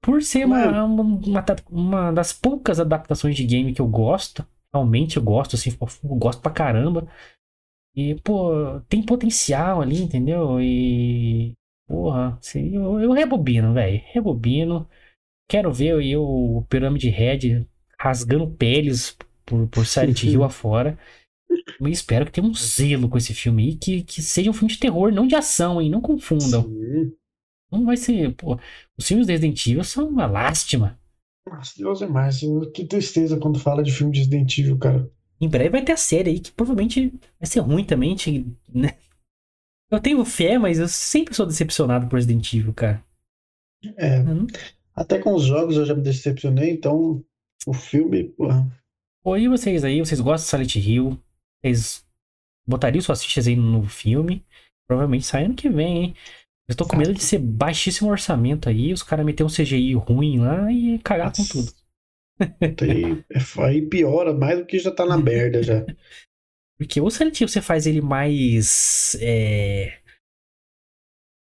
Por 0.03 0.22
ser 0.22 0.45
uma, 0.45 0.85
uma, 0.85 1.03
uma, 1.03 1.45
uma, 1.70 2.12
das 2.12 2.33
poucas 2.33 2.79
adaptações 2.79 3.35
de 3.35 3.45
game 3.45 3.74
que 3.74 3.81
eu 3.81 3.89
gosto, 3.89 4.47
realmente 4.72 5.16
eu 5.16 5.22
gosto, 5.22 5.57
assim, 5.57 5.70
eu 5.70 6.16
gosto 6.16 6.41
pra 6.41 6.53
caramba. 6.53 7.09
E, 7.97 8.14
pô, 8.16 8.81
tem 8.89 9.03
potencial 9.03 9.81
ali, 9.81 10.01
entendeu? 10.01 10.61
E, 10.61 11.55
porra, 11.89 12.39
assim, 12.39 12.76
eu, 12.76 13.01
eu 13.01 13.12
rebobino, 13.12 13.72
velho. 13.72 14.03
Rebobino. 14.12 14.89
Quero 15.49 15.72
ver 15.72 16.01
eu, 16.05 16.22
o 16.22 16.62
Pirâmide 16.68 17.09
Red 17.09 17.66
rasgando 17.99 18.47
peles 18.47 19.16
por, 19.45 19.66
por 19.68 19.84
Silent 19.89 20.22
Hill 20.22 20.45
afora. 20.45 20.99
E 21.51 21.91
espero 21.91 22.26
que 22.26 22.32
tenha 22.32 22.47
um 22.47 22.55
zelo 22.55 23.09
com 23.09 23.16
esse 23.16 23.32
filme 23.32 23.64
aí, 23.64 23.74
que, 23.74 24.03
que 24.03 24.20
seja 24.20 24.51
um 24.51 24.53
filme 24.53 24.72
de 24.72 24.78
terror, 24.78 25.11
não 25.11 25.26
de 25.26 25.34
ação, 25.34 25.80
hein? 25.80 25.89
Não 25.89 26.01
confundam. 26.01 26.64
Sim. 26.64 27.12
Não 27.72 27.84
vai 27.84 27.97
ser. 27.97 28.34
Pô, 28.34 28.59
os 28.97 29.07
filmes 29.07 29.26
de 29.26 29.32
Resident 29.32 29.66
Evil 29.66 29.84
são 29.84 30.09
uma 30.09 30.26
lástima. 30.26 30.99
Deus 31.78 32.03
é 32.03 32.07
mais. 32.07 32.41
Que 32.74 32.84
tristeza 32.84 33.39
quando 33.39 33.59
fala 33.59 33.82
de 33.82 33.91
filme 33.91 34.12
de 34.12 34.20
Resident 34.20 34.59
Evil, 34.59 34.78
cara. 34.78 35.11
Em 35.41 35.49
breve 35.49 35.70
vai 35.70 35.82
ter 35.82 35.93
a 35.93 35.97
série 35.97 36.30
aí, 36.30 36.41
que 36.41 36.53
provavelmente 36.53 37.11
vai 37.41 37.47
ser 37.47 37.61
ruim 37.61 37.84
também, 37.84 38.16
né? 38.68 38.95
Eu 39.91 40.01
tenho 40.01 40.24
fé, 40.24 40.59
mas 40.59 40.78
eu 40.78 40.89
sempre 40.89 41.34
sou 41.34 41.47
decepcionado 41.47 42.07
por 42.07 42.16
Resident 42.16 42.53
Evil, 42.53 42.74
cara. 42.74 43.03
É. 43.97 44.20
Hum. 44.20 44.47
Até 44.95 45.18
com 45.18 45.34
os 45.34 45.45
jogos 45.45 45.76
eu 45.76 45.86
já 45.86 45.95
me 45.95 46.03
decepcionei, 46.03 46.70
então 46.70 47.24
o 47.66 47.72
filme, 47.72 48.24
porra. 48.24 48.66
Oi, 49.24 49.49
vocês 49.49 49.84
aí, 49.84 50.01
vocês 50.01 50.20
gostam 50.20 50.61
de 50.61 50.68
Silent 50.68 50.86
Hill? 50.86 51.18
Vocês 51.62 52.07
botariam 52.66 53.01
suas 53.01 53.22
fichas 53.22 53.47
aí 53.47 53.57
no 53.57 53.84
filme? 53.84 54.45
Provavelmente 54.86 55.24
sai 55.24 55.45
ano 55.45 55.55
que 55.55 55.68
vem, 55.68 56.05
hein? 56.05 56.14
Eu 56.68 56.76
tô 56.76 56.86
com 56.86 56.97
medo 56.97 57.14
de 57.14 57.22
ser 57.22 57.39
baixíssimo 57.39 58.11
orçamento 58.11 58.68
aí, 58.68 58.93
os 58.93 59.03
caras 59.03 59.24
meter 59.24 59.43
um 59.43 59.49
CGI 59.49 59.95
ruim 59.95 60.41
lá 60.41 60.70
e 60.70 60.99
cagar 60.99 61.28
Nossa. 61.28 61.43
com 61.43 61.49
tudo. 61.49 61.72
Aí, 62.82 63.24
aí 63.64 63.82
piora 63.82 64.34
mais 64.34 64.59
do 64.59 64.66
que 64.66 64.78
já 64.78 64.91
tá 64.91 65.07
na 65.07 65.16
merda 65.18 65.62
já. 65.62 65.84
Porque 66.79 67.01
o 67.01 67.11
Silent 67.11 67.41
Hill 67.41 67.49
você 67.49 67.61
faz 67.61 67.87
ele 67.87 68.01
mais. 68.01 69.16
É... 69.20 70.01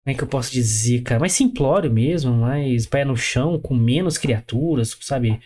Como 0.03 0.15
é 0.15 0.15
que 0.15 0.25
eu 0.25 0.29
posso 0.29 0.51
dizer, 0.51 1.03
cara? 1.03 1.21
Mais 1.21 1.33
simplório 1.33 1.93
mesmo, 1.93 2.33
mais 2.33 2.87
pé 2.87 3.05
no 3.05 3.17
chão, 3.17 3.61
com 3.61 3.75
menos 3.75 4.19
criaturas, 4.19 4.97
sabe? 5.01 5.41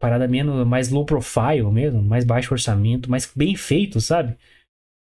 Parada 0.00 0.28
menos, 0.28 0.66
mais 0.66 0.90
low 0.90 1.04
profile 1.04 1.70
mesmo, 1.72 2.02
mais 2.02 2.24
baixo 2.24 2.54
orçamento, 2.54 3.10
mais 3.10 3.30
bem 3.34 3.56
feito, 3.56 4.00
sabe? 4.00 4.36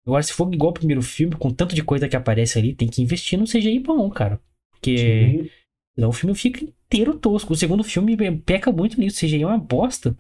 Agora, 0.06 0.22
se 0.22 0.34
for 0.34 0.54
igual 0.54 0.70
ao 0.70 0.74
primeiro 0.74 1.02
filme, 1.02 1.36
com 1.36 1.52
tanto 1.52 1.74
de 1.74 1.84
coisa 1.84 2.10
que 2.10 2.16
aparece 2.16 2.60
ali, 2.60 2.76
tem 2.76 2.88
que 2.88 3.02
investir 3.02 3.40
num 3.40 3.46
CGI 3.46 3.80
bom, 3.80 4.10
cara. 4.10 4.40
Porque 4.72 5.50
senão 5.96 6.10
o 6.10 6.14
filme 6.14 6.36
fica 6.36 6.64
inteiro 6.64 7.18
tosco. 7.18 7.54
O 7.54 7.56
segundo 7.56 7.84
filme 7.84 8.16
peca 8.42 8.72
muito 8.72 9.00
nisso, 9.00 9.18
o 9.18 9.28
CGI 9.28 9.44
é 9.44 9.48
uma 9.48 9.58
bosta. 9.58 10.16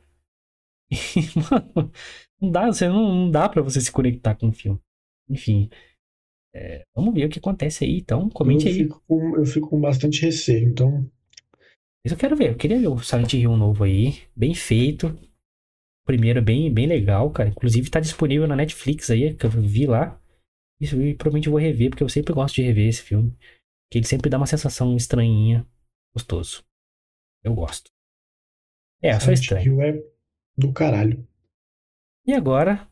E, 0.89 0.95
mano, 1.51 1.91
não 2.41 2.51
dá, 2.51 2.67
você 2.67 2.87
não, 2.87 3.15
não 3.15 3.31
dá 3.31 3.47
para 3.47 3.61
você 3.61 3.79
se 3.79 3.91
conectar 3.91 4.35
com 4.35 4.49
o 4.49 4.53
filme. 4.53 4.79
Enfim. 5.29 5.69
É, 6.53 6.85
vamos 6.95 7.13
ver 7.13 7.25
o 7.25 7.29
que 7.29 7.39
acontece 7.39 7.83
aí, 7.83 7.97
então. 7.97 8.29
Comente 8.29 8.65
eu 8.65 8.71
aí. 8.71 8.77
Fico 8.79 9.03
com, 9.07 9.35
eu 9.35 9.45
fico 9.45 9.69
com 9.69 9.81
bastante 9.81 10.21
receio, 10.21 10.69
então. 10.69 11.09
Isso 12.05 12.13
eu 12.13 12.19
quero 12.19 12.35
ver. 12.35 12.51
Eu 12.51 12.55
queria 12.55 12.79
ver 12.79 12.87
o 12.87 12.99
Silent 12.99 13.33
Hill 13.33 13.57
novo 13.57 13.83
aí. 13.83 14.21
Bem 14.35 14.53
feito. 14.53 15.07
O 15.07 16.05
primeiro 16.05 16.41
bem, 16.41 16.71
bem 16.71 16.87
legal, 16.87 17.29
cara. 17.31 17.49
Inclusive 17.49 17.89
tá 17.89 17.99
disponível 17.99 18.47
na 18.47 18.55
Netflix 18.55 19.09
aí, 19.09 19.33
que 19.33 19.45
eu 19.45 19.49
vi 19.49 19.87
lá. 19.87 20.21
Isso 20.79 21.01
e 21.01 21.15
provavelmente 21.15 21.49
vou 21.49 21.59
rever, 21.59 21.89
porque 21.89 22.03
eu 22.03 22.09
sempre 22.09 22.33
gosto 22.33 22.55
de 22.55 22.61
rever 22.61 22.87
esse 22.87 23.01
filme. 23.01 23.35
Que 23.91 23.97
ele 23.97 24.05
sempre 24.05 24.29
dá 24.29 24.37
uma 24.37 24.45
sensação 24.45 24.95
estranhinha, 24.95 25.65
gostoso. 26.13 26.63
Eu 27.43 27.53
gosto. 27.53 27.89
É, 29.01 29.19
só 29.19 29.31
estranho. 29.31 29.65
Hill 29.65 29.81
é 29.81 30.03
do 30.57 30.71
caralho. 30.73 31.25
E 32.27 32.33
agora, 32.33 32.87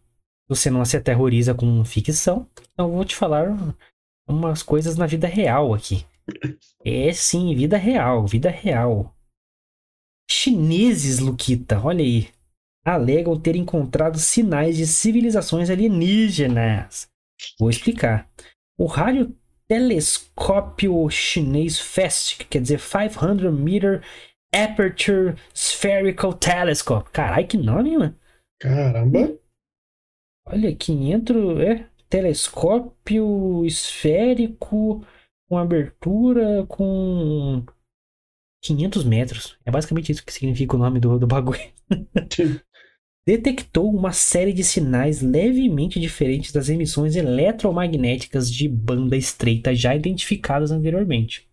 você 0.47 0.69
não 0.69 0.85
se 0.85 0.95
aterroriza 0.95 1.53
com 1.53 1.83
ficção, 1.83 2.47
então 2.73 2.87
eu 2.87 2.93
vou 2.93 3.05
te 3.05 3.15
falar 3.15 3.47
umas 4.27 4.61
coisas 4.61 4.97
na 4.97 5.05
vida 5.05 5.27
real 5.27 5.73
aqui. 5.73 6.05
É 6.85 7.13
sim, 7.13 7.55
vida 7.55 7.77
real, 7.77 8.27
vida 8.27 8.49
real. 8.49 9.15
Chineses, 10.29 11.19
Luquita, 11.19 11.79
olha 11.81 12.03
aí, 12.03 12.27
alegam 12.83 13.39
ter 13.39 13.55
encontrado 13.55 14.19
sinais 14.19 14.75
de 14.75 14.85
civilizações 14.85 15.69
alienígenas. 15.69 17.09
Vou 17.57 17.69
explicar. 17.69 18.29
O 18.77 18.85
rádio 18.85 19.33
telescópio 19.65 21.09
chinês 21.09 21.79
FAST, 21.79 22.37
que 22.39 22.45
quer 22.45 22.61
dizer 22.61 22.81
500 22.81 23.53
Meter 23.53 24.03
Aperture 24.53 25.35
Spherical 25.55 26.33
Telescope. 26.33 27.09
Caralho, 27.11 27.47
que 27.47 27.57
nome, 27.57 27.97
mano. 27.97 28.15
Caramba. 28.63 29.37
Olha, 30.47 30.73
500. 30.73 31.59
É, 31.59 31.89
telescópio 32.09 33.65
esférico 33.65 35.05
com 35.49 35.57
abertura 35.57 36.65
com 36.67 37.65
500 38.63 39.03
metros. 39.03 39.59
É 39.65 39.71
basicamente 39.71 40.13
isso 40.13 40.25
que 40.25 40.31
significa 40.31 40.77
o 40.77 40.79
nome 40.79 41.01
do, 41.01 41.19
do 41.19 41.27
bagulho. 41.27 41.59
Detectou 43.27 43.93
uma 43.93 44.13
série 44.13 44.53
de 44.53 44.63
sinais 44.63 45.21
levemente 45.21 45.99
diferentes 45.99 46.53
das 46.53 46.69
emissões 46.69 47.17
eletromagnéticas 47.17 48.49
de 48.49 48.69
banda 48.69 49.17
estreita 49.17 49.75
já 49.75 49.93
identificadas 49.93 50.71
anteriormente. 50.71 51.49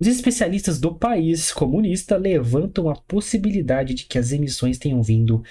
Os 0.00 0.06
especialistas 0.06 0.80
do 0.80 0.94
país 0.94 1.52
comunista 1.52 2.16
levantam 2.16 2.88
a 2.88 2.94
possibilidade 2.94 3.94
de 3.94 4.06
que 4.06 4.18
as 4.18 4.32
emissões 4.32 4.78
tenham 4.78 5.02
vindo 5.02 5.42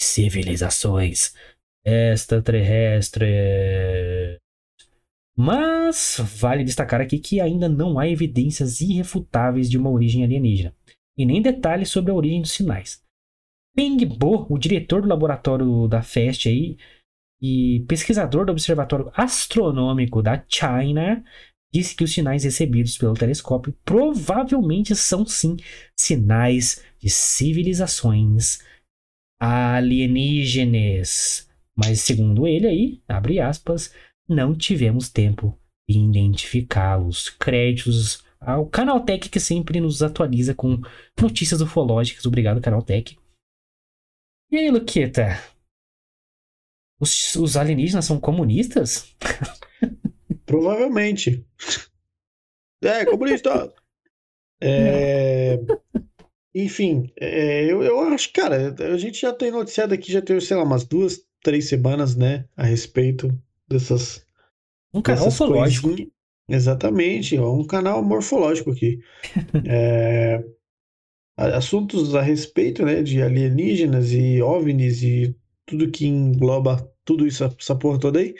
civilizações 0.00 1.34
extraterrestres. 1.84 4.38
Mas 5.36 6.20
vale 6.36 6.64
destacar 6.64 7.00
aqui 7.00 7.18
que 7.18 7.40
ainda 7.40 7.68
não 7.68 7.98
há 7.98 8.08
evidências 8.08 8.80
irrefutáveis 8.80 9.70
de 9.70 9.78
uma 9.78 9.90
origem 9.90 10.24
alienígena, 10.24 10.74
e 11.16 11.24
nem 11.24 11.40
detalhes 11.40 11.90
sobre 11.90 12.10
a 12.10 12.14
origem 12.14 12.40
dos 12.40 12.50
sinais. 12.50 13.00
Peng 13.74 14.04
Bo, 14.04 14.46
o 14.50 14.58
diretor 14.58 15.02
do 15.02 15.08
laboratório 15.08 15.86
da 15.86 16.02
FEST 16.02 16.48
aí, 16.48 16.76
e 17.40 17.84
pesquisador 17.86 18.44
do 18.44 18.50
Observatório 18.50 19.12
Astronômico 19.14 20.20
da 20.20 20.44
China, 20.48 21.24
disse 21.72 21.94
que 21.94 22.02
os 22.02 22.12
sinais 22.12 22.42
recebidos 22.42 22.98
pelo 22.98 23.14
telescópio 23.14 23.72
provavelmente 23.84 24.96
são 24.96 25.24
sim 25.24 25.56
sinais 25.96 26.82
de 26.98 27.08
civilizações 27.08 28.58
alienígenas. 29.40 31.48
Mas 31.76 32.00
segundo 32.00 32.46
ele 32.46 32.66
aí, 32.66 33.02
abre 33.06 33.40
aspas, 33.40 33.94
não 34.28 34.56
tivemos 34.56 35.08
tempo 35.08 35.58
de 35.88 35.98
identificá-los. 35.98 37.30
Créditos 37.30 38.24
ao 38.40 38.66
Canaltech 38.66 39.28
que 39.28 39.40
sempre 39.40 39.80
nos 39.80 40.02
atualiza 40.02 40.54
com 40.54 40.80
notícias 41.20 41.60
ufológicas. 41.60 42.26
Obrigado, 42.26 42.60
Canaltech. 42.60 43.16
E 44.50 44.56
aí, 44.56 44.70
Luqueta? 44.70 45.38
Os, 47.00 47.36
os 47.36 47.56
alienígenas 47.56 48.06
são 48.06 48.18
comunistas? 48.18 49.14
Provavelmente. 50.44 51.46
É, 52.82 53.04
comunista! 53.04 53.72
É... 54.60 55.56
Enfim, 56.54 57.12
é, 57.20 57.64
eu, 57.64 57.82
eu 57.82 58.00
acho, 58.00 58.32
cara, 58.32 58.74
a 58.92 58.96
gente 58.96 59.20
já 59.20 59.32
tem 59.32 59.50
noticiado 59.50 59.94
aqui, 59.94 60.10
já 60.10 60.22
tem, 60.22 60.40
sei 60.40 60.56
lá, 60.56 60.62
umas 60.62 60.84
duas, 60.84 61.22
três 61.42 61.68
semanas, 61.68 62.16
né, 62.16 62.46
a 62.56 62.64
respeito 62.64 63.30
dessas. 63.68 64.26
Um 64.92 65.02
canal 65.02 65.24
morfológico. 65.24 65.94
Exatamente, 66.48 67.36
é 67.36 67.42
um 67.42 67.64
canal 67.64 68.02
morfológico 68.02 68.70
aqui. 68.70 69.00
é, 69.68 70.42
assuntos 71.36 72.14
a 72.14 72.22
respeito 72.22 72.84
né, 72.84 73.02
de 73.02 73.22
alienígenas 73.22 74.12
e 74.12 74.40
OVNIs 74.40 75.02
e 75.02 75.36
tudo 75.66 75.90
que 75.90 76.06
engloba 76.06 76.90
tudo 77.04 77.26
isso, 77.26 77.44
essa 77.44 77.76
porra 77.76 78.00
toda 78.00 78.18
aí. 78.18 78.34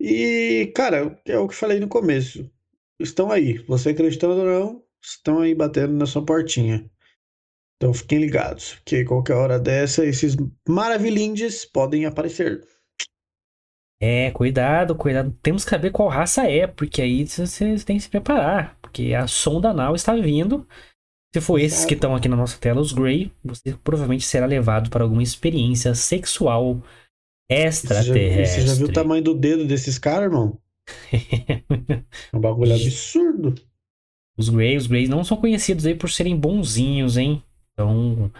E, 0.00 0.72
cara, 0.74 1.20
é 1.24 1.38
o 1.38 1.46
que 1.46 1.54
falei 1.54 1.78
no 1.78 1.88
começo. 1.88 2.50
Estão 2.98 3.30
aí, 3.30 3.58
você 3.66 3.90
acreditando 3.90 4.34
ou 4.40 4.44
não, 4.44 4.82
estão 5.02 5.40
aí 5.40 5.54
batendo 5.54 5.92
na 5.94 6.06
sua 6.06 6.24
portinha. 6.24 6.90
Então 7.84 7.92
fiquem 7.92 8.18
ligados, 8.18 8.78
que 8.82 9.04
qualquer 9.04 9.34
hora 9.34 9.58
dessa, 9.58 10.06
esses 10.06 10.34
maravilhindes 10.66 11.66
podem 11.66 12.06
aparecer. 12.06 12.66
É, 14.00 14.30
cuidado, 14.30 14.94
cuidado. 14.94 15.36
Temos 15.42 15.64
que 15.64 15.70
saber 15.70 15.90
qual 15.90 16.08
raça 16.08 16.50
é, 16.50 16.66
porque 16.66 17.02
aí 17.02 17.26
você 17.26 17.76
tem 17.84 17.98
que 17.98 18.04
se 18.04 18.08
preparar. 18.08 18.78
Porque 18.80 19.12
a 19.12 19.26
sonda 19.26 19.68
anal 19.68 19.94
está 19.94 20.14
vindo. 20.16 20.66
Se 21.34 21.42
for 21.42 21.58
esses 21.58 21.84
que 21.84 21.92
estão 21.92 22.16
aqui 22.16 22.26
na 22.26 22.36
nossa 22.36 22.58
tela, 22.58 22.80
os 22.80 22.90
Grey, 22.90 23.30
você 23.44 23.76
provavelmente 23.84 24.24
será 24.24 24.46
levado 24.46 24.88
para 24.88 25.04
alguma 25.04 25.22
experiência 25.22 25.94
sexual 25.94 26.82
extraterrestre. 27.50 28.46
Você 28.46 28.60
já, 28.62 28.66
você 28.66 28.66
já 28.68 28.74
viu 28.76 28.86
o 28.86 28.92
tamanho 28.94 29.22
do 29.22 29.34
dedo 29.34 29.66
desses 29.66 29.98
caras, 29.98 30.32
irmão? 30.32 30.58
é 31.12 31.62
um 32.34 32.40
bagulho 32.40 32.74
absurdo. 32.74 33.54
Os 34.38 34.48
Grey, 34.48 34.74
os 34.74 34.86
Greys 34.86 35.10
não 35.10 35.22
são 35.22 35.36
conhecidos 35.36 35.84
aí 35.84 35.94
por 35.94 36.08
serem 36.08 36.34
bonzinhos, 36.34 37.18
hein? 37.18 37.42
Então, 37.74 38.30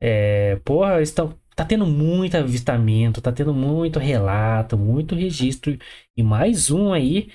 é, 0.00 0.56
porra, 0.56 1.00
estão, 1.02 1.36
tá 1.56 1.64
tendo 1.64 1.86
muito 1.86 2.36
avistamento, 2.36 3.20
tá 3.20 3.32
tendo 3.32 3.52
muito 3.52 3.98
relato, 3.98 4.78
muito 4.78 5.14
registro. 5.14 5.76
E 6.16 6.22
mais 6.22 6.70
um 6.70 6.92
aí, 6.92 7.32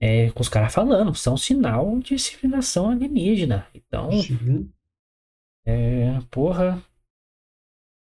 é, 0.00 0.30
com 0.30 0.40
os 0.40 0.48
caras 0.48 0.74
falando, 0.74 1.14
são 1.14 1.36
sinal 1.36 1.98
de 2.00 2.18
civilização 2.18 2.90
alienígena. 2.90 3.66
Então, 3.74 4.10
é, 5.66 6.18
porra. 6.30 6.82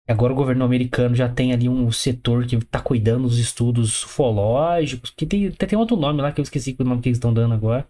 Agora 0.08 0.34
o 0.34 0.36
governo 0.36 0.66
americano 0.66 1.14
já 1.14 1.30
tem 1.32 1.54
ali 1.54 1.70
um 1.70 1.92
setor 1.92 2.48
que 2.48 2.60
tá 2.66 2.82
cuidando 2.82 3.28
dos 3.28 3.38
estudos 3.38 4.04
ufológicos, 4.04 5.12
que 5.12 5.24
tem, 5.24 5.52
tem 5.52 5.78
outro 5.78 5.96
nome 5.96 6.20
lá 6.20 6.32
que 6.32 6.42
eu 6.42 6.44
esqueci 6.44 6.76
o 6.80 6.84
nome 6.84 7.00
que 7.00 7.10
eles 7.10 7.18
estão 7.18 7.32
dando 7.32 7.54
agora. 7.54 7.88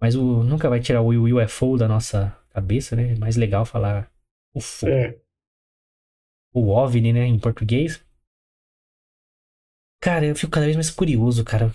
Mas 0.00 0.16
o, 0.16 0.42
nunca 0.42 0.68
vai 0.68 0.80
tirar 0.80 1.00
o 1.00 1.10
UFO 1.10 1.78
da 1.78 1.86
nossa 1.86 2.36
cabeça, 2.52 2.94
né? 2.94 3.12
É 3.12 3.18
mais 3.18 3.36
legal 3.36 3.64
falar 3.64 4.10
UFO. 4.54 4.88
É 4.88 5.18
o 6.52 6.68
OVNI, 6.68 7.12
né, 7.12 7.24
em 7.24 7.38
português. 7.38 8.04
Cara, 10.00 10.26
eu 10.26 10.36
fico 10.36 10.52
cada 10.52 10.66
vez 10.66 10.76
mais 10.76 10.90
curioso, 10.90 11.44
cara. 11.44 11.70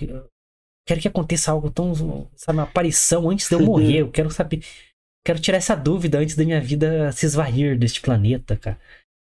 quero 0.85 1.01
que 1.01 1.07
aconteça 1.07 1.51
algo 1.51 1.71
tão, 1.71 1.93
sabe, 2.35 2.59
uma 2.59 2.63
aparição 2.63 3.29
antes 3.29 3.47
de 3.49 3.55
eu 3.55 3.61
morrer. 3.61 4.01
Eu 4.01 4.11
quero 4.11 4.29
saber, 4.29 4.63
quero 5.25 5.39
tirar 5.39 5.57
essa 5.57 5.75
dúvida 5.75 6.19
antes 6.19 6.35
da 6.35 6.43
minha 6.43 6.61
vida 6.61 7.11
se 7.11 7.25
esvair 7.25 7.77
deste 7.77 8.01
planeta, 8.01 8.55
cara. 8.57 8.79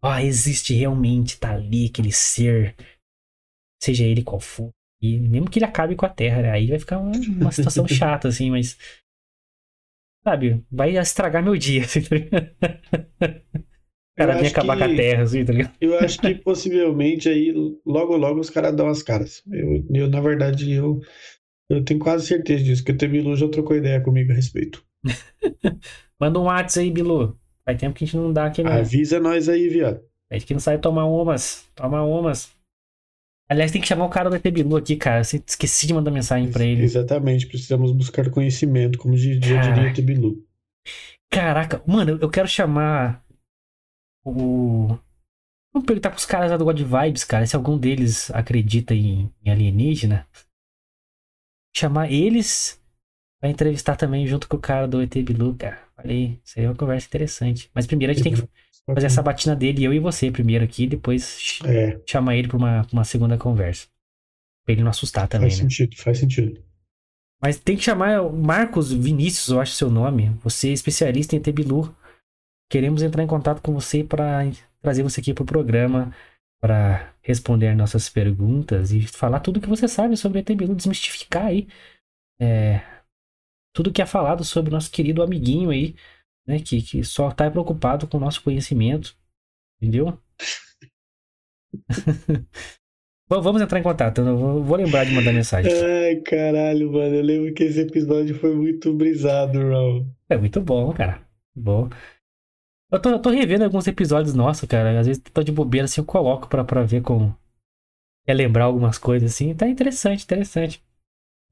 Ó, 0.04 0.14
existe 0.18 0.74
realmente, 0.74 1.38
tá 1.38 1.52
ali 1.52 1.86
aquele 1.86 2.12
ser, 2.12 2.76
seja 3.82 4.04
ele 4.04 4.22
qual 4.22 4.40
for. 4.40 4.70
E 5.00 5.18
mesmo 5.18 5.50
que 5.50 5.58
ele 5.58 5.66
acabe 5.66 5.96
com 5.96 6.06
a 6.06 6.08
Terra, 6.08 6.42
né? 6.42 6.50
aí 6.50 6.66
vai 6.68 6.78
ficar 6.78 6.98
uma, 6.98 7.12
uma 7.12 7.52
situação 7.52 7.86
chata, 7.88 8.28
assim, 8.28 8.50
mas. 8.50 8.76
Sabe, 10.24 10.64
vai 10.70 10.96
estragar 10.96 11.42
meu 11.42 11.56
dia, 11.56 11.82
assim, 11.84 12.02
tá 12.02 12.16
cara, 14.16 14.38
vem 14.38 14.48
acabar 14.48 14.76
que, 14.76 14.84
com 14.84 14.92
a 14.92 14.96
Terra, 14.96 15.22
assim, 15.22 15.44
tá 15.44 15.52
ligado? 15.52 15.74
Eu 15.80 15.98
acho 15.98 16.20
que 16.20 16.34
possivelmente 16.42 17.28
aí, 17.28 17.52
logo 17.84 18.16
logo, 18.16 18.38
os 18.40 18.50
caras 18.50 18.74
dão 18.74 18.88
as 18.88 19.02
caras. 19.02 19.42
Eu, 19.50 19.84
eu, 19.92 20.08
na 20.08 20.20
verdade, 20.20 20.70
eu, 20.70 21.00
eu 21.68 21.84
tenho 21.84 21.98
quase 21.98 22.26
certeza 22.26 22.62
disso, 22.62 22.84
que 22.84 22.92
o 22.92 23.08
Bilu 23.08 23.34
já 23.34 23.48
trocou 23.48 23.76
ideia 23.76 24.00
comigo 24.00 24.30
a 24.30 24.34
respeito. 24.34 24.84
Manda 26.20 26.38
um 26.38 26.44
WhatsApp 26.44 26.86
aí, 26.86 26.92
Bilu. 26.92 27.36
Faz 27.64 27.78
tempo 27.78 27.94
que 27.94 28.04
a 28.04 28.06
gente 28.06 28.16
não 28.16 28.32
dá 28.32 28.46
aqui, 28.46 28.62
não. 28.62 28.72
Avisa 28.72 29.18
nós 29.18 29.48
aí, 29.48 29.68
viado. 29.68 30.00
A 30.30 30.34
gente 30.34 30.46
que 30.46 30.54
não 30.54 30.60
sabe 30.60 30.80
tomar 30.80 31.04
umas. 31.06 31.68
Toma 31.74 32.02
umas. 32.02 32.52
Aliás, 33.52 33.70
tem 33.70 33.82
que 33.82 33.86
chamar 33.86 34.06
o 34.06 34.08
cara 34.08 34.30
do 34.30 34.36
ET 34.36 34.46
aqui, 34.78 34.96
cara. 34.96 35.18
Eu 35.18 35.42
esqueci 35.46 35.86
de 35.86 35.92
mandar 35.92 36.10
mensagem 36.10 36.50
para 36.50 36.64
ele. 36.64 36.84
Exatamente, 36.84 37.46
precisamos 37.46 37.92
buscar 37.92 38.30
conhecimento, 38.30 38.96
como 38.96 39.14
já 39.14 39.38
diria 39.38 39.88
ET 39.90 40.00
Bilu. 40.00 40.42
Caraca, 41.30 41.82
mano, 41.86 42.18
eu 42.18 42.30
quero 42.30 42.48
chamar 42.48 43.22
o. 44.24 44.98
Vamos 45.70 45.86
perguntar 45.86 46.10
pros 46.10 46.24
caras 46.24 46.50
lá 46.50 46.56
do 46.56 46.64
God 46.64 46.80
Vibes, 46.80 47.24
cara, 47.24 47.44
se 47.44 47.54
algum 47.54 47.76
deles 47.76 48.30
acredita 48.30 48.94
em, 48.94 49.30
em 49.44 49.50
alienígena. 49.50 50.26
Chamar 51.76 52.10
eles 52.10 52.82
pra 53.38 53.50
entrevistar 53.50 53.96
também 53.96 54.26
junto 54.26 54.48
com 54.48 54.56
o 54.56 54.60
cara 54.60 54.88
do 54.88 55.02
ET 55.02 55.14
Bilu, 55.14 55.54
cara. 55.56 55.78
Falei, 55.94 56.40
isso 56.42 56.58
aí 56.58 56.64
é 56.64 56.68
uma 56.70 56.74
conversa 56.74 57.06
interessante. 57.06 57.70
Mas 57.74 57.86
primeiro 57.86 58.12
a 58.12 58.14
gente 58.14 58.24
tem 58.24 58.34
que 58.34 58.48
fazer 58.86 59.06
essa 59.06 59.22
batina 59.22 59.54
dele, 59.54 59.84
eu 59.84 59.92
e 59.92 59.98
você 59.98 60.30
primeiro 60.30 60.64
aqui, 60.64 60.86
depois 60.86 61.58
é. 61.64 62.00
chamar 62.06 62.36
ele 62.36 62.48
pra 62.48 62.56
uma, 62.56 62.86
uma 62.92 63.04
segunda 63.04 63.38
conversa. 63.38 63.86
Pra 64.64 64.72
ele 64.72 64.82
não 64.82 64.90
assustar 64.90 65.28
também, 65.28 65.50
faz 65.50 65.60
né? 65.60 65.64
sentido, 65.64 65.96
faz 65.96 66.18
sentido. 66.18 66.62
Mas 67.40 67.58
tem 67.58 67.76
que 67.76 67.82
chamar 67.82 68.22
Marcos 68.30 68.92
Vinícius, 68.92 69.48
eu 69.48 69.60
acho 69.60 69.72
seu 69.72 69.90
nome. 69.90 70.30
Você 70.44 70.68
é 70.68 70.72
especialista 70.72 71.34
em 71.34 71.40
Tebilu. 71.40 71.94
Queremos 72.70 73.02
entrar 73.02 73.22
em 73.22 73.26
contato 73.26 73.60
com 73.60 73.72
você 73.72 74.04
para 74.04 74.42
trazer 74.80 75.02
você 75.02 75.20
aqui 75.20 75.34
pro 75.34 75.44
programa 75.44 76.14
para 76.60 77.12
responder 77.20 77.74
nossas 77.74 78.08
perguntas 78.08 78.92
e 78.92 79.02
falar 79.02 79.40
tudo 79.40 79.60
que 79.60 79.68
você 79.68 79.88
sabe 79.88 80.16
sobre 80.16 80.38
a 80.38 80.44
Tebilu, 80.44 80.76
desmistificar 80.76 81.46
aí 81.46 81.66
é, 82.40 82.80
tudo 83.72 83.92
que 83.92 84.02
é 84.02 84.06
falado 84.06 84.44
sobre 84.44 84.70
o 84.70 84.72
nosso 84.72 84.90
querido 84.90 85.22
amiguinho 85.22 85.70
aí, 85.70 85.94
né? 86.46 86.58
Que, 86.58 86.82
que 86.82 87.04
só 87.04 87.30
tá 87.30 87.50
preocupado 87.50 88.06
com 88.06 88.16
o 88.16 88.20
nosso 88.20 88.42
conhecimento. 88.42 89.16
Entendeu? 89.80 90.18
Bom, 93.28 93.40
vamos 93.40 93.62
entrar 93.62 93.78
em 93.78 93.82
contato. 93.82 94.20
Eu 94.20 94.36
vou, 94.36 94.62
vou, 94.62 94.76
lembrar 94.76 95.04
de 95.04 95.12
mandar 95.12 95.32
mensagem. 95.32 95.72
Ai, 95.72 96.16
caralho, 96.16 96.92
mano. 96.92 97.14
Eu 97.14 97.22
lembro 97.22 97.54
que 97.54 97.64
esse 97.64 97.80
episódio 97.80 98.34
foi 98.34 98.54
muito 98.54 98.92
brisado, 98.92 99.58
Raul. 99.58 100.06
É 100.28 100.36
muito 100.36 100.60
bom, 100.60 100.92
cara. 100.92 101.26
Bom. 101.56 101.88
Eu 102.90 103.00
tô, 103.00 103.08
eu 103.08 103.18
tô 103.18 103.30
revendo 103.30 103.64
alguns 103.64 103.86
episódios 103.86 104.34
nossos, 104.34 104.68
cara. 104.68 105.00
Às 105.00 105.06
vezes 105.06 105.22
tô 105.32 105.42
de 105.42 105.50
bobeira 105.50 105.86
assim, 105.86 106.02
eu 106.02 106.04
coloco 106.04 106.46
pra, 106.46 106.62
pra 106.62 106.82
ver 106.82 107.00
como. 107.00 107.34
É 108.26 108.34
lembrar 108.34 108.64
algumas 108.64 108.98
coisas 108.98 109.32
assim. 109.32 109.54
Tá 109.54 109.66
interessante, 109.66 110.24
interessante. 110.24 110.84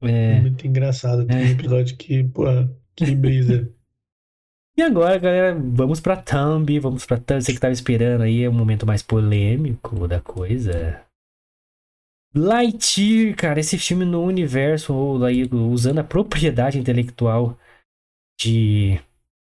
É... 0.03 0.39
Muito 0.39 0.67
engraçado. 0.67 1.25
Tem 1.25 1.37
é. 1.37 1.39
um 1.45 1.51
episódio 1.51 1.97
que, 1.97 2.23
pô, 2.23 2.43
que 2.95 3.15
brisa. 3.15 3.67
E 4.77 4.81
agora, 4.81 5.17
galera, 5.17 5.53
vamos 5.53 5.99
pra 5.99 6.15
Thumb, 6.15 6.79
vamos 6.79 7.05
pra 7.05 7.17
Thumb. 7.17 7.41
Você 7.41 7.53
que 7.53 7.59
tava 7.59 7.73
esperando 7.73 8.21
aí, 8.21 8.43
é 8.43 8.49
um 8.49 8.53
momento 8.53 8.85
mais 8.85 9.03
polêmico 9.03 10.07
da 10.07 10.21
coisa. 10.21 11.05
Lightyear, 12.33 13.35
cara, 13.35 13.59
esse 13.59 13.77
filme 13.77 14.05
no 14.05 14.23
universo, 14.23 14.93
ou 14.93 15.23
aí, 15.25 15.43
usando 15.51 15.99
a 15.99 16.03
propriedade 16.03 16.79
intelectual 16.79 17.57
de 18.39 19.01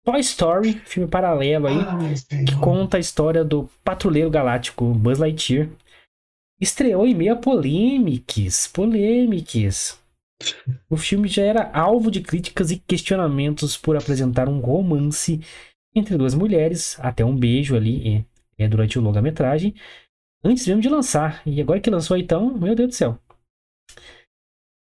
Toy 0.06 0.20
Story, 0.22 0.74
filme 0.86 1.10
paralelo 1.10 1.68
aí, 1.68 1.78
ah, 1.78 2.46
que 2.46 2.56
conta 2.60 2.96
a 2.98 3.00
história 3.00 3.44
do 3.44 3.70
patrulheiro 3.84 4.32
galáctico 4.32 4.86
Buzz 4.94 5.20
Lightyear. 5.20 5.70
Estreou 6.60 7.06
em 7.06 7.14
meio 7.14 7.34
a 7.34 7.36
polêmicas, 7.36 8.68
polêmicas. 8.68 10.01
O 10.90 10.98
filme 10.98 11.28
já 11.28 11.44
era 11.44 11.72
alvo 11.72 12.12
de 12.12 12.22
críticas 12.22 12.72
e 12.72 12.78
questionamentos 12.78 13.78
por 13.78 13.96
apresentar 13.96 14.48
um 14.50 14.60
romance 14.60 15.42
entre 15.96 16.18
duas 16.18 16.34
mulheres, 16.34 16.98
até 17.00 17.24
um 17.24 17.36
beijo 17.36 17.76
ali 17.76 18.26
é, 18.58 18.68
durante 18.68 18.98
o 18.98 19.02
longa-metragem, 19.02 19.74
antes 20.44 20.66
mesmo 20.68 20.82
de 20.82 20.90
lançar. 20.90 21.42
E 21.46 21.62
agora 21.62 21.80
que 21.80 21.90
lançou, 21.90 22.18
então, 22.18 22.58
meu 22.58 22.76
Deus 22.76 22.90
do 22.90 22.96
céu. 22.96 23.20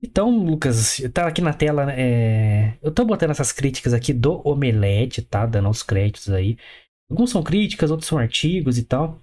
Então, 0.02 0.38
Lucas, 0.38 1.02
tá 1.14 1.28
aqui 1.28 1.42
na 1.42 1.54
tela, 1.54 1.90
é... 1.94 2.78
eu 2.82 2.92
tô 2.92 3.06
botando 3.06 3.32
essas 3.32 3.54
críticas 3.54 3.94
aqui 3.94 4.14
do 4.14 4.42
Omelete, 4.46 5.22
tá? 5.22 5.46
Dando 5.46 5.70
os 5.70 5.82
créditos 5.82 6.30
aí. 6.30 6.58
Alguns 7.10 7.32
são 7.32 7.42
críticas, 7.42 7.90
outros 7.90 8.10
são 8.10 8.18
artigos 8.18 8.78
e 8.78 8.84
tal. 8.84 9.22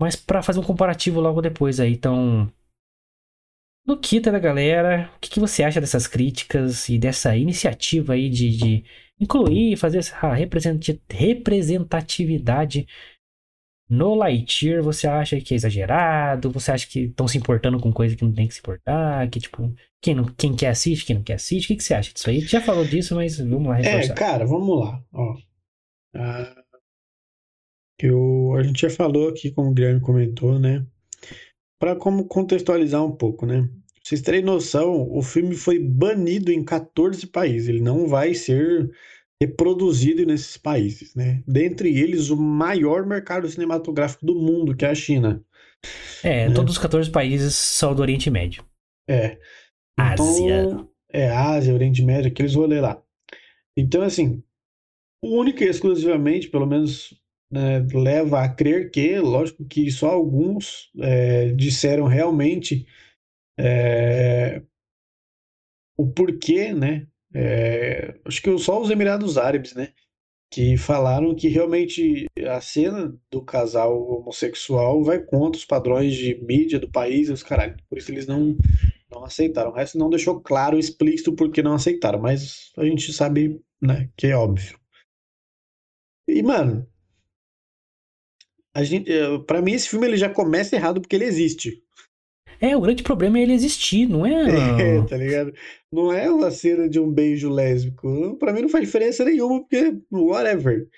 Mas 0.00 0.16
para 0.16 0.42
fazer 0.42 0.58
um 0.58 0.64
comparativo 0.64 1.20
logo 1.20 1.40
depois 1.40 1.78
aí, 1.80 1.92
então 1.92 2.52
no 3.88 3.96
Kita 3.96 4.30
da 4.30 4.38
galera, 4.38 5.10
o 5.16 5.18
que, 5.18 5.30
que, 5.30 5.40
você 5.40 5.64
acha 5.64 5.80
dessas 5.80 6.06
críticas 6.06 6.90
e 6.90 6.98
dessa 6.98 7.34
iniciativa 7.34 8.12
aí 8.12 8.28
de, 8.28 8.54
de 8.54 8.84
incluir, 9.18 9.78
fazer 9.78 9.96
essa 9.98 10.34
representatividade 10.34 12.86
no 13.88 14.14
Lightyear? 14.14 14.82
Você 14.82 15.08
acha 15.08 15.40
que 15.40 15.54
é 15.54 15.56
exagerado? 15.56 16.50
Você 16.50 16.70
acha 16.70 16.86
que 16.86 17.04
estão 17.04 17.26
se 17.26 17.38
importando 17.38 17.80
com 17.80 17.90
coisa 17.90 18.14
que 18.14 18.22
não 18.22 18.34
tem 18.34 18.46
que 18.46 18.52
se 18.52 18.60
importar? 18.60 19.26
Que 19.30 19.40
tipo, 19.40 19.74
quem, 20.02 20.14
não, 20.14 20.26
quem 20.26 20.54
quer 20.54 20.68
assiste, 20.68 21.06
quem 21.06 21.16
não 21.16 21.22
quer 21.22 21.36
assiste? 21.36 21.64
O 21.64 21.68
que, 21.68 21.76
que 21.76 21.84
você 21.84 21.94
acha 21.94 22.12
disso 22.12 22.28
aí? 22.28 22.40
Já 22.40 22.60
falou 22.60 22.84
disso, 22.84 23.14
mas 23.14 23.38
vamos 23.38 23.68
lá 23.68 23.76
reforçar. 23.76 24.12
É, 24.12 24.16
cara, 24.16 24.44
vamos 24.44 24.80
lá. 24.80 25.02
Ó. 25.14 25.34
Ah, 26.14 26.54
eu, 27.98 28.54
a 28.54 28.62
gente 28.62 28.82
já 28.82 28.90
falou 28.90 29.30
aqui, 29.30 29.50
como 29.50 29.70
o 29.70 29.72
Guilherme 29.72 30.02
comentou, 30.02 30.58
né? 30.58 30.86
Para 31.78 31.94
como 31.96 32.26
contextualizar 32.26 33.04
um 33.04 33.12
pouco, 33.12 33.46
né? 33.46 33.68
Vocês 34.02 34.22
terem 34.22 34.42
noção, 34.42 35.06
o 35.10 35.22
filme 35.22 35.54
foi 35.54 35.78
banido 35.78 36.50
em 36.50 36.64
14 36.64 37.26
países. 37.26 37.68
Ele 37.68 37.80
não 37.80 38.08
vai 38.08 38.34
ser 38.34 38.90
reproduzido 39.40 40.24
nesses 40.26 40.56
países, 40.56 41.14
né? 41.14 41.42
Dentre 41.46 41.96
eles, 41.96 42.30
o 42.30 42.36
maior 42.36 43.06
mercado 43.06 43.48
cinematográfico 43.48 44.24
do 44.26 44.34
mundo, 44.34 44.74
que 44.74 44.84
é 44.84 44.90
a 44.90 44.94
China. 44.94 45.44
É, 46.22 46.48
né? 46.48 46.54
todos 46.54 46.72
os 46.72 46.78
14 46.78 47.10
países 47.10 47.54
são 47.54 47.94
do 47.94 48.02
Oriente 48.02 48.30
Médio. 48.30 48.64
É. 49.08 49.38
Então, 49.98 50.26
Ásia. 50.26 50.88
É, 51.10 51.30
Ásia, 51.30 51.74
Oriente 51.74 52.02
Médio, 52.02 52.30
aqueles 52.30 52.54
rolês 52.54 52.82
lá. 52.82 53.02
Então, 53.76 54.02
assim, 54.02 54.42
única 55.22 55.64
e 55.64 55.68
exclusivamente, 55.68 56.48
pelo 56.48 56.66
menos 56.66 57.17
né, 57.50 57.86
leva 57.92 58.42
a 58.42 58.48
crer 58.48 58.90
que, 58.90 59.18
lógico 59.18 59.64
que 59.64 59.90
só 59.90 60.10
alguns 60.10 60.90
é, 61.00 61.52
disseram 61.52 62.06
realmente 62.06 62.86
é, 63.58 64.62
o 65.96 66.06
porquê, 66.06 66.72
né? 66.72 67.06
É, 67.34 68.18
acho 68.24 68.40
que 68.40 68.58
só 68.58 68.80
os 68.80 68.90
Emirados 68.90 69.36
Árabes, 69.36 69.74
né? 69.74 69.92
Que 70.50 70.76
falaram 70.76 71.34
que 71.34 71.48
realmente 71.48 72.26
a 72.46 72.60
cena 72.60 73.14
do 73.30 73.42
casal 73.42 74.00
homossexual 74.08 75.02
vai 75.02 75.18
contra 75.18 75.58
os 75.58 75.64
padrões 75.64 76.14
de 76.14 76.34
mídia 76.42 76.78
do 76.78 76.90
país 76.90 77.28
e 77.28 77.32
os 77.32 77.42
caralho. 77.42 77.76
Por 77.88 77.98
isso 77.98 78.10
eles 78.10 78.26
não, 78.26 78.56
não 79.10 79.24
aceitaram. 79.24 79.70
O 79.70 79.74
resto 79.74 79.98
não 79.98 80.08
deixou 80.08 80.40
claro, 80.40 80.78
explícito 80.78 81.34
porque 81.34 81.62
não 81.62 81.74
aceitaram, 81.74 82.20
mas 82.20 82.72
a 82.78 82.84
gente 82.84 83.12
sabe, 83.12 83.60
né, 83.82 84.08
que 84.16 84.28
é 84.28 84.36
óbvio. 84.36 84.78
E, 86.26 86.42
mano, 86.42 86.86
a 88.74 88.82
gente, 88.82 89.10
eh, 89.10 89.38
para 89.46 89.62
mim 89.62 89.72
esse 89.72 89.88
filme 89.88 90.06
ele 90.06 90.16
já 90.16 90.28
começa 90.28 90.76
errado 90.76 91.00
porque 91.00 91.16
ele 91.16 91.24
existe. 91.24 91.82
É, 92.60 92.76
o 92.76 92.80
grande 92.80 93.02
problema 93.02 93.38
é 93.38 93.42
ele 93.42 93.52
existir, 93.52 94.08
não 94.08 94.26
é? 94.26 94.32
É, 94.98 95.02
tá 95.06 95.16
ligado? 95.16 95.52
Não 95.92 96.12
é 96.12 96.30
uma 96.30 96.50
cena 96.50 96.88
de 96.88 96.98
um 96.98 97.10
beijo 97.10 97.48
lésbico. 97.48 98.36
Para 98.38 98.52
mim 98.52 98.62
não 98.62 98.68
faz 98.68 98.84
diferença 98.84 99.24
nenhuma, 99.24 99.60
porque 99.60 99.96
whatever. 100.10 100.88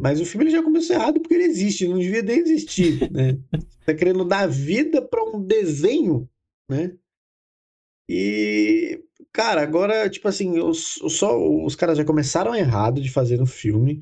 Mas 0.00 0.20
o 0.20 0.24
filme 0.24 0.44
ele 0.44 0.52
já 0.52 0.62
começou 0.62 0.96
errado 0.96 1.20
porque 1.20 1.34
ele 1.34 1.44
existe, 1.44 1.86
não 1.86 1.98
devia 1.98 2.22
nem 2.22 2.38
existir, 2.38 3.10
né? 3.12 3.38
tá 3.84 3.94
querendo 3.94 4.24
dar 4.24 4.48
vida 4.48 5.00
para 5.02 5.22
um 5.22 5.40
desenho, 5.40 6.28
né? 6.68 6.96
E, 8.08 9.02
cara, 9.32 9.62
agora, 9.62 10.08
tipo 10.10 10.28
assim, 10.28 10.58
os, 10.58 10.98
só, 11.08 11.38
os 11.64 11.74
caras 11.74 11.96
já 11.96 12.04
começaram 12.04 12.54
errado 12.54 13.00
de 13.00 13.10
fazer 13.10 13.40
o 13.40 13.46
filme. 13.46 14.00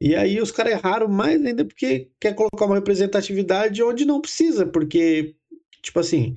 E 0.00 0.14
aí 0.14 0.40
os 0.40 0.50
caras 0.50 0.72
erraram 0.72 1.08
mais 1.08 1.44
ainda 1.44 1.64
porque 1.64 2.10
quer 2.20 2.34
colocar 2.34 2.66
uma 2.66 2.74
representatividade 2.74 3.82
onde 3.82 4.04
não 4.04 4.20
precisa, 4.20 4.66
porque, 4.66 5.34
tipo 5.82 5.98
assim. 6.00 6.36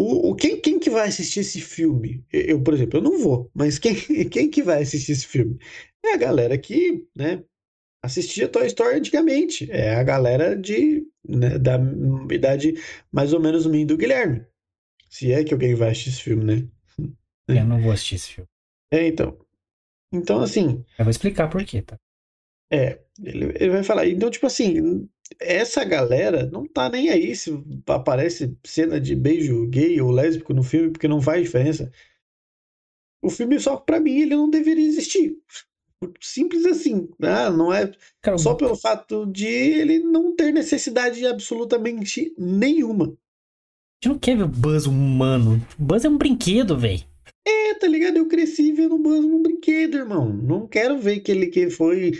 o, 0.00 0.30
o, 0.30 0.34
quem, 0.34 0.58
quem 0.60 0.78
que 0.78 0.88
vai 0.88 1.08
assistir 1.08 1.40
esse 1.40 1.60
filme? 1.60 2.24
Eu, 2.32 2.62
por 2.62 2.72
exemplo, 2.72 2.98
eu 2.98 3.02
não 3.02 3.18
vou, 3.18 3.50
mas 3.54 3.78
quem, 3.78 3.94
quem 4.30 4.48
que 4.50 4.62
vai 4.62 4.82
assistir 4.82 5.12
esse 5.12 5.26
filme? 5.26 5.58
É 6.04 6.14
a 6.14 6.16
galera 6.16 6.56
que, 6.56 7.06
né, 7.14 7.44
assistia 8.02 8.48
Toy 8.48 8.66
Story 8.66 8.96
antigamente. 8.96 9.70
É 9.70 9.94
a 9.94 10.02
galera 10.02 10.56
de, 10.56 11.06
né, 11.28 11.58
da 11.58 11.78
idade 12.32 12.74
mais 13.12 13.34
ou 13.34 13.40
menos 13.40 13.66
minha 13.66 13.84
do 13.84 13.96
Guilherme. 13.96 14.44
Se 15.10 15.32
é 15.32 15.44
que 15.44 15.52
alguém 15.52 15.74
vai 15.74 15.90
assistir 15.90 16.10
esse 16.10 16.22
filme, 16.22 16.44
né? 16.44 16.68
Eu 17.48 17.64
não 17.66 17.80
vou 17.82 17.92
assistir 17.92 18.14
esse 18.14 18.28
filme. 18.34 18.48
É, 18.90 19.06
então. 19.06 19.36
Então, 20.12 20.40
assim. 20.40 20.84
Eu 20.98 21.04
vou 21.04 21.10
explicar 21.10 21.48
por 21.48 21.64
quê, 21.64 21.82
tá? 21.82 21.98
É, 22.72 23.00
ele, 23.22 23.52
ele 23.56 23.70
vai 23.70 23.82
falar. 23.82 24.06
Então, 24.06 24.30
tipo 24.30 24.46
assim, 24.46 25.08
essa 25.40 25.84
galera 25.84 26.46
não 26.46 26.66
tá 26.66 26.88
nem 26.88 27.10
aí 27.10 27.34
se 27.34 27.52
aparece 27.86 28.56
cena 28.64 29.00
de 29.00 29.14
beijo 29.14 29.66
gay 29.68 30.00
ou 30.00 30.10
lésbico 30.10 30.54
no 30.54 30.62
filme, 30.62 30.90
porque 30.90 31.08
não 31.08 31.20
faz 31.20 31.42
diferença. 31.42 31.90
O 33.22 33.28
filme, 33.28 33.58
só 33.60 33.76
pra 33.76 34.00
mim, 34.00 34.20
ele 34.20 34.34
não 34.34 34.48
deveria 34.48 34.86
existir. 34.86 35.36
Simples 36.20 36.64
assim. 36.64 37.08
Né? 37.18 37.50
Não 37.50 37.72
é 37.72 37.90
só 38.38 38.54
pelo 38.54 38.74
fato 38.74 39.26
de 39.26 39.46
ele 39.46 39.98
não 39.98 40.34
ter 40.34 40.52
necessidade 40.52 41.26
absolutamente 41.26 42.34
nenhuma. 42.38 43.04
A 43.04 44.06
gente 44.06 44.14
não 44.14 44.18
quer 44.18 44.36
ver 44.36 44.44
o 44.44 44.48
Buzz 44.48 44.86
humano. 44.86 45.60
O 45.78 45.82
Buzz 45.82 46.04
é 46.04 46.08
um 46.08 46.16
brinquedo, 46.16 46.78
velho. 46.78 47.09
É, 47.50 47.74
tá 47.74 47.86
ligado? 47.86 48.16
Eu 48.16 48.28
cresci 48.28 48.72
vendo 48.72 48.94
o 48.94 48.98
Buzz 48.98 49.24
num 49.24 49.42
brinquedo, 49.42 49.96
irmão. 49.96 50.28
Não 50.32 50.66
quero 50.66 50.98
ver 50.98 51.20
que 51.20 51.30
ele 51.32 51.46
que 51.46 51.70
foi 51.70 52.12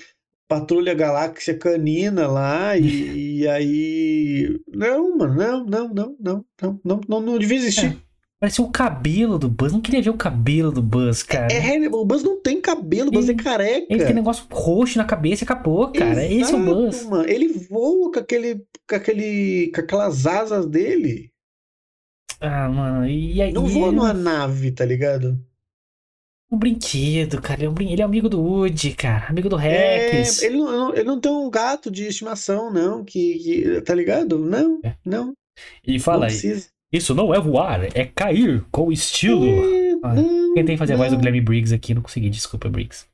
Patrulha 0.49 0.95
Galáxia 0.95 1.57
Canina 1.57 2.27
lá 2.27 2.77
e, 2.77 2.87
e, 3.43 3.49
aí. 3.49 4.61
Não, 4.67 5.17
mano, 5.17 5.35
não, 5.35 5.65
não, 5.65 5.89
não, 5.89 6.17
não, 6.19 6.45
não, 6.61 6.81
não, 6.85 7.01
não, 7.09 7.21
não 7.21 7.39
devia 7.39 7.59
existir. 7.59 7.87
É. 7.87 8.11
Parece 8.41 8.63
o 8.63 8.71
cabelo 8.71 9.39
do 9.39 9.51
Buzz. 9.51 9.71
Não 9.71 9.83
queria 9.83 10.01
ver 10.01 10.09
o 10.09 10.17
cabelo 10.17 10.73
do 10.73 10.81
Buzz, 10.81 11.23
cara. 11.23 11.53
É, 11.53 11.77
é 11.77 11.89
o 11.91 12.05
Buzz 12.07 12.23
não 12.23 12.41
tem 12.41 12.59
cabelo, 12.59 13.09
o 13.09 13.13
Buzz 13.13 13.29
é 13.29 13.35
careca. 13.35 13.87
Ele 13.91 14.03
tem 14.03 14.15
negócio 14.15 14.47
roxo 14.51 14.97
na 14.97 15.05
cabeça 15.05 15.43
e 15.43 15.45
acabou, 15.45 15.93
cara. 15.93 16.25
Exato, 16.25 16.41
Esse 16.41 16.55
é 16.55 16.57
o 16.57 16.65
Buzz. 16.65 17.05
Mano. 17.05 17.29
Ele 17.29 17.49
voa 17.49 18.11
com 18.11 18.19
aquele. 18.19 18.65
com 18.89 18.97
aquele. 18.97 19.71
com 19.75 19.81
aquelas 19.83 20.27
asas 20.27 20.67
dele. 20.67 21.31
Ah, 22.41 22.69
mano, 22.69 23.07
e 23.07 23.41
aí. 23.43 23.53
Não 23.53 23.67
voa 23.67 23.93
numa 23.93 24.15
nave, 24.15 24.73
tá 24.73 24.85
ligado? 24.85 25.39
Um 26.51 26.59
brinquedo, 26.59 27.41
cara. 27.41 27.63
Ele 27.63 27.95
é, 27.95 28.01
é 28.01 28.03
amigo 28.03 28.29
do 28.29 28.41
Woody, 28.41 28.95
cara. 28.95 29.27
Amigo 29.29 29.49
do 29.49 29.57
Rex. 29.57 30.43
É, 30.43 30.47
ele, 30.47 30.57
não, 30.57 30.93
ele 30.93 31.05
não 31.05 31.21
tem 31.21 31.31
um 31.31 31.49
gato 31.51 31.91
de 31.91 32.07
estimação, 32.07 32.73
não, 32.73 33.05
que. 33.05 33.39
que 33.39 33.81
tá 33.83 33.95
ligado? 33.95 34.39
Não, 34.39 34.81
é. 34.83 34.97
não. 35.05 35.35
E 35.87 36.01
fala 36.01 36.27
aí. 36.27 36.63
Isso 36.93 37.15
não 37.15 37.33
é 37.33 37.39
voar, 37.39 37.85
é 37.97 38.05
cair 38.05 38.65
com 38.73 38.91
estilo. 38.91 39.47
É, 39.47 39.93
ah, 40.03 40.15
tentei 40.55 40.77
fazer 40.77 40.95
não. 40.95 41.01
a 41.01 41.03
voz 41.05 41.13
do 41.13 41.19
Guilherme 41.19 41.41
Briggs 41.41 41.73
aqui, 41.73 41.95
não 41.95 42.03
consegui, 42.03 42.29
desculpa, 42.29 42.69
Briggs. 42.69 43.07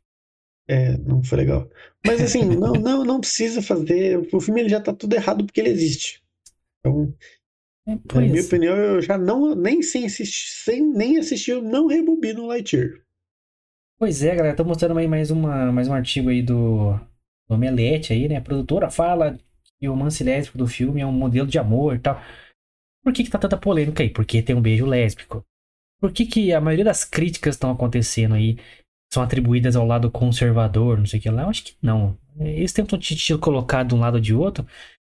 É, 0.67 0.97
não 0.97 1.23
foi 1.23 1.39
legal. 1.39 1.69
Mas 2.05 2.23
assim, 2.23 2.43
não, 2.43 2.73
não, 2.73 3.05
não 3.05 3.21
precisa 3.21 3.61
fazer. 3.61 4.27
O 4.33 4.41
filme 4.41 4.61
ele 4.61 4.71
já 4.71 4.81
tá 4.81 4.95
tudo 4.95 5.15
errado 5.15 5.45
porque 5.45 5.61
ele 5.61 5.69
existe. 5.69 6.23
Então, 6.81 7.13
é, 7.87 7.95
na 8.15 8.21
minha 8.21 8.43
opinião, 8.43 8.77
eu 8.77 9.01
já 9.01 9.17
não, 9.17 9.55
nem 9.55 9.81
sem 9.83 10.07
assistir, 10.07 10.65
sem 10.65 10.83
nem 10.83 11.19
assistir, 11.19 11.53
eu 11.53 11.63
não 11.63 11.87
rebobino 11.87 12.47
Lightyear. 12.47 13.01
Pois 13.99 14.23
é, 14.23 14.35
galera, 14.35 14.57
tô 14.57 14.65
mostrando 14.65 14.99
aí 14.99 15.09
mais, 15.09 15.31
uma, 15.31 15.73
mais 15.73 15.89
um 15.89 15.95
artigo 15.95 16.29
aí 16.29 16.43
do, 16.43 16.95
do 17.49 17.55
Omelete 17.55 18.13
aí, 18.13 18.29
né? 18.29 18.37
A 18.37 18.43
produtora 18.43 18.91
fala 18.91 19.39
que 19.79 19.89
o 19.89 19.93
romance 19.93 20.23
lésbico 20.23 20.59
do 20.59 20.67
filme 20.67 21.01
é 21.01 21.07
um 21.07 21.13
modelo 21.13 21.47
de 21.47 21.59
amor 21.59 21.95
e 21.95 21.99
tal. 21.99 22.21
Por 23.03 23.13
que, 23.13 23.25
que 23.25 23.31
tá 23.31 23.39
tanta 23.39 23.57
polêmica 23.57 24.03
aí? 24.03 24.11
Porque 24.11 24.43
tem 24.43 24.57
um 24.57 24.61
beijo 24.61 24.85
lésbico. 24.85 25.45
Por 26.01 26.13
que, 26.13 26.27
que 26.27 26.53
a 26.53 26.61
maioria 26.61 26.85
das 26.85 27.05
críticas 27.05 27.55
estão 27.55 27.71
acontecendo 27.71 28.35
aí 28.35 28.59
são 29.13 29.23
atribuídas 29.23 29.77
ao 29.77 29.87
lado 29.87 30.11
conservador, 30.11 30.99
não 30.99 31.07
sei 31.07 31.21
o 31.21 31.23
que 31.23 31.31
lá? 31.31 31.43
Eu 31.43 31.49
acho 31.49 31.65
que 31.65 31.77
não. 31.81 32.19
Eles 32.39 32.73
tentam 32.73 32.99
te 32.99 33.39
colocar 33.39 33.83
de 33.83 33.95
um 33.95 34.01
lado 34.01 34.17
ou 34.17 34.21
de 34.21 34.35
outro, 34.35 34.67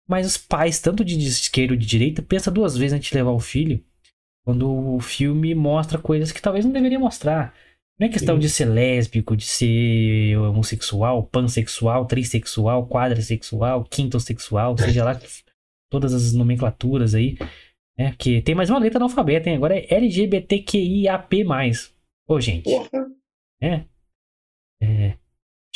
mas 0.09 0.27
os 0.27 0.37
pais, 0.37 0.81
tanto 0.81 1.05
de 1.05 1.19
esquerda 1.19 1.75
ou 1.75 1.79
de 1.79 1.87
direita, 1.87 2.23
pensam 2.23 2.53
duas 2.53 2.77
vezes 2.77 2.93
antes 2.93 3.11
de 3.11 3.17
levar 3.17 3.33
o 3.33 3.41
filho 3.41 3.83
quando 4.45 4.71
o 4.71 5.01
filme 5.01 5.55
mostra 5.57 5.99
coisas 5.99 6.31
que 6.31 6.41
talvez 6.41 6.65
não 6.65 6.73
deveria 6.73 7.01
mostrar. 7.01 7.53
Não 7.99 8.07
é 8.07 8.11
questão 8.11 8.37
Sim. 8.37 8.41
de 8.41 8.51
ser 8.51 8.67
lésbico, 8.67 9.37
de 9.37 9.45
ser 9.45 10.37
homossexual, 10.37 11.25
pansexual, 11.25 12.07
trissexual, 12.07 12.87
quadrasexual, 12.87 13.85
quintosexual, 13.85 14.79
seja 14.79 15.03
lá 15.03 15.19
todas 15.91 16.15
as 16.15 16.33
nomenclaturas 16.33 17.15
aí. 17.15 17.37
É, 17.99 18.13
que 18.13 18.43
tem 18.43 18.55
mais 18.55 18.71
uma 18.71 18.79
letra 18.79 18.99
no 18.99 19.07
alfabeto, 19.07 19.49
hein? 19.49 19.57
Agora 19.57 19.77
é 19.77 19.87
LGBTQIAP+. 19.93 21.45
Ô, 22.29 22.41
gente. 22.41 22.65
Porra. 22.65 23.07
É. 23.61 23.85
é. 24.83 25.17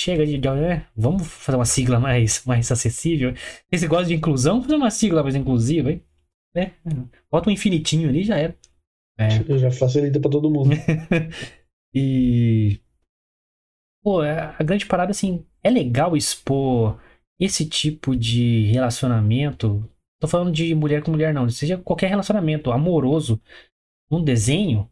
Chega 0.01 0.24
de, 0.24 0.38
de 0.38 0.51
né? 0.51 0.86
Vamos 0.96 1.26
fazer 1.26 1.57
uma 1.59 1.64
sigla 1.66 2.01
mais, 2.01 2.44
mais 2.46 2.72
acessível. 2.72 3.34
Esse 3.70 3.86
gosta 3.86 4.07
de 4.07 4.14
inclusão, 4.14 4.55
vamos 4.55 4.66
fazer 4.66 4.76
uma 4.76 4.90
sigla 4.90 5.22
mais 5.22 5.34
inclusiva, 5.34 5.92
hein? 5.92 6.03
É. 6.55 6.72
Bota 7.30 7.51
um 7.51 7.53
infinitinho 7.53 8.09
ali 8.09 8.24
já 8.24 8.36
era. 8.38 8.57
É. 9.18 9.28
Já 9.59 9.70
facilita 9.70 10.18
pra 10.18 10.30
todo 10.30 10.51
mundo. 10.51 10.70
e. 11.94 12.80
Pô, 14.03 14.22
é, 14.22 14.55
a 14.59 14.62
grande 14.64 14.86
parada, 14.86 15.11
assim, 15.11 15.44
é 15.62 15.68
legal 15.68 16.16
expor 16.16 16.98
esse 17.38 17.68
tipo 17.68 18.16
de 18.16 18.64
relacionamento 18.72 19.86
Tô 20.20 20.28
falando 20.28 20.53
de 20.53 20.74
mulher 20.74 21.03
com 21.03 21.11
mulher, 21.11 21.32
não. 21.32 21.48
Seja 21.48 21.78
qualquer 21.78 22.09
relacionamento 22.09 22.70
amoroso, 22.70 23.40
um 24.11 24.22
desenho. 24.22 24.88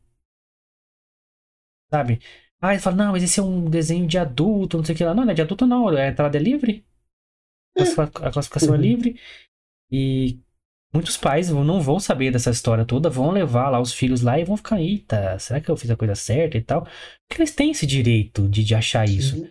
Sabe? 1.91 2.21
Ah, 2.61 2.73
ele 2.73 2.83
fala, 2.83 2.97
não, 2.97 3.13
mas 3.13 3.23
esse 3.23 3.39
é 3.39 3.43
um 3.43 3.71
desenho 3.71 4.07
de 4.07 4.19
adulto, 4.19 4.77
não 4.77 4.85
sei 4.85 4.95
o 4.95 4.99
que 4.99 5.05
lá. 5.05 5.15
Não, 5.15 5.25
não 5.25 5.31
é 5.31 5.35
de 5.35 5.43
adulto, 5.43 5.67
não. 5.67 5.89
A 5.89 6.09
entrada 6.09 6.37
é 6.37 6.41
livre. 6.41 6.85
A 7.77 8.31
classificação 8.31 8.75
é 8.75 8.79
uhum. 8.79 8.85
é 8.85 8.87
livre. 8.87 9.21
E 9.91 10.41
muitos 10.93 11.17
pais 11.17 11.51
não 11.51 11.81
vão 11.81 12.01
saber 12.01 12.31
dessa 12.31 12.51
história 12.51 12.85
toda, 12.85 13.11
vão 13.11 13.31
levar 13.31 13.71
lá 13.71 13.81
os 13.81 13.93
filhos 13.93 14.23
lá 14.23 14.39
e 14.39 14.45
vão 14.45 14.57
ficar, 14.57 14.81
eita, 14.81 15.39
será 15.39 15.61
que 15.61 15.71
eu 15.71 15.77
fiz 15.77 15.91
a 15.91 15.97
coisa 15.97 16.15
certa 16.15 16.57
e 16.57 16.63
tal? 16.63 16.83
Porque 16.83 17.41
eles 17.43 17.55
têm 17.55 17.71
esse 17.71 17.87
direito 17.87 18.49
de, 18.49 18.65
de 18.65 18.75
achar 18.75 19.09
isso. 19.09 19.49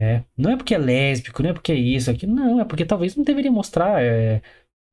É, 0.00 0.22
não 0.36 0.52
é 0.52 0.56
porque 0.56 0.74
é 0.74 0.78
lésbico, 0.78 1.42
não 1.42 1.50
é 1.50 1.52
porque 1.52 1.72
é 1.72 1.74
isso, 1.74 2.10
aqui, 2.10 2.26
não, 2.26 2.60
é 2.60 2.64
porque 2.64 2.84
talvez 2.84 3.16
não 3.16 3.24
deveria 3.24 3.50
mostrar 3.50 4.00
é, 4.02 4.40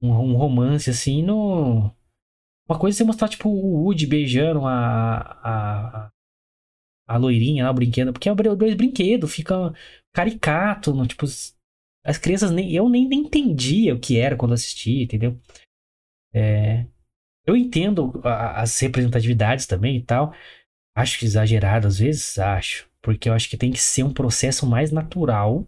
um, 0.01 0.09
um 0.09 0.35
romance 0.35 0.89
assim 0.89 1.21
no. 1.21 1.91
Uma 2.67 2.79
coisa 2.79 2.95
é 2.95 2.97
você 2.97 3.03
mostrar, 3.03 3.27
tipo, 3.29 3.47
o 3.47 3.83
Woody 3.83 4.07
beijando 4.07 4.65
a, 4.65 5.17
a, 5.43 6.11
a 7.07 7.17
loirinha 7.17 7.65
lá, 7.65 7.73
brinquedo, 7.73 8.11
porque 8.13 8.29
é 8.29 8.33
dois 8.33 8.73
brinquedos, 8.75 9.33
fica 9.33 9.73
caricato, 10.13 10.93
no, 10.93 11.05
tipo, 11.05 11.25
as 12.05 12.17
crianças 12.17 12.51
nem. 12.51 12.71
Eu 12.71 12.87
nem, 12.87 13.07
nem 13.07 13.21
entendia 13.21 13.95
o 13.95 13.99
que 13.99 14.17
era 14.19 14.35
quando 14.37 14.53
assisti, 14.53 15.03
entendeu? 15.03 15.39
É, 16.33 16.85
eu 17.45 17.55
entendo 17.55 18.21
as 18.23 18.79
representatividades 18.79 19.65
também 19.65 19.97
e 19.97 20.03
tal. 20.03 20.33
Acho 20.95 21.25
exagerado 21.25 21.87
às 21.87 21.99
vezes, 21.99 22.37
acho. 22.39 22.89
Porque 23.01 23.29
eu 23.29 23.33
acho 23.33 23.49
que 23.49 23.57
tem 23.57 23.71
que 23.71 23.79
ser 23.79 24.03
um 24.03 24.13
processo 24.13 24.65
mais 24.67 24.91
natural 24.91 25.67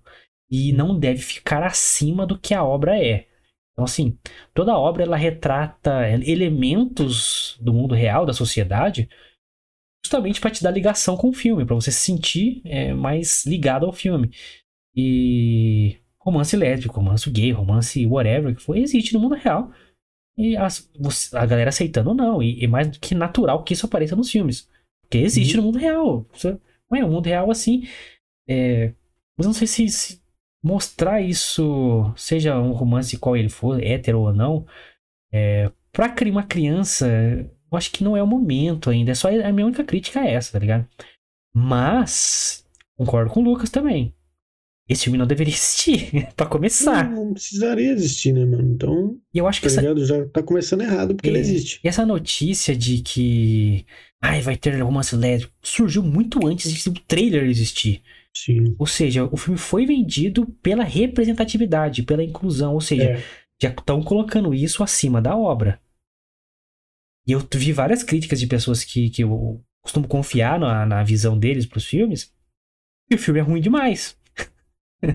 e 0.50 0.72
não 0.74 0.98
deve 0.98 1.22
ficar 1.22 1.64
acima 1.64 2.26
do 2.26 2.40
que 2.40 2.54
a 2.54 2.64
obra 2.64 2.98
é. 2.98 3.28
Então, 3.74 3.86
assim, 3.86 4.18
toda 4.54 4.78
obra 4.78 5.04
ela 5.04 5.18
retrata 5.18 6.10
elementos 6.10 7.58
do 7.62 7.74
mundo 7.74 7.94
real, 7.94 8.26
da 8.26 8.34
sociedade, 8.34 9.08
justamente 10.08 10.40
para 10.40 10.52
te 10.52 10.64
dar 10.64 10.72
ligação 10.72 11.18
com 11.18 11.30
o 11.30 11.34
filme, 11.34 11.66
para 11.66 11.76
você 11.76 11.92
se 11.92 12.00
sentir 12.00 12.62
é, 12.66 12.94
mais 12.94 13.46
ligado 13.46 13.86
ao 13.86 13.92
filme. 13.92 14.32
E 14.96 15.98
romance 16.20 16.56
lésbico, 16.56 16.96
romance 16.96 17.30
gay, 17.30 17.52
romance 17.52 18.06
whatever 18.06 18.56
que 18.56 18.62
for, 18.62 18.76
existe 18.78 19.14
no 19.14 19.20
mundo 19.20 19.36
real. 19.36 19.72
E 20.38 20.56
as, 20.56 20.90
a 21.34 21.46
galera 21.46 21.70
aceitando 21.70 22.10
ou 22.10 22.16
não. 22.16 22.42
E, 22.42 22.64
e 22.64 22.68
mais 22.68 22.90
do 22.90 23.00
que 23.00 23.14
natural 23.14 23.64
que 23.64 23.74
isso 23.74 23.86
apareça 23.86 24.16
nos 24.16 24.32
filmes. 24.32 24.68
Porque 25.02 25.18
existe 25.18 25.56
uhum. 25.56 25.62
no 25.62 25.66
mundo 25.68 25.80
real. 25.80 26.26
Você, 26.32 26.58
não 26.90 27.00
é 27.00 27.04
o 27.04 27.10
mundo 27.10 27.26
real 27.26 27.52
assim. 27.52 27.88
É, 28.48 28.94
mas 29.38 29.46
não 29.46 29.54
sei 29.54 29.68
se, 29.68 29.90
se 29.90 30.22
mostrar 30.64 31.22
isso, 31.22 32.12
seja 32.16 32.58
um 32.60 32.72
romance 32.72 33.18
qual 33.18 33.36
ele 33.36 33.50
for, 33.50 33.82
hétero 33.84 34.22
ou 34.22 34.34
não, 34.34 34.66
é, 35.32 35.72
pra 35.92 36.14
uma 36.30 36.44
criança, 36.44 37.08
eu 37.72 37.78
acho 37.78 37.92
que 37.92 38.04
não 38.04 38.16
é 38.16 38.24
o 38.24 38.28
momento 38.28 38.90
ainda. 38.90 39.12
É 39.12 39.16
só 39.16 39.30
a 39.30 39.52
minha 39.52 39.66
única 39.66 39.84
crítica 39.84 40.20
é 40.20 40.34
essa, 40.34 40.54
tá 40.54 40.60
ligado? 40.60 40.88
Mas, 41.54 42.66
concordo 42.96 43.32
com 43.32 43.42
o 43.42 43.44
Lucas 43.44 43.70
também. 43.70 44.14
Esse 44.90 45.04
filme 45.04 45.18
não 45.18 45.28
deveria 45.28 45.54
existir, 45.54 46.30
para 46.36 46.46
começar. 46.46 47.10
Não, 47.10 47.26
não, 47.26 47.34
precisaria 47.34 47.92
existir, 47.92 48.32
né, 48.32 48.46
mano? 48.46 48.74
Então. 48.74 49.18
E 49.34 49.38
eu 49.38 49.48
acho 49.48 49.60
que 49.60 49.68
tá 49.68 49.82
essa... 49.82 50.06
já 50.06 50.26
tá 50.28 50.42
começando 50.42 50.82
errado 50.82 51.14
porque 51.14 51.28
é, 51.28 51.32
ele 51.32 51.40
existe. 51.40 51.80
E 51.84 51.88
essa 51.88 52.06
notícia 52.06 52.76
de 52.76 53.02
que. 53.02 53.86
Ai, 54.22 54.42
vai 54.42 54.56
ter 54.56 54.80
romance 54.82 55.16
lésbico 55.16 55.54
surgiu 55.62 56.02
muito 56.02 56.48
antes 56.48 56.86
do 56.86 56.94
trailer 57.02 57.44
existir. 57.44 58.02
Sim. 58.34 58.76
Ou 58.80 58.88
seja, 58.88 59.26
o 59.26 59.36
filme 59.36 59.58
foi 59.58 59.86
vendido 59.86 60.46
pela 60.62 60.84
representatividade, 60.84 62.04
pela 62.04 62.24
inclusão. 62.24 62.74
Ou 62.74 62.82
seja, 62.82 63.04
é. 63.04 63.24
já 63.62 63.70
estão 63.70 64.02
colocando 64.02 64.54
isso 64.54 64.84
acima 64.84 65.22
da 65.22 65.36
obra. 65.36 65.80
E 67.28 67.34
eu 67.34 67.46
vi 67.54 67.74
várias 67.74 68.04
críticas 68.04 68.40
de 68.40 68.48
pessoas 68.48 68.86
que, 68.86 69.10
que 69.10 69.24
eu 69.24 69.62
costumo 69.82 70.08
confiar 70.08 70.58
na, 70.58 70.86
na 70.86 71.04
visão 71.04 71.38
deles 71.38 71.66
pros 71.66 71.86
filmes. 71.86 72.34
E 73.12 73.16
o 73.16 73.20
filme 73.20 73.40
é 73.42 73.44
ruim 73.44 73.60
demais. 73.60 74.18
o 75.04 75.08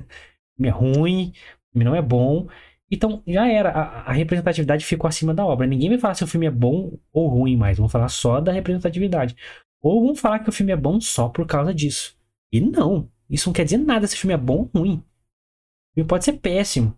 filme 0.56 0.68
é 0.68 0.70
ruim, 0.70 1.28
o 1.30 1.72
filme 1.72 1.84
não 1.84 1.94
é 1.94 2.02
bom. 2.02 2.48
Então, 2.90 3.22
já 3.26 3.48
era. 3.48 3.70
A, 3.70 4.10
a, 4.10 4.12
representatividade 4.12 4.84
ficou 4.84 5.08
acima 5.08 5.32
da 5.32 5.46
obra. 5.46 5.66
Ninguém 5.66 5.88
vai 5.88 5.98
falar 5.98 6.14
se 6.14 6.22
o 6.22 6.26
filme 6.26 6.46
é 6.46 6.50
bom 6.50 6.98
ou 7.10 7.28
ruim 7.28 7.56
mais. 7.56 7.78
Vão 7.78 7.88
falar 7.88 8.10
só 8.10 8.38
da 8.38 8.52
representatividade. 8.52 9.34
Ou 9.80 10.04
vão 10.04 10.14
falar 10.14 10.40
que 10.40 10.50
o 10.50 10.52
filme 10.52 10.72
é 10.72 10.76
bom 10.76 11.00
só 11.00 11.30
por 11.30 11.46
causa 11.46 11.72
disso. 11.72 12.14
E 12.52 12.60
não. 12.60 13.10
Isso 13.30 13.48
não 13.48 13.54
quer 13.54 13.64
dizer 13.64 13.78
nada 13.78 14.06
se 14.06 14.14
o 14.14 14.18
filme 14.18 14.34
é 14.34 14.38
bom 14.38 14.68
ou 14.74 14.80
ruim. 14.82 14.96
O 14.96 15.94
filme 15.94 16.08
pode 16.08 16.26
ser 16.26 16.34
péssimo. 16.34 16.94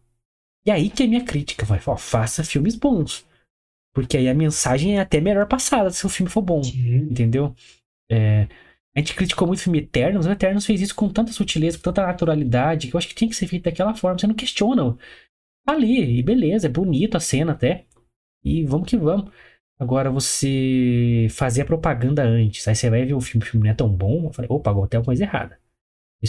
E 0.67 0.71
aí 0.73 0.91
que 0.91 1.05
é 1.05 1.07
a 1.07 1.09
minha 1.09 1.25
crítica. 1.25 1.65
Vai, 1.65 1.81
ó, 1.87 1.97
faça 1.97 2.43
filmes 2.43 2.75
bons. 2.75 3.25
Porque 3.95 4.17
aí 4.17 4.29
a 4.29 4.35
mensagem 4.35 4.99
é 4.99 5.01
até 5.01 5.21
melhor 5.21 5.47
passada 5.47 5.89
se 5.91 6.05
o 6.05 6.09
filme 6.09 6.31
for 6.31 6.43
bom. 6.43 6.63
Sim. 6.63 7.09
Entendeu? 7.11 7.55
É, 8.11 8.49
a 8.95 8.99
gente 8.99 9.15
criticou 9.15 9.47
muito 9.47 9.61
o 9.61 9.63
filme 9.63 9.79
Eternos. 9.79 10.27
O 10.27 10.31
Eternos 10.31 10.67
fez 10.67 10.81
isso 10.81 10.95
com 10.95 11.09
tanta 11.09 11.33
sutileza, 11.33 11.79
com 11.79 11.85
tanta 11.85 12.07
naturalidade, 12.07 12.89
que 12.89 12.95
eu 12.95 12.99
acho 12.99 13.09
que 13.09 13.15
tinha 13.15 13.31
que 13.31 13.37
ser 13.37 13.47
feito 13.47 13.65
daquela 13.65 13.95
forma. 13.95 14.19
Você 14.19 14.27
não 14.27 14.35
questiona. 14.35 14.97
Tá 15.65 15.73
ali, 15.73 16.19
e 16.19 16.23
beleza, 16.23 16.67
é 16.67 16.71
bonito 16.71 17.17
a 17.17 17.21
cena 17.21 17.53
até. 17.53 17.87
E 18.45 18.65
vamos 18.65 18.89
que 18.89 18.97
vamos. 18.97 19.31
Agora, 19.79 20.11
você 20.11 21.27
fazer 21.31 21.63
a 21.63 21.65
propaganda 21.65 22.23
antes, 22.23 22.67
aí 22.69 22.75
você 22.75 22.91
vai 22.91 23.05
ver 23.05 23.15
o 23.15 23.21
filme, 23.21 23.45
o 23.45 23.49
filme 23.49 23.65
não 23.65 23.73
é 23.73 23.75
tão 23.75 23.89
bom. 23.89 24.27
Eu 24.27 24.33
falei, 24.33 24.49
opa, 24.51 24.71
agora 24.71 24.89
tem 24.89 24.99
alguma 24.99 25.11
coisa 25.11 25.25
errada. 25.25 25.59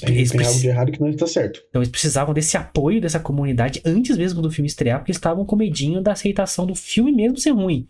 Eles, 0.03 0.29
tem, 0.29 0.39
tem 0.39 0.47
algo 0.47 0.59
de 0.59 0.67
errado 0.67 0.91
que 0.91 0.99
não 0.99 1.09
está 1.09 1.25
certo. 1.25 1.63
Então 1.69 1.81
eles 1.81 1.89
precisavam 1.89 2.33
desse 2.33 2.57
apoio 2.57 2.99
dessa 2.99 3.19
comunidade 3.19 3.81
antes 3.85 4.17
mesmo 4.17 4.41
do 4.41 4.51
filme 4.51 4.67
estrear, 4.67 4.99
porque 4.99 5.11
eles 5.11 5.17
estavam 5.17 5.45
com 5.45 5.55
medinho 5.55 6.01
da 6.01 6.11
aceitação 6.11 6.65
do 6.65 6.75
filme 6.75 7.11
mesmo 7.11 7.37
ser 7.37 7.51
ruim. 7.51 7.87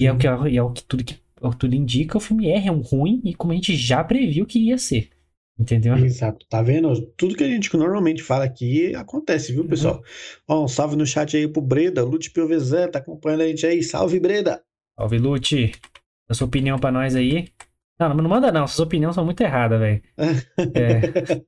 E 0.00 0.06
é, 0.06 0.12
o 0.12 0.16
que, 0.16 0.26
e 0.26 0.56
é 0.56 0.62
o 0.62 0.72
que 0.72 0.82
tudo 0.84 1.04
que 1.04 1.18
o 1.40 1.50
que 1.50 1.56
tudo 1.56 1.74
indica, 1.74 2.16
o 2.16 2.20
filme 2.20 2.48
é, 2.48 2.66
é 2.66 2.72
um 2.72 2.80
ruim 2.80 3.20
e 3.22 3.34
como 3.34 3.52
a 3.52 3.54
gente 3.54 3.76
já 3.76 4.02
previu 4.02 4.46
que 4.46 4.58
ia 4.58 4.78
ser. 4.78 5.10
Entendeu? 5.58 5.96
Exato. 5.96 6.44
Tá 6.48 6.62
vendo? 6.62 7.00
Tudo 7.16 7.34
que 7.34 7.44
a 7.44 7.48
gente 7.48 7.74
normalmente 7.76 8.22
fala 8.22 8.44
aqui 8.44 8.94
acontece, 8.94 9.52
viu, 9.52 9.66
pessoal? 9.66 9.96
Uhum. 9.96 10.02
Ó, 10.48 10.64
um 10.64 10.68
salve 10.68 10.96
no 10.96 11.06
chat 11.06 11.36
aí 11.36 11.48
pro 11.48 11.62
Breda, 11.62 12.04
Lute 12.04 12.30
Piovesan, 12.30 12.88
tá 12.88 12.98
acompanhando 12.98 13.42
a 13.42 13.48
gente 13.48 13.66
aí. 13.66 13.82
Salve, 13.82 14.20
Breda! 14.20 14.62
Salve, 14.98 15.18
Lute! 15.18 15.72
A 16.28 16.34
sua 16.34 16.46
opinião 16.46 16.78
pra 16.78 16.92
nós 16.92 17.14
aí. 17.14 17.48
Não, 17.98 18.14
não 18.14 18.28
manda 18.28 18.52
não, 18.52 18.66
suas 18.66 18.86
opiniões 18.86 19.14
são 19.14 19.24
muito 19.24 19.40
erradas, 19.40 19.80
velho. 19.80 20.02
É. 20.74 21.42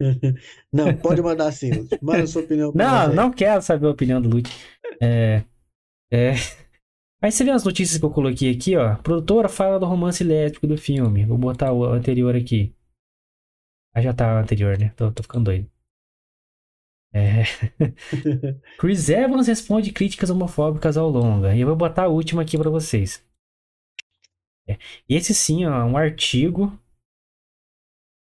não, 0.72 0.96
pode 0.96 1.22
mandar 1.22 1.52
sim, 1.52 1.70
Lute. 1.70 1.98
Manda 2.02 2.26
sua 2.26 2.42
opinião 2.42 2.72
Não, 2.74 3.06
nós 3.06 3.14
não 3.14 3.30
quero 3.30 3.62
saber 3.62 3.86
a 3.86 3.90
opinião 3.90 4.20
do 4.20 4.28
Lute. 4.28 4.52
É. 5.00 5.44
É. 6.12 6.32
Aí 7.22 7.30
você 7.30 7.44
vê 7.44 7.52
as 7.52 7.64
notícias 7.64 7.98
que 7.98 8.04
eu 8.04 8.10
coloquei 8.10 8.50
aqui, 8.50 8.76
ó. 8.76 8.88
A 8.88 8.96
produtora 8.96 9.48
fala 9.48 9.78
do 9.78 9.86
romance 9.86 10.24
elétrico 10.24 10.66
do 10.66 10.76
filme. 10.76 11.24
Vou 11.24 11.38
botar 11.38 11.72
o 11.72 11.84
anterior 11.84 12.34
aqui. 12.34 12.74
Ah, 13.94 14.00
já 14.00 14.12
tá 14.12 14.40
anterior, 14.40 14.76
né? 14.76 14.92
Tô, 14.96 15.12
tô 15.12 15.22
ficando 15.22 15.44
doido. 15.44 15.70
É. 17.14 17.44
Chris 18.78 19.08
Evans 19.08 19.46
responde 19.46 19.92
críticas 19.92 20.30
homofóbicas 20.30 20.96
ao 20.96 21.08
longa. 21.08 21.54
E 21.54 21.60
eu 21.60 21.66
vou 21.66 21.76
botar 21.76 22.04
a 22.04 22.08
última 22.08 22.42
aqui 22.42 22.58
para 22.58 22.70
vocês. 22.70 23.24
É. 24.68 24.78
Esse 25.08 25.34
sim, 25.34 25.64
ó, 25.64 25.84
um 25.84 25.96
artigo. 25.96 26.78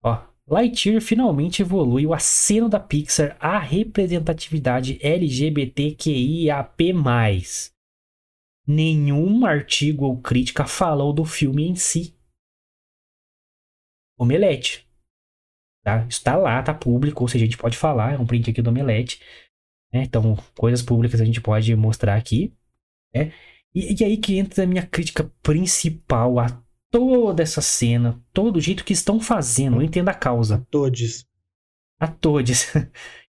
Ó, 0.03 0.21
Lightyear 0.47 1.01
finalmente 1.01 1.61
evolui 1.61 2.05
o 2.05 2.13
aceno 2.13 2.69
da 2.69 2.79
Pixar 2.79 3.35
à 3.39 3.57
representatividade 3.57 4.99
LGBTQIAP+. 5.01 6.93
Nenhum 8.67 9.45
artigo 9.45 10.05
ou 10.05 10.21
crítica 10.21 10.65
falou 10.65 11.13
do 11.13 11.25
filme 11.25 11.67
em 11.67 11.75
si. 11.75 12.15
Omelete. 14.17 14.87
Tá? 15.83 16.05
Está 16.07 16.35
lá, 16.35 16.63
tá 16.63 16.73
público, 16.73 17.23
ou 17.23 17.27
seja, 17.27 17.45
a 17.45 17.47
gente 17.47 17.57
pode 17.57 17.77
falar, 17.77 18.13
é 18.13 18.17
um 18.17 18.25
print 18.25 18.49
aqui 18.49 18.61
do 18.61 18.69
Omelete. 18.69 19.21
Né? 19.93 20.03
Então, 20.03 20.35
coisas 20.57 20.81
públicas 20.81 21.21
a 21.21 21.25
gente 21.25 21.39
pode 21.41 21.75
mostrar 21.75 22.15
aqui. 22.15 22.53
Né? 23.13 23.31
E, 23.75 24.01
e 24.01 24.05
aí 24.05 24.15
que 24.15 24.37
entra 24.37 24.63
a 24.63 24.67
minha 24.67 24.87
crítica 24.87 25.29
principal 25.43 26.39
a 26.39 26.47
toda 26.89 27.43
essa 27.43 27.61
cena, 27.61 28.17
todo 28.31 28.55
o 28.55 28.61
jeito 28.61 28.85
que 28.85 28.93
estão 28.93 29.19
fazendo. 29.19 29.75
Eu 29.75 29.81
entendo 29.81 30.07
a 30.07 30.13
causa. 30.13 30.55
A 30.55 30.59
todos. 30.59 31.27
A 31.99 32.07
todos. 32.07 32.73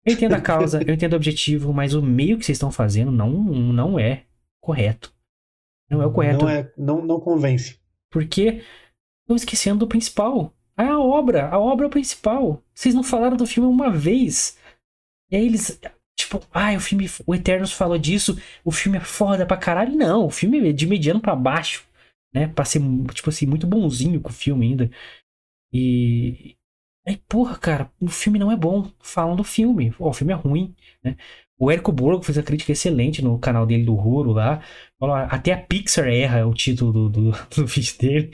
eu 0.06 0.12
entendo 0.12 0.34
a 0.34 0.40
causa, 0.40 0.80
eu 0.86 0.94
entendo 0.94 1.14
o 1.14 1.16
objetivo, 1.16 1.72
mas 1.72 1.92
o 1.92 2.00
meio 2.00 2.38
que 2.38 2.46
vocês 2.46 2.56
estão 2.56 2.70
fazendo 2.70 3.10
não, 3.10 3.30
não 3.32 3.98
é 3.98 4.24
correto. 4.60 5.12
Não 5.90 6.00
é 6.00 6.06
o 6.06 6.12
correto. 6.12 6.44
Não, 6.44 6.50
é, 6.50 6.72
não, 6.78 7.04
não 7.04 7.20
convence. 7.20 7.80
Porque 8.08 8.62
estão 9.22 9.34
esquecendo 9.34 9.80
do 9.80 9.88
principal. 9.88 10.54
É 10.78 10.84
a 10.84 10.98
obra, 10.98 11.48
a 11.48 11.58
obra 11.58 11.86
é 11.86 11.88
o 11.88 11.90
principal. 11.90 12.62
Vocês 12.72 12.94
não 12.94 13.02
falaram 13.02 13.36
do 13.36 13.46
filme 13.46 13.68
uma 13.68 13.90
vez. 13.90 14.56
E 15.30 15.36
aí 15.36 15.46
eles, 15.46 15.80
tipo, 16.16 16.40
ah, 16.52 16.74
o 16.74 16.80
filme, 16.80 17.08
o 17.26 17.34
Eternos 17.34 17.72
falou 17.72 17.98
disso, 17.98 18.38
o 18.64 18.72
filme 18.72 18.98
é 18.98 19.00
foda 19.00 19.46
pra 19.46 19.56
caralho. 19.56 19.94
Não, 19.94 20.26
o 20.26 20.30
filme 20.30 20.70
é 20.70 20.72
de 20.72 20.86
mediano 20.86 21.20
para 21.20 21.36
baixo, 21.36 21.86
né? 22.34 22.48
Pra 22.48 22.64
ser, 22.64 22.80
tipo 23.14 23.30
assim, 23.30 23.46
muito 23.46 23.66
bonzinho 23.66 24.20
com 24.20 24.30
o 24.30 24.32
filme 24.32 24.66
ainda. 24.66 24.90
E. 25.72 26.56
Aí, 27.06 27.16
porra, 27.28 27.56
cara, 27.58 27.90
o 28.00 28.08
filme 28.08 28.38
não 28.38 28.50
é 28.50 28.56
bom. 28.56 28.90
Falam 29.00 29.36
do 29.36 29.44
filme. 29.44 29.94
Oh, 29.98 30.08
o 30.10 30.12
filme 30.12 30.32
é 30.32 30.36
ruim, 30.36 30.74
né? 31.04 31.16
O 31.58 31.70
Érico 31.70 31.92
Borgo 31.92 32.22
fez 32.22 32.36
a 32.36 32.42
crítica 32.42 32.72
excelente 32.72 33.22
no 33.22 33.38
canal 33.38 33.64
dele 33.66 33.84
do 33.84 33.94
Ruro 33.94 34.32
lá. 34.32 34.62
Até 35.30 35.52
a 35.52 35.58
Pixar 35.62 36.08
erra 36.08 36.46
o 36.46 36.54
título 36.54 36.92
do, 36.92 37.08
do, 37.08 37.30
do 37.56 37.66
vídeo 37.66 37.98
dele. 37.98 38.32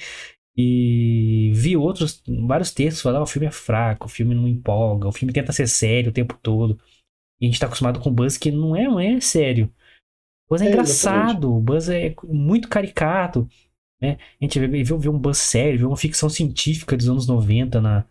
E 0.56 1.50
vi 1.54 1.76
outros, 1.76 2.22
vários 2.46 2.72
textos 2.72 3.02
falando: 3.02 3.20
ah, 3.20 3.22
o 3.24 3.26
filme 3.26 3.46
é 3.46 3.50
fraco, 3.50 4.06
o 4.06 4.08
filme 4.08 4.34
não 4.34 4.46
empolga, 4.46 5.08
o 5.08 5.12
filme 5.12 5.32
tenta 5.32 5.52
ser 5.52 5.66
sério 5.68 6.10
o 6.10 6.12
tempo 6.12 6.38
todo. 6.42 6.78
E 7.42 7.46
a 7.46 7.48
gente 7.48 7.58
tá 7.58 7.66
acostumado 7.66 7.98
com 7.98 8.08
o 8.08 8.12
Buzz 8.12 8.38
que 8.38 8.52
não 8.52 8.76
é, 8.76 8.84
não 8.84 9.00
é 9.00 9.20
sério. 9.20 9.66
O 10.46 10.54
Buzz 10.54 10.62
é, 10.62 10.66
é 10.66 10.68
engraçado, 10.68 11.18
exatamente. 11.18 11.46
o 11.46 11.60
Buzz 11.60 11.88
é 11.88 12.14
muito 12.24 12.68
caricato. 12.68 13.48
Né? 14.00 14.16
A 14.40 14.44
gente 14.44 14.60
viu, 14.84 14.96
viu 14.96 15.12
um 15.12 15.18
Buzz 15.18 15.38
sério, 15.38 15.80
viu 15.80 15.88
uma 15.88 15.96
ficção 15.96 16.28
científica 16.28 16.96
dos 16.96 17.08
anos 17.08 17.26
90 17.26 17.80
na. 17.80 18.06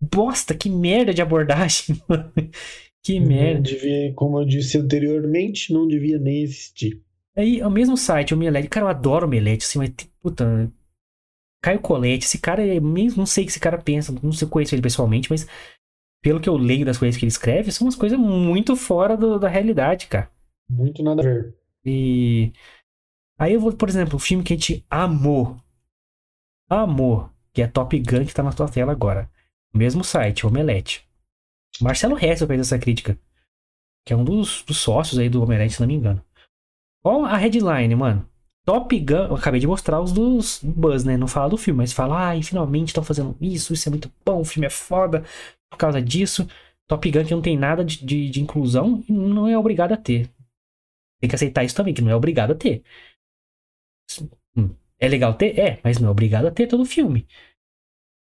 Bosta, 0.00 0.54
que 0.54 0.70
merda 0.70 1.12
de 1.12 1.22
abordagem, 1.22 2.00
Que 3.04 3.20
merda. 3.20 3.62
Devia, 3.62 4.12
como 4.14 4.40
eu 4.40 4.44
disse 4.44 4.78
anteriormente, 4.78 5.72
não 5.72 5.86
devia 5.86 6.18
nem 6.18 6.42
existir. 6.42 7.00
Aí, 7.36 7.62
o 7.62 7.70
mesmo 7.70 7.96
site, 7.96 8.34
o 8.34 8.36
Omelete, 8.36 8.68
cara, 8.68 8.86
eu 8.86 8.90
adoro 8.90 9.24
o 9.24 9.28
Omelete, 9.28 9.64
assim, 9.64 9.78
mas, 9.78 9.90
puta, 10.20 10.72
Caio 11.62 11.80
Colette, 11.80 12.26
esse 12.26 12.38
cara, 12.38 12.66
é 12.66 12.80
mesmo, 12.80 13.18
não 13.18 13.26
sei 13.26 13.44
o 13.44 13.46
que 13.46 13.52
esse 13.52 13.60
cara 13.60 13.78
pensa, 13.78 14.14
não 14.22 14.32
sei 14.32 14.48
conheço 14.48 14.74
ele 14.74 14.82
pessoalmente, 14.82 15.30
mas 15.30 15.46
pelo 16.26 16.40
que 16.40 16.48
eu 16.48 16.56
leio 16.56 16.84
das 16.84 16.98
coisas 16.98 17.16
que 17.16 17.24
ele 17.24 17.30
escreve, 17.30 17.70
são 17.70 17.86
umas 17.86 17.94
coisas 17.94 18.18
muito 18.18 18.74
fora 18.74 19.16
do, 19.16 19.38
da 19.38 19.48
realidade, 19.48 20.08
cara. 20.08 20.28
Muito 20.68 21.00
nada 21.00 21.22
a 21.22 21.24
ver. 21.24 21.56
E 21.84 22.52
aí 23.38 23.52
eu 23.52 23.60
vou, 23.60 23.72
por 23.72 23.88
exemplo, 23.88 24.16
o 24.16 24.18
filme 24.18 24.42
que 24.42 24.52
a 24.52 24.56
gente 24.56 24.84
amou, 24.90 25.56
amou, 26.68 27.30
que 27.52 27.62
é 27.62 27.68
Top 27.68 27.96
Gun, 27.96 28.26
que 28.26 28.34
tá 28.34 28.42
na 28.42 28.52
tua 28.52 28.68
tela 28.68 28.90
agora. 28.90 29.30
Mesmo 29.72 30.02
site, 30.02 30.44
Omelete. 30.44 31.08
Marcelo 31.80 32.18
Hessel 32.18 32.48
fez 32.48 32.60
essa 32.60 32.76
crítica, 32.76 33.16
que 34.04 34.12
é 34.12 34.16
um 34.16 34.24
dos, 34.24 34.64
dos 34.64 34.78
sócios 34.78 35.20
aí 35.20 35.28
do 35.28 35.40
Omelete, 35.40 35.74
se 35.74 35.80
não 35.80 35.86
me 35.86 35.94
engano. 35.94 36.20
Qual 37.04 37.24
a 37.24 37.36
headline, 37.36 37.94
mano? 37.94 38.28
Top 38.64 38.98
Gun. 38.98 39.26
Eu 39.28 39.36
acabei 39.36 39.60
de 39.60 39.68
mostrar 39.68 40.00
os 40.00 40.10
dos 40.10 40.58
Buzz, 40.60 41.04
né? 41.04 41.16
Não 41.16 41.28
fala 41.28 41.50
do 41.50 41.56
filme, 41.56 41.78
mas 41.78 41.92
fala, 41.92 42.30
ai, 42.30 42.42
finalmente 42.42 42.88
estão 42.88 43.04
fazendo 43.04 43.36
isso, 43.40 43.72
isso 43.72 43.88
é 43.88 43.90
muito 43.90 44.12
bom, 44.24 44.40
o 44.40 44.44
filme 44.44 44.66
é 44.66 44.70
foda 44.70 45.24
por 45.70 45.78
causa 45.78 46.00
disso. 46.00 46.46
Top 46.86 47.10
Gun 47.10 47.24
que 47.24 47.34
não 47.34 47.42
tem 47.42 47.56
nada 47.56 47.84
de, 47.84 48.04
de, 48.04 48.30
de 48.30 48.40
inclusão 48.40 49.02
e 49.08 49.12
não 49.12 49.48
é 49.48 49.58
obrigado 49.58 49.92
a 49.92 49.96
ter. 49.96 50.30
Tem 51.20 51.28
que 51.28 51.34
aceitar 51.34 51.64
isso 51.64 51.74
também, 51.74 51.94
que 51.94 52.02
não 52.02 52.10
é 52.10 52.16
obrigado 52.16 52.52
a 52.52 52.54
ter. 52.54 52.82
É 54.98 55.08
legal 55.08 55.34
ter? 55.34 55.58
É, 55.58 55.80
mas 55.84 55.98
não 55.98 56.08
é 56.08 56.10
obrigado 56.10 56.46
a 56.46 56.50
ter 56.50 56.66
todo 56.66 56.82
o 56.82 56.86
filme. 56.86 57.26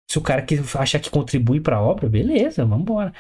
Se 0.09 0.17
o 0.17 0.21
cara 0.21 0.41
que 0.41 0.55
acha 0.75 0.99
que 0.99 1.09
contribui 1.09 1.59
pra 1.59 1.81
obra, 1.81 2.09
beleza, 2.09 2.65
vambora. 2.65 3.13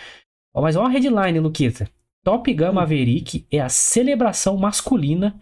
Ó, 0.53 0.61
mas 0.61 0.75
olha 0.75 0.87
a 0.87 0.91
headline, 0.91 1.39
Luquita. 1.39 1.89
Top 2.23 2.51
Gun 2.53 2.69
hum. 2.69 2.73
Maverick 2.73 3.45
é 3.51 3.59
a 3.59 3.69
celebração 3.69 4.57
masculina 4.57 5.39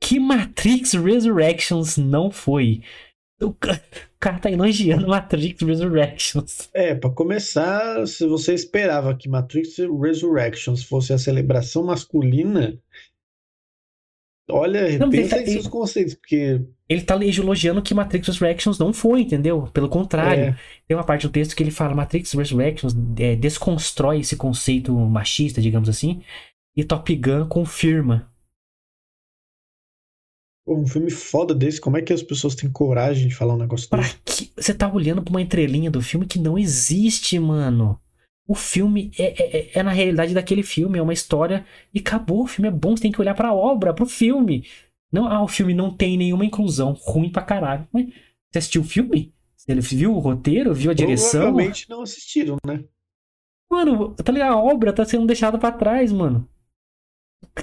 que 0.00 0.18
Matrix 0.18 0.94
Resurrections 0.94 1.96
não 1.96 2.30
foi. 2.30 2.82
O 3.48 3.54
cara 4.20 4.38
tá 4.38 4.50
elogiando 4.50 5.08
Matrix 5.08 5.60
Resurrections. 5.62 6.70
É, 6.74 6.94
para 6.94 7.10
começar, 7.10 8.06
se 8.06 8.26
você 8.26 8.54
esperava 8.54 9.14
que 9.14 9.28
Matrix 9.28 9.76
Resurrections 10.00 10.82
fosse 10.82 11.12
a 11.12 11.18
celebração 11.18 11.84
masculina, 11.84 12.78
olha, 14.50 14.98
não, 14.98 15.10
pensa 15.10 15.40
em 15.40 15.46
seus 15.46 15.68
conceitos, 15.68 16.14
porque... 16.14 16.60
Ele 16.88 17.02
tá 17.02 17.14
elogiando 17.16 17.82
que 17.82 17.94
Matrix 17.94 18.28
Resurrections 18.28 18.78
não 18.78 18.92
foi, 18.92 19.22
entendeu? 19.22 19.68
Pelo 19.72 19.88
contrário, 19.88 20.44
é. 20.44 20.56
tem 20.86 20.96
uma 20.96 21.04
parte 21.04 21.26
do 21.26 21.32
texto 21.32 21.54
que 21.54 21.62
ele 21.62 21.70
fala 21.70 21.94
Matrix 21.94 22.32
Resurrections 22.32 22.94
é, 23.18 23.36
desconstrói 23.36 24.20
esse 24.20 24.36
conceito 24.36 24.92
machista, 24.94 25.60
digamos 25.60 25.88
assim, 25.88 26.22
e 26.76 26.82
Top 26.82 27.14
Gun 27.14 27.46
confirma 27.46 28.33
um 30.66 30.86
filme 30.86 31.10
foda 31.10 31.54
desse, 31.54 31.80
como 31.80 31.96
é 31.96 32.02
que 32.02 32.12
as 32.12 32.22
pessoas 32.22 32.54
têm 32.54 32.70
coragem 32.70 33.28
de 33.28 33.34
falar 33.34 33.54
um 33.54 33.58
negócio 33.58 33.88
Pra 33.88 34.00
desse? 34.02 34.18
que... 34.24 34.50
Você 34.56 34.72
tá 34.72 34.90
olhando 34.92 35.22
pra 35.22 35.30
uma 35.30 35.42
entrelinha 35.42 35.90
do 35.90 36.00
filme 36.00 36.26
que 36.26 36.38
não 36.38 36.56
existe, 36.58 37.38
mano. 37.38 38.00
O 38.46 38.54
filme 38.54 39.10
é, 39.18 39.24
é, 39.24 39.56
é- 39.58 39.70
é 39.74 39.82
na 39.82 39.90
realidade 39.90 40.34
daquele 40.34 40.62
filme, 40.62 40.98
é 40.98 41.02
uma 41.02 41.12
história 41.12 41.64
e 41.92 41.98
acabou. 41.98 42.42
O 42.44 42.46
filme 42.46 42.68
é 42.68 42.70
bom, 42.70 42.96
você 42.96 43.02
tem 43.02 43.12
que 43.12 43.20
olhar 43.20 43.34
pra 43.34 43.52
obra, 43.54 43.92
pro 43.94 44.06
filme. 44.06 44.66
Não, 45.12 45.26
ah, 45.26 45.42
o 45.42 45.48
filme 45.48 45.72
não 45.74 45.94
tem 45.94 46.16
nenhuma 46.16 46.44
inclusão, 46.44 46.92
ruim 46.92 47.30
pra 47.30 47.42
caralho. 47.42 47.86
Mas 47.92 48.06
você 48.50 48.58
assistiu 48.58 48.82
o 48.82 48.84
filme? 48.84 49.32
Você 49.56 49.74
viu 49.96 50.14
o 50.14 50.18
roteiro, 50.18 50.74
viu 50.74 50.90
a 50.90 50.94
direção? 50.94 51.40
Provavelmente 51.42 51.88
não 51.88 52.02
assistiram, 52.02 52.56
né? 52.66 52.84
Mano, 53.70 54.14
tá 54.14 54.30
ligado? 54.32 54.52
A 54.52 54.62
obra 54.62 54.92
tá 54.92 55.04
sendo 55.04 55.26
deixada 55.26 55.58
pra 55.58 55.72
trás, 55.72 56.12
mano. 56.12 56.46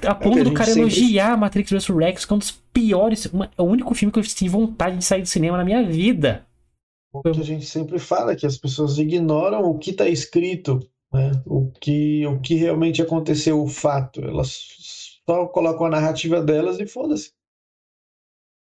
A 0.06 0.14
ponto 0.14 0.38
É 0.38 0.44
do 0.44 0.52
cara 0.52 0.66
sempre- 0.66 0.80
elogiar 0.82 1.36
Matrix 1.36 1.70
Resurrections, 1.70 2.24
que 2.24 2.32
é 2.32 2.36
um 2.36 2.38
dos 2.38 2.50
piores. 2.50 3.26
uma- 3.26 3.50
é 3.56 3.62
o 3.62 3.66
único 3.66 3.94
filme 3.94 4.12
que 4.12 4.18
eu 4.18 4.22
tive 4.22 4.48
vontade 4.50 4.96
de 4.96 5.04
sair 5.04 5.22
do 5.22 5.28
cinema 5.28 5.56
na 5.56 5.64
minha 5.64 5.82
vida. 5.84 6.46
O 7.12 7.22
que 7.22 7.28
a 7.28 7.44
gente 7.44 7.66
sempre 7.66 7.98
fala, 7.98 8.34
que 8.34 8.46
as 8.46 8.56
pessoas 8.56 8.96
ignoram 8.98 9.62
o 9.62 9.78
que 9.78 9.90
está 9.90 10.08
escrito, 10.08 10.80
né? 11.12 11.32
O 11.44 11.70
que, 11.80 12.26
o 12.26 12.40
que 12.40 12.54
realmente 12.54 13.02
aconteceu, 13.02 13.62
o 13.62 13.68
fato. 13.68 14.20
Elas 14.22 15.20
só 15.26 15.46
colocam 15.46 15.86
a 15.86 15.90
narrativa 15.90 16.42
delas 16.42 16.80
e 16.80 16.86
foda-se. 16.86 17.32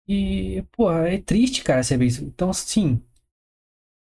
E, 0.08 0.62
pô, 0.72 0.92
é 0.92 1.18
triste, 1.18 1.62
cara, 1.62 1.82
ver 1.82 2.04
isso. 2.04 2.24
Então, 2.24 2.50
assim. 2.50 3.00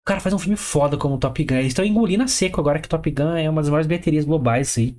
O 0.00 0.04
cara 0.06 0.20
faz 0.20 0.32
um 0.34 0.38
filme 0.38 0.56
foda 0.56 0.96
como 0.96 1.18
Top 1.18 1.42
Gun. 1.44 1.56
Eles 1.56 1.68
estão 1.68 1.84
engolindo 1.84 2.22
a 2.22 2.28
seco 2.28 2.60
agora 2.60 2.80
que 2.80 2.88
Top 2.88 3.10
Gun 3.10 3.36
é 3.36 3.50
uma 3.50 3.60
das 3.60 3.68
maiores 3.68 3.86
bilheterias 3.88 4.24
globais, 4.24 4.68
isso 4.68 4.80
aí. 4.80 4.96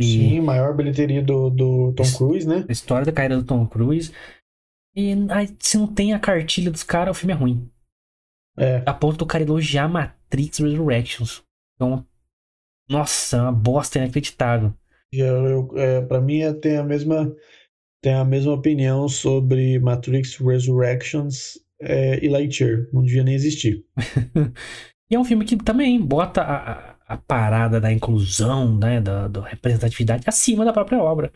Sim, 0.00 0.40
maior 0.40 0.76
bilheteria 0.76 1.22
do, 1.22 1.50
do 1.50 1.92
Tom 1.92 2.04
Cruise, 2.16 2.46
né? 2.46 2.64
a 2.68 2.72
história 2.72 3.04
da 3.04 3.12
carreira 3.12 3.36
do 3.36 3.44
Tom 3.44 3.66
Cruise. 3.66 4.12
E 4.94 5.12
aí, 5.30 5.48
se 5.58 5.76
não 5.76 5.86
tem 5.86 6.12
a 6.12 6.18
cartilha 6.18 6.70
dos 6.70 6.82
caras, 6.82 7.16
o 7.16 7.18
filme 7.18 7.32
é 7.32 7.36
ruim. 7.36 7.70
É, 8.56 8.82
A 8.86 8.92
ponto 8.92 9.18
do 9.18 9.26
cara 9.26 9.44
elogiar 9.44 9.88
Matrix 9.88 10.58
Resurrections. 10.58 11.42
Então, 11.74 12.04
nossa, 12.88 13.36
é 13.36 13.42
uma 13.42 13.52
bosta 13.52 13.98
inacreditável. 13.98 14.72
já 15.12 15.26
eu, 15.26 15.70
é, 15.76 16.00
para 16.00 16.20
mim 16.20 16.40
tem 16.60 16.76
a 16.76 16.84
mesma 16.84 17.34
tem 18.02 18.14
a 18.14 18.24
mesma 18.24 18.52
opinião 18.52 19.08
sobre 19.08 19.78
Matrix 19.80 20.36
Resurrections 20.36 21.58
é, 21.80 22.24
e 22.24 22.28
Lightyear. 22.28 22.88
Não 22.92 23.02
devia 23.02 23.24
nem 23.24 23.34
existir. 23.34 23.84
E 25.10 25.14
é 25.14 25.18
um 25.18 25.24
filme 25.24 25.44
que 25.44 25.56
também 25.56 26.00
bota 26.00 26.42
a, 26.42 26.72
a, 26.72 26.97
a 27.08 27.16
parada 27.16 27.80
da 27.80 27.90
inclusão, 27.90 28.76
né, 28.76 29.00
da, 29.00 29.28
da 29.28 29.40
representatividade 29.46 30.24
acima 30.26 30.64
da 30.64 30.72
própria 30.72 31.02
obra. 31.02 31.32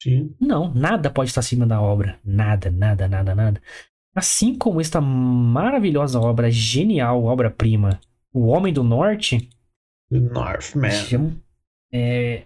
Sim. 0.00 0.34
Não, 0.40 0.72
nada 0.72 1.10
pode 1.10 1.30
estar 1.30 1.40
acima 1.40 1.66
da 1.66 1.80
obra. 1.80 2.18
Nada, 2.24 2.70
nada, 2.70 3.08
nada, 3.08 3.34
nada. 3.34 3.60
Assim 4.14 4.56
como 4.56 4.80
esta 4.80 5.00
maravilhosa 5.00 6.20
obra, 6.20 6.50
genial, 6.50 7.24
obra-prima, 7.24 7.98
O 8.32 8.46
Homem 8.46 8.72
do 8.72 8.84
Norte, 8.84 9.48
The 10.10 10.20
Northman. 10.20 11.42
é, 11.92 12.44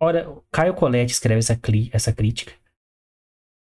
ora, 0.00 0.28
Caio 0.50 0.74
Colette 0.74 1.12
escreve 1.12 1.38
essa, 1.38 1.58
essa 1.92 2.12
crítica. 2.12 2.52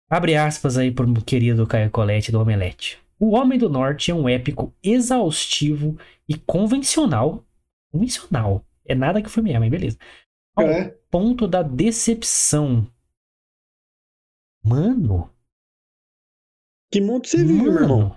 Abre 0.08 0.36
aspas 0.36 0.78
aí 0.78 0.90
pro 0.90 1.12
querido 1.22 1.66
Caio 1.66 1.90
Colette 1.90 2.32
do 2.32 2.40
Omelete. 2.40 2.98
O 3.18 3.34
Homem 3.36 3.58
do 3.58 3.68
Norte 3.68 4.10
é 4.10 4.14
um 4.14 4.28
épico 4.28 4.74
exaustivo 4.82 5.98
e 6.28 6.34
convencional. 6.36 7.44
Convencional. 7.92 8.64
É 8.84 8.94
nada 8.94 9.22
que 9.22 9.28
o 9.28 9.30
filme 9.30 9.52
é, 9.52 9.58
mas 9.58 9.70
beleza. 9.70 9.98
Ao 10.56 10.64
É, 10.64 10.96
ponto 11.10 11.48
da 11.48 11.62
decepção. 11.62 12.86
Mano, 14.64 15.30
que 16.92 17.00
mundo 17.00 17.26
você 17.26 17.44
vive, 17.44 17.70
meu 17.70 17.82
irmão? 17.82 18.16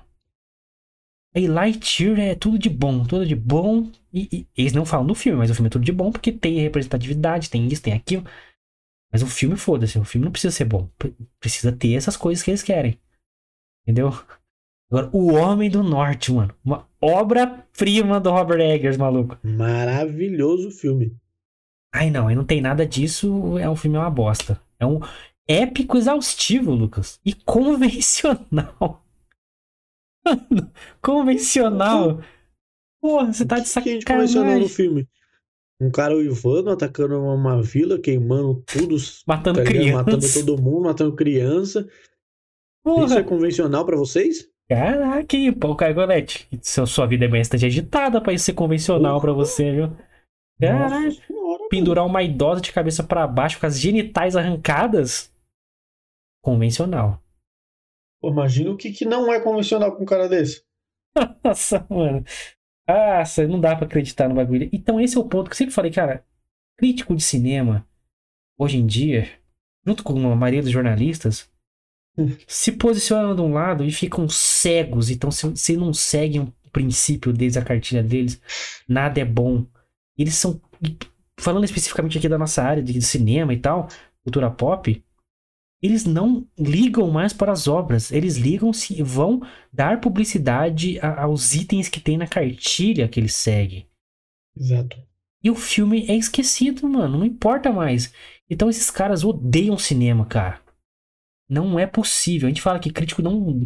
E 1.36 1.48
Lightyear 1.48 2.20
é 2.20 2.36
tudo 2.36 2.58
de 2.58 2.70
bom, 2.70 3.04
tudo 3.06 3.26
de 3.26 3.36
bom. 3.36 3.92
E, 4.14 4.30
e 4.32 4.48
eles 4.56 4.72
não 4.74 4.86
falam 4.86 5.06
do 5.06 5.14
filme, 5.14 5.38
mas 5.40 5.52
o 5.52 5.56
filme 5.56 5.68
é 5.68 5.70
tudo 5.72 5.84
de 5.84 5.92
bom 5.92 6.12
porque 6.12 6.32
tem 6.32 6.60
representatividade, 6.60 7.50
tem 7.50 7.68
isso, 7.68 7.82
tem 7.82 7.94
aquilo. 7.94 8.24
Mas 9.12 9.24
o 9.24 9.28
filme, 9.28 9.58
foda-se, 9.58 10.00
o 10.00 10.06
filme 10.06 10.26
não 10.26 10.32
precisa 10.32 10.56
ser 10.56 10.66
bom. 10.66 10.88
Pre- 10.98 11.16
Precisa 11.40 11.72
ter 11.72 11.94
essas 11.96 12.18
coisas 12.18 12.44
que 12.44 12.52
eles 12.52 12.64
querem. 12.64 13.00
Entendeu? 13.84 14.12
Agora, 14.92 15.10
O 15.14 15.34
Homem 15.34 15.70
do 15.70 15.82
Norte, 15.84 16.32
mano. 16.32 16.54
Uma 16.64 16.88
obra-prima 17.02 18.20
do 18.20 18.30
Robert 18.32 18.60
Eggers, 18.62 18.98
maluco. 18.98 19.38
Maravilhoso 19.44 20.70
filme. 20.72 21.16
Ai, 21.94 22.10
não, 22.12 22.28
aí 22.28 22.36
não 22.36 22.46
tem 22.46 22.62
nada 22.62 22.86
disso. 22.86 23.58
É 23.58 23.70
um 23.70 23.76
filme 23.76 23.98
é 23.98 24.00
uma 24.00 24.10
bosta. 24.10 24.62
É 24.80 24.86
um 24.86 25.00
épico 25.48 25.98
exaustivo, 25.98 26.72
Lucas. 26.74 27.20
E 27.26 27.34
convencional. 27.34 29.04
Mano, 30.26 30.72
convencional. 31.02 32.22
Porra, 33.02 33.32
você 33.32 33.46
tá 33.46 33.60
de 33.60 33.70
O 33.70 33.74
que 33.84 33.90
a 33.90 33.94
gente 33.94 34.06
convencionou 34.06 34.60
no 34.60 34.68
sacanagem. 34.68 34.70
filme? 34.70 35.10
Um 35.80 35.92
cara 35.92 36.16
uivando, 36.16 36.70
atacando 36.72 37.20
uma 37.22 37.62
vila, 37.62 38.00
queimando 38.00 38.64
tudo, 38.66 38.96
Matando 39.28 39.64
tá 39.64 39.70
ligado? 39.70 39.94
matando 39.94 40.18
criança. 40.20 40.40
todo 40.46 40.62
mundo, 40.62 40.84
matando 40.86 41.16
criança. 41.16 41.80
Isso 41.82 41.88
é 41.88 42.84
Porra, 42.84 43.24
convencional 43.24 43.86
pra 43.86 43.98
vocês? 43.98 44.50
Caraca, 44.70 45.36
aí, 45.36 45.52
pô, 45.52 45.76
Cargolete. 45.76 46.48
Sua, 46.62 46.86
sua 46.86 47.06
vida 47.08 47.26
é 47.26 47.28
bastante 47.28 47.66
agitada 47.66 48.22
pra 48.22 48.34
isso 48.34 48.46
ser 48.46 48.54
convencional 48.54 49.20
pra 49.22 49.34
você, 49.34 49.72
viu? 49.72 49.88
Nossa 50.60 51.12
senhora, 51.12 51.68
Pendurar 51.70 52.06
uma 52.06 52.24
idosa 52.24 52.62
de 52.62 52.72
cabeça 52.72 53.04
pra 53.04 53.28
baixo 53.28 53.60
com 53.60 53.66
as 53.66 53.80
genitais 53.80 54.36
arrancadas. 54.36 55.34
Convencional. 56.42 57.22
Pô, 58.22 58.30
imagina 58.30 58.72
o 58.72 58.78
que, 58.78 58.92
que 58.92 59.06
não 59.06 59.32
é 59.32 59.40
convencional 59.40 59.96
com 59.96 60.04
um 60.04 60.06
cara 60.06 60.30
desse. 60.30 60.64
Nossa, 61.44 61.86
mano. 61.90 62.24
Nossa, 62.88 63.48
não 63.48 63.60
dá 63.60 63.76
pra 63.76 63.86
acreditar 63.86 64.30
no 64.30 64.36
bagulho. 64.36 64.70
Então, 64.72 65.00
esse 65.00 65.18
é 65.18 65.20
o 65.20 65.28
ponto 65.28 65.50
que 65.50 65.54
eu 65.54 65.58
sempre 65.58 65.74
falei, 65.74 65.92
cara. 65.92 66.24
Crítico 66.78 67.16
de 67.16 67.24
cinema, 67.24 67.88
hoje 68.58 68.78
em 68.78 68.86
dia, 68.86 69.30
junto 69.86 70.04
com 70.04 70.32
a 70.32 70.36
maioria 70.36 70.62
dos 70.62 70.72
jornalistas. 70.72 71.50
Se 72.48 72.72
posicionam 72.74 73.36
de 73.36 73.42
um 73.42 73.54
lado 73.54 73.84
e 73.84 73.92
ficam 73.92 74.28
cegos. 74.30 75.10
Então, 75.10 75.32
se, 75.32 75.56
se 75.56 75.78
não 75.78 75.94
seguem 75.94 76.42
o 76.42 76.54
princípio 76.72 77.34
deles, 77.34 77.58
a 77.58 77.64
cartilha 77.64 78.04
deles, 78.04 78.40
nada 78.88 79.20
é 79.20 79.26
bom. 79.26 79.66
Eles 80.18 80.36
são. 80.36 80.62
Falando 81.40 81.66
especificamente 81.66 82.18
aqui 82.18 82.30
da 82.30 82.38
nossa 82.38 82.64
área 82.64 82.82
de 82.82 83.02
cinema 83.02 83.54
e 83.54 83.58
tal, 83.60 83.88
cultura 84.24 84.50
pop, 84.50 85.04
eles 85.82 86.06
não 86.06 86.48
ligam 86.58 87.12
mais 87.12 87.34
para 87.34 87.52
as 87.52 87.68
obras. 87.68 88.12
Eles 88.12 88.38
ligam 88.38 88.72
se 88.72 89.04
vão 89.04 89.42
dar 89.72 90.00
publicidade 90.00 90.98
a- 91.00 91.24
aos 91.24 91.54
itens 91.54 91.90
que 91.90 92.00
tem 92.00 92.18
na 92.18 92.28
cartilha 92.28 93.08
que 93.08 93.20
eles 93.20 93.36
seguem. 93.36 93.86
Exato. 94.58 94.98
E 95.44 95.52
o 95.52 95.56
filme 95.56 96.06
é 96.08 96.16
esquecido, 96.16 96.88
mano. 96.88 97.20
Não 97.20 97.26
importa 97.26 97.72
mais. 97.72 98.12
Então 98.50 98.70
esses 98.70 98.90
caras 98.90 99.24
odeiam 99.24 99.78
cinema, 99.78 100.26
cara. 100.26 100.65
Não 101.50 101.78
é 101.80 101.86
possível. 101.86 102.48
A 102.48 102.50
gente 102.50 102.62
fala 102.62 102.80
que 102.80 102.92
crítico 102.92 103.22
não. 103.22 103.64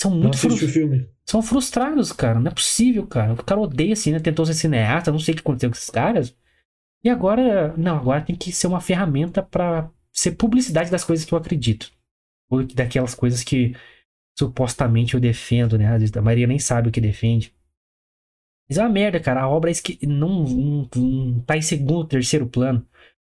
São 0.00 0.10
muito 0.10 0.34
assiste 0.34 0.58
frus- 0.58 0.62
o 0.62 0.72
filme. 0.72 1.08
São 1.26 1.42
frustrados, 1.42 2.12
cara. 2.12 2.38
Não 2.38 2.50
é 2.50 2.54
possível, 2.54 3.06
cara. 3.06 3.32
O 3.32 3.42
cara 3.44 3.60
odeia 3.60 3.96
cinema, 3.96 4.22
tentou 4.22 4.44
ser 4.44 4.54
cineasta, 4.54 5.10
não 5.10 5.18
sei 5.18 5.32
o 5.32 5.36
que 5.36 5.40
aconteceu 5.40 5.70
com 5.70 5.76
esses 5.76 5.90
caras. 5.90 6.36
E 7.02 7.08
agora. 7.08 7.74
Não, 7.76 7.96
agora 7.96 8.22
tem 8.22 8.36
que 8.36 8.52
ser 8.52 8.66
uma 8.66 8.80
ferramenta 8.80 9.42
pra 9.42 9.90
ser 10.12 10.32
publicidade 10.32 10.90
das 10.90 11.04
coisas 11.04 11.24
que 11.24 11.32
eu 11.32 11.38
acredito. 11.38 11.90
Ou 12.50 12.64
daquelas 12.64 13.14
coisas 13.14 13.42
que 13.42 13.74
supostamente 14.38 15.14
eu 15.14 15.20
defendo, 15.20 15.78
né? 15.78 15.86
Às 15.88 16.00
vezes 16.00 16.16
a 16.16 16.22
maioria 16.22 16.46
nem 16.46 16.58
sabe 16.58 16.88
o 16.88 16.92
que 16.92 17.00
defende. 17.00 17.54
Mas 18.68 18.78
é 18.78 18.82
uma 18.82 18.90
merda, 18.90 19.20
cara. 19.20 19.42
A 19.42 19.48
obra 19.48 19.70
é 19.70 19.72
esque... 19.72 19.98
não, 20.06 20.44
não, 20.44 20.88
não 20.96 21.40
tá 21.40 21.56
em 21.56 21.62
segundo, 21.62 22.06
terceiro 22.06 22.46
plano. 22.46 22.86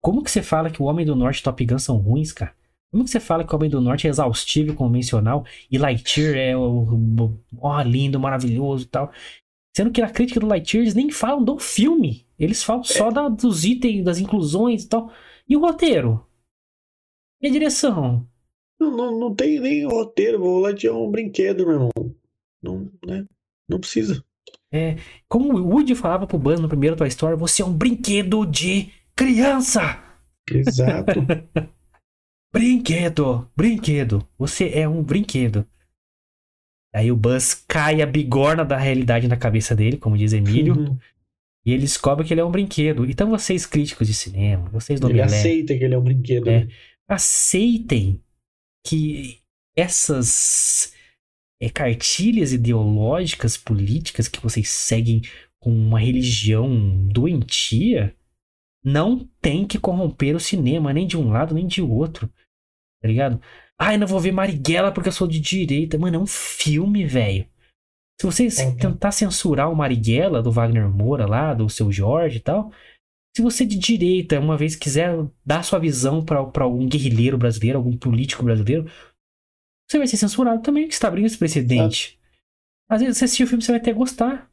Como 0.03 0.23
que 0.23 0.31
você 0.31 0.43
fala 0.43 0.71
que 0.71 0.83
o 0.83 0.87
Homem 0.87 1.07
do 1.07 1.15
Norte 1.17 1.41
e 1.41 1.43
Top 1.43 1.65
Gun 1.65 1.79
são 1.79 1.97
ruins, 1.97 2.33
cara? 2.33 2.55
Como 2.91 3.05
que 3.05 3.11
você 3.11 3.21
fala 3.21 3.45
que 3.45 3.53
o 3.53 3.57
Homem 3.57 3.71
do 3.71 3.81
Norte 3.81 4.07
é 4.07 4.11
exaustivo 4.11 4.73
e 4.73 4.75
convencional 4.75 5.45
e 5.71 5.79
Lightyear 5.79 6.37
é 6.37 6.57
o, 6.57 6.83
o- 6.83 7.41
ó, 7.59 7.81
lindo, 7.83 8.19
maravilhoso 8.19 8.85
e 8.85 8.89
tal? 8.89 9.13
Sendo 9.77 9.93
que 9.93 10.01
na 10.01 10.11
crítica 10.11 10.41
do 10.41 10.47
Lightyear 10.47 10.83
eles 10.85 10.95
nem 10.95 11.11
falam 11.11 11.45
do 11.45 11.59
filme. 11.59 12.27
Eles 12.39 12.63
falam 12.63 12.83
só 12.83 13.11
da- 13.11 13.29
dos 13.29 13.65
itens, 13.65 14.05
das 14.05 14.19
inclusões 14.19 14.83
e 14.85 14.89
tal. 14.89 15.13
E 15.49 15.57
o 15.57 15.61
roteiro? 15.61 16.27
E 17.41 17.47
a 17.47 17.51
direção? 17.51 18.27
Não, 18.81 18.91
não, 18.97 19.21
não 19.21 19.35
tem 19.35 19.61
nem 19.61 19.87
roteiro. 19.87 20.39
Vou 20.41 20.59
lá 20.61 20.75
tirar 20.75 20.95
um 20.95 21.11
brinquedo, 21.11 21.65
meu 21.65 21.75
irmão. 21.75 21.91
Não, 22.63 22.91
né? 23.07 23.25
Não 23.69 23.79
precisa. 23.79 24.25
Como 25.29 25.53
o 25.57 25.69
Woody 25.69 25.95
falava 25.95 26.27
pro 26.27 26.39
Buzz 26.39 26.61
no 26.61 26.69
primeiro 26.69 26.97
Toy 26.97 27.09
Story, 27.09 27.37
você 27.37 27.63
é 27.63 27.65
um 27.65 27.73
brinquedo 27.73 28.45
de 28.45 28.91
criança! 29.15 29.99
Exato. 30.51 31.21
Brinquedo, 32.53 33.49
brinquedo. 33.57 34.27
Você 34.39 34.71
é 34.71 34.89
um 34.89 35.03
brinquedo. 35.03 35.67
Aí 36.95 37.13
o 37.13 37.17
Buzz 37.17 37.55
cai 37.69 38.03
a 38.03 38.07
bigorna 38.07 38.65
da 38.65 38.77
realidade 38.77 39.29
na 39.29 39.37
cabeça 39.37 39.77
dele, 39.77 39.97
como 39.97 40.19
diz 40.19 40.33
Emílio, 40.33 40.77
Uhum. 40.77 40.99
e 41.65 41.73
ele 41.73 41.83
descobre 41.83 42.27
que 42.27 42.35
ele 42.35 42.41
é 42.41 42.45
um 42.45 42.51
brinquedo. 42.51 43.09
Então 43.09 43.31
vocês 43.31 43.65
críticos 43.65 44.09
de 44.09 44.15
cinema, 44.15 44.69
vocês 44.71 44.99
do 44.99 45.09
Ele 45.09 45.23
aceita 45.23 45.77
que 45.77 45.85
ele 45.85 45.95
é 45.95 45.99
um 45.99 46.03
brinquedo. 46.03 46.49
É. 46.49 46.65
né? 46.65 46.69
aceitem 47.09 48.23
que 48.87 49.39
essas 49.77 50.93
é, 51.61 51.69
cartilhas 51.69 52.53
ideológicas, 52.53 53.57
políticas 53.57 54.29
que 54.29 54.41
vocês 54.41 54.69
seguem 54.69 55.23
com 55.59 55.71
uma 55.73 55.99
religião 56.01 57.07
doentia 57.09 58.15
não 58.83 59.29
tem 59.43 59.67
que 59.67 59.79
corromper 59.79 60.35
o 60.35 60.41
cinema, 60.41 60.93
nem 60.93 61.07
de 61.07 61.17
um 61.17 61.31
lado 61.31 61.55
nem 61.55 61.67
de 61.67 61.83
outro. 61.83 62.31
Tá 63.01 63.09
ligado? 63.09 63.41
Ai, 63.79 63.97
não 63.97 64.07
vou 64.07 64.21
ver 64.21 64.33
Marighella 64.33 64.93
porque 64.93 65.09
eu 65.09 65.13
sou 65.13 65.27
de 65.27 65.41
direita. 65.41 65.99
Mano, 65.99 66.17
é 66.17 66.21
um 66.21 66.27
filme, 66.27 67.05
velho. 67.05 67.49
Se 68.21 68.27
você 68.27 68.47
é, 68.47 68.75
tentar 68.77 69.13
censurar 69.13 69.71
o 69.73 69.75
Marighella 69.75 70.43
do 70.43 70.53
Wagner 70.53 70.89
Moura 70.91 71.27
lá, 71.27 71.55
do 71.55 71.71
seu 71.71 71.91
Jorge 71.91 72.37
e 72.37 72.41
tal, 72.41 72.71
se 73.35 73.41
você 73.41 73.65
de 73.65 73.79
direita, 73.79 74.39
uma 74.39 74.57
vez 74.57 74.77
quiser 74.77 75.27
dar 75.45 75.63
sua 75.65 75.79
visão 75.79 76.23
para 76.23 76.39
algum 76.39 76.87
guerrilheiro 76.87 77.39
brasileiro, 77.39 77.79
algum 77.79 77.97
político 77.97 78.43
brasileiro, 78.43 78.91
você 79.89 79.97
vai 79.97 80.07
ser 80.07 80.19
censurado 80.19 80.63
também, 80.63 80.87
que 80.87 80.95
está 80.95 81.09
abrindo 81.09 81.27
esse 81.27 81.39
precedente. 81.39 82.21
É. 82.91 82.95
Às 82.95 83.01
vezes 83.01 83.17
você 83.17 83.25
assistir 83.25 83.45
o 83.45 83.47
filme, 83.47 83.63
você 83.63 83.73
vai 83.73 83.81
até 83.81 83.93
gostar. 83.93 84.51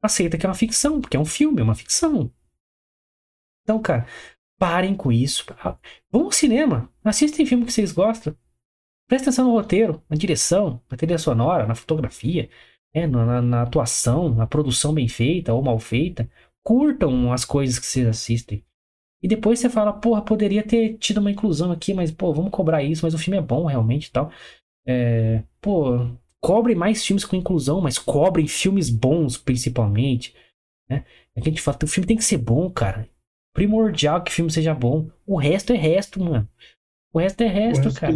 Aceita 0.00 0.36
que 0.36 0.46
é 0.46 0.48
uma 0.48 0.54
ficção, 0.54 1.00
porque 1.00 1.16
é 1.16 1.20
um 1.20 1.24
filme, 1.24 1.60
é 1.60 1.64
uma 1.64 1.74
ficção. 1.74 2.32
Então, 3.62 3.80
cara, 3.80 4.06
parem 4.62 4.94
com 4.94 5.10
isso. 5.10 5.44
Vão 6.08 6.26
ao 6.26 6.30
cinema, 6.30 6.88
assistem 7.02 7.44
filme 7.44 7.66
que 7.66 7.72
vocês 7.72 7.90
gostam. 7.90 8.32
Presta 9.08 9.30
atenção 9.30 9.46
no 9.46 9.54
roteiro, 9.54 10.00
na 10.08 10.16
direção, 10.16 10.80
na 10.88 10.96
trilha 10.96 11.18
sonora, 11.18 11.66
na 11.66 11.74
fotografia, 11.74 12.48
né, 12.94 13.08
na, 13.08 13.42
na 13.42 13.62
atuação, 13.62 14.32
na 14.32 14.46
produção 14.46 14.94
bem 14.94 15.08
feita 15.08 15.52
ou 15.52 15.64
mal 15.64 15.80
feita. 15.80 16.30
Curtam 16.64 17.32
as 17.32 17.44
coisas 17.44 17.76
que 17.76 17.86
vocês 17.86 18.06
assistem. 18.06 18.64
E 19.20 19.26
depois 19.26 19.58
você 19.58 19.68
fala, 19.68 19.92
porra, 19.92 20.22
poderia 20.22 20.62
ter 20.62 20.96
tido 20.96 21.18
uma 21.18 21.32
inclusão 21.32 21.72
aqui, 21.72 21.92
mas, 21.92 22.12
pô, 22.12 22.32
vamos 22.32 22.52
cobrar 22.52 22.84
isso, 22.84 23.04
mas 23.04 23.14
o 23.14 23.18
filme 23.18 23.38
é 23.38 23.42
bom 23.42 23.66
realmente 23.66 24.06
e 24.06 24.10
tal. 24.12 24.30
É, 24.86 25.42
pô, 25.60 26.06
cobre 26.40 26.76
mais 26.76 27.04
filmes 27.04 27.24
com 27.24 27.34
inclusão, 27.34 27.80
mas 27.80 27.98
cobrem 27.98 28.46
filmes 28.46 28.90
bons, 28.90 29.36
principalmente. 29.36 30.36
Né? 30.88 31.04
É 31.34 31.40
a 31.40 31.44
gente 31.44 31.60
fala, 31.60 31.78
o 31.82 31.86
filme 31.88 32.06
tem 32.06 32.16
que 32.16 32.24
ser 32.24 32.38
bom, 32.38 32.70
cara 32.70 33.10
primordial 33.52 34.22
que 34.22 34.30
o 34.30 34.34
filme 34.34 34.50
seja 34.50 34.74
bom. 34.74 35.10
O 35.26 35.36
resto 35.36 35.72
é 35.72 35.76
resto, 35.76 36.22
mano. 36.22 36.48
O 37.12 37.18
resto 37.18 37.42
é 37.42 37.46
resto, 37.46 37.84
resto 37.84 38.00
cara. 38.00 38.12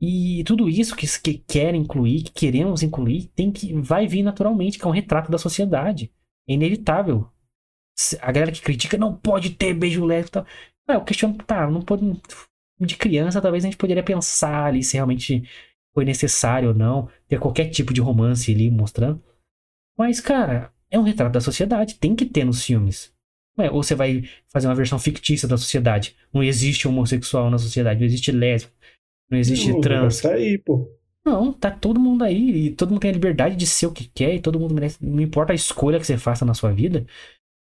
E 0.00 0.44
tudo 0.44 0.68
isso 0.68 0.94
que, 0.94 1.06
que 1.20 1.38
querem 1.38 1.82
incluir, 1.82 2.22
que 2.22 2.32
queremos 2.32 2.82
incluir, 2.82 3.26
tem 3.34 3.50
que 3.50 3.72
vai 3.80 4.06
vir 4.06 4.22
naturalmente, 4.22 4.78
que 4.78 4.84
é 4.84 4.88
um 4.88 4.92
retrato 4.92 5.30
da 5.30 5.38
sociedade. 5.38 6.12
É 6.48 6.54
inevitável. 6.54 7.28
A 8.20 8.30
galera 8.30 8.52
que 8.52 8.62
critica 8.62 8.96
não 8.96 9.16
pode 9.16 9.50
ter 9.50 9.74
beijo 9.74 10.04
leve 10.04 10.28
e 10.28 10.30
tal. 10.30 10.46
É, 10.88 10.94
eu 10.94 11.04
questiono, 11.04 11.36
tá, 11.38 11.68
não 11.68 11.82
pode. 11.82 12.04
De 12.80 12.96
criança, 12.96 13.40
talvez 13.40 13.64
a 13.64 13.66
gente 13.66 13.76
poderia 13.76 14.04
pensar 14.04 14.66
ali 14.66 14.84
se 14.84 14.94
realmente 14.94 15.42
foi 15.92 16.04
necessário 16.04 16.68
ou 16.68 16.74
não 16.74 17.08
ter 17.26 17.40
qualquer 17.40 17.70
tipo 17.70 17.92
de 17.92 18.00
romance 18.00 18.52
ali 18.54 18.70
mostrando. 18.70 19.20
Mas, 19.98 20.20
cara, 20.20 20.72
é 20.88 20.96
um 20.96 21.02
retrato 21.02 21.32
da 21.32 21.40
sociedade, 21.40 21.96
tem 21.96 22.14
que 22.14 22.24
ter 22.24 22.44
nos 22.44 22.64
filmes. 22.64 23.12
É, 23.58 23.70
ou 23.70 23.82
você 23.82 23.94
vai 23.94 24.22
fazer 24.48 24.68
uma 24.68 24.74
versão 24.74 24.98
fictícia 24.98 25.48
da 25.48 25.56
sociedade. 25.56 26.14
Não 26.32 26.42
existe 26.42 26.86
homossexual 26.86 27.50
na 27.50 27.58
sociedade, 27.58 28.00
não 28.00 28.06
existe 28.06 28.30
lésbico, 28.30 28.72
não 29.30 29.38
existe 29.38 29.72
não, 29.72 29.80
trans. 29.80 30.20
Tá 30.20 30.32
aí, 30.32 30.58
pô. 30.58 30.88
Não, 31.24 31.52
tá 31.52 31.70
todo 31.70 32.00
mundo 32.00 32.24
aí. 32.24 32.66
E 32.66 32.70
todo 32.70 32.90
mundo 32.90 33.00
tem 33.00 33.10
a 33.10 33.14
liberdade 33.14 33.56
de 33.56 33.66
ser 33.66 33.86
o 33.86 33.92
que 33.92 34.08
quer. 34.08 34.34
E 34.34 34.40
todo 34.40 34.58
mundo 34.58 34.74
merece. 34.74 34.96
Não 35.04 35.20
importa 35.20 35.52
a 35.52 35.56
escolha 35.56 35.98
que 35.98 36.06
você 36.06 36.16
faça 36.16 36.44
na 36.44 36.54
sua 36.54 36.72
vida. 36.72 37.06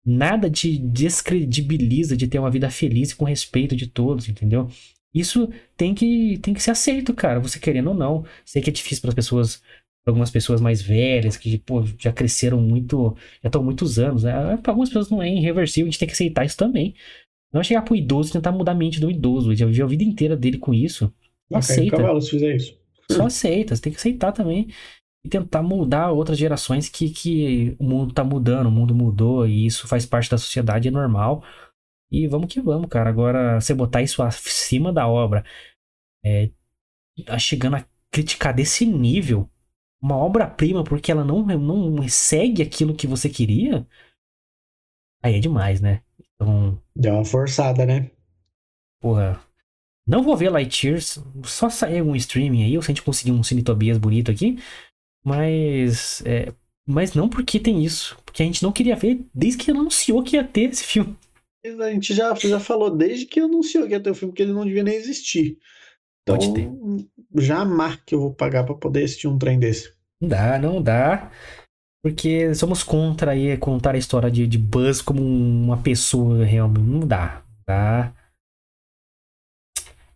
Nada 0.03 0.49
te 0.49 0.79
descredibiliza 0.79 2.17
de 2.17 2.27
ter 2.27 2.39
uma 2.39 2.49
vida 2.49 2.69
feliz 2.71 3.11
e 3.11 3.15
com 3.15 3.25
respeito 3.25 3.75
de 3.75 3.85
todos, 3.85 4.27
entendeu? 4.27 4.67
Isso 5.13 5.49
tem 5.77 5.93
que, 5.93 6.39
tem 6.39 6.53
que 6.53 6.63
ser 6.63 6.71
aceito, 6.71 7.13
cara. 7.13 7.39
Você 7.39 7.59
querendo 7.59 7.89
ou 7.89 7.93
não. 7.93 8.25
Sei 8.43 8.61
que 8.61 8.69
é 8.69 8.73
difícil 8.73 9.01
para 9.01 9.09
as 9.09 9.15
pessoas 9.15 9.61
algumas 10.05 10.31
pessoas 10.31 10.59
mais 10.59 10.81
velhas 10.81 11.37
que 11.37 11.57
pô, 11.59 11.83
já 11.97 12.11
cresceram 12.11 12.59
muito, 12.59 13.15
já 13.43 13.47
estão 13.47 13.63
muitos 13.63 13.99
anos. 13.99 14.23
Né? 14.23 14.57
Para 14.57 14.71
algumas 14.71 14.89
pessoas 14.89 15.09
não 15.09 15.21
é 15.21 15.29
irreversível, 15.29 15.87
a 15.87 15.91
gente 15.91 15.99
tem 15.99 16.07
que 16.07 16.13
aceitar 16.13 16.45
isso 16.45 16.57
também. 16.57 16.95
Não 17.53 17.61
é 17.61 17.63
chegar 17.63 17.81
pro 17.81 17.95
idoso 17.95 18.29
e 18.29 18.33
tentar 18.33 18.51
mudar 18.51 18.71
a 18.71 18.75
mente 18.75 18.99
do 18.99 19.11
idoso. 19.11 19.49
Ele 19.49 19.57
já 19.57 19.65
viveu 19.65 19.85
a 19.85 19.89
vida 19.89 20.03
inteira 20.03 20.37
dele 20.37 20.57
com 20.57 20.73
isso. 20.73 21.13
Só 21.51 21.57
aceita. 21.57 21.97
Cavalo, 21.97 22.21
se 22.21 22.29
fizer 22.29 22.55
isso. 22.55 22.77
Só 23.11 23.25
aceita, 23.25 23.75
você 23.75 23.81
tem 23.81 23.91
que 23.91 23.99
aceitar 23.99 24.31
também. 24.31 24.69
E 25.23 25.29
tentar 25.29 25.61
mudar 25.61 26.11
outras 26.11 26.37
gerações 26.37 26.89
que, 26.89 27.09
que 27.09 27.75
o 27.77 27.83
mundo 27.83 28.13
tá 28.13 28.23
mudando, 28.23 28.67
o 28.67 28.71
mundo 28.71 28.95
mudou 28.95 29.45
e 29.45 29.65
isso 29.65 29.87
faz 29.87 30.05
parte 30.05 30.31
da 30.31 30.37
sociedade, 30.37 30.87
é 30.87 30.91
normal. 30.91 31.43
E 32.09 32.27
vamos 32.27 32.51
que 32.51 32.61
vamos, 32.61 32.89
cara. 32.89 33.09
Agora, 33.09 33.59
você 33.59 33.73
botar 33.73 34.01
isso 34.01 34.23
acima 34.23 34.91
da 34.91 35.07
obra, 35.07 35.43
é, 36.23 36.49
tá 37.25 37.37
chegando 37.37 37.75
a 37.75 37.85
criticar 38.09 38.53
desse 38.53 38.85
nível, 38.85 39.49
uma 40.01 40.15
obra-prima 40.15 40.83
porque 40.83 41.11
ela 41.11 41.23
não, 41.23 41.45
não 41.45 42.07
segue 42.09 42.61
aquilo 42.61 42.95
que 42.95 43.05
você 43.05 43.29
queria, 43.29 43.85
aí 45.21 45.35
é 45.35 45.39
demais, 45.39 45.79
né? 45.79 46.01
Então. 46.35 46.81
Deu 46.95 47.13
uma 47.13 47.25
forçada, 47.25 47.85
né? 47.85 48.09
Porra. 48.99 49.41
Não 50.07 50.23
vou 50.23 50.35
ver 50.35 50.49
Lightyears, 50.49 51.19
só 51.45 51.69
sair 51.69 52.01
um 52.01 52.15
streaming 52.15 52.63
aí, 52.63 52.75
ou 52.75 52.81
se 52.81 52.91
a 52.91 52.93
gente 52.93 53.03
conseguir 53.03 53.31
um 53.31 53.43
Cine 53.43 53.63
Tobias 53.63 53.97
bonito 53.97 54.31
aqui. 54.31 54.57
Mas. 55.23 56.23
É, 56.25 56.51
mas 56.85 57.13
não 57.13 57.29
porque 57.29 57.59
tem 57.59 57.83
isso. 57.85 58.17
Porque 58.25 58.41
a 58.41 58.45
gente 58.45 58.63
não 58.63 58.71
queria 58.71 58.95
ver 58.95 59.23
desde 59.33 59.59
que 59.59 59.69
ele 59.69 59.79
anunciou 59.79 60.23
que 60.23 60.35
ia 60.35 60.43
ter 60.43 60.71
esse 60.71 60.83
filme. 60.83 61.15
A 61.63 61.91
gente 61.91 62.15
já, 62.15 62.33
já 62.33 62.59
falou 62.59 62.89
desde 62.89 63.27
que 63.27 63.39
anunciou 63.39 63.85
que 63.85 63.93
ia 63.93 63.99
ter 63.99 64.09
o 64.09 64.15
filme, 64.15 64.33
que 64.33 64.41
ele 64.41 64.51
não 64.51 64.65
devia 64.65 64.83
nem 64.83 64.95
existir. 64.95 65.59
Então, 66.23 66.37
Pode 66.37 66.53
ter. 66.53 66.67
Jamais 67.35 67.95
que 68.05 68.15
eu 68.15 68.19
vou 68.19 68.33
pagar 68.33 68.65
para 68.65 68.75
poder 68.75 69.03
assistir 69.03 69.27
um 69.27 69.37
trem 69.37 69.59
desse. 69.59 69.93
Não 70.21 70.29
dá, 70.29 70.59
não 70.59 70.81
dá. 70.81 71.31
Porque 72.03 72.53
somos 72.55 72.83
contra 72.83 73.31
aí 73.31 73.55
contar 73.57 73.95
a 73.95 73.97
história 73.97 74.29
de, 74.29 74.47
de 74.47 74.57
Buzz 74.57 75.01
como 75.01 75.21
uma 75.21 75.81
pessoa 75.81 76.43
realmente. 76.43 76.85
Não 76.85 77.07
dá. 77.07 77.43
Não 77.47 77.63
dá. 77.67 78.13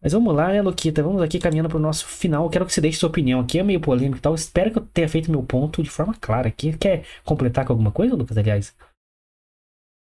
Mas 0.02 0.14
vamos 0.14 0.36
lá, 0.36 0.52
né, 0.52 0.62
Luquita? 0.62 1.02
Vamos 1.02 1.22
aqui 1.22 1.40
caminhando 1.40 1.70
para 1.70 1.78
o 1.78 1.82
nosso 1.82 2.06
final. 2.06 2.50
Quero 2.50 2.66
que 2.66 2.74
você 2.74 2.82
deixe 2.82 3.00
sua 3.00 3.10
opinião 3.10 3.40
aqui. 3.40 3.60
É 3.60 3.64
meio 3.64 3.80
polêmico 3.80 4.18
e 4.18 4.22
tal. 4.22 4.36
Espero 4.36 4.72
que 4.72 4.78
eu 4.78 4.86
tenha 4.86 5.10
feito 5.10 5.32
meu 5.32 5.42
ponto 5.44 5.82
de 5.82 5.90
forma 5.90 6.14
clara 6.14 6.48
aqui. 6.48 6.78
Quer 6.78 7.06
completar 7.24 7.66
com 7.66 7.74
alguma 7.74 7.92
coisa, 7.92 8.16
Lucas, 8.16 8.38
aliás? 8.38 8.76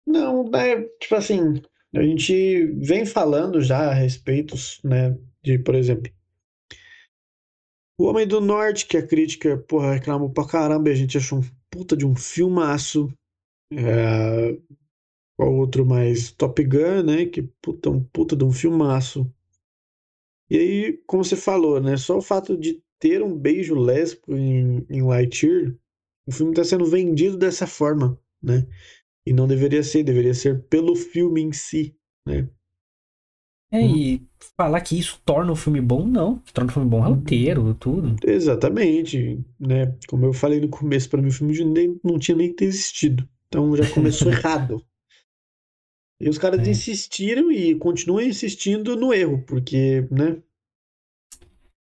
Não, 0.06 0.50
é, 0.54 0.82
tipo 1.00 1.16
assim, 1.16 1.62
a 1.96 2.02
gente 2.02 2.66
vem 2.82 3.06
falando 3.06 3.62
já 3.62 3.90
a 3.90 3.94
respeito, 3.94 4.56
né, 4.84 5.18
de, 5.44 5.58
por 5.60 5.76
exemplo, 5.76 6.12
o 7.98 8.06
Homem 8.06 8.28
do 8.28 8.42
Norte, 8.42 8.88
que 8.88 8.98
a 8.98 9.06
crítica, 9.06 9.58
porra, 9.58 9.94
reclamou 9.94 10.30
pra 10.30 10.48
caramba 10.48 10.90
e 10.90 10.94
a 10.94 10.96
gente 10.96 11.18
achou 11.18 11.40
um 11.40 11.44
puta 11.70 11.96
de 11.96 12.06
um 12.06 12.16
filmaço. 12.16 13.12
É... 13.72 14.58
Qual 15.38 15.54
outro 15.56 15.86
mais? 15.86 16.32
Top 16.32 16.64
Gun, 16.64 17.04
né? 17.04 17.26
Que 17.26 17.44
puta, 17.62 17.90
um 17.90 18.04
puta 18.04 18.36
de 18.36 18.44
um 18.44 18.52
filmaço. 18.52 19.32
E 20.50 20.58
aí, 20.58 21.04
como 21.08 21.24
você 21.24 21.36
falou, 21.36 21.82
né? 21.82 21.98
Só 21.98 22.18
o 22.18 22.22
fato 22.22 22.58
de 22.58 22.82
ter 23.00 23.22
um 23.24 23.38
beijo 23.38 23.76
lésbico 23.76 24.36
em, 24.36 24.86
em 24.90 25.02
Lightyear, 25.02 25.76
o 26.28 26.32
filme 26.32 26.52
está 26.52 26.64
sendo 26.64 26.86
vendido 26.86 27.38
dessa 27.38 27.68
forma, 27.68 28.20
né? 28.42 28.68
E 29.26 29.34
não 29.34 29.48
deveria 29.48 29.84
ser, 29.84 30.04
deveria 30.04 30.34
ser 30.34 30.64
pelo 30.68 30.96
filme 30.96 31.42
em 31.42 31.52
si, 31.52 31.96
né? 32.26 32.50
É, 33.74 33.80
hum. 33.80 33.96
e 33.96 34.22
falar 34.56 34.80
que 34.82 35.00
isso 35.00 35.20
torna 35.26 35.52
o 35.52 35.56
filme 35.56 35.82
bom, 35.82 36.06
não. 36.06 36.38
Torna 36.54 36.70
o 36.70 36.74
filme 36.74 36.88
bom 36.88 37.02
roteiro, 37.02 37.74
tudo. 37.74 38.16
Exatamente, 38.24 39.44
né? 39.60 39.98
Como 40.08 40.28
eu 40.28 40.32
falei 40.32 40.62
no 40.62 40.70
começo, 40.70 41.10
para 41.10 41.20
mim 41.20 41.30
o 41.30 41.34
filme 41.34 41.64
nem, 41.66 42.00
não 42.04 42.20
tinha 42.20 42.38
nem 42.38 42.50
que 42.50 42.58
ter 42.58 42.66
existido. 42.66 43.28
Então 43.48 43.76
já 43.76 43.90
começou 43.90 44.30
errado. 44.32 44.86
E 46.22 46.30
os 46.30 46.38
caras 46.38 46.68
é. 46.68 46.70
insistiram 46.70 47.52
e 47.52 47.74
continuam 47.74 48.22
insistindo 48.22 48.96
no 48.96 49.12
erro, 49.12 49.44
porque, 49.48 50.08
né? 50.12 50.38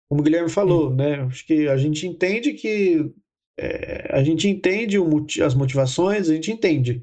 Como 0.09 0.23
o 0.23 0.25
Guilherme 0.25 0.49
falou, 0.49 0.93
é. 0.93 0.97
né? 0.97 1.15
Acho 1.25 1.47
que 1.47 1.69
a 1.69 1.77
gente 1.77 2.07
entende 2.07 2.55
que 2.55 3.13
é, 3.59 4.17
a 4.17 4.25
gente 4.25 4.49
entende 4.49 4.99
o, 4.99 5.27
as 5.45 5.55
motivações, 5.55 6.31
a 6.31 6.35
gente 6.35 6.51
entende, 6.51 7.03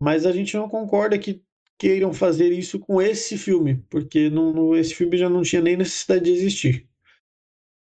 mas 0.00 0.24
a 0.24 0.30
gente 0.30 0.56
não 0.56 0.68
concorda 0.68 1.18
que 1.18 1.44
queiram 1.78 2.12
fazer 2.12 2.50
isso 2.52 2.78
com 2.78 3.00
esse 3.00 3.36
filme, 3.36 3.76
porque 3.90 4.30
não, 4.30 4.52
não, 4.52 4.76
esse 4.76 4.94
filme 4.94 5.16
já 5.16 5.28
não 5.28 5.42
tinha 5.42 5.62
nem 5.62 5.76
necessidade 5.76 6.24
de 6.24 6.30
existir. 6.30 6.88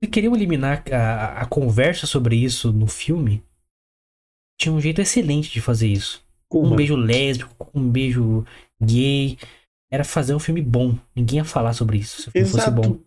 Se 0.03 0.11
queriam 0.11 0.35
eliminar 0.35 0.85
a, 0.93 1.43
a 1.43 1.47
conversa 1.47 2.07
sobre 2.07 2.37
isso 2.37 2.73
no 2.73 2.87
filme, 2.87 3.43
tinha 4.59 4.73
um 4.73 4.81
jeito 4.81 5.01
excelente 5.01 5.51
de 5.51 5.61
fazer 5.61 5.89
isso. 5.89 6.25
Com 6.49 6.65
um 6.65 6.77
beijo 6.77 6.95
lésbico, 6.95 7.71
um 7.75 7.89
beijo 7.89 8.45
gay. 8.81 9.37
Era 9.91 10.05
fazer 10.05 10.35
um 10.35 10.39
filme 10.39 10.63
bom. 10.63 10.99
Ninguém 11.15 11.39
ia 11.39 11.45
falar 11.45 11.73
sobre 11.73 11.99
isso 11.99 12.23
se 12.23 12.29
o 12.29 12.33
filme 12.33 12.49
fosse 12.49 12.71
bom. 12.71 13.01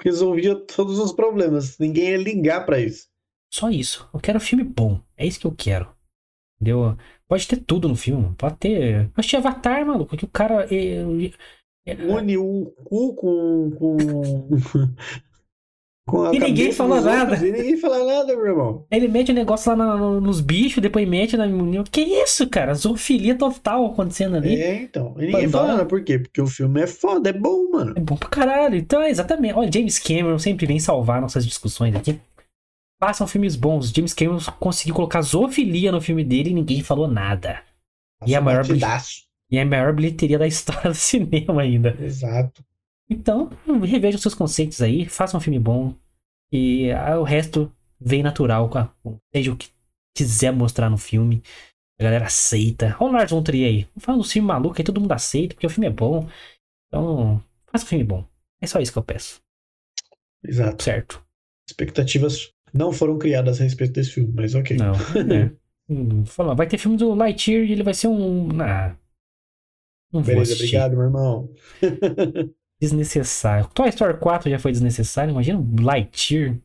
Resolvia 0.00 0.54
todos 0.54 0.98
os 0.98 1.12
problemas. 1.12 1.78
Ninguém 1.78 2.10
ia 2.10 2.16
ligar 2.16 2.64
para 2.66 2.80
isso. 2.80 3.08
Só 3.52 3.70
isso. 3.70 4.08
Eu 4.12 4.20
quero 4.20 4.38
um 4.38 4.40
filme 4.40 4.64
bom. 4.64 5.00
É 5.16 5.26
isso 5.26 5.40
que 5.40 5.46
eu 5.46 5.54
quero. 5.54 5.94
Entendeu? 6.60 6.96
Pode 7.32 7.48
ter 7.48 7.56
tudo 7.56 7.88
no 7.88 7.96
filme. 7.96 8.34
Pode 8.36 8.56
ter. 8.58 9.08
Pode 9.14 9.26
ter 9.26 9.36
Avatar, 9.38 9.86
maluco. 9.86 10.18
Que 10.18 10.24
o 10.26 10.28
cara. 10.28 10.66
É, 10.70 10.96
é, 11.86 11.94
Une 11.94 12.36
o 12.36 12.66
cu 12.84 13.14
com. 13.14 13.70
com... 13.70 13.96
E 16.34 16.38
ninguém 16.38 16.68
dos 16.68 16.78
nada. 16.78 17.20
outros 17.30 17.42
E 17.42 17.52
ninguém 17.52 17.76
fala 17.76 18.04
nada, 18.04 18.36
meu 18.36 18.44
irmão. 18.46 18.84
Ele 18.90 19.06
mete 19.06 19.30
o 19.30 19.34
negócio 19.34 19.70
lá 19.70 19.76
na- 19.76 19.96
no- 19.96 20.20
nos 20.20 20.40
bichos, 20.40 20.82
depois 20.82 21.08
mete 21.08 21.36
na. 21.36 21.46
Que 21.90 22.00
isso, 22.02 22.46
cara? 22.50 22.74
Zoofilia 22.74 23.36
total 23.36 23.86
acontecendo 23.86 24.36
ali. 24.36 24.56
É, 24.60 24.72
É, 24.72 24.82
então. 24.82 25.14
E 25.16 25.26
ninguém 25.26 25.48
fala 25.48 25.68
nada. 25.68 25.86
Por 25.86 26.02
quê? 26.02 26.18
Porque 26.18 26.42
o 26.42 26.46
filme 26.46 26.82
é 26.82 26.86
foda, 26.88 27.30
é 27.30 27.32
bom, 27.32 27.70
mano. 27.70 27.94
bom 28.00 28.16
pra 28.16 28.28
caralho. 28.28 28.74
Então, 28.76 29.00
é 29.00 29.10
exatamente. 29.10 29.54
Olha, 29.54 29.70
James 29.72 29.98
Cameron 30.00 30.38
sempre 30.40 30.66
vem 30.66 30.80
salvar 30.80 31.20
nossas 31.22 31.46
discussões 31.46 31.94
aqui. 31.94 32.18
Façam 33.02 33.26
filmes 33.26 33.56
bons. 33.56 33.90
James 33.90 34.14
Cameron 34.14 34.38
conseguiu 34.60 34.94
colocar 34.94 35.22
zoofilia 35.22 35.90
no 35.90 36.00
filme 36.00 36.22
dele 36.22 36.50
e 36.50 36.54
ninguém 36.54 36.82
falou 36.82 37.08
nada. 37.08 37.62
E 38.24 38.34
a 38.34 38.38
Passa 38.38 38.40
maior 38.40 38.66
batidaço. 38.66 39.22
E 39.50 39.58
é 39.58 39.62
a 39.62 39.66
maior 39.66 39.92
bilheteria 39.92 40.38
da 40.38 40.46
história 40.48 40.90
do 40.90 40.94
cinema 40.94 41.62
ainda. 41.62 41.96
Exato. 42.00 42.64
Então, 43.10 43.50
revejam 43.84 44.20
seus 44.20 44.34
conceitos 44.34 44.80
aí, 44.80 45.06
façam 45.06 45.38
um 45.38 45.40
filme 45.40 45.58
bom. 45.58 45.94
E 46.52 46.92
ah, 46.92 47.18
o 47.18 47.24
resto 47.24 47.72
vem 48.00 48.22
natural, 48.22 48.70
a- 48.76 48.90
seja 49.34 49.52
o 49.52 49.56
que 49.56 49.68
quiser 50.16 50.52
mostrar 50.52 50.88
no 50.88 50.96
filme. 50.96 51.42
A 52.00 52.04
galera 52.04 52.26
aceita. 52.26 52.96
Olha 53.00 53.10
o 53.10 53.12
Lars 53.14 53.30
von 53.30 53.42
Trier 53.42 53.68
aí. 53.68 53.88
Fala 53.98 54.18
um 54.18 54.24
filme 54.24 54.46
maluco 54.46 54.76
aí, 54.78 54.84
todo 54.84 55.00
mundo 55.00 55.12
aceita, 55.12 55.54
porque 55.54 55.66
o 55.66 55.70
filme 55.70 55.86
é 55.88 55.90
bom. 55.90 56.28
Então, 56.88 57.42
faça 57.72 57.84
um 57.84 57.88
filme 57.88 58.04
bom. 58.04 58.24
É 58.60 58.66
só 58.66 58.80
isso 58.80 58.92
que 58.92 58.98
eu 58.98 59.04
peço. 59.04 59.40
Exato. 60.44 60.82
Certo? 60.84 61.24
Expectativas 61.68 62.52
não 62.72 62.92
foram 62.92 63.18
criadas 63.18 63.60
a 63.60 63.64
respeito 63.64 63.92
desse 63.92 64.12
filme, 64.12 64.32
mas 64.34 64.54
ok. 64.54 64.76
Não. 64.76 64.92
É. 65.34 65.50
Hum, 65.88 66.24
Falar, 66.24 66.54
vai 66.54 66.66
ter 66.66 66.78
filme 66.78 66.96
do 66.96 67.12
Lightyear 67.12 67.64
e 67.64 67.72
ele 67.72 67.82
vai 67.82 67.92
ser 67.92 68.06
um. 68.08 68.48
Ah, 68.62 68.96
não 70.12 70.22
Beleza, 70.22 70.54
obrigado, 70.54 70.92
meu 70.92 71.02
irmão. 71.02 71.50
Desnecessário. 72.80 73.68
Toy 73.74 73.88
Story 73.88 74.18
4 74.18 74.50
já 74.50 74.58
foi 74.58 74.72
desnecessário. 74.72 75.32
Imagina 75.32 75.58
um 75.58 75.82
Lightyear. 75.82 76.58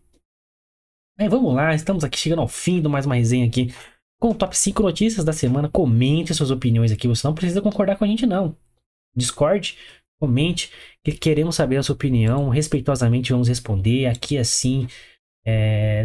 É, 1.20 1.28
vamos 1.28 1.54
lá, 1.54 1.74
estamos 1.74 2.04
aqui 2.04 2.18
chegando 2.18 2.42
ao 2.42 2.48
fim 2.48 2.82
do 2.82 2.90
mais 2.90 3.06
uma 3.06 3.16
resenha 3.16 3.46
aqui. 3.48 3.74
Com 4.20 4.30
o 4.32 4.36
top 4.36 4.58
5 4.58 4.82
notícias 4.82 5.24
da 5.26 5.34
semana. 5.34 5.70
Comente 5.70 6.34
suas 6.34 6.52
opiniões 6.52 6.92
aqui. 6.92 7.08
Você 7.08 7.26
não 7.26 7.34
precisa 7.36 7.62
concordar 7.62 7.98
com 7.98 8.04
a 8.04 8.08
gente, 8.08 8.26
não. 8.26 8.56
Discord, 9.16 9.78
comente. 10.20 10.72
Que 11.04 11.12
queremos 11.12 11.56
saber 11.56 11.78
a 11.78 11.84
sua 11.84 11.96
opinião. 11.96 12.50
Respeitosamente 12.50 13.32
vamos 13.32 13.48
responder. 13.48 14.08
Aqui 14.08 14.38
assim. 14.38 14.88
é, 14.88 14.88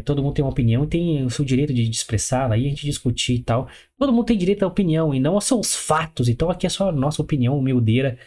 todo 0.05 0.23
mundo 0.23 0.35
tem 0.35 0.45
uma 0.45 0.51
opinião 0.51 0.85
e 0.85 0.87
tem 0.87 1.25
o 1.25 1.31
seu 1.31 1.45
direito 1.45 1.73
de 1.75 1.83
expressá-la 1.91 2.55
aí, 2.55 2.67
a 2.67 2.71
gente 2.71 2.87
discutir 2.87 3.35
e 3.35 3.43
tal. 3.43 3.69
Todo 3.99 4.13
mundo 4.13 4.27
tem 4.27 4.37
direito 4.37 4.63
à 4.63 4.69
opinião 4.69 5.15
e 5.15 5.21
não 5.21 5.41
são 5.41 5.61
os 5.61 5.75
fatos. 5.75 6.29
Então 6.29 6.51
aqui 6.51 6.67
é 6.67 6.71
só 6.71 6.89
a 6.89 6.93
nossa 6.93 7.21
opinião 7.23 7.59
humildeira 7.59 8.19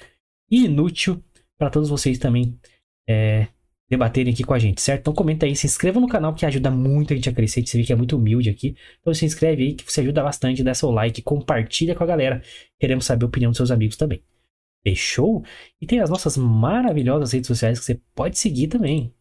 e 0.50 0.66
inútil 0.66 1.24
para 1.58 1.70
todos 1.70 1.90
vocês 1.90 2.18
também 2.18 2.60
é, 3.08 3.48
debaterem 3.90 4.34
aqui 4.34 4.44
com 4.44 4.54
a 4.54 4.60
gente, 4.60 4.82
certo? 4.82 5.02
Então 5.02 5.14
comenta 5.14 5.46
aí, 5.46 5.56
se 5.56 5.68
inscreva 5.68 6.00
no 6.00 6.08
canal 6.08 6.34
que 6.34 6.46
ajuda 6.46 6.72
muito 6.72 7.14
a 7.14 7.16
gente 7.16 7.30
a 7.30 7.34
crescer, 7.34 7.66
você 7.66 7.78
vê 7.78 7.84
que 7.84 7.94
é 7.94 7.96
muito 7.96 8.18
humilde 8.18 8.50
aqui. 8.50 8.76
Então 9.00 9.14
se 9.14 9.26
inscreve 9.26 9.64
aí 9.64 9.74
que 9.74 9.90
você 9.90 10.02
ajuda 10.02 10.24
bastante, 10.24 10.64
dá 10.64 10.74
seu 10.74 10.92
like, 10.92 11.22
compartilha 11.22 11.96
com 11.96 12.04
a 12.04 12.08
galera. 12.08 12.42
Queremos 12.80 13.06
saber 13.06 13.26
a 13.26 13.28
opinião 13.28 13.52
dos 13.52 13.58
seus 13.58 13.72
amigos 13.72 13.96
também. 13.96 14.22
Fechou? 14.84 15.44
E 15.82 15.88
tem 15.88 16.00
as 16.00 16.10
nossas 16.10 16.38
maravilhosas 16.38 17.32
redes 17.32 17.48
sociais 17.48 17.80
que 17.80 17.86
você 17.86 18.00
pode 18.14 18.38
seguir 18.38 18.68
também. 18.68 19.14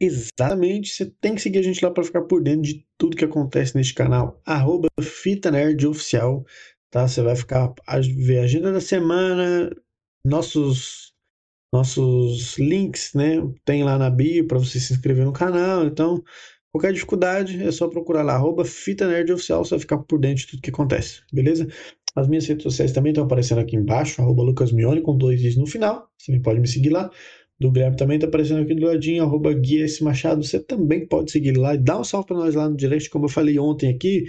Exatamente. 0.00 0.90
Você 0.92 1.06
tem 1.20 1.34
que 1.34 1.42
seguir 1.42 1.58
a 1.58 1.62
gente 1.62 1.84
lá 1.84 1.90
para 1.90 2.02
ficar 2.02 2.22
por 2.22 2.42
dentro 2.42 2.62
de 2.62 2.86
tudo 2.96 3.16
que 3.16 3.24
acontece 3.24 3.76
neste 3.76 3.94
canal. 3.94 4.40
Arroba 4.46 4.88
Fita 5.00 5.50
Nerd 5.50 5.86
Oficial. 5.86 6.44
Tá? 6.90 7.06
Você 7.06 7.22
vai 7.22 7.36
ficar 7.36 7.72
a 7.86 8.00
ver 8.00 8.40
a 8.40 8.44
agenda 8.44 8.72
da 8.72 8.80
semana, 8.80 9.70
nossos 10.24 11.10
nossos 11.72 12.58
links, 12.58 13.14
né? 13.14 13.36
Tem 13.64 13.84
lá 13.84 13.96
na 13.96 14.10
bio 14.10 14.46
para 14.46 14.58
você 14.58 14.80
se 14.80 14.92
inscrever 14.92 15.24
no 15.24 15.32
canal. 15.32 15.84
Então, 15.86 16.22
qualquer 16.72 16.92
dificuldade 16.92 17.62
é 17.62 17.70
só 17.70 17.88
procurar 17.88 18.22
lá, 18.22 18.34
arroba 18.34 18.64
Fita 18.64 19.06
Nerd 19.06 19.32
Oficial, 19.32 19.64
você 19.64 19.70
vai 19.70 19.78
ficar 19.78 19.98
por 19.98 20.18
dentro 20.18 20.44
de 20.44 20.46
tudo 20.48 20.62
que 20.62 20.70
acontece, 20.70 21.22
beleza? 21.32 21.68
As 22.16 22.26
minhas 22.26 22.46
redes 22.46 22.64
sociais 22.64 22.92
também 22.92 23.10
estão 23.12 23.24
aparecendo 23.24 23.60
aqui 23.60 23.76
embaixo, 23.76 24.20
arroba 24.20 24.42
Lucas 24.42 24.72
Mione, 24.72 25.00
com 25.00 25.16
dois 25.16 25.42
is 25.42 25.56
no 25.56 25.66
final. 25.66 26.10
Você 26.18 26.38
pode 26.40 26.58
me 26.58 26.66
seguir 26.66 26.90
lá. 26.90 27.08
Do 27.60 27.70
Guilherme 27.70 27.96
também 27.96 28.16
está 28.16 28.26
aparecendo 28.26 28.62
aqui 28.62 28.74
do 28.74 28.86
ladinho, 28.86 29.22
arroba 29.22 29.52
Guia 29.52 29.84
S. 29.84 30.02
Machado. 30.02 30.42
Você 30.42 30.58
também 30.58 31.06
pode 31.06 31.30
seguir 31.30 31.56
lá 31.56 31.74
e 31.74 31.78
dá 31.78 32.00
um 32.00 32.04
salve 32.04 32.28
para 32.28 32.38
nós 32.38 32.54
lá 32.54 32.68
no 32.68 32.76
direct, 32.76 33.10
como 33.10 33.26
eu 33.26 33.28
falei 33.28 33.58
ontem 33.58 33.90
aqui. 33.90 34.24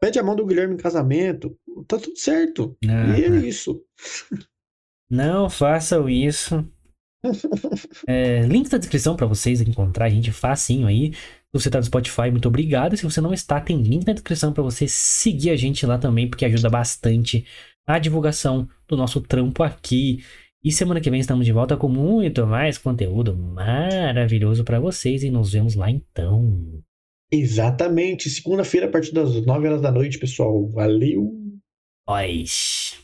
Pede 0.00 0.18
a 0.18 0.22
mão 0.22 0.34
do 0.34 0.46
Guilherme 0.46 0.74
em 0.74 0.78
casamento. 0.78 1.54
Tá 1.86 1.98
tudo 1.98 2.16
certo. 2.16 2.76
Ah, 2.88 3.18
E 3.18 3.24
é 3.24 3.28
isso. 3.46 3.82
Não 5.10 5.50
façam 5.50 6.08
isso. 6.08 6.64
É, 8.08 8.40
link 8.46 8.70
na 8.72 8.78
descrição 8.78 9.14
para 9.14 9.26
vocês 9.26 9.60
encontrar 9.60 10.06
a 10.06 10.08
gente 10.08 10.32
facinho 10.32 10.86
aí. 10.86 11.12
Se 11.12 11.52
você 11.52 11.68
tá 11.68 11.78
no 11.78 11.84
Spotify, 11.84 12.30
muito 12.30 12.48
obrigado. 12.48 12.96
Se 12.96 13.02
você 13.02 13.20
não 13.20 13.34
está, 13.34 13.60
tem 13.60 13.82
link 13.82 14.06
na 14.06 14.12
descrição 14.12 14.52
para 14.52 14.62
você 14.62 14.86
seguir 14.88 15.50
a 15.50 15.56
gente 15.56 15.84
lá 15.84 15.98
também, 15.98 16.28
porque 16.28 16.44
ajuda 16.44 16.70
bastante 16.70 17.44
a 17.86 17.98
divulgação 17.98 18.68
do 18.88 18.96
nosso 18.96 19.20
trampo 19.20 19.62
aqui. 19.62 20.24
E 20.62 20.70
semana 20.70 21.00
que 21.00 21.10
vem 21.10 21.20
estamos 21.20 21.46
de 21.46 21.52
volta 21.52 21.74
com 21.74 21.88
muito 21.88 22.46
mais 22.46 22.76
conteúdo 22.76 23.34
maravilhoso 23.34 24.62
para 24.62 24.78
vocês 24.78 25.22
e 25.22 25.30
nos 25.30 25.52
vemos 25.52 25.74
lá 25.74 25.90
então. 25.90 26.82
Exatamente. 27.32 28.28
Segunda-feira, 28.28 28.86
a 28.86 28.90
partir 28.90 29.14
das 29.14 29.42
9 29.46 29.68
horas 29.68 29.80
da 29.80 29.90
noite, 29.90 30.18
pessoal. 30.18 30.68
Valeu! 30.68 31.32
Nós. 32.06 32.98